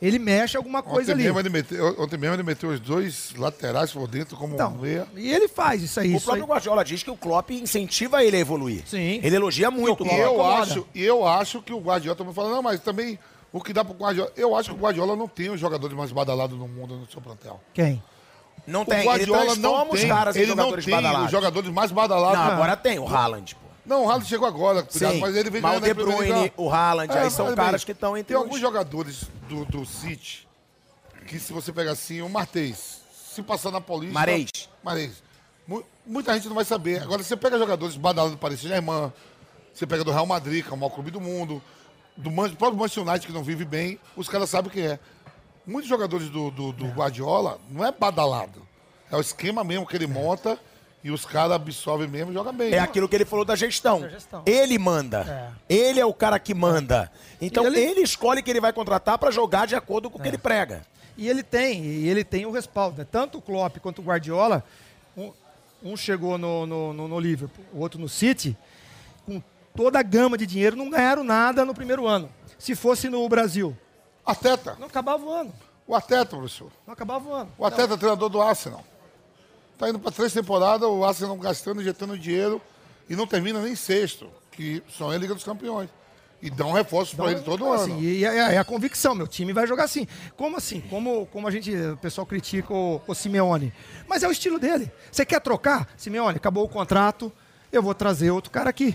Ele 0.00 0.18
mexe 0.18 0.56
alguma 0.58 0.82
coisa 0.82 1.12
ontem, 1.12 1.12
ali. 1.12 1.22
mesmo 1.24 1.38
ele 1.40 1.48
meteu, 1.48 1.96
ontem 1.98 2.18
mesmo 2.18 2.36
ele 2.36 2.42
meteu 2.42 2.68
os 2.68 2.78
dois 2.78 3.32
laterais 3.36 3.90
por 3.92 4.06
dentro 4.06 4.36
como 4.36 4.54
Então, 4.54 4.72
um 4.74 4.78
meia. 4.82 5.06
e 5.16 5.32
ele 5.32 5.48
faz 5.48 5.82
isso 5.82 5.98
aí. 5.98 6.12
O 6.12 6.16
Isso 6.18 6.30
aí. 6.30 6.36
próprio 6.38 6.46
Guardiola 6.54 6.84
diz 6.84 7.02
que 7.02 7.10
o 7.10 7.16
Klopp 7.16 7.50
incentiva 7.50 8.22
ele 8.22 8.36
a 8.36 8.40
evoluir. 8.40 8.82
Sim. 8.86 9.20
Ele 9.22 9.36
elogia 9.36 9.70
muito 9.70 10.02
o 10.02 10.06
E 10.06 10.08
Klopp. 10.10 10.20
eu 10.20 10.44
acho, 10.46 10.86
e 10.94 11.02
eu 11.02 11.26
acho 11.26 11.62
que 11.62 11.72
o 11.72 11.78
Guardiola 11.80 12.14
também 12.16 12.34
fala, 12.34 12.50
não, 12.50 12.62
mas 12.62 12.78
também 12.80 13.18
o 13.50 13.58
que 13.62 13.72
dá 13.72 13.82
pro 13.82 13.94
Guardiola. 13.94 14.30
Eu 14.36 14.54
acho 14.54 14.68
que 14.68 14.74
o 14.76 14.78
Guardiola 14.78 15.16
não 15.16 15.26
tem 15.26 15.48
os 15.48 15.58
jogadores 15.58 15.96
mais 15.96 16.12
badalados 16.12 16.58
no 16.58 16.68
mundo 16.68 16.96
no 16.98 17.10
seu 17.10 17.22
plantel. 17.22 17.58
Quem? 17.72 18.02
Não 18.66 18.82
O 18.82 18.84
tem, 18.84 18.98
ele 18.98 19.06
Guardiola 19.08 19.44
não 19.44 19.54
transforma 19.54 19.94
os 19.94 20.00
tem, 20.00 20.08
caras 20.10 20.36
ele 20.36 20.46
não 20.46 20.56
jogadores 20.56 20.84
tem 20.84 20.94
badalados. 20.94 21.24
os 21.26 21.30
jogadores 21.32 21.70
mais 21.70 21.90
badalados. 21.92 22.38
Não, 22.38 22.52
agora 22.52 22.76
tem 22.76 22.98
o 22.98 23.08
Haaland, 23.08 23.54
pô. 23.54 23.65
Não, 23.86 24.04
o 24.04 24.08
Haaland 24.10 24.26
chegou 24.28 24.48
agora, 24.48 24.82
cuidado, 24.82 25.12
Sim, 25.14 25.20
mas 25.20 25.36
ele 25.36 25.48
vem 25.48 25.60
mas 25.60 25.78
o 25.78 25.80
De 25.80 25.94
Bruyne, 25.94 26.52
o 26.56 26.68
Haaland, 26.68 27.12
aí 27.16 27.30
são 27.30 27.54
caras 27.54 27.82
bem, 27.82 27.86
que 27.86 27.92
estão 27.92 28.16
entre 28.16 28.28
Tem 28.28 28.36
os... 28.36 28.42
alguns 28.42 28.60
jogadores 28.60 29.24
do, 29.48 29.64
do 29.64 29.86
City 29.86 30.46
que 31.26 31.38
se 31.38 31.52
você 31.52 31.72
pegar 31.72 31.92
assim, 31.92 32.20
o 32.20 32.28
Martês, 32.28 33.00
se 33.34 33.42
passar 33.42 33.70
na 33.70 33.80
Paulista... 33.80 34.14
Marês. 34.14 34.48
Marês. 34.82 35.22
Mu- 35.66 35.84
Muita 36.06 36.32
gente 36.34 36.46
não 36.46 36.54
vai 36.54 36.64
saber. 36.64 37.02
Agora, 37.02 37.20
você 37.22 37.36
pega 37.36 37.58
jogadores 37.58 37.96
badalados 37.96 38.36
do 38.36 38.38
Paris 38.40 38.60
Saint-Germain, 38.60 39.12
você 39.74 39.86
pega 39.86 40.04
do 40.04 40.12
Real 40.12 40.24
Madrid, 40.26 40.64
que 40.64 40.70
é 40.70 40.74
o 40.74 40.76
maior 40.76 40.90
clube 40.90 41.10
do 41.10 41.20
mundo, 41.20 41.60
do, 42.16 42.30
Man- 42.30 42.48
do 42.48 42.56
próprio 42.56 42.78
Manchester 42.78 43.02
United, 43.06 43.26
que 43.26 43.32
não 43.32 43.42
vive 43.42 43.64
bem, 43.64 43.98
os 44.16 44.28
caras 44.28 44.48
sabem 44.50 44.68
o 44.70 44.72
que 44.72 44.80
é. 44.80 45.00
Muitos 45.66 45.88
jogadores 45.88 46.28
do, 46.28 46.50
do, 46.52 46.72
do 46.72 46.86
Guardiola 46.88 47.58
não 47.68 47.84
é 47.84 47.90
badalado. 47.90 48.62
É 49.10 49.16
o 49.16 49.20
esquema 49.20 49.64
mesmo 49.64 49.84
que 49.86 49.96
ele 49.96 50.06
monta 50.06 50.56
e 51.04 51.10
os 51.10 51.24
caras 51.24 51.52
absorvem 51.52 52.08
mesmo 52.08 52.30
e 52.32 52.34
jogam 52.34 52.52
bem. 52.52 52.72
É 52.72 52.78
aquilo 52.78 53.08
que 53.08 53.14
ele 53.14 53.24
falou 53.24 53.44
da 53.44 53.54
gestão. 53.54 54.00
Da 54.00 54.08
gestão. 54.08 54.42
Ele 54.44 54.76
manda. 54.78 55.52
Ele 55.68 56.00
é 56.00 56.04
o 56.06 56.12
cara 56.14 56.38
que 56.38 56.52
manda. 56.54 57.10
Então 57.40 57.64
ele... 57.66 57.78
ele- 57.78 58.00
escolhe 58.02 58.42
quem 58.42 58.52
ele 58.52 58.60
vai 58.60 58.72
contratar 58.72 59.16
pra 59.18 59.30
jogar 59.30 59.66
de 59.66 59.74
acordo 59.76 60.10
com 60.10 60.18
o 60.18 60.22
que 60.22 60.26
ele 60.28 60.38
prega. 60.38 60.82
E 61.16 61.28
ele 61.28 61.42
tem, 61.42 61.82
e 61.84 62.08
ele 62.08 62.24
tem 62.24 62.44
o 62.44 62.50
respaldo. 62.50 62.98
Né? 62.98 63.06
Tanto 63.10 63.38
o 63.38 63.42
Klopp 63.42 63.76
quanto 63.78 64.00
o 64.00 64.04
Guardiola, 64.04 64.64
um, 65.16 65.32
um 65.82 65.96
chegou 65.96 66.36
no, 66.36 66.66
no, 66.66 66.92
no- 66.92 67.08
no 67.08 67.20
Liverpool, 67.20 67.64
o 67.72 67.78
outro 67.80 67.98
no 68.00 68.08
City, 68.08 68.56
com 69.24 69.40
toda 69.74 69.98
a 69.98 70.02
gama 70.02 70.36
de 70.36 70.44
dinheiro, 70.46 70.76
não 70.76 70.90
ganharam 70.90 71.22
nada 71.24 71.64
no 71.64 71.72
primeiro 71.74 72.06
ano. 72.06 72.28
Se 72.58 72.74
fosse 72.74 73.08
no 73.08 73.26
Brasil, 73.28 73.76
Ateta. 74.24 74.76
não 74.80 74.86
acabava 74.88 75.24
o 75.24 75.30
ano. 75.30 75.54
O 75.86 75.94
Ateta, 75.94 76.36
professor. 76.36 76.70
Não 76.86 76.92
acabava 76.94 77.28
o 77.28 77.32
ano. 77.32 77.52
O 77.56 77.64
Ateta 77.64 77.94
é 77.94 77.96
treinador 77.96 78.28
do 78.28 78.42
Arsenal. 78.42 78.82
Tá 79.78 79.88
indo 79.90 79.98
para 79.98 80.10
três 80.10 80.32
temporadas, 80.32 80.88
o 80.88 81.04
Arsenal 81.04 81.36
gastando, 81.36 81.80
injetando 81.80 82.18
dinheiro 82.18 82.60
e 83.08 83.14
não 83.14 83.26
termina 83.26 83.60
nem 83.60 83.74
sexto, 83.76 84.28
que 84.52 84.82
são 84.96 85.10
a 85.10 85.16
Liga 85.18 85.34
dos 85.34 85.44
Campeões. 85.44 85.88
E 86.40 86.50
dão 86.50 86.72
reforços 86.72 87.14
para 87.14 87.30
ele 87.30 87.40
todo 87.40 87.64
Então, 87.64 87.72
ano. 87.72 87.82
assim, 87.82 88.00
e 88.00 88.24
é, 88.24 88.54
é 88.54 88.58
a 88.58 88.64
convicção, 88.64 89.14
meu 89.14 89.26
time 89.26 89.52
vai 89.54 89.66
jogar 89.66 89.84
assim. 89.84 90.06
Como 90.36 90.56
assim? 90.56 90.80
Como, 90.82 91.26
como 91.26 91.48
a 91.48 91.50
gente, 91.50 91.74
o 91.74 91.96
pessoal 91.96 92.26
critica 92.26 92.72
o, 92.72 93.00
o 93.06 93.14
Simeone. 93.14 93.72
Mas 94.06 94.22
é 94.22 94.28
o 94.28 94.30
estilo 94.30 94.58
dele. 94.58 94.90
Você 95.10 95.24
quer 95.24 95.40
trocar? 95.40 95.88
Simeone, 95.96 96.36
acabou 96.36 96.64
o 96.64 96.68
contrato, 96.68 97.32
eu 97.72 97.82
vou 97.82 97.94
trazer 97.94 98.30
outro 98.30 98.50
cara 98.50 98.68
aqui. 98.68 98.94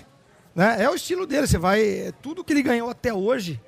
Né? 0.55 0.83
É 0.83 0.89
o 0.89 0.95
estilo 0.95 1.25
dele. 1.25 1.47
Você 1.47 1.57
vai. 1.57 1.81
é 1.83 2.13
Tudo 2.21 2.43
que 2.43 2.53
ele 2.53 2.61
ganhou 2.61 2.89
até 2.89 3.13
hoje, 3.13 3.59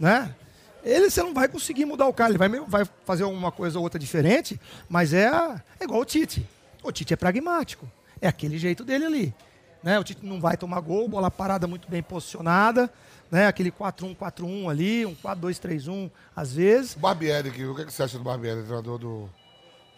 né? 0.00 0.34
Ele 0.82 1.10
você 1.10 1.22
não 1.22 1.34
vai 1.34 1.48
conseguir 1.48 1.84
mudar 1.84 2.06
o 2.06 2.14
cara. 2.14 2.30
Ele 2.30 2.38
vai, 2.38 2.48
vai 2.48 2.88
fazer 3.04 3.24
uma 3.24 3.52
coisa 3.52 3.78
ou 3.78 3.84
outra 3.84 3.98
diferente, 3.98 4.58
mas 4.88 5.12
é, 5.12 5.26
é 5.78 5.84
igual 5.84 6.00
o 6.00 6.04
Tite. 6.04 6.48
O 6.88 6.92
Tite 6.92 7.12
é 7.12 7.16
pragmático. 7.16 7.86
É 8.20 8.26
aquele 8.28 8.56
jeito 8.58 8.82
dele 8.82 9.04
ali. 9.04 9.34
Né? 9.82 9.98
O 9.98 10.04
Tite 10.04 10.24
não 10.24 10.40
vai 10.40 10.56
tomar 10.56 10.80
gol, 10.80 11.06
bola 11.06 11.30
parada 11.30 11.66
muito 11.66 11.88
bem 11.88 12.02
posicionada. 12.02 12.90
Né? 13.30 13.46
Aquele 13.46 13.70
4-1-4-1 13.70 14.70
ali, 14.70 15.04
um 15.04 15.14
4-2-3-1 15.14 16.10
às 16.34 16.52
vezes. 16.54 16.96
O 16.96 17.00
Barbieri, 17.00 17.50
que- 17.50 17.64
o 17.66 17.74
que, 17.74 17.82
é 17.82 17.84
que 17.84 17.92
você 17.92 18.02
acha 18.02 18.16
do 18.16 18.24
Barbieri, 18.24 18.62
treinador 18.62 18.98
do, 18.98 19.28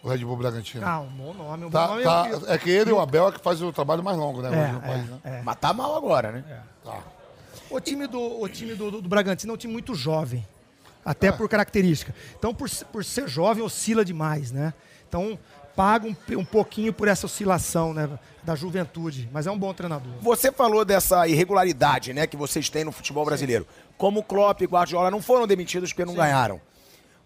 Red 0.03 0.17
Bull 0.17 0.35
Bragantino? 0.35 0.85
Ah, 0.85 0.99
um 0.99 1.07
bom 1.07 1.33
nome. 1.33 1.65
Um 1.65 1.69
bom 1.69 1.71
Tá- 1.71 1.87
nome 1.87 2.03
tá- 2.03 2.53
é 2.53 2.57
que 2.57 2.69
ele 2.69 2.89
e 2.89 2.93
o 2.93 2.99
Abel 2.99 3.29
é 3.29 3.31
que 3.31 3.39
faz 3.39 3.61
o 3.61 3.71
trabalho 3.71 4.03
mais 4.03 4.17
longo, 4.17 4.41
né? 4.41 4.49
no 4.73 4.81
país, 4.81 5.09
né? 5.09 5.19
é, 5.23 5.29
é. 5.37 5.41
Mas 5.43 5.55
tá 5.57 5.71
mal 5.73 5.95
agora, 5.95 6.31
né? 6.33 6.43
Tá. 6.83 6.99
O 7.69 7.79
time, 7.79 8.05
do, 8.05 8.19
o 8.41 8.49
time 8.49 8.75
do, 8.75 8.91
do, 8.91 9.01
do 9.01 9.07
Bragantino 9.07 9.53
é 9.53 9.55
um 9.55 9.57
time 9.57 9.71
muito 9.71 9.95
jovem, 9.95 10.45
até 11.05 11.31
por 11.31 11.47
característica. 11.47 12.13
Então, 12.37 12.53
por, 12.53 12.69
por 12.91 13.05
ser 13.05 13.29
jovem, 13.29 13.63
oscila 13.63 14.03
demais, 14.03 14.51
né? 14.51 14.73
Então, 15.07 15.39
paga 15.75 16.07
um, 16.07 16.15
um 16.37 16.45
pouquinho 16.45 16.91
por 16.93 17.07
essa 17.07 17.25
oscilação 17.25 17.93
né, 17.93 18.09
da 18.43 18.55
juventude. 18.55 19.29
Mas 19.31 19.47
é 19.47 19.51
um 19.51 19.57
bom 19.57 19.73
treinador. 19.73 20.11
Você 20.21 20.51
falou 20.51 20.83
dessa 20.85 21.27
irregularidade, 21.27 22.13
né, 22.13 22.27
que 22.27 22.37
vocês 22.37 22.69
têm 22.69 22.83
no 22.83 22.91
futebol 22.91 23.25
brasileiro. 23.25 23.65
Como 23.97 24.19
o 24.19 24.23
Klopp 24.23 24.61
e 24.61 24.65
Guardiola 24.65 25.11
não 25.11 25.21
foram 25.21 25.45
demitidos 25.47 25.91
porque 25.91 26.05
não 26.05 26.13
ganharam. 26.15 26.59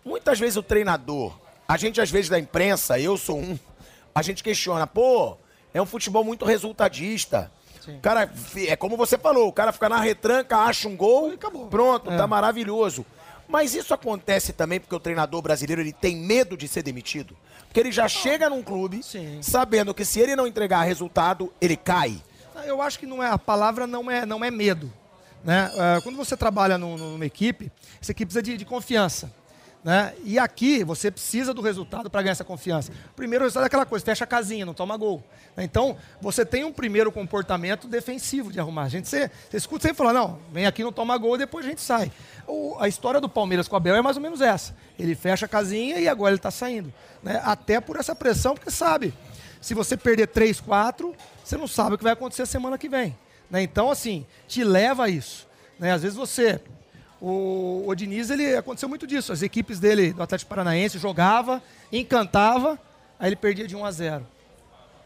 Muitas 0.03 0.39
vezes 0.39 0.55
o 0.57 0.63
treinador, 0.63 1.35
a 1.67 1.77
gente 1.77 1.99
às 1.99 2.11
vezes 2.11 2.29
da 2.29 2.37
imprensa, 2.37 2.99
eu 2.99 3.17
sou 3.17 3.39
um, 3.39 3.57
a 4.13 4.21
gente 4.21 4.43
questiona, 4.43 4.85
pô, 4.85 5.35
é 5.73 5.81
um 5.81 5.85
futebol 5.85 6.23
muito 6.23 6.45
resultadista. 6.45 7.51
O 7.87 7.99
cara, 7.99 8.31
é 8.67 8.75
como 8.75 8.97
você 8.97 9.17
falou, 9.17 9.47
o 9.47 9.53
cara 9.53 9.71
fica 9.71 9.87
na 9.87 9.99
retranca, 9.99 10.57
acha 10.57 10.87
um 10.87 10.95
gol, 10.97 11.31
acabou. 11.31 11.67
pronto, 11.67 12.11
É. 12.11 12.17
tá 12.17 12.25
maravilhoso. 12.25 13.05
Mas 13.47 13.75
isso 13.75 13.93
acontece 13.93 14.53
também 14.53 14.79
porque 14.79 14.95
o 14.95 14.99
treinador 14.99 15.39
brasileiro 15.41 15.81
ele 15.81 15.93
tem 15.93 16.15
medo 16.15 16.57
de 16.57 16.67
ser 16.67 16.81
demitido. 16.81 17.37
Porque 17.75 17.87
ele 17.89 17.91
já 17.91 18.07
chega 18.07 18.49
num 18.49 18.63
clube 18.63 19.03
Sim. 19.03 19.39
sabendo 19.41 19.93
que 19.93 20.05
se 20.05 20.17
ele 20.21 20.33
não 20.33 20.47
entregar 20.47 20.83
resultado, 20.83 21.51
ele 21.59 21.75
cai. 21.75 22.23
Eu 22.65 22.81
acho 22.81 22.97
que 22.97 23.05
não 23.05 23.21
é 23.21 23.27
a 23.29 23.37
palavra 23.37 23.85
não 23.85 24.09
é, 24.09 24.25
não 24.25 24.45
é 24.45 24.49
medo. 24.49 24.89
Né? 25.43 25.69
É, 25.75 25.99
quando 25.99 26.15
você 26.15 26.37
trabalha 26.37 26.77
num- 26.77 26.95
numa 26.97 27.25
equipe, 27.25 27.69
essa 28.01 28.13
equipe 28.13 28.27
precisa 28.27 28.41
de, 28.41 28.55
de 28.55 28.63
confiança. 28.63 29.29
Né? 29.85 30.15
E 30.23 30.39
aqui 30.39 30.83
você 30.83 31.11
precisa 31.11 31.53
do 31.53 31.61
resultado 31.61 32.09
para 32.09 32.23
ganhar 32.23 32.31
essa 32.31 32.43
confiança. 32.43 32.91
O 33.11 33.13
primeiro 33.15 33.45
resultado 33.45 33.65
é 33.65 33.67
aquela 33.67 33.85
coisa, 33.85 34.03
fecha 34.03 34.23
a 34.23 34.27
casinha, 34.27 34.65
não 34.65 34.73
toma 34.73 34.97
gol. 34.97 35.23
Então, 35.55 35.95
você 36.19 36.43
tem 36.43 36.63
um 36.63 36.73
primeiro 36.73 37.11
comportamento 37.11 37.87
defensivo 37.87 38.51
de 38.51 38.59
arrumar. 38.59 38.85
A 38.85 38.89
gente, 38.89 39.07
você, 39.07 39.29
você 39.47 39.57
escuta 39.57 39.83
sempre 39.83 39.97
falar, 39.97 40.11
não, 40.11 40.39
vem 40.51 40.65
aqui, 40.65 40.83
não 40.83 40.91
toma 40.91 41.15
gol, 41.19 41.37
depois 41.37 41.63
a 41.63 41.69
gente 41.69 41.81
sai. 41.81 42.11
O- 42.47 42.75
a 42.79 42.87
história 42.87 43.21
do 43.21 43.29
Palmeiras 43.29 43.67
com 43.67 43.75
o 43.75 43.77
Abel 43.77 43.95
é 43.95 44.01
mais 44.01 44.17
ou 44.17 44.23
menos 44.23 44.41
essa. 44.41 44.75
Ele 44.97 45.13
fecha 45.13 45.45
a 45.45 45.49
casinha 45.49 45.99
e 45.99 46.07
agora 46.09 46.31
ele 46.31 46.39
está 46.39 46.49
saindo. 46.49 46.91
Né? 47.21 47.39
Até 47.45 47.79
por 47.79 47.95
essa 47.97 48.15
pressão, 48.15 48.55
porque 48.55 48.71
sabe, 48.71 49.13
se 49.61 49.75
você 49.75 49.95
perder 49.95 50.29
3, 50.29 50.59
4, 50.61 51.15
você 51.43 51.55
não 51.57 51.67
sabe 51.67 51.93
o 51.93 51.97
que 51.99 52.03
vai 52.03 52.13
acontecer 52.13 52.47
semana 52.47 52.75
que 52.75 52.89
vem. 52.89 53.15
né? 53.51 53.61
Então, 53.61 53.91
assim, 53.91 54.25
te 54.47 54.63
leva 54.63 55.05
a 55.05 55.09
isso. 55.09 55.47
né? 55.77 55.91
Às 55.91 56.01
vezes 56.01 56.17
você. 56.17 56.59
O, 57.27 57.85
o 57.87 57.95
Diniz, 57.95 58.29
ele 58.29 58.55
aconteceu 58.55 58.87
muito 58.87 59.07
disso. 59.07 59.33
As 59.33 59.41
equipes 59.41 59.79
dele 59.79 60.13
do 60.13 60.21
Atlético 60.21 60.47
Paranaense 60.47 60.99
jogava, 60.99 61.59
encantava, 61.91 62.79
aí 63.19 63.29
ele 63.29 63.35
perdia 63.35 63.67
de 63.67 63.75
1 63.75 63.83
a 63.83 63.91
0. 63.91 64.27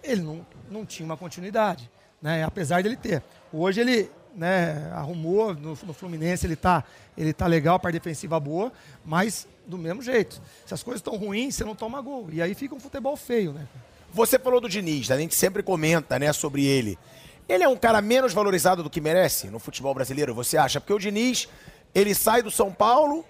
Ele 0.03 0.21
não, 0.21 0.45
não 0.69 0.85
tinha 0.85 1.05
uma 1.05 1.15
continuidade, 1.15 1.89
né? 2.21 2.43
apesar 2.43 2.83
dele 2.83 2.97
ter. 2.97 3.23
Hoje 3.53 3.79
ele 3.79 4.11
né, 4.35 4.91
arrumou, 4.93 5.53
no, 5.53 5.77
no 5.81 5.93
Fluminense 5.93 6.45
ele 6.45 6.55
está 6.55 6.83
ele 7.17 7.31
tá 7.31 7.47
legal, 7.47 7.79
a 7.81 7.91
defensiva 7.91 8.37
boa, 8.37 8.69
mas 9.05 9.47
do 9.65 9.77
mesmo 9.77 10.01
jeito. 10.01 10.41
Se 10.65 10.73
as 10.73 10.83
coisas 10.83 10.99
estão 10.99 11.15
ruins, 11.15 11.55
você 11.55 11.63
não 11.63 11.73
toma 11.73 12.01
gol. 12.01 12.27
E 12.33 12.41
aí 12.41 12.53
fica 12.53 12.75
um 12.75 12.81
futebol 12.81 13.15
feio, 13.15 13.53
né? 13.53 13.65
Você 14.13 14.37
falou 14.37 14.59
do 14.59 14.67
Diniz, 14.67 15.09
a 15.09 15.17
gente 15.17 15.35
sempre 15.35 15.63
comenta, 15.63 16.19
né, 16.19 16.33
sobre 16.33 16.65
ele. 16.65 16.99
Ele 17.47 17.63
é 17.63 17.67
um 17.67 17.77
cara 17.77 18.01
menos 18.01 18.33
valorizado 18.33 18.83
do 18.83 18.89
que 18.89 18.99
merece 18.99 19.47
no 19.47 19.57
futebol 19.57 19.93
brasileiro, 19.93 20.35
você 20.35 20.57
acha? 20.57 20.81
Porque 20.81 20.93
o 20.93 20.99
Diniz, 20.99 21.47
ele 21.93 22.13
sai 22.13 22.41
do 22.41 22.51
São 22.51 22.71
Paulo, 22.71 23.25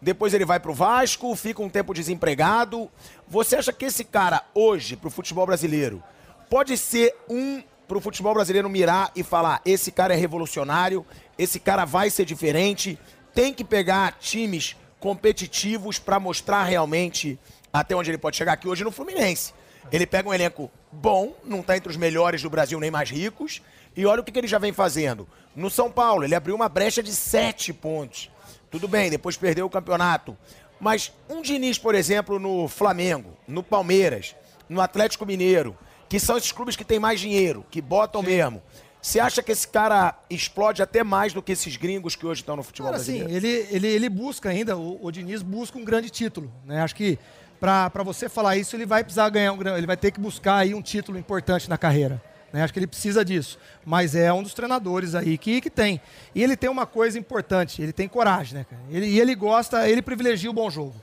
depois 0.00 0.34
ele 0.34 0.44
vai 0.44 0.60
pro 0.60 0.74
Vasco, 0.74 1.34
fica 1.34 1.62
um 1.62 1.68
tempo 1.68 1.94
desempregado. 1.94 2.90
Você 3.26 3.56
acha 3.56 3.72
que 3.72 3.86
esse 3.86 4.04
cara 4.04 4.42
hoje 4.54 4.96
pro 4.96 5.10
futebol 5.10 5.46
brasileiro 5.46 6.02
pode 6.50 6.76
ser 6.76 7.14
um 7.28 7.62
pro 7.88 8.00
futebol 8.00 8.34
brasileiro 8.34 8.68
mirar 8.68 9.10
e 9.16 9.22
falar: 9.22 9.60
esse 9.64 9.90
cara 9.90 10.14
é 10.14 10.16
revolucionário, 10.16 11.06
esse 11.38 11.58
cara 11.58 11.84
vai 11.84 12.10
ser 12.10 12.24
diferente, 12.24 12.98
tem 13.34 13.52
que 13.52 13.64
pegar 13.64 14.12
times 14.18 14.76
competitivos 15.00 15.98
para 15.98 16.20
mostrar 16.20 16.64
realmente 16.64 17.38
até 17.72 17.94
onde 17.94 18.10
ele 18.10 18.18
pode 18.18 18.36
chegar 18.36 18.52
aqui 18.52 18.68
hoje 18.68 18.84
no 18.84 18.90
Fluminense. 18.90 19.52
Ele 19.92 20.06
pega 20.06 20.28
um 20.28 20.34
elenco 20.34 20.70
bom, 20.90 21.34
não 21.44 21.60
está 21.60 21.76
entre 21.76 21.90
os 21.90 21.96
melhores 21.96 22.42
do 22.42 22.48
Brasil 22.48 22.80
nem 22.80 22.90
mais 22.90 23.10
ricos, 23.10 23.60
e 23.96 24.06
olha 24.06 24.20
o 24.20 24.24
que, 24.24 24.32
que 24.32 24.38
ele 24.38 24.46
já 24.46 24.58
vem 24.58 24.72
fazendo. 24.72 25.28
No 25.54 25.70
São 25.70 25.90
Paulo, 25.90 26.24
ele 26.24 26.34
abriu 26.34 26.54
uma 26.54 26.68
brecha 26.68 27.02
de 27.02 27.12
sete 27.12 27.72
pontos. 27.72 28.30
Tudo 28.70 28.88
bem, 28.88 29.10
depois 29.10 29.36
perdeu 29.36 29.66
o 29.66 29.70
campeonato. 29.70 30.36
Mas 30.80 31.12
um 31.28 31.40
Diniz, 31.40 31.78
por 31.78 31.94
exemplo, 31.94 32.38
no 32.38 32.66
Flamengo, 32.66 33.36
no 33.46 33.62
Palmeiras, 33.62 34.34
no 34.68 34.80
Atlético 34.80 35.24
Mineiro, 35.24 35.76
que 36.08 36.18
são 36.18 36.36
esses 36.36 36.52
clubes 36.52 36.76
que 36.76 36.84
têm 36.84 36.98
mais 36.98 37.20
dinheiro, 37.20 37.64
que 37.70 37.80
botam 37.80 38.22
mesmo. 38.22 38.62
Você 39.00 39.20
acha 39.20 39.42
que 39.42 39.52
esse 39.52 39.68
cara 39.68 40.18
explode 40.30 40.82
até 40.82 41.04
mais 41.04 41.32
do 41.32 41.42
que 41.42 41.52
esses 41.52 41.76
gringos 41.76 42.16
que 42.16 42.26
hoje 42.26 42.40
estão 42.40 42.56
no 42.56 42.62
futebol 42.62 42.90
Cara, 42.90 43.00
assim, 43.00 43.18
brasileiro? 43.18 43.46
ele, 43.46 43.66
ele, 43.70 43.86
ele 43.86 44.08
busca 44.08 44.48
ainda, 44.48 44.76
o, 44.76 44.98
o 45.04 45.10
Diniz 45.12 45.42
busca 45.42 45.78
um 45.78 45.84
grande 45.84 46.08
título. 46.08 46.50
Né? 46.64 46.80
Acho 46.80 46.94
que 46.94 47.18
para 47.60 48.02
você 48.02 48.28
falar 48.28 48.56
isso, 48.56 48.74
ele 48.74 48.86
vai 48.86 49.04
precisar 49.04 49.28
ganhar 49.28 49.52
um 49.52 49.76
ele 49.76 49.86
vai 49.86 49.96
ter 49.96 50.10
que 50.10 50.20
buscar 50.20 50.56
aí 50.56 50.74
um 50.74 50.82
título 50.82 51.18
importante 51.18 51.68
na 51.68 51.78
carreira. 51.78 52.20
Né? 52.54 52.62
Acho 52.62 52.72
que 52.72 52.78
ele 52.78 52.86
precisa 52.86 53.24
disso. 53.24 53.58
Mas 53.84 54.14
é 54.14 54.32
um 54.32 54.40
dos 54.40 54.54
treinadores 54.54 55.16
aí 55.16 55.36
que, 55.36 55.60
que 55.60 55.68
tem. 55.68 56.00
E 56.32 56.40
ele 56.40 56.56
tem 56.56 56.70
uma 56.70 56.86
coisa 56.86 57.18
importante, 57.18 57.82
ele 57.82 57.92
tem 57.92 58.06
coragem, 58.06 58.58
né, 58.58 58.64
cara? 58.70 58.80
Ele, 58.88 59.06
e 59.06 59.18
ele 59.18 59.34
gosta, 59.34 59.88
ele 59.88 60.00
privilegia 60.00 60.48
o 60.48 60.52
bom 60.52 60.70
jogo. 60.70 60.94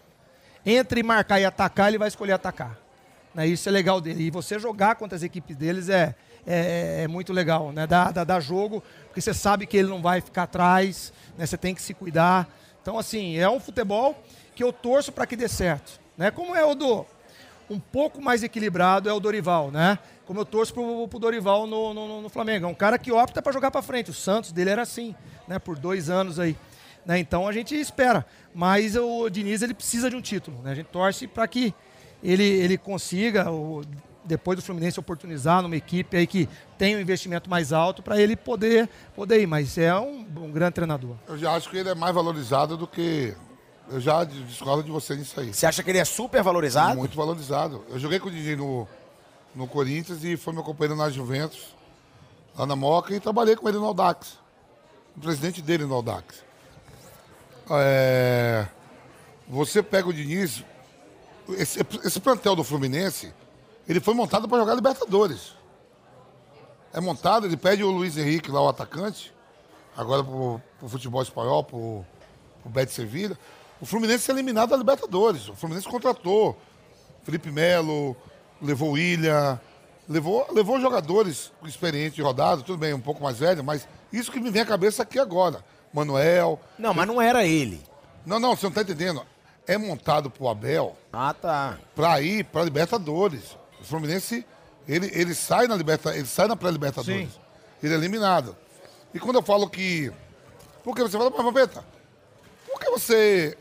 Entre 0.65 1.03
marcar 1.03 1.41
e 1.41 1.45
atacar, 1.45 1.89
ele 1.89 1.97
vai 1.97 2.07
escolher 2.07 2.31
atacar. 2.31 2.79
Né? 3.35 3.47
Isso 3.47 3.67
é 3.67 3.71
legal 3.71 3.99
dele. 3.99 4.23
E 4.23 4.31
você 4.31 4.57
jogar 4.57 4.95
contra 4.95 5.17
as 5.17 5.23
equipes 5.23 5.57
deles 5.57 5.89
é, 5.89 6.15
é, 6.47 7.01
é 7.03 7.07
muito 7.09 7.33
legal, 7.33 7.73
né? 7.73 7.85
Dá, 7.85 8.11
dá, 8.11 8.23
dá 8.23 8.39
jogo, 8.39 8.81
porque 9.07 9.19
você 9.19 9.33
sabe 9.33 9.65
que 9.65 9.75
ele 9.75 9.89
não 9.89 10.01
vai 10.01 10.21
ficar 10.21 10.43
atrás, 10.43 11.11
né? 11.37 11.45
Você 11.45 11.57
tem 11.57 11.75
que 11.75 11.81
se 11.81 11.93
cuidar. 11.93 12.47
Então, 12.81 12.97
assim, 12.97 13.37
é 13.37 13.49
um 13.49 13.59
futebol 13.59 14.17
que 14.55 14.63
eu 14.63 14.71
torço 14.71 15.11
para 15.11 15.27
que 15.27 15.35
dê 15.35 15.49
certo. 15.49 15.99
Né? 16.17 16.31
Como 16.31 16.55
é 16.55 16.63
o 16.63 16.73
do 16.73 17.05
um 17.71 17.79
pouco 17.79 18.21
mais 18.21 18.43
equilibrado 18.43 19.09
é 19.09 19.13
o 19.13 19.19
Dorival, 19.19 19.71
né? 19.71 19.97
Como 20.25 20.39
eu 20.39 20.45
torço 20.45 20.73
pro, 20.73 21.07
pro 21.07 21.19
Dorival 21.19 21.67
no, 21.67 21.93
no, 21.93 22.21
no 22.21 22.29
Flamengo. 22.29 22.65
É 22.65 22.69
um 22.69 22.73
cara 22.73 22.97
que 22.97 23.11
opta 23.11 23.41
para 23.41 23.51
jogar 23.51 23.71
para 23.71 23.81
frente. 23.81 24.11
O 24.11 24.13
Santos 24.13 24.51
dele 24.51 24.69
era 24.69 24.81
assim, 24.81 25.15
né? 25.47 25.59
Por 25.59 25.77
dois 25.77 26.09
anos 26.09 26.39
aí. 26.39 26.55
Né? 27.05 27.19
Então 27.19 27.47
a 27.47 27.51
gente 27.51 27.75
espera. 27.75 28.25
Mas 28.53 28.95
o 28.95 29.29
Diniz 29.29 29.61
ele 29.61 29.73
precisa 29.73 30.09
de 30.09 30.15
um 30.15 30.21
título. 30.21 30.61
Né? 30.61 30.71
A 30.71 30.75
gente 30.75 30.87
torce 30.87 31.27
para 31.27 31.47
que 31.47 31.73
ele, 32.23 32.43
ele 32.43 32.77
consiga, 32.77 33.51
o, 33.51 33.83
depois 34.23 34.57
do 34.57 34.61
Fluminense, 34.61 34.99
oportunizar 34.99 35.61
numa 35.61 35.75
equipe 35.75 36.15
aí 36.17 36.27
que 36.27 36.47
tem 36.77 36.95
um 36.95 36.99
investimento 36.99 37.49
mais 37.49 37.73
alto 37.73 38.01
para 38.03 38.19
ele 38.19 38.35
poder, 38.35 38.89
poder 39.15 39.41
ir. 39.41 39.47
Mas 39.47 39.77
é 39.77 39.97
um, 39.97 40.25
um 40.37 40.51
grande 40.51 40.73
treinador. 40.73 41.15
Eu 41.27 41.37
já 41.37 41.53
acho 41.53 41.69
que 41.69 41.77
ele 41.77 41.89
é 41.89 41.95
mais 41.95 42.13
valorizado 42.13 42.77
do 42.77 42.87
que. 42.87 43.33
Eu 43.89 43.99
já 43.99 44.23
discordo 44.23 44.83
de 44.83 44.91
você 44.91 45.15
nisso 45.15 45.37
aí. 45.37 45.53
Você 45.53 45.65
acha 45.65 45.83
que 45.83 45.89
ele 45.89 45.97
é 45.97 46.05
super 46.05 46.41
valorizado? 46.41 46.97
Muito 46.97 47.17
valorizado. 47.17 47.83
Eu 47.89 47.99
joguei 47.99 48.19
com 48.19 48.29
o 48.29 48.31
DJ 48.31 48.55
no, 48.55 48.87
no 49.53 49.67
Corinthians 49.67 50.23
e 50.23 50.37
foi 50.37 50.53
meu 50.53 50.63
companheiro 50.63 50.95
na 50.95 51.09
Juventus, 51.09 51.75
lá 52.55 52.65
na 52.65 52.75
Moca, 52.75 53.13
e 53.13 53.19
trabalhei 53.19 53.55
com 53.55 53.67
ele 53.67 53.77
no 53.77 53.85
Audax. 53.85 54.39
O 55.15 55.19
presidente 55.19 55.61
dele 55.61 55.85
no 55.85 55.95
Audax. 55.95 56.43
É, 57.69 58.67
você 59.47 59.83
pega 59.83 60.07
o 60.07 60.13
Diniz, 60.13 60.63
esse, 61.49 61.79
esse 62.03 62.19
plantel 62.19 62.55
do 62.55 62.63
Fluminense, 62.63 63.33
ele 63.87 63.99
foi 63.99 64.13
montado 64.13 64.47
para 64.47 64.59
jogar 64.59 64.75
Libertadores. 64.75 65.53
É 66.93 66.99
montado, 66.99 67.45
ele 67.45 67.57
pede 67.57 67.83
o 67.83 67.91
Luiz 67.91 68.17
Henrique 68.17 68.51
lá, 68.51 68.61
o 68.61 68.69
atacante, 68.69 69.33
agora 69.95 70.23
pro, 70.23 70.61
pro 70.79 70.89
futebol 70.89 71.21
espanhol, 71.21 71.63
pro, 71.63 72.05
pro 72.61 72.69
Betis 72.69 72.95
Sevilla. 72.95 73.37
O 73.79 73.85
Fluminense 73.85 74.29
é 74.29 74.33
eliminado 74.33 74.69
da 74.69 74.77
Libertadores. 74.77 75.47
O 75.47 75.55
Fluminense 75.55 75.87
contratou 75.87 76.57
Felipe 77.23 77.49
Melo, 77.51 78.15
levou 78.61 78.89
o 78.89 78.93
William, 78.93 79.59
levou, 80.07 80.47
levou 80.51 80.79
jogadores 80.79 81.51
experientes 81.65 82.15
de 82.15 82.21
rodada, 82.21 82.61
tudo 82.61 82.77
bem, 82.77 82.93
um 82.93 82.99
pouco 83.01 83.23
mais 83.23 83.39
velho, 83.39 83.63
mas 83.63 83.87
isso 84.11 84.31
que 84.31 84.39
me 84.39 84.49
vem 84.51 84.61
à 84.61 84.65
cabeça 84.65 85.03
aqui 85.03 85.19
agora. 85.19 85.63
Manuel. 85.93 86.59
Não, 86.79 86.93
mas 86.93 87.07
não 87.07 87.21
era 87.21 87.45
ele. 87.45 87.81
Não, 88.25 88.39
não, 88.39 88.55
você 88.55 88.63
não 88.65 88.69
está 88.69 88.81
entendendo. 88.81 89.25
É 89.67 89.77
montado 89.77 90.29
pro 90.29 90.47
Abel 90.47 90.95
Ah, 91.11 91.33
tá. 91.33 91.77
para 91.95 92.21
ir 92.21 92.45
para 92.45 92.63
Libertadores. 92.63 93.57
O 93.79 93.83
Fluminense, 93.83 94.45
ele, 94.87 95.09
ele 95.13 95.33
sai 95.35 95.67
na 95.67 95.75
Liberta, 95.75 96.15
ele 96.15 96.25
sai 96.27 96.47
na 96.47 96.55
pré-Libertadores. 96.55 97.29
Ele 97.83 97.93
é 97.93 97.97
eliminado. 97.97 98.55
E 99.13 99.19
quando 99.19 99.35
eu 99.37 99.43
falo 99.43 99.69
que 99.69 100.11
por 100.83 100.95
que 100.95 101.01
você 101.03 101.17
fala, 101.17 101.29
mas 101.29 101.43
Vampeta, 101.43 101.83
por 102.67 102.79
que 102.79 102.89
você 102.89 103.57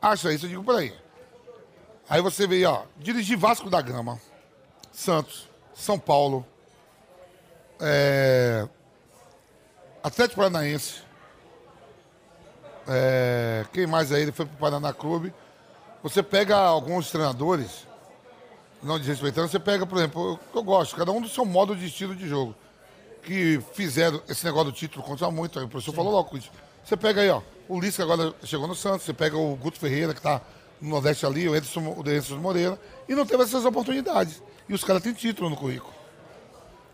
acha 0.00 0.32
isso? 0.32 0.46
Eu 0.46 0.50
digo, 0.50 0.64
peraí. 0.64 0.92
Aí 2.08 2.20
você 2.20 2.46
vê, 2.46 2.64
ó, 2.66 2.82
dirigir 2.98 3.38
Vasco 3.38 3.70
da 3.70 3.80
Gama, 3.80 4.20
Santos, 4.92 5.48
São 5.74 5.98
Paulo, 5.98 6.46
é, 7.80 8.68
Atlético 10.02 10.36
Paranaense, 10.36 11.02
é, 12.86 13.64
quem 13.72 13.86
mais 13.86 14.12
aí? 14.12 14.22
Ele 14.22 14.32
foi 14.32 14.44
pro 14.44 14.56
Paraná 14.56 14.92
Clube. 14.92 15.32
Você 16.02 16.22
pega 16.22 16.56
alguns 16.56 17.10
treinadores, 17.10 17.86
não 18.82 18.98
desrespeitando, 18.98 19.48
você 19.48 19.58
pega, 19.58 19.86
por 19.86 19.96
exemplo, 19.96 20.38
que 20.52 20.58
eu 20.58 20.62
gosto, 20.62 20.94
cada 20.94 21.10
um 21.10 21.22
do 21.22 21.28
seu 21.28 21.46
modo 21.46 21.74
de 21.74 21.86
estilo 21.86 22.14
de 22.14 22.28
jogo, 22.28 22.54
que 23.22 23.58
fizeram 23.72 24.20
esse 24.28 24.44
negócio 24.44 24.70
do 24.70 24.76
título, 24.76 25.02
conta 25.02 25.30
muito, 25.30 25.58
aí 25.58 25.64
o 25.64 25.68
professor 25.68 25.94
falou 25.94 26.12
logo 26.12 26.36
isso. 26.36 26.50
Você 26.84 26.94
pega 26.98 27.22
aí, 27.22 27.30
ó, 27.30 27.40
o 27.66 27.80
Lisca 27.80 28.02
agora 28.02 28.34
chegou 28.44 28.68
no 28.68 28.74
Santos, 28.74 29.06
você 29.06 29.14
pega 29.14 29.38
o 29.38 29.56
Guto 29.56 29.80
Ferreira, 29.80 30.12
que 30.12 30.20
tá 30.20 30.42
no 30.84 30.90
Nordeste 30.90 31.24
ali, 31.26 31.48
o 31.48 31.56
Edson, 31.56 31.80
o 31.96 32.08
Edson 32.08 32.36
Moreira, 32.36 32.78
e 33.08 33.14
não 33.14 33.24
teve 33.26 33.42
essas 33.42 33.64
oportunidades. 33.64 34.42
E 34.68 34.74
os 34.74 34.84
caras 34.84 35.02
têm 35.02 35.12
título 35.12 35.50
no 35.50 35.56
currículo. 35.56 35.92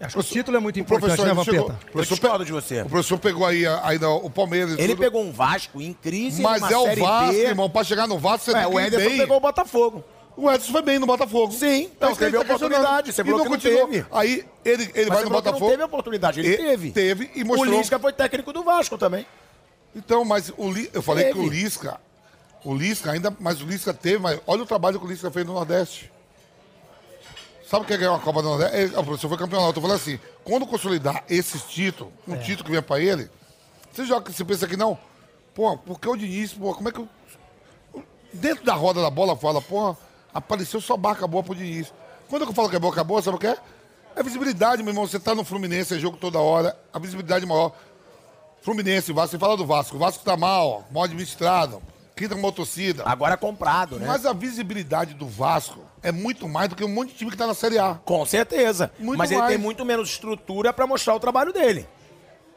Acho 0.00 0.14
que 0.14 0.20
o 0.20 0.24
título 0.24 0.56
é 0.56 0.60
muito 0.60 0.76
O 0.76 0.80
importante, 0.80 1.14
professor 1.14 1.26
né, 1.26 1.32
ele 1.42 1.44
chegou- 1.44 1.68
Vampeta? 1.68 1.88
o 1.88 1.92
professor 1.92 2.38
pe- 2.38 2.44
de 2.46 2.52
você. 2.52 2.80
O 2.82 2.88
professor 2.88 3.18
pegou 3.18 3.44
aí 3.46 3.66
a- 3.66 3.86
ainda 3.86 4.08
o 4.08 4.30
Palmeiras 4.30 4.78
Ele 4.78 4.88
tudo, 4.94 4.98
pegou 4.98 5.22
um 5.22 5.30
Vasco 5.30 5.78
em 5.82 5.92
crise, 5.92 6.40
mas 6.40 6.62
numa 6.62 6.72
é 6.72 6.76
o 6.78 6.84
Série 6.84 7.00
Vasco, 7.02 7.32
B. 7.34 7.38
irmão, 7.42 7.68
pra 7.68 7.84
chegar 7.84 8.06
no 8.06 8.18
Vasco 8.18 8.46
você 8.46 8.52
Ué, 8.52 8.62
tem 8.62 8.70
que 8.70 8.76
o 8.76 8.80
ir 8.80 8.86
Ederson 8.86 9.08
bem. 9.10 9.18
pegou 9.18 9.36
o 9.36 9.40
Botafogo. 9.40 10.02
O 10.38 10.50
Edson 10.50 10.72
foi 10.72 10.80
bem 10.80 10.98
no 10.98 11.04
Botafogo. 11.06 11.52
Sim, 11.52 11.90
então 11.94 12.12
É 12.12 12.12
que 12.12 12.24
a 12.24 12.26
teve 12.30 12.38
gente 12.38 12.46
tá 12.46 12.54
oportunidade, 12.54 13.12
você 13.12 13.22
falou 13.22 13.40
E 13.40 13.42
que 13.42 13.48
não 13.50 13.56
continuou. 13.56 13.88
teve. 13.88 14.06
Aí 14.10 14.44
ele, 14.64 14.90
ele 14.94 15.08
Mas 15.10 15.18
vai 15.18 15.24
no 15.24 15.30
Botafogo. 15.30 15.64
não 15.64 15.70
teve 15.70 15.82
oportunidade, 15.82 16.40
ele 16.40 16.48
E- 16.48 16.56
teve. 16.56 16.90
Teve 16.92 17.30
e 17.34 17.42
O 17.42 17.46
mostrou. 17.46 17.76
Lisca 17.78 17.98
foi 17.98 18.12
técnico 18.14 18.52
do 18.54 18.64
Vasco 18.64 18.96
também. 18.96 19.26
Então, 19.94 20.24
mas 20.24 20.50
o 20.56 20.70
Li- 20.72 20.88
eu 20.94 21.02
falei 21.02 21.24
Teve. 21.26 21.40
que 21.40 21.46
o 21.46 21.48
Lisca, 21.50 22.00
o 22.64 22.74
Lisca 22.74 23.12
ainda, 23.12 23.34
mas 23.40 23.60
o 23.60 23.64
Lisca 23.64 23.94
teve, 23.94 24.18
mas 24.18 24.40
olha 24.46 24.62
o 24.62 24.66
trabalho 24.66 24.98
que 24.98 25.06
o 25.06 25.08
Lisca 25.08 25.30
fez 25.30 25.46
no 25.46 25.54
Nordeste. 25.54 26.12
Sabe 27.68 27.84
o 27.84 27.86
que 27.86 27.94
é 27.94 27.96
ganhar 27.96 28.12
uma 28.12 28.20
Copa 28.20 28.42
do 28.42 28.48
Nordeste? 28.48 28.76
É, 28.76 28.98
o 28.98 29.04
professor 29.04 29.28
foi 29.28 29.38
campeão. 29.38 29.64
Eu 29.64 29.72
tô 29.72 29.80
falando 29.80 29.96
assim, 29.96 30.18
quando 30.42 30.66
consolidar 30.66 31.24
esses 31.28 31.62
títulos, 31.62 32.12
um 32.26 32.36
título 32.36 32.64
que 32.64 32.72
vem 32.72 32.82
pra 32.82 33.00
ele, 33.00 33.30
você 33.92 34.04
joga, 34.04 34.32
você 34.32 34.44
pensa 34.44 34.66
que 34.66 34.76
não, 34.76 34.98
pô, 35.54 35.76
porque 35.78 36.08
o 36.08 36.16
Diniz, 36.16 36.52
pô, 36.52 36.74
como 36.74 36.88
é 36.88 36.92
que 36.92 36.98
eu... 36.98 37.08
Dentro 38.32 38.64
da 38.64 38.74
roda 38.74 39.00
da 39.02 39.10
bola 39.10 39.36
fala, 39.36 39.60
pô, 39.60 39.96
apareceu 40.32 40.80
só 40.80 40.96
barca 40.96 41.26
boa 41.26 41.42
pro 41.42 41.54
Diniz. 41.54 41.92
Quando 42.28 42.44
eu 42.44 42.52
falo 42.52 42.68
que 42.68 42.76
é 42.76 42.78
boca 42.78 43.02
boa, 43.02 43.20
sabe 43.20 43.36
o 43.36 43.40
que 43.40 43.46
é? 43.46 43.56
É 44.14 44.22
visibilidade, 44.22 44.82
meu 44.82 44.92
irmão. 44.92 45.06
Você 45.06 45.18
tá 45.18 45.34
no 45.34 45.44
Fluminense, 45.44 45.94
é 45.94 45.98
jogo 45.98 46.16
toda 46.16 46.38
hora, 46.38 46.78
a 46.92 46.98
visibilidade 46.98 47.44
maior. 47.46 47.72
Fluminense, 48.62 49.12
Vasco, 49.12 49.30
você 49.30 49.38
fala 49.38 49.56
do 49.56 49.66
Vasco. 49.66 49.96
O 49.96 49.98
Vasco 49.98 50.24
tá 50.24 50.36
mal, 50.36 50.84
mal 50.90 51.04
administrado, 51.04 51.82
com 52.28 52.52
torcida. 52.52 53.02
Agora 53.06 53.36
comprado, 53.36 53.98
né? 53.98 54.06
Mas 54.06 54.24
a 54.26 54.32
visibilidade 54.32 55.14
do 55.14 55.26
Vasco 55.26 55.80
é 56.02 56.10
muito 56.12 56.48
mais 56.48 56.68
do 56.68 56.76
que 56.76 56.84
um 56.84 56.88
monte 56.88 57.12
de 57.12 57.18
time 57.18 57.30
que 57.30 57.36
tá 57.36 57.46
na 57.46 57.54
Série 57.54 57.78
A. 57.78 57.94
Com 58.04 58.24
certeza. 58.26 58.90
Muito 58.98 59.18
Mas 59.18 59.30
ele 59.30 59.40
mais. 59.40 59.50
tem 59.52 59.58
muito 59.58 59.84
menos 59.84 60.10
estrutura 60.10 60.72
pra 60.72 60.86
mostrar 60.86 61.14
o 61.14 61.20
trabalho 61.20 61.52
dele. 61.52 61.88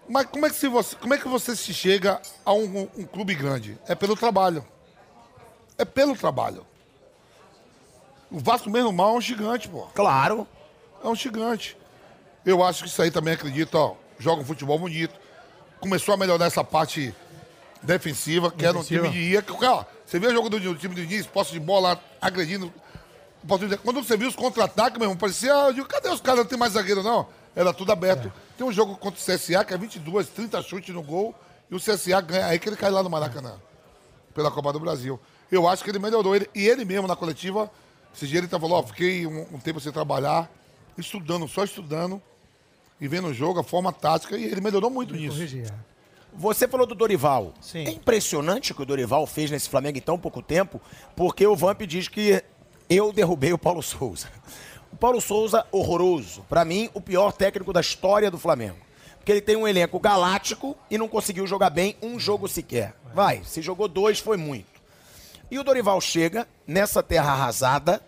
Mas 0.09 0.25
como 0.27 0.45
é 0.45 0.49
que, 0.49 0.55
se 0.55 0.67
você, 0.67 0.95
como 0.97 1.13
é 1.13 1.17
que 1.17 1.27
você 1.27 1.55
se 1.55 1.73
chega 1.73 2.21
a 2.45 2.51
um, 2.53 2.63
um- 2.81 2.89
um 2.99 3.03
clube 3.05 3.33
grande? 3.35 3.77
É 3.87 3.95
pelo 3.95 4.15
trabalho. 4.15 4.65
É 5.77 5.85
pelo 5.85 6.15
trabalho. 6.15 6.65
O 8.29 8.39
Vasco, 8.39 8.69
mesmo 8.69 8.91
mal, 8.91 9.13
é 9.15 9.17
um 9.17 9.21
gigante, 9.21 9.67
pô. 9.69 9.83
Claro. 9.93 10.47
É 11.03 11.07
um 11.07 11.15
gigante. 11.15 11.77
Eu 12.45 12.63
acho 12.63 12.83
que 12.83 12.89
isso 12.89 13.01
aí 13.01 13.11
também 13.11 13.33
acredito, 13.33 13.75
ó. 13.75 13.95
Joga 14.19 14.41
um 14.41 14.45
futebol 14.45 14.77
bonito. 14.77 15.13
Começou 15.79 16.13
a 16.13 16.17
melhorar 16.17 16.45
essa 16.45 16.63
parte 16.63 17.13
defensiva, 17.83 18.49
que 18.51 18.65
era 18.65 18.77
um 18.77 18.83
time 18.83 19.09
de 19.09 19.19
ia. 19.19 19.43
Ó, 19.47 19.85
você 20.05 20.19
vê 20.19 20.27
o 20.27 20.33
jogo 20.33 20.49
do, 20.49 20.59
do 20.59 20.75
time 20.75 20.95
do 20.95 21.01
início, 21.01 21.29
posse 21.31 21.51
de 21.51 21.59
bola 21.59 22.01
agredindo. 22.21 22.73
Quando 23.83 24.01
você 24.01 24.15
viu 24.15 24.29
os 24.29 24.35
contra-ataques, 24.35 24.97
meu 24.97 25.05
irmão, 25.05 25.17
parecia. 25.17 25.51
Eu 25.51 25.73
digo, 25.73 25.87
cadê 25.87 26.09
os 26.09 26.21
caras? 26.21 26.39
Não 26.39 26.45
tem 26.45 26.57
mais 26.57 26.73
zagueiro, 26.73 27.03
não. 27.03 27.27
Era 27.55 27.73
tudo 27.73 27.91
aberto. 27.91 28.31
Tem 28.57 28.65
um 28.65 28.71
jogo 28.71 28.95
contra 28.95 29.19
o 29.19 29.23
CSA, 29.23 29.63
que 29.65 29.73
é 29.73 29.77
22, 29.77 30.29
30 30.29 30.61
chutes 30.61 30.95
no 30.95 31.03
gol, 31.03 31.35
e 31.69 31.75
o 31.75 31.79
CSA 31.79 32.21
ganha. 32.21 32.47
Aí 32.47 32.57
que 32.57 32.69
ele 32.69 32.77
cai 32.77 32.89
lá 32.89 33.03
no 33.03 33.09
Maracanã, 33.09 33.55
pela 34.33 34.49
Copa 34.49 34.71
do 34.71 34.79
Brasil. 34.79 35.19
Eu 35.51 35.67
acho 35.67 35.83
que 35.83 35.89
ele 35.91 35.99
melhorou. 35.99 36.35
Ele, 36.35 36.49
e 36.55 36.67
ele 36.67 36.85
mesmo, 36.85 37.07
na 37.07 37.15
coletiva, 37.15 37.69
esse 38.15 38.27
dia 38.27 38.39
ele 38.39 38.47
tá 38.47 38.59
falou, 38.59 38.79
ó, 38.79 38.83
fiquei 38.83 39.27
um, 39.27 39.45
um 39.53 39.59
tempo 39.59 39.79
sem 39.79 39.91
trabalhar, 39.91 40.49
estudando, 40.97 41.47
só 41.47 41.63
estudando, 41.63 42.21
e 42.99 43.07
vendo 43.07 43.27
o 43.27 43.33
jogo, 43.33 43.59
a 43.59 43.63
forma 43.63 43.91
tática, 43.91 44.37
e 44.37 44.45
ele 44.45 44.61
melhorou 44.61 44.89
muito 44.89 45.13
nisso. 45.13 45.35
Corrigir, 45.35 45.67
é. 45.67 45.92
Você 46.35 46.67
falou 46.67 46.85
do 46.85 46.95
Dorival. 46.95 47.53
Sim. 47.61 47.85
É 47.85 47.91
impressionante 47.91 48.71
o 48.71 48.75
que 48.75 48.81
o 48.81 48.85
Dorival 48.85 49.25
fez 49.27 49.51
nesse 49.51 49.69
Flamengo 49.69 49.97
em 49.97 50.01
tão 50.01 50.17
pouco 50.17 50.41
tempo, 50.41 50.81
porque 51.15 51.45
o 51.45 51.55
Vamp 51.55 51.81
diz 51.81 52.07
que 52.07 52.43
eu 52.89 53.11
derrubei 53.13 53.53
o 53.53 53.57
Paulo 53.57 53.81
Souza. 53.81 54.27
O 54.91 54.95
Paulo 54.95 55.19
Souza, 55.19 55.65
horroroso. 55.71 56.45
Pra 56.47 56.63
mim, 56.63 56.89
o 56.93 57.01
pior 57.01 57.31
técnico 57.31 57.73
da 57.73 57.81
história 57.81 58.29
do 58.29 58.37
Flamengo. 58.37 58.77
Porque 59.17 59.31
ele 59.31 59.41
tem 59.41 59.55
um 59.55 59.67
elenco 59.67 59.99
galáctico 59.99 60.77
e 60.89 60.97
não 60.97 61.07
conseguiu 61.07 61.47
jogar 61.47 61.69
bem 61.69 61.95
um 62.01 62.19
jogo 62.19 62.47
sequer. 62.47 62.93
Vai, 63.13 63.41
se 63.43 63.61
jogou 63.61 63.87
dois, 63.87 64.19
foi 64.19 64.37
muito. 64.37 64.81
E 65.49 65.57
o 65.57 65.63
Dorival 65.63 66.01
chega 66.01 66.47
nessa 66.67 67.01
terra 67.01 67.31
arrasada. 67.31 68.01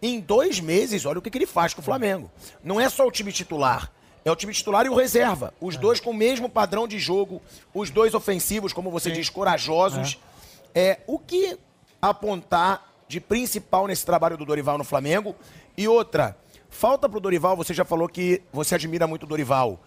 Em 0.00 0.20
dois 0.20 0.60
meses, 0.60 1.04
olha 1.06 1.18
o 1.18 1.22
que, 1.22 1.30
que 1.30 1.38
ele 1.38 1.46
faz 1.46 1.72
com 1.72 1.80
o 1.80 1.84
Flamengo. 1.84 2.30
Não 2.62 2.80
é 2.80 2.88
só 2.88 3.06
o 3.06 3.10
time 3.10 3.30
titular. 3.30 3.90
É 4.24 4.30
o 4.30 4.36
time 4.36 4.52
titular 4.52 4.86
e 4.86 4.88
o 4.88 4.94
reserva. 4.94 5.52
Os 5.60 5.76
dois 5.76 6.00
com 6.00 6.10
o 6.10 6.14
mesmo 6.14 6.48
padrão 6.48 6.88
de 6.88 6.98
jogo. 6.98 7.42
Os 7.74 7.90
dois 7.90 8.14
ofensivos, 8.14 8.72
como 8.72 8.90
você 8.90 9.10
diz, 9.10 9.28
corajosos. 9.28 10.18
É. 10.74 10.98
o 11.06 11.18
que 11.18 11.56
apontar 12.02 12.92
de 13.06 13.20
principal 13.20 13.86
nesse 13.86 14.04
trabalho 14.04 14.36
do 14.36 14.44
Dorival 14.44 14.76
no 14.76 14.84
Flamengo? 14.84 15.36
E 15.76 15.86
outra, 15.86 16.36
falta 16.68 17.08
pro 17.08 17.20
Dorival, 17.20 17.56
você 17.56 17.72
já 17.72 17.84
falou 17.84 18.08
que 18.08 18.42
você 18.52 18.74
admira 18.74 19.06
muito 19.06 19.22
o 19.22 19.26
Dorival 19.26 19.78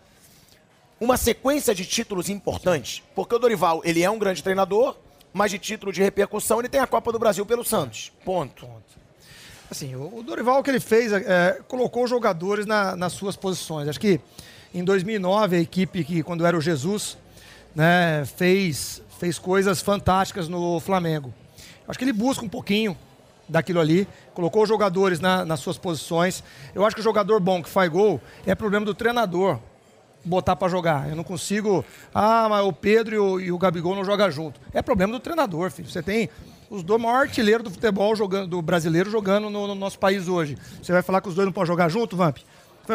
uma 1.00 1.18
sequência 1.18 1.76
de 1.76 1.86
títulos 1.86 2.30
importantes, 2.30 3.04
porque 3.14 3.36
o 3.36 3.40
Dorival, 3.40 3.82
ele 3.84 4.02
é 4.02 4.10
um 4.10 4.18
grande 4.18 4.42
treinador, 4.42 4.96
mas 5.32 5.52
de 5.52 5.60
título 5.60 5.92
de 5.92 6.02
repercussão, 6.02 6.60
ele 6.60 6.70
tem 6.70 6.82
a 6.82 6.88
Copa 6.88 7.12
do 7.12 7.20
Brasil 7.20 7.46
pelo 7.46 7.64
Santos. 7.64 8.12
Ponto. 8.26 8.68
Assim, 9.70 9.96
o 9.96 10.24
Dorival 10.24 10.60
o 10.60 10.64
que 10.64 10.70
ele 10.70 10.80
fez, 10.80 11.12
é, 11.12 11.60
colocou 11.68 12.04
os 12.06 12.10
jogadores 12.10 12.66
na- 12.66 12.96
nas 12.96 13.12
suas 13.14 13.36
posições. 13.36 13.88
Acho 13.88 14.00
que 14.00 14.20
em 14.74 14.84
2009 14.84 15.58
a 15.58 15.60
equipe 15.60 16.04
que 16.04 16.24
quando 16.24 16.46
era 16.46 16.58
o 16.58 16.62
Jesus, 16.62 17.18
né, 17.76 18.24
fez 18.38 19.02
fez 19.20 19.40
coisas 19.40 19.82
fantásticas 19.82 20.48
no 20.48 20.80
Flamengo. 20.80 21.34
Acho 21.88 21.98
que 21.98 22.06
ele 22.06 22.14
busca 22.14 22.46
um 22.46 22.50
pouquinho 22.50 22.96
daquilo 23.50 23.80
ali, 23.80 24.08
colocou 24.34 24.62
os 24.62 24.70
jogadores 24.70 25.20
na- 25.20 25.44
nas 25.44 25.60
suas 25.60 25.76
posições. 25.76 26.44
Eu 26.76 26.86
acho 26.86 26.96
que 26.96 27.00
o 27.00 27.04
jogador 27.04 27.40
bom 27.40 27.64
que 27.64 27.68
faz 27.70 27.90
gol 27.90 28.22
é 28.46 28.54
problema 28.54 28.86
do 28.86 28.94
treinador 28.94 29.58
botar 30.24 30.56
para 30.56 30.68
jogar. 30.68 31.10
Eu 31.10 31.16
não 31.16 31.24
consigo. 31.24 31.84
Ah, 32.14 32.46
mas 32.48 32.64
o 32.64 32.72
Pedro 32.72 33.16
e 33.16 33.18
o, 33.18 33.40
e 33.40 33.52
o 33.52 33.58
Gabigol 33.58 33.96
não 33.96 34.06
jogam 34.06 34.30
junto. 34.30 34.60
É 34.72 34.84
problema 34.84 35.14
do 35.14 35.20
treinador, 35.20 35.72
filho. 35.72 35.90
Você 35.90 36.04
tem 36.04 36.30
os 36.70 36.84
dois 36.84 37.02
maiores 37.02 37.30
artilheiros 37.30 37.64
do 37.64 37.70
futebol 37.72 38.16
jogando, 38.16 38.48
do 38.48 38.62
brasileiro 38.62 39.10
jogando 39.10 39.50
no, 39.50 39.68
no 39.68 39.76
nosso 39.76 39.98
país 40.00 40.28
hoje. 40.28 40.58
Você 40.82 40.92
vai 40.92 41.02
falar 41.02 41.22
que 41.22 41.30
os 41.30 41.36
dois 41.36 41.46
não 41.46 41.54
podem 41.54 41.68
jogar 41.68 41.90
junto, 41.90 42.16
Vamp? 42.16 42.38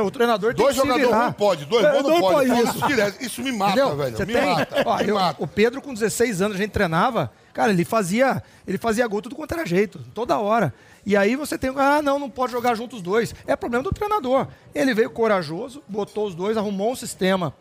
O 0.01 0.11
treinador 0.11 0.55
tem 0.55 0.65
Dois 0.65 0.75
que 0.75 0.81
se 0.81 0.87
jogadores 0.89 1.15
não 1.15 1.33
pode, 1.35 1.65
dois 1.67 1.85
bons 1.85 2.03
não 2.09 2.21
pode. 2.21 2.49
Fala 2.49 2.63
isso. 2.63 3.17
Isso, 3.21 3.43
me 3.43 3.53
mata, 3.53 3.73
Entendeu? 3.73 3.97
velho. 3.97 4.17
Você 4.17 4.25
me 4.25 4.33
tem? 4.33 4.47
mata. 4.47 4.83
Ó, 4.87 4.97
me 4.97 5.09
eu- 5.09 5.15
mata. 5.17 5.45
o 5.45 5.47
Pedro, 5.47 5.83
com 5.83 5.93
16 5.93 6.41
anos, 6.41 6.57
a 6.57 6.59
gente 6.59 6.71
treinava. 6.71 7.31
Cara, 7.53 7.71
ele 7.73 7.85
fazia, 7.85 8.43
ele 8.67 8.79
fazia 8.79 9.07
gol 9.07 9.21
tudo 9.21 9.37
quanto 9.37 9.53
era 9.53 9.67
jeito, 9.67 9.99
toda 10.15 10.39
hora. 10.39 10.73
E 11.05 11.15
aí 11.15 11.37
você 11.37 11.59
tem. 11.59 11.71
Ah, 11.77 12.01
não, 12.01 12.19
não 12.19 12.31
pode 12.31 12.53
jogar 12.53 12.75
junto 12.75 12.97
os 12.97 13.03
dois. 13.03 13.35
É 13.47 13.55
problema 13.55 13.85
do 13.85 13.91
treinador. 13.93 14.49
Ele 14.75 14.95
veio 14.95 15.11
corajoso, 15.11 15.83
botou 15.87 16.27
os 16.27 16.35
dois, 16.35 16.57
arrumou 16.57 16.93
um 16.93 16.97
sistema 16.97 17.53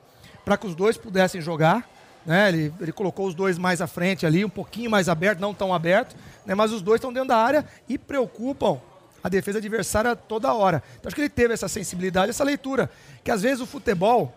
para 0.45 0.55
que 0.55 0.65
os 0.65 0.73
dois 0.73 0.95
pudessem 0.95 1.41
jogar. 1.41 1.85
Né? 2.25 2.49
Ele, 2.49 2.73
ele 2.79 2.91
colocou 2.91 3.27
os 3.27 3.33
dois 3.33 3.57
mais 3.57 3.81
à 3.81 3.87
frente 3.87 4.25
ali, 4.25 4.45
um 4.45 4.49
pouquinho 4.49 4.89
mais 4.89 5.09
aberto, 5.09 5.39
não 5.39 5.53
tão 5.53 5.73
aberto, 5.73 6.15
né? 6.45 6.53
mas 6.53 6.71
os 6.71 6.81
dois 6.81 6.97
estão 6.97 7.11
dentro 7.11 7.29
da 7.29 7.37
área 7.37 7.65
e 7.89 7.97
preocupam 7.97 8.79
a 9.23 9.29
defesa 9.29 9.59
adversária 9.59 10.15
toda 10.15 10.53
hora. 10.53 10.83
Então 10.99 11.07
acho 11.07 11.15
que 11.15 11.21
ele 11.21 11.29
teve 11.29 11.53
essa 11.53 11.67
sensibilidade, 11.67 12.29
essa 12.29 12.43
leitura. 12.43 12.89
Que 13.23 13.31
às 13.31 13.41
vezes 13.41 13.61
o 13.61 13.65
futebol, 13.65 14.33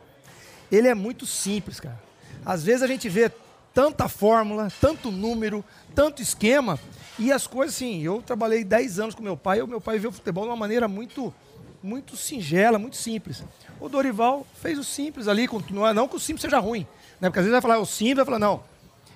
ele 0.70 0.89
é 0.89 0.95
muito 0.95 1.26
simples, 1.26 1.80
cara. 1.80 1.99
Às 2.45 2.62
vezes 2.62 2.82
a 2.82 2.87
gente 2.87 3.09
vê 3.09 3.30
tanta 3.72 4.09
fórmula, 4.09 4.70
tanto 4.80 5.11
número, 5.11 5.64
tanto 5.95 6.22
esquema, 6.22 6.78
e 7.18 7.32
as 7.32 7.47
coisas 7.47 7.74
assim, 7.74 8.03
eu 8.03 8.22
trabalhei 8.22 8.62
10 8.62 9.01
anos 9.01 9.14
com 9.14 9.22
meu 9.22 9.37
pai, 9.37 9.59
e 9.59 9.62
o 9.62 9.66
meu 9.66 9.80
pai 9.80 9.99
vê 9.99 10.07
o 10.07 10.12
futebol 10.12 10.45
de 10.45 10.51
uma 10.51 10.57
maneira 10.57 10.87
muito 10.87 11.35
muito 11.82 12.16
singela, 12.16 12.78
muito 12.78 12.97
simples. 12.97 13.45
O 13.78 13.91
Dorival 13.91 14.47
fez 14.62 14.78
o 14.78 14.85
simples 14.85 15.28
ali, 15.28 15.47
não 15.70 15.87
é 15.87 15.93
não 15.93 16.09
que 16.09 16.16
o 16.16 16.20
simples 16.20 16.41
seja 16.41 16.59
ruim, 16.59 16.87
né? 17.21 17.29
Porque 17.29 17.39
às 17.41 17.45
vezes 17.45 17.53
vai 17.53 17.61
falar 17.62 17.79
o 17.79 17.87
simples, 17.87 18.17
vai 18.17 18.25
falar 18.25 18.39
não. 18.39 18.62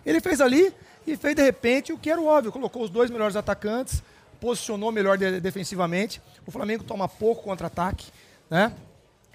Ele 0.04 0.20
fez 0.20 0.40
ali 0.40 0.72
e 1.06 1.16
fez 1.16 1.34
de 1.34 1.42
repente 1.42 1.92
o 1.92 1.98
que 1.98 2.10
era 2.10 2.20
óbvio, 2.20 2.52
colocou 2.52 2.82
os 2.82 2.90
dois 2.90 3.10
melhores 3.10 3.36
atacantes, 3.36 4.02
posicionou 4.40 4.92
melhor 4.92 5.18
de- 5.18 5.40
defensivamente. 5.40 6.20
O 6.46 6.50
Flamengo 6.50 6.84
toma 6.84 7.08
pouco 7.08 7.42
contra-ataque, 7.42 8.06
né? 8.48 8.72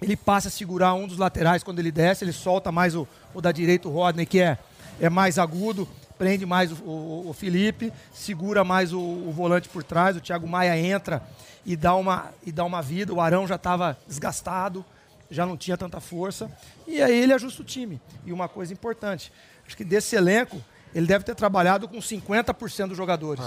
Ele 0.02 0.16
passa 0.16 0.48
a 0.48 0.50
segurar 0.50 0.94
um 0.94 1.06
dos 1.06 1.18
laterais 1.18 1.62
quando 1.62 1.78
ele 1.78 1.92
desce, 1.92 2.24
ele 2.24 2.32
solta 2.32 2.72
mais 2.72 2.94
o, 2.94 3.06
o 3.32 3.40
da 3.40 3.52
direita, 3.52 3.88
o 3.88 3.92
Rodney, 3.92 4.26
que 4.26 4.40
é, 4.40 4.58
é 5.00 5.08
mais 5.08 5.38
agudo, 5.38 5.88
prende 6.18 6.44
mais 6.44 6.72
o, 6.72 6.76
o- 6.84 7.28
o 7.30 7.32
Felipe, 7.32 7.92
segura 8.12 8.64
mais 8.64 8.92
o, 8.92 8.98
o 9.00 9.30
volante 9.32 9.68
por 9.68 9.82
trás, 9.84 10.16
o 10.16 10.20
Thiago 10.20 10.46
Maia 10.48 10.76
entra 10.76 11.22
e 11.64 11.76
dá 11.76 11.94
uma, 11.94 12.30
e 12.44 12.50
dá 12.52 12.64
uma 12.64 12.82
vida, 12.82 13.12
o 13.14 13.20
Arão 13.20 13.46
já 13.46 13.54
estava 13.54 13.96
desgastado, 14.06 14.84
já 15.30 15.44
não 15.46 15.56
tinha 15.56 15.76
tanta 15.76 16.00
força, 16.00 16.50
e 16.86 17.02
aí 17.02 17.22
ele 17.22 17.32
ajusta 17.32 17.62
o 17.62 17.64
time. 17.64 18.00
E 18.24 18.32
uma 18.32 18.48
coisa 18.48 18.72
importante, 18.72 19.32
acho 19.66 19.76
que 19.76 19.84
desse 19.84 20.14
elenco, 20.16 20.60
ele 20.94 21.06
deve 21.06 21.24
ter 21.24 21.34
trabalhado 21.34 21.88
com 21.88 21.98
50% 21.98 22.88
dos 22.88 22.96
jogadores. 22.96 23.44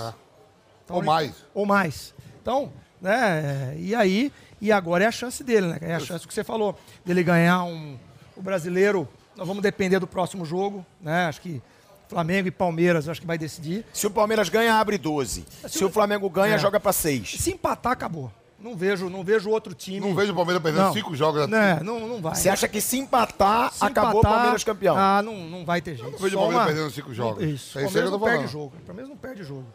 Ou 0.89 1.03
mais. 1.03 1.33
Ou 1.53 1.65
mais. 1.65 2.13
Então, 2.41 2.71
né, 3.01 3.75
e 3.77 3.93
aí, 3.93 4.31
e 4.61 4.71
agora 4.71 5.03
é 5.03 5.07
a 5.07 5.11
chance 5.11 5.43
dele, 5.43 5.67
né? 5.67 5.77
É 5.81 5.95
a 5.95 5.99
chance 5.99 6.27
que 6.27 6.33
você 6.33 6.43
falou, 6.43 6.77
dele 7.05 7.23
ganhar 7.23 7.63
um, 7.63 7.97
o 8.35 8.41
brasileiro, 8.41 9.07
nós 9.35 9.47
vamos 9.47 9.61
depender 9.61 9.99
do 9.99 10.07
próximo 10.07 10.43
jogo, 10.45 10.85
né? 10.99 11.25
Acho 11.25 11.41
que 11.41 11.61
Flamengo 12.09 12.47
e 12.47 12.51
Palmeiras, 12.51 13.07
acho 13.09 13.19
que 13.21 13.27
vai 13.27 13.37
decidir. 13.37 13.85
Se 13.93 14.07
o 14.07 14.11
Palmeiras 14.11 14.47
ganha, 14.49 14.75
abre 14.75 14.97
12. 14.97 15.45
Se 15.67 15.83
o 15.83 15.89
Flamengo 15.89 16.29
ganha, 16.29 16.55
É. 16.55 16.57
joga 16.57 16.79
pra 16.79 16.93
6. 16.93 17.35
Se 17.39 17.51
empatar, 17.51 17.91
acabou. 17.91 18.31
Não 18.59 18.75
vejo, 18.75 19.09
não 19.09 19.23
vejo 19.23 19.49
outro 19.49 19.73
time. 19.73 19.99
Não 19.99 20.15
vejo 20.15 20.31
o 20.31 20.35
Palmeiras 20.35 20.63
perdendo 20.63 20.85
Não. 20.85 20.93
cinco 20.93 21.15
jogos. 21.15 21.47
Né, 21.47 21.79
não, 21.83 22.07
não 22.07 22.21
vai. 22.21 22.35
Você 22.35 22.49
acha 22.49 22.67
que 22.67 22.81
se 22.81 22.97
empatar, 22.97 23.71
Se 23.71 23.85
acabou 23.85 24.19
empatar, 24.19 24.31
o 24.31 24.35
Palmeiras 24.35 24.63
campeão? 24.63 24.95
Ah, 24.97 25.21
não, 25.23 25.35
não 25.47 25.63
vai 25.63 25.81
ter 25.81 25.95
jeito. 25.95 26.11
não 26.11 26.17
vejo 26.17 26.35
o 26.35 26.39
Só 26.39 26.45
Palmeiras 26.45 26.65
perdendo 26.67 26.91
cinco 26.91 27.13
jogos. 27.13 27.43
Isso. 27.43 27.77
É 27.77 27.83
o 27.83 27.85
isso 27.85 27.93
Palmeiras 27.93 27.95
eu 27.95 28.03
tô 28.03 28.11
não 28.11 28.19
perde 28.19 28.37
falando. 28.37 28.51
jogo. 28.51 28.73
O 28.75 28.85
Palmeiras 28.85 29.09
não 29.09 29.17
perde 29.17 29.43
jogo. 29.43 29.65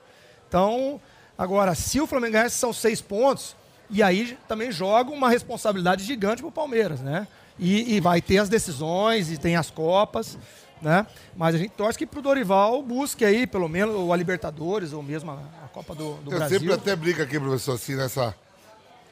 Então, 0.48 1.00
Agora, 1.36 1.74
se 1.74 2.00
o 2.00 2.06
Flamengo 2.06 2.34
ganhar, 2.34 2.50
são 2.50 2.72
seis 2.72 3.00
pontos, 3.00 3.56
e 3.90 4.02
aí 4.02 4.38
também 4.46 4.70
joga 4.70 5.10
uma 5.10 5.28
responsabilidade 5.28 6.04
gigante 6.04 6.42
para 6.42 6.48
o 6.48 6.52
Palmeiras, 6.52 7.00
né? 7.00 7.26
E, 7.58 7.96
e, 7.96 8.00
vai 8.00 8.20
ter 8.20 8.38
as 8.38 8.48
decisões, 8.48 9.30
e 9.30 9.36
tem 9.36 9.56
as 9.56 9.70
Copas, 9.70 10.38
né? 10.80 11.06
Mas 11.36 11.54
a 11.54 11.58
gente 11.58 11.70
torce 11.70 11.98
que 11.98 12.06
pro 12.06 12.22
Dorival 12.22 12.82
busque 12.82 13.24
aí, 13.24 13.46
pelo 13.46 13.68
menos, 13.68 13.94
o 13.94 14.12
a 14.12 14.16
Libertadores, 14.16 14.92
ou 14.92 15.02
mesmo 15.02 15.30
a, 15.30 15.34
a 15.64 15.68
Copa 15.68 15.94
do, 15.94 16.14
do 16.14 16.32
Eu 16.32 16.38
Brasil. 16.38 16.60
sempre 16.60 16.74
até 16.74 16.96
brinco 16.96 17.22
aqui, 17.22 17.38
professor, 17.38 17.74
assim, 17.74 17.94
nessa. 17.94 18.34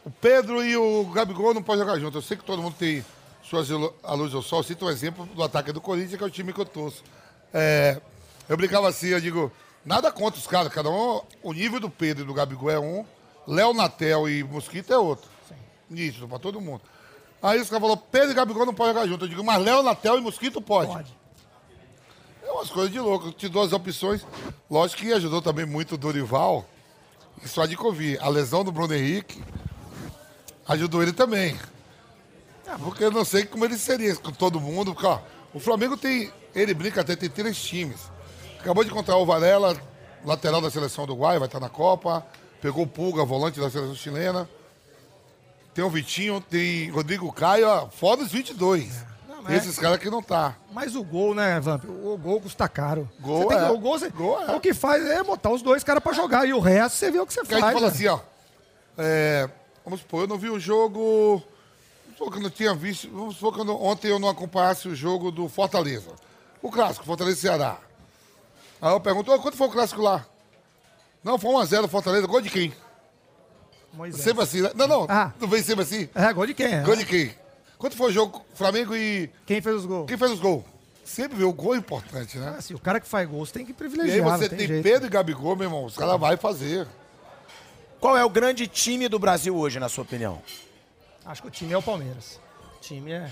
O 0.05 0.11
Pedro 0.11 0.65
e 0.65 0.77
o 0.77 1.05
Gabigol 1.07 1.53
não 1.53 1.63
podem 1.63 1.85
jogar 1.85 1.99
junto. 1.99 2.17
Eu 2.19 2.23
sei 2.23 2.37
que 2.37 2.45
todo 2.45 2.63
mundo 2.63 2.75
tem 2.79 3.05
suas 3.43 3.69
luz 3.69 4.35
ao 4.35 4.43
sol. 4.43 4.63
Cito 4.63 4.87
um 4.87 4.91
exemplo 4.91 5.27
do 5.27 5.43
ataque 5.43 5.73
do 5.73 5.81
Corinthians, 5.81 6.17
que 6.17 6.25
é 6.25 6.27
o 6.27 6.31
time 6.31 6.53
que 6.53 6.61
eu 6.61 6.65
torço. 6.65 7.03
É, 7.53 8.01
eu 8.49 8.57
brincava 8.57 8.89
assim, 8.89 9.09
eu 9.09 9.21
digo, 9.21 9.53
nada 9.85 10.11
contra 10.11 10.39
os 10.39 10.47
caras, 10.47 10.73
cada 10.73 10.89
um, 10.89 11.21
o 11.43 11.53
nível 11.53 11.81
do 11.81 11.91
Pedro 11.91 12.25
e 12.25 12.27
do 12.27 12.33
Gabigol 12.33 12.71
é 12.71 12.79
um, 12.79 13.05
Léo 13.47 13.75
Natel 13.75 14.29
e 14.29 14.43
Mosquito 14.43 14.93
é 14.93 14.99
outro. 14.99 15.29
Nítido, 15.89 16.29
pra 16.29 16.39
todo 16.39 16.61
mundo. 16.61 16.83
Aí 17.43 17.61
os 17.61 17.69
caras 17.69 17.83
falaram, 17.83 18.03
Pedro 18.11 18.31
e 18.31 18.35
Gabigol 18.35 18.65
não 18.65 18.75
podem 18.75 18.95
jogar 18.95 19.07
junto. 19.07 19.25
Eu 19.25 19.29
digo, 19.29 19.45
mas 19.45 19.63
Léo 19.63 19.83
Natel 19.83 20.19
e 20.19 20.21
Mosquito 20.21 20.61
pode. 20.63 20.93
Pode. 20.93 21.21
É 22.43 22.53
umas 22.53 22.71
coisas 22.71 22.93
de 22.93 23.01
louco. 23.01 23.29
Eu 23.29 23.33
te 23.33 23.49
dou 23.49 23.63
as 23.63 23.73
opções. 23.73 24.27
Lógico 24.71 25.03
que 25.03 25.13
ajudou 25.13 25.41
também 25.43 25.67
muito 25.67 25.95
o 25.95 25.99
Dorival. 25.99 26.65
E 27.43 27.49
só 27.49 27.67
de 27.67 27.77
convir. 27.77 28.23
A 28.23 28.29
lesão 28.29 28.63
do 28.63 28.71
Bruno 28.71 28.95
Henrique 28.95 29.43
ajudou 30.71 31.03
ele 31.03 31.13
também. 31.13 31.59
Ah, 32.67 32.77
Porque 32.79 33.05
eu 33.05 33.11
não 33.11 33.25
sei 33.25 33.45
como 33.45 33.65
ele 33.65 33.77
seria 33.77 34.15
com 34.17 34.31
todo 34.33 34.61
mundo. 34.61 34.93
Porque, 34.95 35.07
ó, 35.07 35.19
o 35.53 35.61
Flamengo 35.61 35.97
tem. 35.97 36.33
Ele 36.55 36.73
brinca 36.75 37.01
até, 37.01 37.15
tem 37.17 37.29
três 37.29 37.61
times. 37.61 38.01
Acabou 38.61 38.85
de 38.85 38.91
encontrar 38.91 39.17
o 39.17 39.27
Varela, 39.27 39.77
lateral 40.25 40.61
da 40.61 40.71
seleção 40.71 41.07
do 41.07 41.13
Uruguai, 41.13 41.39
vai 41.39 41.47
estar 41.49 41.61
na 41.61 41.69
Copa. 41.69 42.25
Pegou 42.61 42.85
o 42.85 42.87
Pulga, 42.87 43.25
volante 43.25 43.59
da 43.59 43.71
seleção 43.71 43.95
chilena. 43.95 44.49
Tem 45.75 45.85
o 45.85 45.91
Vitinho, 45.91 46.41
tem 46.41 46.91
Rodrigo 46.91 47.33
Caio, 47.33 47.67
ó, 47.69 47.89
fora 47.89 48.21
os 48.21 48.31
22. 48.31 49.05
Não, 49.29 49.43
mas- 49.43 49.55
Esses 49.55 49.79
caras 49.79 49.99
que 49.99 50.11
não 50.11 50.23
tá. 50.23 50.57
Mas 50.73 50.95
o 50.95 51.03
gol, 51.03 51.35
né, 51.35 51.59
Vamp? 51.61 51.85
O 51.85 52.19
gol 52.19 52.41
custa 52.41 52.69
caro. 52.69 53.09
Gol 53.21 53.43
Você 53.45 53.49
tem 53.49 53.57
é. 53.59 53.65
que- 53.67 53.73
o 53.73 53.79
gol, 53.79 53.99
você- 53.99 54.11
Gol 54.11 54.43
é. 54.43 54.55
o 54.57 54.61
que 54.61 54.75
faz 54.75 55.05
é 55.07 55.23
botar 55.23 55.51
os 55.51 55.63
dois 55.63 55.83
caras 55.83 56.03
pra 56.03 56.13
jogar. 56.13 56.47
E 56.47 56.53
o 56.53 56.61
resto, 56.61 56.97
você 56.97 57.11
vê 57.11 57.19
o 57.21 57.27
que 57.27 57.33
você 57.33 57.41
Porque 57.41 57.55
faz. 57.55 57.65
gente 57.65 57.73
fala 57.73 57.87
né? 57.87 57.93
assim, 57.93 58.07
ó. 58.09 58.19
é, 58.99 59.49
vamos 59.85 60.01
supor, 60.01 60.23
eu 60.23 60.27
não 60.29 60.39
vi 60.39 60.51
o 60.51 60.59
jogo. 60.61 61.43
Vamos 62.05 62.19
supor 62.19 62.33
que 62.33 62.39
eu 62.39 62.43
não 62.43 62.51
tinha 62.51 62.75
visto. 62.75 63.09
Vamos 63.11 63.37
supor 63.37 63.55
que 63.55 63.61
eu 63.61 63.65
não- 63.65 63.83
ontem 63.83 64.09
eu 64.09 64.19
não 64.19 64.29
acompanhasse 64.29 64.89
o 64.89 64.95
jogo 64.95 65.31
do 65.31 65.49
Fortaleza. 65.49 66.11
O 66.63 66.71
clássico, 66.71 67.05
Fortaleza 67.07 67.39
e 67.39 67.41
Ceará. 67.41 67.79
Aí 68.81 68.93
eu 68.93 69.01
pergunto, 69.01 69.33
"Ô, 69.33 69.39
quanto 69.41 69.57
foi 69.57 69.67
o 69.69 69.71
clássico 69.71 70.01
lá? 70.03 70.27
Não, 71.23 71.39
foi 71.39 71.51
1x0 71.51 71.87
Fortaleza. 71.89 72.27
Gol 72.27 72.41
de 72.41 72.51
quem? 72.51 72.73
Moisés. 73.93 74.23
Sempre 74.23 74.43
assim, 74.45 74.61
né? 74.63 74.71
Não, 74.75 74.87
não. 74.87 75.07
Ah. 75.09 75.33
Não 75.41 75.49
vem 75.49 75.63
sempre 75.63 75.83
assim. 75.83 76.09
É, 76.15 76.33
gol 76.33 76.47
de 76.47 76.55
quem? 76.55 76.67
é? 76.75 76.83
Gol 76.83 76.97
de 76.97 77.05
quem? 77.05 77.35
Quanto 77.77 77.97
foi 77.97 78.11
o 78.11 78.13
jogo 78.13 78.45
Flamengo 78.55 78.95
e. 78.95 79.31
Quem 79.47 79.61
fez 79.61 79.77
os 79.77 79.87
gols? 79.87 80.07
Quem 80.07 80.17
fez 80.17 80.31
os 80.31 80.39
gols? 80.41 80.65
Sempre 81.05 81.39
vê 81.39 81.45
o 81.45 81.53
gol 81.53 81.75
é 81.75 81.79
importante, 81.79 82.39
né? 82.39 82.55
Assim, 82.57 82.73
o 82.75 82.79
cara 82.79 83.01
que 83.01 83.09
faz 83.09 83.29
gols 83.29 83.51
tem 83.51 83.65
que 83.65 83.73
E 83.73 83.75
aí 83.75 83.77
privilegiar. 83.77 84.39
você 84.39 84.49
tem 84.49 84.67
jeito. 84.67 84.83
Pedro 84.83 85.07
e 85.07 85.11
Gabigol, 85.11 85.57
meu 85.57 85.65
irmão. 85.67 85.85
Os 85.85 85.97
caras 85.97 86.19
vão 86.21 86.37
fazer. 86.39 86.87
Qual 88.01 88.17
é 88.17 88.25
o 88.25 88.31
grande 88.31 88.67
time 88.67 89.09
do 89.09 89.19
Brasil 89.19 89.55
hoje, 89.57 89.79
na 89.79 89.89
sua 89.89 90.03
opinião? 90.03 90.41
Acho 91.25 91.43
que 91.43 91.49
o 91.49 91.51
time 91.51 91.73
é 91.73 91.77
o 91.79 91.83
Palmeiras. 91.83 92.41
O 92.79 92.81
time 92.81 93.13
é. 93.13 93.31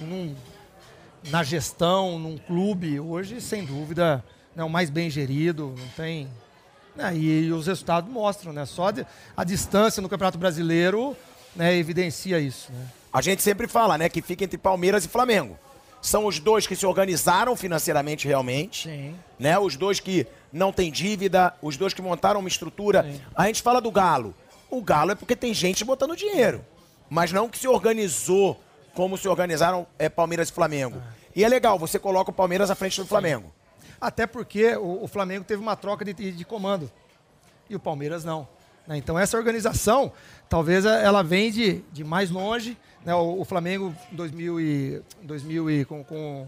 num- 0.00 0.34
na 1.30 1.42
gestão, 1.42 2.18
num 2.18 2.36
clube, 2.38 3.00
hoje, 3.00 3.40
sem 3.40 3.64
dúvida, 3.64 4.22
né, 4.54 4.62
o 4.62 4.68
mais 4.68 4.90
bem 4.90 5.08
gerido, 5.10 5.74
não 5.76 5.88
tem. 5.96 6.28
né, 6.96 7.16
e, 7.16 7.50
os 7.52 7.66
resultados 7.66 8.08
mostram, 8.08 8.52
né? 8.52 8.64
Só 8.66 8.92
de- 8.92 9.04
a 9.36 9.42
distância 9.42 10.00
no 10.00 10.08
Campeonato 10.08 10.38
Brasileiro 10.38 11.16
né, 11.56 11.74
evidencia 11.76 12.38
isso. 12.38 12.70
Né? 12.72 12.86
A 13.12 13.20
gente 13.20 13.42
sempre 13.42 13.66
fala, 13.66 13.98
né, 13.98 14.08
que 14.08 14.22
fica 14.22 14.44
entre 14.44 14.56
Palmeiras 14.58 15.04
e 15.04 15.08
Flamengo. 15.08 15.58
São 16.04 16.26
os 16.26 16.38
dois 16.38 16.66
que 16.66 16.76
se 16.76 16.84
organizaram 16.84 17.56
financeiramente 17.56 18.28
realmente, 18.28 18.88
Sim. 18.90 19.14
né? 19.38 19.58
Os 19.58 19.74
dois 19.74 20.00
que 20.00 20.26
não 20.52 20.70
têm 20.70 20.92
dívida, 20.92 21.54
os 21.62 21.78
dois 21.78 21.94
que 21.94 22.02
montaram 22.02 22.40
uma 22.40 22.48
estrutura. 22.48 23.02
Sim. 23.04 23.20
A 23.34 23.46
gente 23.46 23.62
fala 23.62 23.80
do 23.80 23.90
Galo. 23.90 24.34
O 24.70 24.82
Galo 24.82 25.12
é 25.12 25.14
porque 25.14 25.34
tem 25.34 25.54
gente 25.54 25.82
botando 25.82 26.14
dinheiro, 26.14 26.62
mas 27.08 27.32
não 27.32 27.48
que 27.48 27.56
se 27.56 27.66
organizou 27.66 28.60
como 28.92 29.16
se 29.16 29.26
organizaram 29.26 29.86
é, 29.98 30.10
Palmeiras 30.10 30.50
e 30.50 30.52
Flamengo. 30.52 31.00
E 31.34 31.42
é 31.42 31.48
legal, 31.48 31.78
você 31.78 31.98
coloca 31.98 32.30
o 32.30 32.34
Palmeiras 32.34 32.70
à 32.70 32.74
frente 32.74 33.00
do 33.00 33.06
Flamengo. 33.06 33.50
Até 33.98 34.26
porque 34.26 34.76
o, 34.76 35.04
o 35.04 35.08
Flamengo 35.08 35.42
teve 35.44 35.62
uma 35.62 35.74
troca 35.74 36.04
de, 36.04 36.12
de- 36.12 36.44
comando 36.44 36.90
e 37.70 37.74
o 37.74 37.80
Palmeiras 37.80 38.24
não. 38.26 38.46
né? 38.86 38.98
Então 38.98 39.18
essa 39.18 39.38
organização, 39.38 40.12
talvez 40.50 40.84
ela 40.84 41.22
vem 41.22 41.50
de, 41.50 41.82
de 41.90 42.04
mais 42.04 42.30
longe. 42.30 42.76
Né? 43.04 43.14
O, 43.14 43.40
o 43.40 43.44
Flamengo 43.44 43.94
em 44.12 44.16
2000 44.16 44.60
e, 44.60 45.02
2000 45.22 45.70
e 45.70 45.84
com, 45.84 46.02
com, 46.04 46.46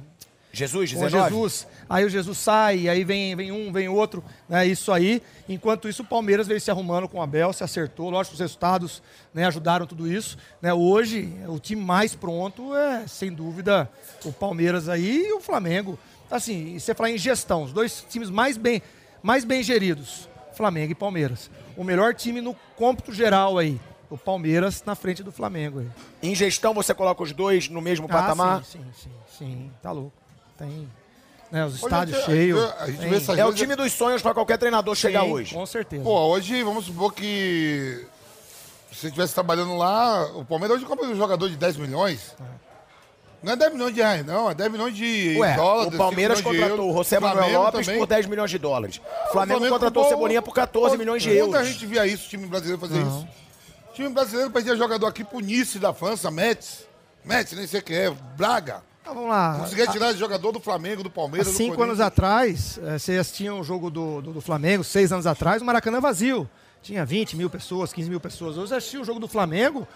Jesus, 0.56 0.90
com 0.90 1.00
o 1.00 1.04
19? 1.04 1.28
Jesus, 1.28 1.66
aí 1.88 2.04
o 2.04 2.08
Jesus 2.08 2.38
sai, 2.38 2.88
aí 2.88 3.04
vem, 3.04 3.36
vem 3.36 3.52
um, 3.52 3.70
vem 3.70 3.88
outro, 3.88 4.24
né? 4.48 4.66
Isso 4.66 4.90
aí. 4.90 5.22
Enquanto 5.46 5.86
isso, 5.86 6.02
o 6.02 6.06
Palmeiras 6.06 6.46
veio 6.48 6.60
se 6.60 6.70
arrumando 6.70 7.06
com 7.08 7.18
o 7.18 7.22
Abel, 7.22 7.52
se 7.52 7.62
acertou. 7.62 8.08
Lógico, 8.08 8.34
os 8.34 8.40
resultados 8.40 9.02
né, 9.34 9.44
ajudaram 9.44 9.86
tudo 9.86 10.10
isso. 10.10 10.38
Né? 10.62 10.72
Hoje, 10.72 11.30
o 11.46 11.58
time 11.58 11.82
mais 11.82 12.14
pronto 12.14 12.74
é, 12.74 13.06
sem 13.06 13.30
dúvida, 13.30 13.88
o 14.24 14.32
Palmeiras 14.32 14.88
aí 14.88 15.26
e 15.26 15.32
o 15.32 15.40
Flamengo. 15.40 15.98
Assim, 16.30 16.78
você 16.78 16.94
falar 16.94 17.10
em 17.10 17.18
gestão, 17.18 17.62
os 17.62 17.72
dois 17.72 18.04
times 18.08 18.30
mais 18.30 18.56
bem, 18.56 18.82
mais 19.22 19.44
bem 19.44 19.62
geridos, 19.62 20.26
Flamengo 20.54 20.90
e 20.90 20.94
Palmeiras. 20.94 21.50
O 21.76 21.84
melhor 21.84 22.14
time 22.14 22.40
no 22.40 22.56
cômputo 22.76 23.12
geral 23.12 23.58
aí, 23.58 23.78
o 24.10 24.18
Palmeiras 24.18 24.82
na 24.86 24.94
frente 24.94 25.22
do 25.22 25.32
Flamengo 25.32 25.80
aí. 25.80 25.88
Em 26.22 26.34
gestão, 26.34 26.72
você 26.74 26.94
coloca 26.94 27.22
os 27.22 27.32
dois 27.32 27.68
no 27.68 27.80
mesmo 27.80 28.06
patamar? 28.08 28.60
Ah, 28.60 28.62
sim, 28.64 28.80
sim, 28.94 29.10
sim, 29.10 29.10
sim, 29.38 29.70
tá 29.82 29.90
louco. 29.92 30.12
Tem 30.58 30.88
né, 31.50 31.64
os 31.64 31.74
Hoje 31.74 31.84
estádios 31.84 32.16
a 32.16 32.20
gente- 32.20 32.30
cheios. 32.30 32.72
A 32.78 32.86
gente 32.86 32.98
tem- 32.98 33.10
vê 33.10 33.16
essas 33.16 33.38
É 33.38 33.44
o 33.46 33.52
time 33.52 33.76
dos 33.76 33.92
sonhos 33.92 34.22
para 34.22 34.34
qualquer 34.34 34.58
treinador 34.58 34.94
chegar 34.94 35.22
Sim, 35.24 35.32
hoje. 35.32 35.54
Com 35.54 35.66
certeza. 35.66 36.02
Pô, 36.02 36.18
hoje 36.28 36.62
vamos 36.62 36.86
supor 36.86 37.12
que 37.12 38.06
se 38.90 38.96
você 39.00 39.06
estivesse 39.08 39.34
trabalhando 39.34 39.76
lá, 39.76 40.26
o 40.34 40.44
Palmeiras 40.44 40.78
hoje 40.78 40.86
compra 40.86 41.06
um 41.06 41.14
jogador 41.16 41.48
de 41.50 41.56
10 41.56 41.76
milhões. 41.76 42.34
Não 43.42 43.52
é 43.52 43.56
10 43.56 43.72
milhões 43.74 43.94
de 43.94 44.00
reais, 44.00 44.26
não, 44.26 44.50
é 44.50 44.54
10 44.54 44.72
milhões 44.72 44.96
de 44.96 45.36
Ué, 45.38 45.54
dólares. 45.54 45.94
o 45.94 45.96
Palmeiras 45.98 46.38
5 46.38 46.50
milhões 46.50 46.64
de 46.64 46.76
contratou 46.76 46.94
o. 46.94 46.96
José 47.04 47.20
Manuel 47.20 47.36
Flamengo 47.44 47.62
Lopes 47.64 47.86
também. 47.86 48.00
por 48.00 48.06
10 48.06 48.26
milhões 48.26 48.50
de 48.50 48.58
dólares. 48.58 49.00
O 49.28 49.32
Flamengo, 49.32 49.68
contratou 49.68 50.04
o 50.04 50.08
Cebolinha 50.08 50.42
por 50.42 50.54
14 50.54 50.96
milhões 50.96 51.22
de 51.22 51.28
Muita 51.28 51.44
euros. 51.58 51.68
gente 51.68 51.86
via 51.86 52.06
isso, 52.06 52.26
o 52.26 52.28
time 52.30 52.46
brasileiro 52.46 52.80
fazer 52.80 52.98
isso. 53.00 53.28
O 53.96 53.98
time 53.98 54.10
brasileiro 54.10 54.50
perdia 54.50 54.76
jogador 54.76 55.06
aqui 55.06 55.24
pro 55.24 55.40
Nice 55.40 55.78
da 55.78 55.90
França, 55.90 56.30
Metz. 56.30 56.86
Metz, 57.24 57.52
nem 57.52 57.66
sei 57.66 57.80
o 57.80 57.82
que 57.82 57.94
é, 57.94 58.10
Braga. 58.36 58.82
Então, 59.00 59.14
vamos 59.14 59.30
lá. 59.30 59.56
Conseguia 59.58 59.86
tirar 59.86 60.12
jogador 60.12 60.52
do 60.52 60.60
Flamengo, 60.60 61.02
do 61.02 61.08
Há 61.08 61.12
Palmeiras, 61.12 61.46
do 61.46 61.54
cinco 61.54 61.82
anos 61.82 61.98
atrás, 61.98 62.78
eh, 62.84 62.98
você 62.98 63.16
assistia 63.16 63.54
um 63.54 63.64
jogo 63.64 63.88
do, 63.90 64.20
do, 64.20 64.32
do 64.34 64.40
Flamengo, 64.42 64.84
seis 64.84 65.12
anos 65.12 65.26
atrás, 65.26 65.62
o 65.62 65.64
Maracanã 65.64 65.98
vazio. 65.98 66.46
Tinha 66.82 67.06
20 67.06 67.38
mil 67.38 67.48
pessoas, 67.48 67.90
15 67.90 68.10
mil 68.10 68.20
pessoas. 68.20 68.58
Hoje 68.58 68.68
você 68.68 68.74
assistia 68.74 69.00
o 69.00 69.04
jogo 69.04 69.18
do 69.18 69.26
Flamengo, 69.26 69.88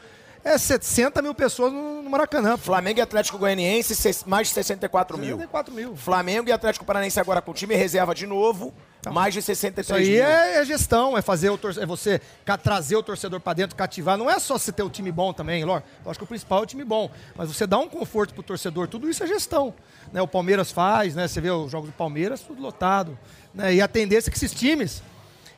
é 0.45 0.57
60 0.57 1.21
mil 1.23 1.35
pessoas 1.35 1.73
no, 1.73 2.03
no 2.03 2.11
Maracanã. 2.11 2.57
Flamengo 2.57 2.99
e 2.99 3.03
Atlético 3.03 3.37
Goianiense, 3.39 4.25
mais 4.27 4.49
de 4.49 4.55
64 4.55 5.19
mil. 5.19 5.37
64 5.37 5.75
mil. 5.75 5.97
Flamengo 5.97 6.49
e 6.49 6.53
Atlético 6.53 6.85
Paranaense 6.85 7.19
agora 7.21 7.43
com 7.43 7.53
time 7.53 7.75
reserva 7.75 8.15
de 8.15 8.27
novo, 8.27 8.73
mais 9.13 9.35
de 9.35 9.43
63 9.43 9.87
Isso 9.87 10.11
aí 10.13 10.17
mil. 10.17 10.25
é, 10.25 10.59
é 10.61 10.65
gestão, 10.65 11.17
é 11.17 11.23
fazer 11.23 11.51
o 11.51 11.59
torce- 11.59 11.81
é 11.81 11.87
você 11.87 12.21
trazer 12.63 12.97
o 12.97 13.03
torcedor 13.03 13.41
pra 13.41 13.53
dentro, 13.53 13.77
cativar. 13.77 14.17
Não 14.17 14.31
é 14.31 14.39
só 14.39 14.59
você 14.59 14.73
ter 14.73 14.83
o 14.83 14.91
time 14.91 15.13
bom 15.13 15.33
também, 15.33 15.65
lógico. 15.65 15.89
Acho 16.07 16.19
que 16.19 16.25
o 16.25 16.29
principal 16.29 16.61
é 16.61 16.63
o 16.63 16.67
time 16.67 16.85
bom. 16.85 17.11
Mas 17.37 17.49
você 17.55 17.67
dá 17.67 17.79
um 17.79 17.89
conforto 17.89 18.33
pro 18.35 18.43
torcedor, 18.43 18.89
tudo 18.89 19.09
isso 19.11 19.23
é 19.23 19.27
gestão. 19.27 19.75
Né? 20.13 20.21
O 20.23 20.29
Palmeiras 20.29 20.71
faz, 20.71 21.15
né? 21.15 21.29
Você 21.29 21.41
vê 21.41 21.51
os 21.51 21.71
jogos 21.71 21.89
do 21.91 21.95
Palmeiras, 21.95 22.41
tudo 22.41 22.61
lotado. 22.63 23.19
Né? 23.55 23.75
E 23.75 23.81
a 23.83 23.89
tendência 23.89 24.29
é 24.29 24.31
que 24.31 24.37
esses 24.39 24.53
times, 24.53 25.03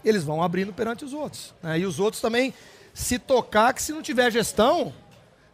eles 0.05 0.25
vão 0.25 0.43
abrindo 0.43 0.73
perante 0.73 1.05
os 1.05 1.13
outros. 1.13 1.55
né? 1.63 1.79
E 1.79 1.87
os 1.87 1.99
outros 2.01 2.21
também, 2.21 2.53
se 2.95 3.19
tocar, 3.19 3.73
que 3.73 3.83
se 3.83 3.93
não 3.93 4.03
tiver 4.03 4.31
gestão, 4.31 4.93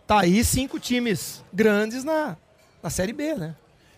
tá 0.06 0.20
aí 0.20 0.42
cinco 0.44 0.78
times 0.78 1.44
grandes 1.52 2.04
na, 2.04 2.36
na 2.82 2.90
Série 2.90 3.12
B, 3.12 3.34
né? 3.34 3.54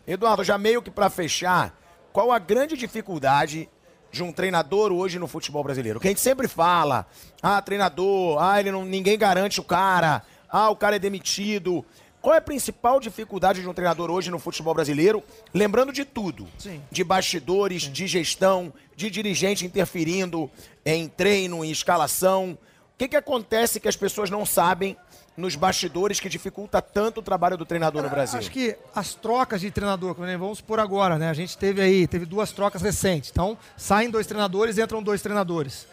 Eduardo, 0.06 0.42
já 0.42 0.58
meio 0.58 0.82
que 0.82 0.90
para 0.90 1.08
fechar, 1.08 1.78
qual 2.12 2.32
a 2.32 2.38
grande 2.38 2.76
dificuldade 2.76 3.68
de 4.10 4.22
um 4.22 4.32
treinador 4.32 4.90
hoje 4.92 5.18
no 5.18 5.28
futebol 5.28 5.62
brasileiro? 5.62 6.00
Que 6.00 6.08
a 6.08 6.10
gente 6.10 6.20
sempre 6.20 6.48
fala, 6.48 7.06
ah, 7.40 7.62
treinador, 7.62 8.42
ah, 8.42 8.58
ele 8.58 8.72
não, 8.72 8.84
ninguém 8.84 9.16
garante 9.16 9.60
o 9.60 9.64
cara, 9.64 10.22
ah, 10.48 10.68
o 10.68 10.76
cara 10.76 10.96
é 10.96 10.98
demitido. 10.98 11.84
Qual 12.20 12.34
é 12.34 12.38
a 12.38 12.42
principal 12.42 13.00
dificuldade 13.00 13.62
de 13.62 13.68
um 13.68 13.72
treinador 13.72 14.10
hoje 14.10 14.30
no 14.30 14.38
futebol 14.38 14.74
brasileiro? 14.74 15.22
Lembrando 15.54 15.92
de 15.92 16.04
tudo. 16.04 16.46
Sim. 16.58 16.82
De 16.90 17.02
bastidores, 17.02 17.82
de 17.82 18.06
gestão, 18.06 18.72
de 18.94 19.08
dirigente 19.08 19.64
interferindo 19.64 20.50
em 20.84 21.08
treino, 21.08 21.64
em 21.64 21.70
escalação. 21.70 22.58
O 23.00 23.02
que, 23.02 23.08
que 23.08 23.16
acontece 23.16 23.80
que 23.80 23.88
as 23.88 23.96
pessoas 23.96 24.28
não 24.28 24.44
sabem 24.44 24.94
nos 25.34 25.56
bastidores 25.56 26.20
que 26.20 26.28
dificulta 26.28 26.82
tanto 26.82 27.20
o 27.20 27.22
trabalho 27.22 27.56
do 27.56 27.64
treinador 27.64 28.02
no 28.02 28.10
Brasil? 28.10 28.38
Acho 28.38 28.50
que 28.50 28.76
as 28.94 29.14
trocas 29.14 29.62
de 29.62 29.70
treinador, 29.70 30.14
como 30.14 30.28
vamos 30.38 30.60
por 30.60 30.78
agora, 30.78 31.18
né? 31.18 31.30
A 31.30 31.32
gente 31.32 31.56
teve 31.56 31.80
aí, 31.80 32.06
teve 32.06 32.26
duas 32.26 32.52
trocas 32.52 32.82
recentes. 32.82 33.30
Então, 33.30 33.56
saem 33.74 34.10
dois 34.10 34.26
treinadores, 34.26 34.76
entram 34.76 35.02
dois 35.02 35.22
treinadores. 35.22 35.86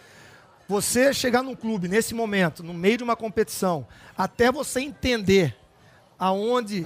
você 0.67 1.13
chegar 1.13 1.41
num 1.41 1.55
clube 1.55 1.87
nesse 1.87 2.13
momento, 2.13 2.61
no 2.61 2.73
meio 2.73 2.97
de 2.97 3.05
uma 3.05 3.15
competição, 3.15 3.87
até 4.17 4.51
você 4.51 4.81
entender 4.81 5.55
aonde, 6.19 6.85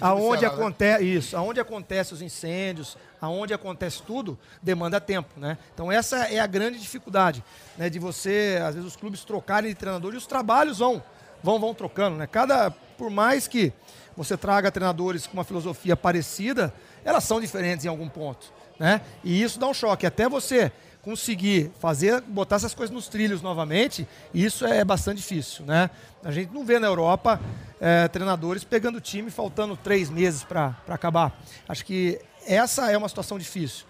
aonde 0.00 0.42
né? 0.42 0.48
acontece 0.48 1.04
isso, 1.04 1.36
aonde 1.36 1.60
acontece 1.60 2.14
os 2.14 2.22
incêndios, 2.22 2.96
aonde 3.20 3.54
acontece 3.54 4.02
tudo, 4.02 4.38
demanda 4.62 5.00
tempo, 5.00 5.28
né? 5.38 5.56
Então 5.72 5.90
essa 5.90 6.26
é 6.26 6.40
a 6.40 6.46
grande 6.46 6.78
dificuldade, 6.78 7.44
né, 7.78 7.88
de 7.88 7.98
você, 7.98 8.60
às 8.64 8.74
vezes 8.74 8.88
os 8.88 8.96
clubes 8.96 9.24
trocarem 9.24 9.70
de 9.70 9.76
treinador 9.76 10.14
e 10.14 10.16
os 10.16 10.26
trabalhos 10.26 10.78
vão 10.78 11.02
vão 11.42 11.58
vão 11.60 11.74
trocando, 11.74 12.16
né? 12.16 12.26
Cada 12.26 12.70
por 12.70 13.10
mais 13.10 13.46
que 13.46 13.72
você 14.16 14.36
traga 14.36 14.70
treinadores 14.70 15.26
com 15.26 15.34
uma 15.34 15.44
filosofia 15.44 15.96
parecida, 15.96 16.72
elas 17.04 17.24
são 17.24 17.40
diferentes 17.40 17.84
em 17.84 17.88
algum 17.88 18.08
ponto, 18.08 18.52
né? 18.78 19.00
E 19.22 19.42
isso 19.42 19.58
dá 19.58 19.66
um 19.68 19.74
choque, 19.74 20.06
até 20.06 20.28
você 20.28 20.72
conseguir 21.02 21.70
fazer, 21.80 22.20
botar 22.20 22.56
essas 22.56 22.74
coisas 22.74 22.94
nos 22.94 23.08
trilhos 23.08 23.42
novamente, 23.42 24.06
isso 24.32 24.64
é 24.64 24.84
bastante 24.84 25.16
difícil, 25.16 25.64
né? 25.66 25.90
A 26.24 26.30
gente 26.30 26.52
não 26.54 26.64
vê 26.64 26.78
na 26.78 26.86
Europa 26.86 27.40
eh, 27.80 28.06
treinadores 28.08 28.62
pegando 28.62 29.00
time 29.00 29.28
faltando 29.30 29.76
três 29.76 30.08
meses 30.08 30.44
para 30.44 30.76
acabar. 30.88 31.36
Acho 31.68 31.84
que 31.84 32.20
essa 32.46 32.90
é 32.90 32.96
uma 32.96 33.08
situação 33.08 33.36
difícil. 33.36 33.84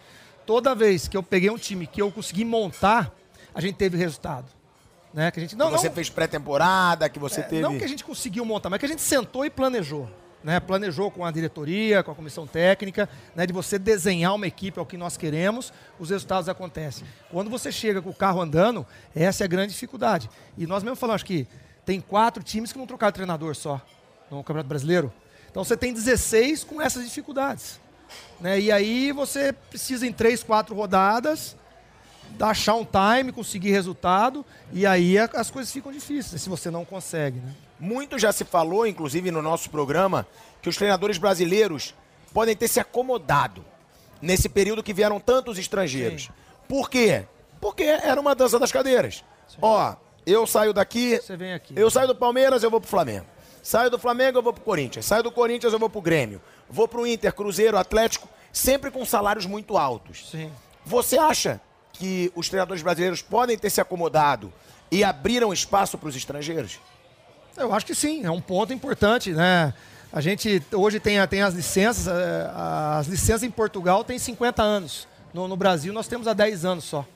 Toda 0.47 0.75
vez 0.75 1.07
que 1.07 1.17
eu 1.17 1.23
peguei 1.23 1.51
um 1.51 1.59
time 1.59 1.87
que 1.87 2.01
eu 2.01 2.11
consegui 2.11 2.45
montar, 2.45 3.15
a 3.55 3.61
gente 3.61 3.77
teve 3.77 3.99
resultado. 3.99 4.47
Né? 5.13 5.31
Que 5.31 5.41
a 5.41 5.43
gente, 5.43 5.55
não, 5.55 5.67
que 5.67 5.79
você 5.79 5.89
não, 5.89 5.95
fez 5.95 6.09
pré-temporada, 6.09 7.09
que 7.11 7.19
você 7.19 7.41
é, 7.41 7.45
teve. 7.45 7.63
Não 7.63 7.77
que 7.77 7.85
a 7.85 7.89
gente 7.89 8.03
conseguiu 8.03 8.47
montar, 8.47 8.71
mas 8.71 8.81
que 8.81 8.87
a 8.87 8.89
gente 8.89 9.03
sentou 9.03 9.45
e 9.45 9.51
planejou. 9.51 10.09
Né? 10.43 10.59
Planejou 10.61 11.11
com 11.11 11.25
a 11.25 11.31
diretoria, 11.31 12.03
com 12.03 12.11
a 12.11 12.15
comissão 12.15 12.47
técnica, 12.47 13.09
né? 13.35 13.47
de 13.47 13.53
você 13.53 13.79
desenhar 13.79 14.35
uma 14.35 14.47
equipe 14.47 14.79
ao 14.79 14.87
que 14.87 14.97
nós 14.97 15.17
queremos, 15.17 15.73
os 15.99 16.11
resultados 16.11 16.49
acontecem. 16.49 17.07
Quando 17.31 17.49
você 17.49 17.71
chega 17.71 18.03
com 18.03 18.11
o 18.11 18.15
carro 18.15 18.41
andando, 18.41 18.87
essa 19.15 19.45
é 19.45 19.47
a 19.47 19.49
grande 19.49 19.73
dificuldade. 19.73 20.29
E 20.57 20.67
nós 20.67 20.83
mesmo 20.83 20.97
falamos 20.97 21.23
que 21.23 21.47
tem 21.85 22.01
quatro 22.01 22.43
times 22.43 22.73
que 22.73 22.79
não 22.79 22.87
trocaram 22.87 23.13
treinador 23.13 23.55
só 23.55 23.81
no 24.31 24.39
Campeonato 24.39 24.69
Brasileiro. 24.69 25.13
Então 25.51 25.63
você 25.65 25.77
tem 25.77 25.93
16 25.93 26.65
com 26.65 26.81
essas 26.81 27.05
dificuldades. 27.05 27.81
Né? 28.41 28.61
E 28.61 28.73
aí 28.73 29.13
você 29.13 29.53
precisa 29.53 30.07
em 30.07 30.13
três, 30.13 30.43
quatro 30.43 30.75
rodadas 30.75 31.57
achar 32.41 32.75
um 32.75 32.85
time, 32.85 33.33
conseguir 33.33 33.71
resultado, 33.71 34.45
e 34.73 34.87
aí 34.87 35.19
as 35.19 35.51
coisas 35.51 35.73
ficam 35.73 35.93
difíceis, 35.93 36.41
se 36.41 36.49
você 36.49 36.71
não 36.71 36.85
consegue. 36.85 37.39
Né? 37.41 37.53
Muito 37.83 38.17
já 38.17 38.31
se 38.31 38.45
falou, 38.45 38.87
inclusive 38.87 39.33
no 39.33 39.43
nosso 39.43 39.69
programa, 39.69 40.25
que 40.63 40.69
os 40.69 40.77
treinadores 40.77 41.19
brasileiros 41.19 41.97
podem 42.33 42.55
ter 42.55 42.69
se 42.69 42.79
acomodado 42.79 43.65
nesse 44.21 44.49
período 44.49 44.85
que 44.85 44.95
vieram 44.95 45.19
tantos 45.19 45.59
estrangeiros. 45.59 46.31
Por 46.69 46.89
quê? 46.89 47.27
Porque 47.61 47.83
era 47.83 48.21
uma 48.21 48.37
dança 48.37 48.57
das 48.57 48.71
cadeiras. 48.71 49.25
Ó, 49.61 49.97
eu 50.25 50.47
saio 50.47 50.73
daqui, 50.73 51.17
Você 51.21 51.37
vem 51.37 51.53
aqui. 51.55 51.75
eu 51.77 51.91
saio 51.91 52.07
do 52.07 52.15
Palmeiras, 52.15 52.63
eu 52.63 52.71
vou 52.71 52.81
pro 52.81 52.89
Flamengo. 52.89 53.27
Saio 53.65 53.91
do 53.91 53.99
Flamengo, 53.99 54.39
eu 54.39 54.43
vou 54.45 54.53
pro 54.53 54.63
Corinthians. 54.63 55.05
Saio 55.05 55.25
do 55.25 55.33
Corinthians, 55.33 55.73
eu 55.73 55.79
vou 55.81 55.91
pro 55.91 56.01
Grêmio. 56.01 56.41
Vou 56.71 56.87
pro 56.87 57.05
Inter, 57.05 57.35
Cruzeiro, 57.35 57.77
Atlético, 57.77 58.29
sempre 58.53 58.93
com 58.93 59.05
salários 59.05 59.45
muito 59.45 59.77
altos. 59.77 60.31
Sim. 60.31 60.53
Você 60.87 61.19
acha 61.19 61.61
que 61.93 62.31
os 62.37 62.49
treinadores 62.49 62.81
brasileiros 62.81 63.23
podem 63.23 63.59
ter 63.59 63.71
se 63.71 63.81
acomodado 63.81 64.53
e 64.89 65.03
abriram 65.03 65.53
espaço 65.53 65.99
para 65.99 66.09
os 66.09 66.15
estrangeiros? 66.15 66.79
Eu 67.57 67.73
acho 67.75 67.85
que 67.85 67.95
sim, 67.95 68.25
é 68.25 68.31
um 68.31 68.41
ponto 68.41 68.73
importante, 68.73 69.33
né? 69.33 69.75
A 70.11 70.21
gente 70.21 70.63
hoje 70.73 70.99
tem, 70.99 71.27
tem 71.27 71.43
as 71.43 71.55
licenças, 71.55 72.07
eh, 72.07 72.51
as 72.55 73.07
licenças 73.07 73.43
em 73.43 73.51
Portugal 73.51 74.03
têm 74.05 74.19
50 74.19 74.63
anos. 74.63 75.07
No, 75.35 75.47
no 75.47 75.57
Brasil 75.57 75.93
nós 75.93 76.07
temos 76.07 76.27
há 76.27 76.33
10 76.33 76.65
anos 76.65 76.85
só. 76.85 77.07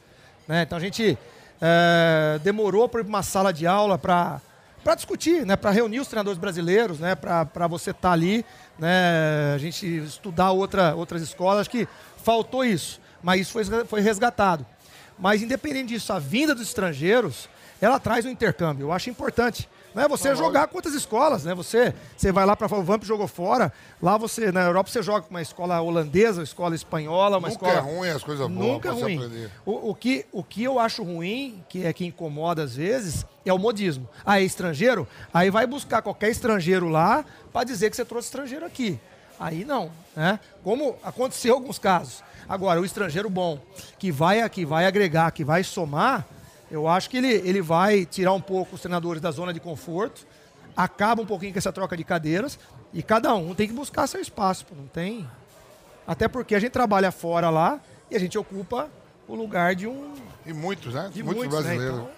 né? 0.46 0.62
Então 0.62 0.76
a 0.76 0.80
gente 0.80 1.18
eh, 1.60 2.40
demorou 2.42 2.88
para 2.88 3.02
uma 3.02 3.22
sala 3.22 3.52
de 3.52 3.66
aula 3.66 3.98
para 3.98 4.40
para 4.84 4.94
discutir, 4.94 5.44
né? 5.44 5.56
para 5.56 5.72
reunir 5.72 5.98
os 5.98 6.06
treinadores 6.06 6.38
brasileiros, 6.38 7.00
né? 7.00 7.16
para 7.16 7.66
você 7.66 7.90
estar 7.90 8.12
ali, 8.12 8.44
né? 8.78 9.52
a 9.52 9.58
gente 9.58 9.84
estudar 9.84 10.52
outra, 10.52 10.94
outras 10.94 11.22
escolas. 11.22 11.62
Acho 11.62 11.70
que 11.70 11.88
faltou 12.22 12.64
isso, 12.64 13.00
mas 13.20 13.40
isso 13.40 13.52
foi, 13.52 13.64
foi 13.84 14.00
resgatado. 14.00 14.64
Mas 15.18 15.42
independente 15.42 15.88
disso, 15.88 16.12
a 16.12 16.20
vinda 16.20 16.54
dos 16.54 16.68
estrangeiros, 16.68 17.48
ela 17.80 17.98
traz 17.98 18.24
um 18.24 18.30
intercâmbio. 18.30 18.84
Eu 18.84 18.92
acho 18.92 19.10
importante. 19.10 19.68
Não 19.96 20.02
é 20.02 20.08
você 20.08 20.36
jogar 20.36 20.66
com 20.66 20.76
outras 20.76 20.92
escolas, 20.92 21.44
né? 21.44 21.54
Você, 21.54 21.94
você 22.14 22.30
vai 22.30 22.44
lá 22.44 22.54
para 22.54 22.66
o 22.66 22.82
Vamp 22.82 23.02
jogou 23.02 23.26
fora. 23.26 23.72
Lá 24.02 24.18
você 24.18 24.52
na 24.52 24.60
Europa 24.60 24.90
você 24.90 25.02
joga 25.02 25.22
com 25.22 25.30
uma 25.30 25.40
escola 25.40 25.80
holandesa, 25.80 26.40
uma 26.40 26.44
escola 26.44 26.74
espanhola, 26.74 27.38
uma 27.38 27.48
Nunca 27.48 27.66
escola 27.66 27.72
é 27.72 27.78
ruim 27.78 28.08
as 28.10 28.22
coisas 28.22 28.46
boas 28.46 28.66
Nunca 28.66 28.90
é 28.90 28.92
ruim. 28.92 29.48
O, 29.64 29.92
o 29.92 29.94
que, 29.94 30.26
o 30.30 30.44
que 30.44 30.62
eu 30.62 30.78
acho 30.78 31.02
ruim, 31.02 31.64
que 31.66 31.86
é 31.86 31.94
que 31.94 32.04
incomoda 32.04 32.62
às 32.62 32.76
vezes, 32.76 33.24
é 33.42 33.50
o 33.54 33.58
modismo. 33.58 34.06
Ah, 34.22 34.38
é 34.38 34.44
estrangeiro? 34.44 35.08
Aí 35.32 35.48
vai 35.48 35.66
buscar 35.66 36.02
qualquer 36.02 36.28
estrangeiro 36.28 36.90
lá 36.90 37.24
para 37.50 37.64
dizer 37.64 37.88
que 37.88 37.96
você 37.96 38.04
trouxe 38.04 38.28
estrangeiro 38.28 38.66
aqui. 38.66 39.00
Aí 39.40 39.64
não, 39.64 39.90
né? 40.14 40.38
Como 40.62 40.96
aconteceu 41.02 41.54
em 41.54 41.58
alguns 41.58 41.78
casos. 41.78 42.22
Agora, 42.46 42.82
o 42.82 42.84
estrangeiro 42.84 43.30
bom, 43.30 43.58
que 43.98 44.12
vai, 44.12 44.46
que 44.50 44.66
vai 44.66 44.84
agregar, 44.84 45.30
que 45.30 45.42
vai 45.42 45.64
somar, 45.64 46.26
eu 46.70 46.88
acho 46.88 47.08
que 47.10 47.16
ele, 47.16 47.28
ele 47.32 47.60
vai 47.62 48.04
tirar 48.04 48.32
um 48.32 48.40
pouco 48.40 48.74
os 48.74 48.80
treinadores 48.80 49.20
da 49.22 49.30
zona 49.30 49.52
de 49.52 49.60
conforto, 49.60 50.26
acaba 50.76 51.22
um 51.22 51.26
pouquinho 51.26 51.52
com 51.52 51.58
essa 51.58 51.72
troca 51.72 51.96
de 51.96 52.04
cadeiras, 52.04 52.58
e 52.92 53.02
cada 53.02 53.34
um 53.34 53.54
tem 53.54 53.66
que 53.68 53.74
buscar 53.74 54.06
seu 54.06 54.20
espaço. 54.20 54.64
Não 54.76 54.86
tem. 54.86 55.28
Até 56.06 56.28
porque 56.28 56.54
a 56.54 56.60
gente 56.60 56.70
trabalha 56.72 57.10
fora 57.10 57.50
lá 57.50 57.80
e 58.10 58.16
a 58.16 58.18
gente 58.20 58.36
ocupa 58.38 58.88
o 59.28 59.34
lugar 59.34 59.74
de 59.74 59.86
um. 59.86 60.14
E 60.44 60.52
muitos, 60.52 60.94
né? 60.94 61.10
De 61.12 61.22
muitos, 61.22 61.44
muitos, 61.44 61.64
né? 61.64 61.74
brasileiros. 61.74 61.98
Então, 62.00 62.10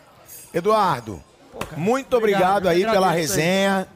Eduardo, 0.53 1.23
Pô, 1.53 1.59
cara, 1.61 1.77
muito 1.81 2.17
obrigado, 2.17 2.67
obrigado, 2.67 2.69
aí 2.69 2.81
pela 2.81 3.07
agradeço 3.09 3.35
aí. 3.35 3.41
resenha 3.41 3.89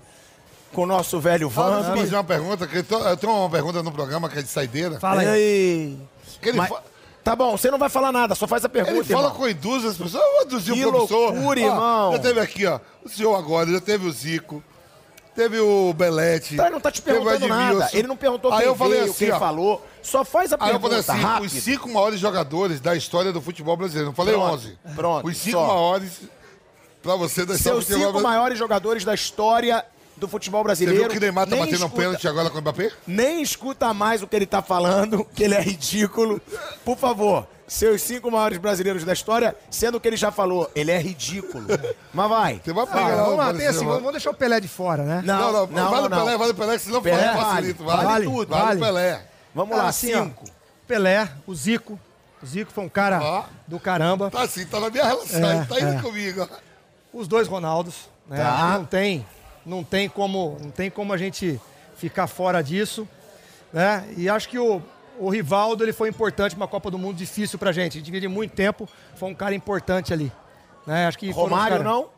com 0.73 0.83
o 0.83 0.87
nosso 0.87 1.21
velho 1.21 1.49
Ah, 1.49 1.51
deixa 1.51 1.61
eu 1.61 1.83
Vamp. 1.85 1.97
fazer 1.99 2.15
uma 2.17 2.25
pergunta, 2.25 2.67
que 2.67 2.77
eu 2.79 3.17
tenho 3.19 3.33
uma 3.35 3.51
pergunta 3.51 3.83
no 3.83 3.93
programa 3.93 4.29
que 4.29 4.39
é 4.39 4.43
de 4.43 4.49
saideira. 4.49 4.99
Fala 4.99 5.21
aí. 5.23 5.99
Ele 6.43 6.57
Mas- 6.57 6.69
fa- 6.71 6.83
Tá 7.25 7.37
bom, 7.37 7.57
você 7.57 7.71
não 7.71 7.79
vai 7.79 7.89
falar 7.89 8.11
nada, 8.11 8.35
só 8.35 8.47
faz 8.49 8.65
a 8.65 8.69
pergunta, 8.69 8.97
Ele 8.97 9.05
fala 9.05 9.29
irmão. 9.29 9.37
com 9.39 9.49
induz 9.49 9.85
as 9.85 9.97
pessoas. 9.97 10.25
Eu 10.41 10.47
Que 10.61 10.73
o 10.85 10.91
professor. 10.91 11.33
loucura, 11.33 11.61
Ó, 11.61 11.65
irmão. 11.65 12.13
Já 12.13 12.19
teve 12.19 12.41
aqui, 12.41 12.67
ó. 12.67 12.81
O 13.05 13.09
senhor 13.09 13.35
agora, 13.37 13.71
já 13.71 13.81
teve 13.81 14.07
o 14.07 14.13
Zico. 14.13 14.63
Teve 15.35 15.59
o 15.61 15.95
Belete. 15.95 16.57
Tá, 16.57 16.65
ele 16.65 16.73
não 16.73 16.81
tá 16.81 16.91
te 16.91 17.01
perguntando 17.01 17.49
nada. 17.49 17.89
Ele 17.95 18.07
não 18.07 18.17
perguntou 18.17 18.53
Aí 18.53 18.59
quem 18.59 18.67
eu 18.67 18.75
falei 18.77 18.99
veio, 19.01 19.11
assim, 19.11 19.25
quem 19.27 19.33
ó. 19.33 19.39
falou. 19.39 19.87
Só 20.03 20.25
faz 20.27 20.53
a 20.53 20.57
Aí 20.61 20.73
eu 20.73 20.81
pergunta 20.81 21.03
falei 21.03 21.25
assim, 21.25 21.47
os 21.47 21.53
cinco 21.63 21.89
maiores 21.89 22.21
jogadores 22.21 22.81
da 22.81 22.95
história 22.95 23.33
do 23.33 23.41
futebol 23.41 23.75
brasileiro. 23.77 24.09
Não 24.09 24.15
falei 24.15 24.35
Pronto, 24.35 24.55
11. 24.55 24.79
pronto, 24.95 25.27
Os 25.29 25.37
cinco 25.39 25.57
só. 25.59 25.67
maiores 25.69 26.21
pra 27.03 27.17
você 27.17 27.47
da 27.47 27.55
história 27.55 27.81
Seus 27.83 27.99
cinco 28.01 28.21
maiores 28.21 28.59
jogadores 28.59 29.05
da 29.05 29.15
história 29.15 29.85
do 30.23 30.29
futebol 30.29 30.61
Você 30.63 30.65
brasileiro. 30.65 31.01
viu 31.03 31.11
que 31.11 31.19
o 31.19 31.21
Neymar 31.21 31.45
tá 31.47 31.51
nem 31.57 31.61
batendo 31.65 31.83
um 31.83 31.87
escuta- 31.87 32.03
pênalti 32.03 32.29
agora 32.29 32.49
com 32.51 32.59
o 32.59 32.61
Mbappé? 32.61 32.91
Nem 33.07 33.43
escuta 33.43 33.93
mais 33.93 34.23
o 34.23 34.27
que 34.27 34.37
ele 34.37 34.47
tá 34.47 34.63
falando, 34.63 35.25
que 35.35 35.43
ele 35.43 35.55
é 35.55 35.61
ridículo. 35.61 36.41
Por 36.85 36.97
favor, 36.97 37.47
seus 37.67 38.03
cinco 38.03 38.31
maiores 38.31 38.59
brasileiros 38.59 39.03
da 39.05 39.13
história, 39.13 39.57
sendo 39.71 39.99
que 40.01 40.07
ele 40.09 40.17
já 40.17 40.31
falou, 40.31 40.71
ele 40.75 40.91
é 40.93 40.99
ridículo. 40.99 41.67
Mas 42.15 42.29
vai. 42.29 42.61
Você 42.65 42.73
vai 42.73 42.85
Ah, 42.91 43.15
vamos 43.17 43.37
lá, 43.39 43.53
tem 43.55 43.67
assim, 43.67 43.85
vamos 43.85 44.13
deixar 44.13 44.31
o 44.31 44.35
Pelé 44.35 44.61
de 44.61 44.69
fora, 44.69 45.03
né? 45.03 45.23
Não, 45.25 45.35
Não, 45.41 45.53
não, 45.53 45.67
não, 45.67 45.91
vale 45.91 46.09
não, 46.09 46.19
o 46.19 46.21
Pelé, 46.21 46.31
não. 46.33 46.39
vale 46.39 46.51
o 46.51 46.55
Pelé, 46.55 46.73
que 46.75 46.79
senão 46.85 47.03
Pelé 47.03 47.27
vale, 47.27 47.39
facilito. 47.41 47.85
vale 47.85 48.05
Vale, 48.05 48.25
tudo, 48.27 48.49
Vale 48.49 48.65
vale. 48.65 48.81
o 48.81 48.85
Pelé. 48.85 49.27
Vamos 49.55 49.77
Ah, 49.79 49.83
lá, 49.83 49.89
assim, 49.89 50.15
cinco. 50.15 50.45
Pelé, 50.87 51.29
o 51.47 51.55
Zico. 51.55 51.99
O 52.43 52.47
Zico 52.47 52.73
foi 52.73 52.85
um 52.85 52.89
cara 52.89 53.21
Ó. 53.23 53.45
do 53.67 53.79
caramba. 53.81 54.31
Tá 54.31 54.43
assim, 54.43 54.65
tá 54.67 54.79
na 54.81 54.89
minha 54.91 55.05
relação, 55.05 55.41
É, 55.51 55.65
tá 55.65 55.81
indo 55.81 55.99
é. 55.99 56.01
comigo. 56.01 56.49
Os 57.13 57.29
dois 57.29 57.47
Ronaldos, 57.47 57.95
né? 58.27 58.37
Tá. 58.43 58.79
Não 58.79 58.85
tem, 58.85 59.25
não 59.65 59.83
tem 59.85 60.09
como, 60.09 60.57
não 60.61 60.71
tem 60.71 60.91
como 60.91 61.13
a 61.13 61.17
gente 61.17 61.61
ficar 61.97 62.27
fora 62.27 62.63
disso, 62.63 63.09
né? 63.73 64.07
E 64.17 64.29
acho 64.29 64.49
que 64.49 64.59
o, 64.59 64.83
o 65.19 65.29
Rivaldo 65.29 65.85
ele 65.85 65.93
foi 65.93 66.09
importante 66.09 66.57
uma 66.57 66.69
Copa 66.69 66.91
do 66.91 66.99
Mundo 66.99 67.17
difícil 67.17 67.59
gente. 67.73 67.93
A 67.93 67.95
gente 67.99 68.05
divide 68.05 68.29
muito 68.29 68.53
tempo, 68.53 68.89
foi 69.17 69.31
um 69.31 69.35
cara 69.35 69.55
importante 69.55 70.13
ali, 70.13 70.33
né? 70.87 71.07
Acho 71.07 71.19
que 71.19 71.31
Romário, 71.31 71.79
cara- 71.79 71.85
não? 71.89 72.09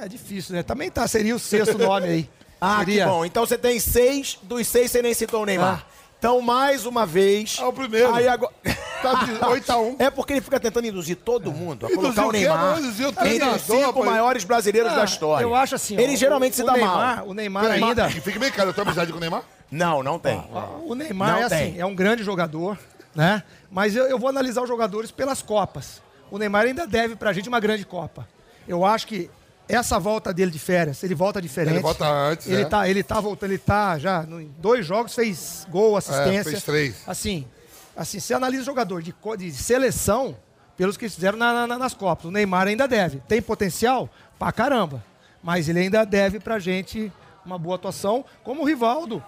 É 0.00 0.06
difícil, 0.06 0.54
né? 0.54 0.62
Também 0.62 0.90
tá, 0.90 1.08
seria 1.08 1.34
o 1.34 1.38
sexto 1.38 1.76
nome 1.78 2.06
aí. 2.06 2.30
Ah, 2.60 2.78
seria... 2.80 3.04
que 3.04 3.10
bom. 3.10 3.24
Então 3.24 3.46
você 3.46 3.56
tem 3.56 3.78
seis, 3.78 4.36
dos 4.42 4.66
seis 4.66 4.90
você 4.90 5.00
nem 5.00 5.14
citou 5.14 5.42
o 5.42 5.46
Neymar. 5.46 5.86
Então, 6.18 6.40
mais 6.40 6.84
uma 6.84 7.06
vez. 7.06 7.58
É 7.60 7.64
o 7.64 7.72
primeiro. 7.72 8.14
Aí 8.14 8.28
agora... 8.28 8.52
Tá 8.98 9.14
de 9.24 9.30
8 9.46 9.70
a 9.70 9.78
1. 9.78 9.96
É 10.00 10.10
porque 10.10 10.32
ele 10.32 10.40
fica 10.40 10.58
tentando 10.58 10.86
induzir 10.88 11.14
todo 11.16 11.52
mundo 11.52 11.86
a 11.86 11.88
Induzir 11.88 12.14
colocar 12.14 12.26
o? 12.26 12.32
Neymar 12.32 12.74
o 12.74 13.26
entre 13.28 13.48
os 13.48 13.62
cinco 13.62 14.04
maiores 14.04 14.42
brasileiros 14.42 14.92
Ah, 14.92 14.96
da 14.96 15.04
história. 15.04 15.44
Eu 15.44 15.54
acho 15.54 15.76
assim. 15.76 15.96
ó, 15.96 16.00
Ele 16.00 16.16
geralmente 16.16 16.54
o, 16.54 16.56
se 16.56 16.62
o 16.62 16.66
dá 16.66 16.72
Neymar, 16.72 17.16
mal. 17.18 17.28
O 17.28 17.32
Neymar 17.34 17.62
Peraí, 17.62 17.84
ainda. 17.84 18.10
Fique 18.10 18.40
bem 18.40 18.50
claro, 18.50 18.70
eu 18.70 18.74
tenho 18.74 18.84
amizade 18.86 19.12
com 19.12 19.18
o 19.18 19.20
Neymar? 19.20 19.42
Não, 19.70 20.02
não 20.02 20.18
tem. 20.18 20.42
O 20.84 20.96
Neymar 20.96 21.28
Não 21.30 21.38
é 21.44 21.48
tem. 21.48 21.68
assim, 21.68 21.78
é 21.80 21.86
um 21.86 21.94
grande 21.94 22.24
jogador, 22.24 22.76
né? 23.14 23.42
Mas 23.70 23.94
eu, 23.94 24.06
eu 24.06 24.18
vou 24.18 24.28
analisar 24.28 24.62
os 24.62 24.68
jogadores 24.68 25.12
pelas 25.12 25.42
Copas. 25.42 26.02
O 26.28 26.36
Neymar 26.36 26.64
ainda 26.64 26.84
deve 26.84 27.14
pra 27.14 27.32
gente 27.32 27.48
uma 27.48 27.60
grande 27.60 27.84
Copa. 27.86 28.26
Eu 28.66 28.84
acho 28.84 29.06
que 29.06 29.30
essa 29.68 29.98
volta 29.98 30.32
dele 30.32 30.50
de 30.50 30.58
férias, 30.58 31.02
ele 31.02 31.14
volta 31.14 31.40
diferente. 31.42 31.74
Ele 31.74 31.82
volta 31.82 32.06
antes, 32.08 32.46
Ele 32.46 32.62
é. 32.62 32.64
tá, 32.64 32.88
ele 32.88 33.02
tá 33.02 33.20
voltando, 33.20 33.50
ele 33.50 33.58
tá 33.58 33.98
já 33.98 34.24
em 34.24 34.50
dois 34.58 34.86
jogos 34.86 35.14
fez 35.14 35.66
gol, 35.70 35.96
assistência. 35.96 36.40
É, 36.48 36.52
fez 36.52 36.62
três. 36.64 36.96
Assim, 37.06 37.46
assim, 37.96 38.18
você 38.18 38.32
analisa 38.34 38.62
o 38.62 38.66
jogador 38.66 39.02
de, 39.02 39.14
de 39.36 39.52
seleção, 39.52 40.36
pelos 40.76 40.96
que 40.96 41.08
fizeram 41.08 41.36
na, 41.36 41.66
na, 41.66 41.78
nas 41.78 41.92
Copas. 41.92 42.24
O 42.24 42.30
Neymar 42.30 42.66
ainda 42.66 42.86
deve. 42.88 43.20
Tem 43.28 43.42
potencial? 43.42 44.08
Pra 44.38 44.50
caramba. 44.52 45.04
Mas 45.42 45.68
ele 45.68 45.80
ainda 45.80 46.04
deve 46.04 46.40
pra 46.40 46.58
gente 46.58 47.12
uma 47.44 47.58
boa 47.58 47.74
atuação, 47.76 48.24
como 48.42 48.62
o 48.62 48.64
Rivaldo. 48.64 49.22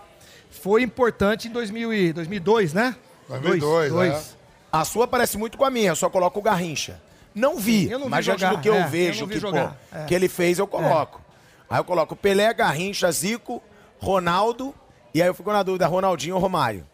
Foi 0.50 0.82
importante 0.82 1.48
em 1.48 1.50
2000 1.50 1.92
e 1.92 2.12
2002, 2.12 2.72
né? 2.72 2.96
2002, 3.28 3.60
Dois, 3.60 3.86
é. 3.92 3.94
dois. 4.12 4.36
A 4.72 4.84
sua 4.84 5.06
parece 5.08 5.36
muito 5.36 5.58
com 5.58 5.64
a 5.64 5.70
minha, 5.70 5.90
eu 5.90 5.96
só 5.96 6.08
coloco 6.08 6.38
o 6.38 6.42
Garrincha. 6.42 7.00
Não 7.34 7.56
vi, 7.58 7.88
Eu 7.90 7.98
não 7.98 8.06
vi 8.06 8.10
mas 8.10 8.24
diante 8.24 8.40
jogar, 8.40 8.54
do 8.56 8.60
que 8.60 8.68
eu 8.68 8.74
é, 8.74 8.82
eu 8.84 8.88
vejo 8.88 9.26
vi 9.26 9.34
que, 9.34 9.40
jogar, 9.40 9.76
pô, 9.90 9.98
é. 9.98 10.04
que 10.04 10.14
ele 10.14 10.28
fez, 10.28 10.58
eu 10.58 10.66
coloco. 10.66 11.20
Aí 11.68 11.78
eu 11.78 11.84
coloco 11.84 12.16
Pelé, 12.16 12.52
Garrincha, 12.52 13.10
Zico, 13.12 13.62
Ronaldo, 13.98 14.74
e 15.14 15.22
aí 15.22 15.28
eu 15.28 15.34
fico 15.34 15.52
na 15.52 15.62
dúvida, 15.62 15.86
Ronaldinho 15.86 16.34
ou 16.34 16.40
Romário. 16.40 16.86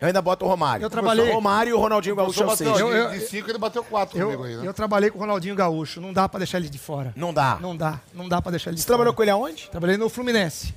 Eu 0.00 0.06
ainda 0.06 0.22
boto 0.22 0.44
o 0.44 0.48
Romário. 0.48 0.84
Eu 0.84 0.90
trabalhei- 0.90 1.32
Romário 1.32 1.70
e 1.70 1.72
o 1.72 1.78
Ronaldinho 1.78 2.14
Gaúcho 2.14 2.40
é 2.40 2.44
Eu- 2.44 2.86
ó, 2.86 2.90
eu- 2.92 3.10
de 3.10 3.20
5 3.20 3.50
ele 3.50 3.58
bateu 3.58 3.82
4 3.82 4.16
comigo 4.18 4.44
aí, 4.44 4.52
Eu, 4.52 4.60
né? 4.62 4.68
eu 4.68 4.72
trabalhei 4.74 5.10
com 5.10 5.18
o 5.18 5.20
Ronaldinho 5.20 5.56
Gaúcho. 5.56 6.00
Não 6.00 6.12
dá 6.12 6.28
pra 6.28 6.38
deixar 6.38 6.58
ele 6.58 6.68
de 6.68 6.78
fora. 6.78 7.12
Não 7.16 7.34
dá. 7.34 7.58
Não 7.60 7.76
dá. 7.76 8.00
Não 8.14 8.28
dá 8.28 8.40
pra 8.40 8.52
deixar 8.52 8.70
ele 8.70 8.76
de 8.76 8.82
Você 8.82 8.86
fora. 8.86 8.96
trabalhou 8.96 9.14
com 9.14 9.22
ele 9.22 9.30
aonde? 9.32 9.68
Trabalhei 9.70 9.96
no 9.96 10.08
Fluminense. 10.08 10.72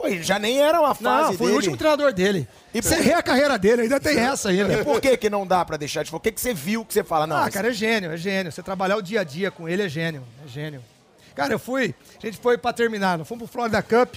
Pô, 0.00 0.06
ele 0.08 0.22
já 0.22 0.38
nem 0.38 0.60
era 0.62 0.78
uma 0.80 0.88
Não, 0.88 0.94
fase 0.94 1.36
fui 1.36 1.46
dele. 1.46 1.52
o 1.52 1.56
último 1.56 1.76
treinador 1.76 2.12
dele. 2.12 2.48
E 2.72 2.78
E 2.78 2.82
por- 2.82 2.88
Cerrei 2.88 3.12
a 3.12 3.22
carreira 3.22 3.58
dele, 3.58 3.82
ainda 3.82 4.00
tem 4.00 4.18
essa 4.18 4.48
ainda. 4.48 4.72
E 4.72 4.84
por 4.84 4.98
que 5.00 5.14
que 5.16 5.28
não 5.28 5.46
dá 5.46 5.62
pra 5.64 5.76
deixar 5.76 6.02
de 6.02 6.10
fora? 6.10 6.18
O 6.18 6.22
que 6.22 6.32
que 6.32 6.40
você 6.40 6.54
viu 6.54 6.84
que 6.84 6.94
você 6.94 7.04
fala? 7.04 7.26
Não, 7.26 7.36
Ah, 7.36 7.42
esse- 7.42 7.50
cara, 7.52 7.68
é 7.68 7.72
gênio, 7.72 8.10
é 8.10 8.16
gênio. 8.16 8.50
Você 8.50 8.62
trabalhar 8.62 8.96
o 8.96 9.02
dia 9.02 9.20
a 9.20 9.24
dia 9.24 9.50
com 9.50 9.68
ele 9.68 9.82
é 9.82 9.88
gênio, 9.88 10.22
é 10.44 10.48
gênio. 10.48 10.82
Cara, 11.34 11.52
eu 11.52 11.58
fui, 11.58 11.94
a 12.22 12.26
gente 12.26 12.38
foi 12.38 12.56
pra 12.56 12.72
terminar, 12.72 13.18
nós 13.18 13.28
fomos 13.28 13.44
pro 13.44 13.52
Florida 13.52 13.82
Cup, 13.82 14.14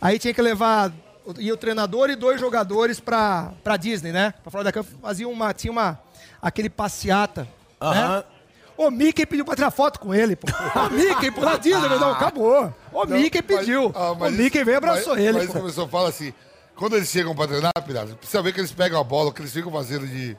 aí 0.00 0.18
tinha 0.18 0.32
que 0.32 0.40
levar, 0.42 0.92
ia 1.38 1.52
o 1.52 1.56
treinador 1.56 2.08
e 2.08 2.14
dois 2.16 2.40
jogadores 2.40 3.00
pra, 3.00 3.52
pra 3.64 3.76
Disney, 3.76 4.12
né? 4.12 4.32
Pra 4.42 4.50
Florida 4.50 4.72
Cup 4.72 4.86
fazia 5.02 5.28
uma, 5.28 5.52
tinha 5.52 5.72
uma, 5.72 5.98
aquele 6.40 6.70
passeata, 6.70 7.48
Aham. 7.80 8.18
né? 8.18 8.24
O 8.76 8.90
Mickey 8.90 9.24
pediu 9.24 9.42
pra 9.44 9.54
tirar 9.56 9.70
foto 9.70 9.98
com 9.98 10.14
ele, 10.14 10.36
pô. 10.36 10.46
O 10.86 10.90
Mickey, 10.90 11.30
pô, 11.30 11.40
na 11.40 11.56
Disney, 11.56 11.88
não, 11.98 12.12
acabou. 12.12 12.72
O 13.02 13.06
Mickey 13.06 13.42
Mas- 13.48 13.58
pediu. 13.60 13.92
ah, 13.94 14.12
o 14.12 14.16
mas 14.16 14.32
Mickey 14.32 14.58
isso- 14.58 14.64
veio 14.64 14.74
e 14.74 14.78
abraçou 14.78 15.14
mas, 15.14 15.24
ele, 15.24 15.38
Mas 15.38 15.50
pô. 15.50 15.58
o 15.58 15.62
pessoal 15.64 15.88
fala 15.88 16.08
assim, 16.08 16.32
quando 16.74 16.96
eles 16.96 17.08
chegam 17.08 17.34
pra 17.34 17.46
treinar, 17.46 17.72
pirata, 17.86 18.14
precisa 18.14 18.42
ver 18.42 18.52
que 18.52 18.60
eles 18.60 18.72
pegam 18.72 18.98
a 19.00 19.04
bola, 19.04 19.32
que 19.32 19.40
eles 19.40 19.52
ficam 19.52 19.70
fazendo 19.72 20.06
de, 20.06 20.36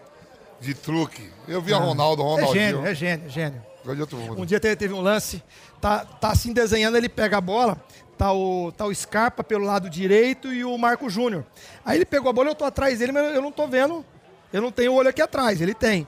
de 0.60 0.74
truque. 0.74 1.30
Eu 1.48 1.62
vi 1.62 1.74
a 1.74 1.78
Ronaldo, 1.78 2.22
É 2.22 2.26
Ronaldinho. 2.26 2.54
gênio, 2.54 2.86
é 2.86 2.96
gênio, 2.96 3.26
é 3.28 3.30
gênio. 3.30 3.62
Mundo. 3.88 4.42
Um 4.42 4.46
dia 4.46 4.60
teve, 4.60 4.76
teve 4.76 4.94
um 4.94 5.00
lance, 5.00 5.42
tá, 5.80 6.04
tá 6.04 6.32
assim 6.32 6.52
desenhando, 6.52 6.98
ele 6.98 7.08
pega 7.08 7.38
a 7.38 7.42
bola, 7.42 7.82
tá 8.18 8.34
o, 8.34 8.70
tá 8.74 8.86
o 8.86 8.94
Scarpa 8.94 9.46
pelo 9.46 9.64
lado 9.64 9.90
direito 9.90 10.52
e 10.52 10.66
o 10.66 10.78
Marco 10.78 11.10
Júnior. 11.10 11.46
Aí 11.86 11.98
ele 11.98 12.06
pegou 12.06 12.30
a 12.30 12.34
bola, 12.34 12.50
eu 12.50 12.56
tô 12.56 12.66
atrás 12.66 13.00
dele, 13.00 13.14
mas 13.14 13.34
eu 13.34 13.42
não 13.42 13.50
tô 13.50 13.66
vendo, 13.66 14.06
eu 14.52 14.62
não 14.62 14.74
tenho 14.74 14.92
o 14.92 14.96
olho 14.96 15.08
aqui 15.08 15.22
atrás, 15.22 15.62
ele 15.62 15.74
tem. 15.74 16.06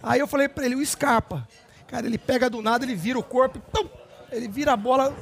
Aí 0.00 0.20
eu 0.20 0.28
falei 0.28 0.48
pra 0.48 0.64
ele, 0.64 0.76
o 0.76 0.86
Scarpa. 0.86 1.44
Cara, 1.88 2.06
ele 2.06 2.18
pega 2.18 2.48
do 2.48 2.62
nada, 2.62 2.84
ele 2.84 2.94
vira 2.94 3.18
o 3.18 3.22
corpo, 3.22 3.58
pum, 3.72 3.88
ele 4.30 4.46
vira 4.46 4.74
a 4.74 4.76
bola, 4.76 5.12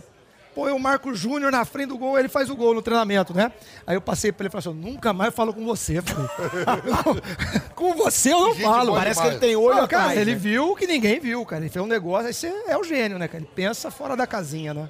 põe 0.56 0.72
o 0.72 0.78
Marco 0.78 1.14
Júnior 1.14 1.52
na 1.52 1.64
frente 1.66 1.88
do 1.90 1.98
gol, 1.98 2.18
ele 2.18 2.28
faz 2.28 2.48
o 2.48 2.56
gol 2.56 2.72
no 2.74 2.80
treinamento, 2.80 3.34
né? 3.34 3.52
Aí 3.86 3.94
eu 3.94 4.00
passei 4.00 4.32
pra 4.32 4.44
ele 4.46 4.48
e 4.48 4.50
falei 4.60 4.76
assim, 4.78 4.90
nunca 4.90 5.12
mais 5.12 5.34
falo 5.34 5.52
com 5.52 5.62
você, 5.66 5.98
com 7.76 7.92
você 7.94 8.32
eu 8.32 8.40
não 8.40 8.54
Gente 8.54 8.62
falo. 8.64 8.94
Parece 8.94 9.20
que 9.20 9.26
ele 9.28 9.38
tem 9.38 9.54
olho 9.54 9.82
Ah, 9.82 9.86
cara, 9.88 10.02
atrás, 10.04 10.18
ele 10.20 10.32
né? 10.32 10.38
viu 10.38 10.72
o 10.72 10.76
que 10.76 10.86
ninguém 10.86 11.20
viu, 11.20 11.44
cara. 11.44 11.62
Ele 11.62 11.70
fez 11.70 11.84
um 11.84 11.88
negócio, 11.88 12.26
aí 12.28 12.34
você 12.34 12.48
é 12.66 12.76
o 12.76 12.82
gênio, 12.82 13.18
né, 13.18 13.28
cara? 13.28 13.38
Ele 13.44 13.50
pensa 13.54 13.90
fora 13.90 14.16
da 14.16 14.26
casinha, 14.26 14.72
né? 14.72 14.88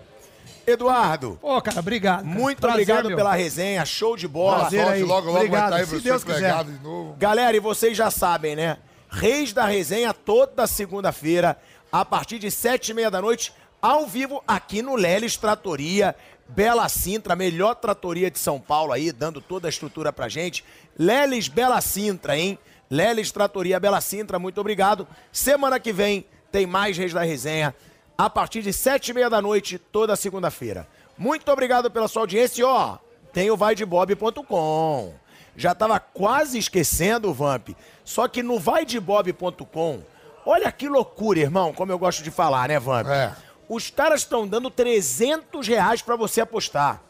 Eduardo, 0.66 1.38
Pô, 1.40 1.60
cara, 1.62 1.78
obrigado. 1.80 2.24
cara. 2.24 2.38
muito 2.38 2.59
Prazer, 2.60 2.74
obrigado 2.82 3.06
meu. 3.09 3.16
pela 3.16 3.34
resenha, 3.34 3.84
show 3.84 4.16
de 4.16 4.26
bola. 4.26 4.60
Prazer 4.60 4.80
sorte, 4.84 4.94
aí. 4.94 5.02
logo, 5.02 5.26
logo 5.26 5.36
Obrigado, 5.38 5.70
vai 5.70 5.82
estar 5.82 5.94
aí 5.94 6.01
se 6.01 6.05
Deus 6.05 6.24
quiser. 6.24 6.64
de 6.64 6.72
novo. 6.82 7.14
Galera, 7.18 7.56
e 7.56 7.60
vocês 7.60 7.97
já 7.97 8.10
sabem, 8.10 8.56
né? 8.56 8.76
Reis 9.09 9.52
da 9.52 9.64
Resenha 9.66 10.12
toda 10.12 10.66
segunda-feira, 10.66 11.56
a 11.93 12.05
partir 12.05 12.38
de 12.40 12.51
sete 12.51 12.88
e 12.90 12.94
meia 12.94 13.10
da 13.10 13.20
noite, 13.22 13.52
ao 13.86 14.04
vivo 14.04 14.42
aqui 14.48 14.82
no 14.82 14.96
Leles 14.96 15.36
Tratoria. 15.36 16.16
Bela 16.48 16.88
Sintra, 16.88 17.36
melhor 17.36 17.76
tratoria 17.76 18.28
de 18.30 18.38
São 18.38 18.60
Paulo 18.60 18.92
aí, 18.92 19.12
dando 19.12 19.40
toda 19.40 19.68
a 19.68 19.70
estrutura 19.70 20.12
pra 20.12 20.28
gente. 20.28 20.64
Leles 20.98 21.46
Bela 21.46 21.80
Sintra, 21.80 22.36
hein? 22.36 22.58
Leles 22.90 23.30
Tratoria 23.30 23.78
Bela 23.78 24.00
Sintra, 24.00 24.40
muito 24.40 24.60
obrigado. 24.60 25.06
Semana 25.32 25.78
que 25.78 25.92
vem 25.92 26.26
tem 26.50 26.66
mais 26.66 26.98
Reis 26.98 27.12
da 27.12 27.22
Resenha, 27.22 27.74
a 28.18 28.28
partir 28.28 28.62
de 28.62 28.72
sete 28.72 29.10
e 29.10 29.14
meia 29.14 29.30
da 29.30 29.40
noite, 29.40 29.78
toda 29.78 30.16
segunda-feira. 30.16 30.88
Muito 31.16 31.50
obrigado 31.52 31.88
pela 31.88 32.08
sua 32.08 32.22
audiência 32.22 32.62
e 32.62 32.64
ó, 32.64 32.98
tem 33.32 33.50
o 33.52 33.56
vaidebob.com. 33.56 35.14
Já 35.56 35.72
estava 35.72 36.00
quase 36.00 36.58
esquecendo 36.58 37.30
o 37.30 37.34
Vamp. 37.34 37.68
Só 38.04 38.26
que 38.26 38.42
no 38.42 38.58
vaidebob.com, 38.58 40.00
olha 40.44 40.72
que 40.72 40.88
loucura, 40.88 41.38
irmão, 41.38 41.72
como 41.72 41.92
eu 41.92 41.98
gosto 41.98 42.22
de 42.22 42.30
falar, 42.32 42.68
né, 42.68 42.80
Vamp? 42.80 43.06
É. 43.08 43.45
Os 43.68 43.90
caras 43.90 44.20
estão 44.20 44.47
dando 44.47 44.70
300 44.70 45.66
reais 45.66 46.02
para 46.02 46.16
você 46.16 46.40
apostar. 46.40 47.02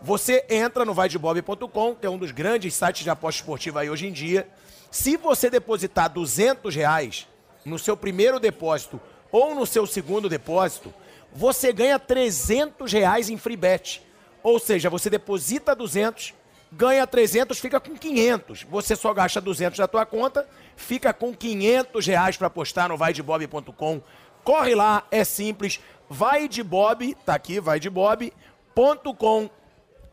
Você 0.00 0.46
entra 0.48 0.84
no 0.84 0.94
vaidebob.com, 0.94 1.94
que 1.94 2.06
é 2.06 2.10
um 2.10 2.16
dos 2.16 2.30
grandes 2.30 2.74
sites 2.74 3.02
de 3.02 3.10
aposta 3.10 3.42
esportiva 3.42 3.80
aí 3.80 3.90
hoje 3.90 4.06
em 4.06 4.12
dia. 4.12 4.48
Se 4.90 5.16
você 5.16 5.50
depositar 5.50 6.08
200 6.08 6.74
reais 6.74 7.28
no 7.64 7.78
seu 7.78 7.96
primeiro 7.96 8.40
depósito 8.40 8.98
ou 9.30 9.54
no 9.54 9.66
seu 9.66 9.86
segundo 9.86 10.28
depósito, 10.28 10.92
você 11.32 11.72
ganha 11.72 11.98
300 11.98 12.90
reais 12.90 13.28
em 13.28 13.36
free 13.36 13.56
bet. 13.56 14.02
Ou 14.42 14.58
seja, 14.58 14.88
você 14.88 15.10
deposita 15.10 15.76
200, 15.76 16.32
ganha 16.72 17.06
300, 17.06 17.58
fica 17.58 17.78
com 17.78 17.94
500. 17.94 18.64
Você 18.64 18.96
só 18.96 19.12
gasta 19.12 19.38
200 19.38 19.78
da 19.78 19.86
tua 19.86 20.06
conta, 20.06 20.48
fica 20.76 21.12
com 21.12 21.34
500 21.34 22.06
reais 22.06 22.36
para 22.38 22.46
apostar 22.46 22.88
no 22.88 22.96
vaidebob.com. 22.96 24.00
Corre 24.44 24.74
lá, 24.74 25.04
é 25.10 25.24
simples. 25.24 25.80
Vai 26.08 26.48
de 26.48 26.62
Bob, 26.62 27.14
tá 27.24 27.34
aqui, 27.34 27.60
vai 27.60 27.78
de 27.78 27.88
Bob.com. 27.90 29.48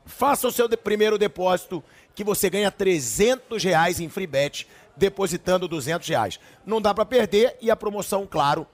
Faça 0.06 0.48
o 0.48 0.52
seu 0.52 0.68
de- 0.68 0.78
primeiro 0.78 1.18
depósito 1.18 1.84
que 2.16 2.24
você 2.24 2.50
ganha 2.50 2.72
300 2.72 3.64
reais 3.64 4.00
em 4.00 4.10
free 4.10 4.28
bet 4.28 4.68
depositando 4.96 5.68
200 5.68 6.08
reais. 6.08 6.40
Não 6.66 6.82
dá 6.82 6.94
para 6.94 7.06
perder 7.06 7.58
e 7.62 7.70
a 7.70 7.76
promoção, 7.76 8.26
claro, 8.30 8.66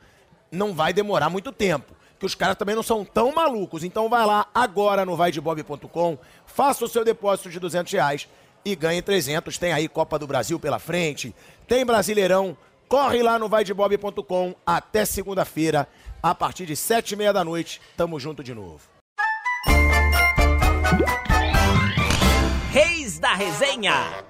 não 0.52 0.74
vai 0.74 0.94
demorar 0.94 1.30
muito 1.30 1.52
tempo. 1.52 1.94
Que 2.20 2.26
os 2.26 2.36
caras 2.36 2.56
também 2.56 2.76
não 2.76 2.84
são 2.84 3.04
tão 3.04 3.34
malucos. 3.34 3.84
Então 3.84 4.08
vai 4.10 4.26
lá 4.26 4.48
agora 4.54 5.06
no 5.06 5.16
vaidebob.com, 5.18 6.18
faça 6.46 6.86
o 6.86 6.88
seu 6.88 7.04
depósito 7.04 7.50
de 7.50 7.60
200 7.60 7.92
reais 7.92 8.30
e 8.64 8.76
ganhe 8.76 9.02
300. 9.02 9.58
Tem 9.58 9.74
aí 9.74 9.90
Copa 9.90 10.18
do 10.18 10.28
Brasil 10.28 10.58
pela 10.60 10.80
frente, 10.80 11.36
tem 11.68 11.86
Brasileirão. 11.86 12.56
Corre 12.94 13.24
lá 13.24 13.40
no 13.40 13.49
vaidebob.com 13.49 14.53
até 14.64 15.03
segunda-feira, 15.03 15.88
a 16.22 16.36
partir 16.36 16.68
de 16.68 16.76
sete 16.76 17.14
e 17.14 17.15
meia 17.15 17.34
da 17.34 17.44
noite. 17.44 17.82
Tamo 17.98 18.20
junto 18.20 18.44
de 18.44 18.53
novo. 18.53 18.82
Reis 22.72 23.18
da 23.18 23.34
Resenha. 23.34 24.24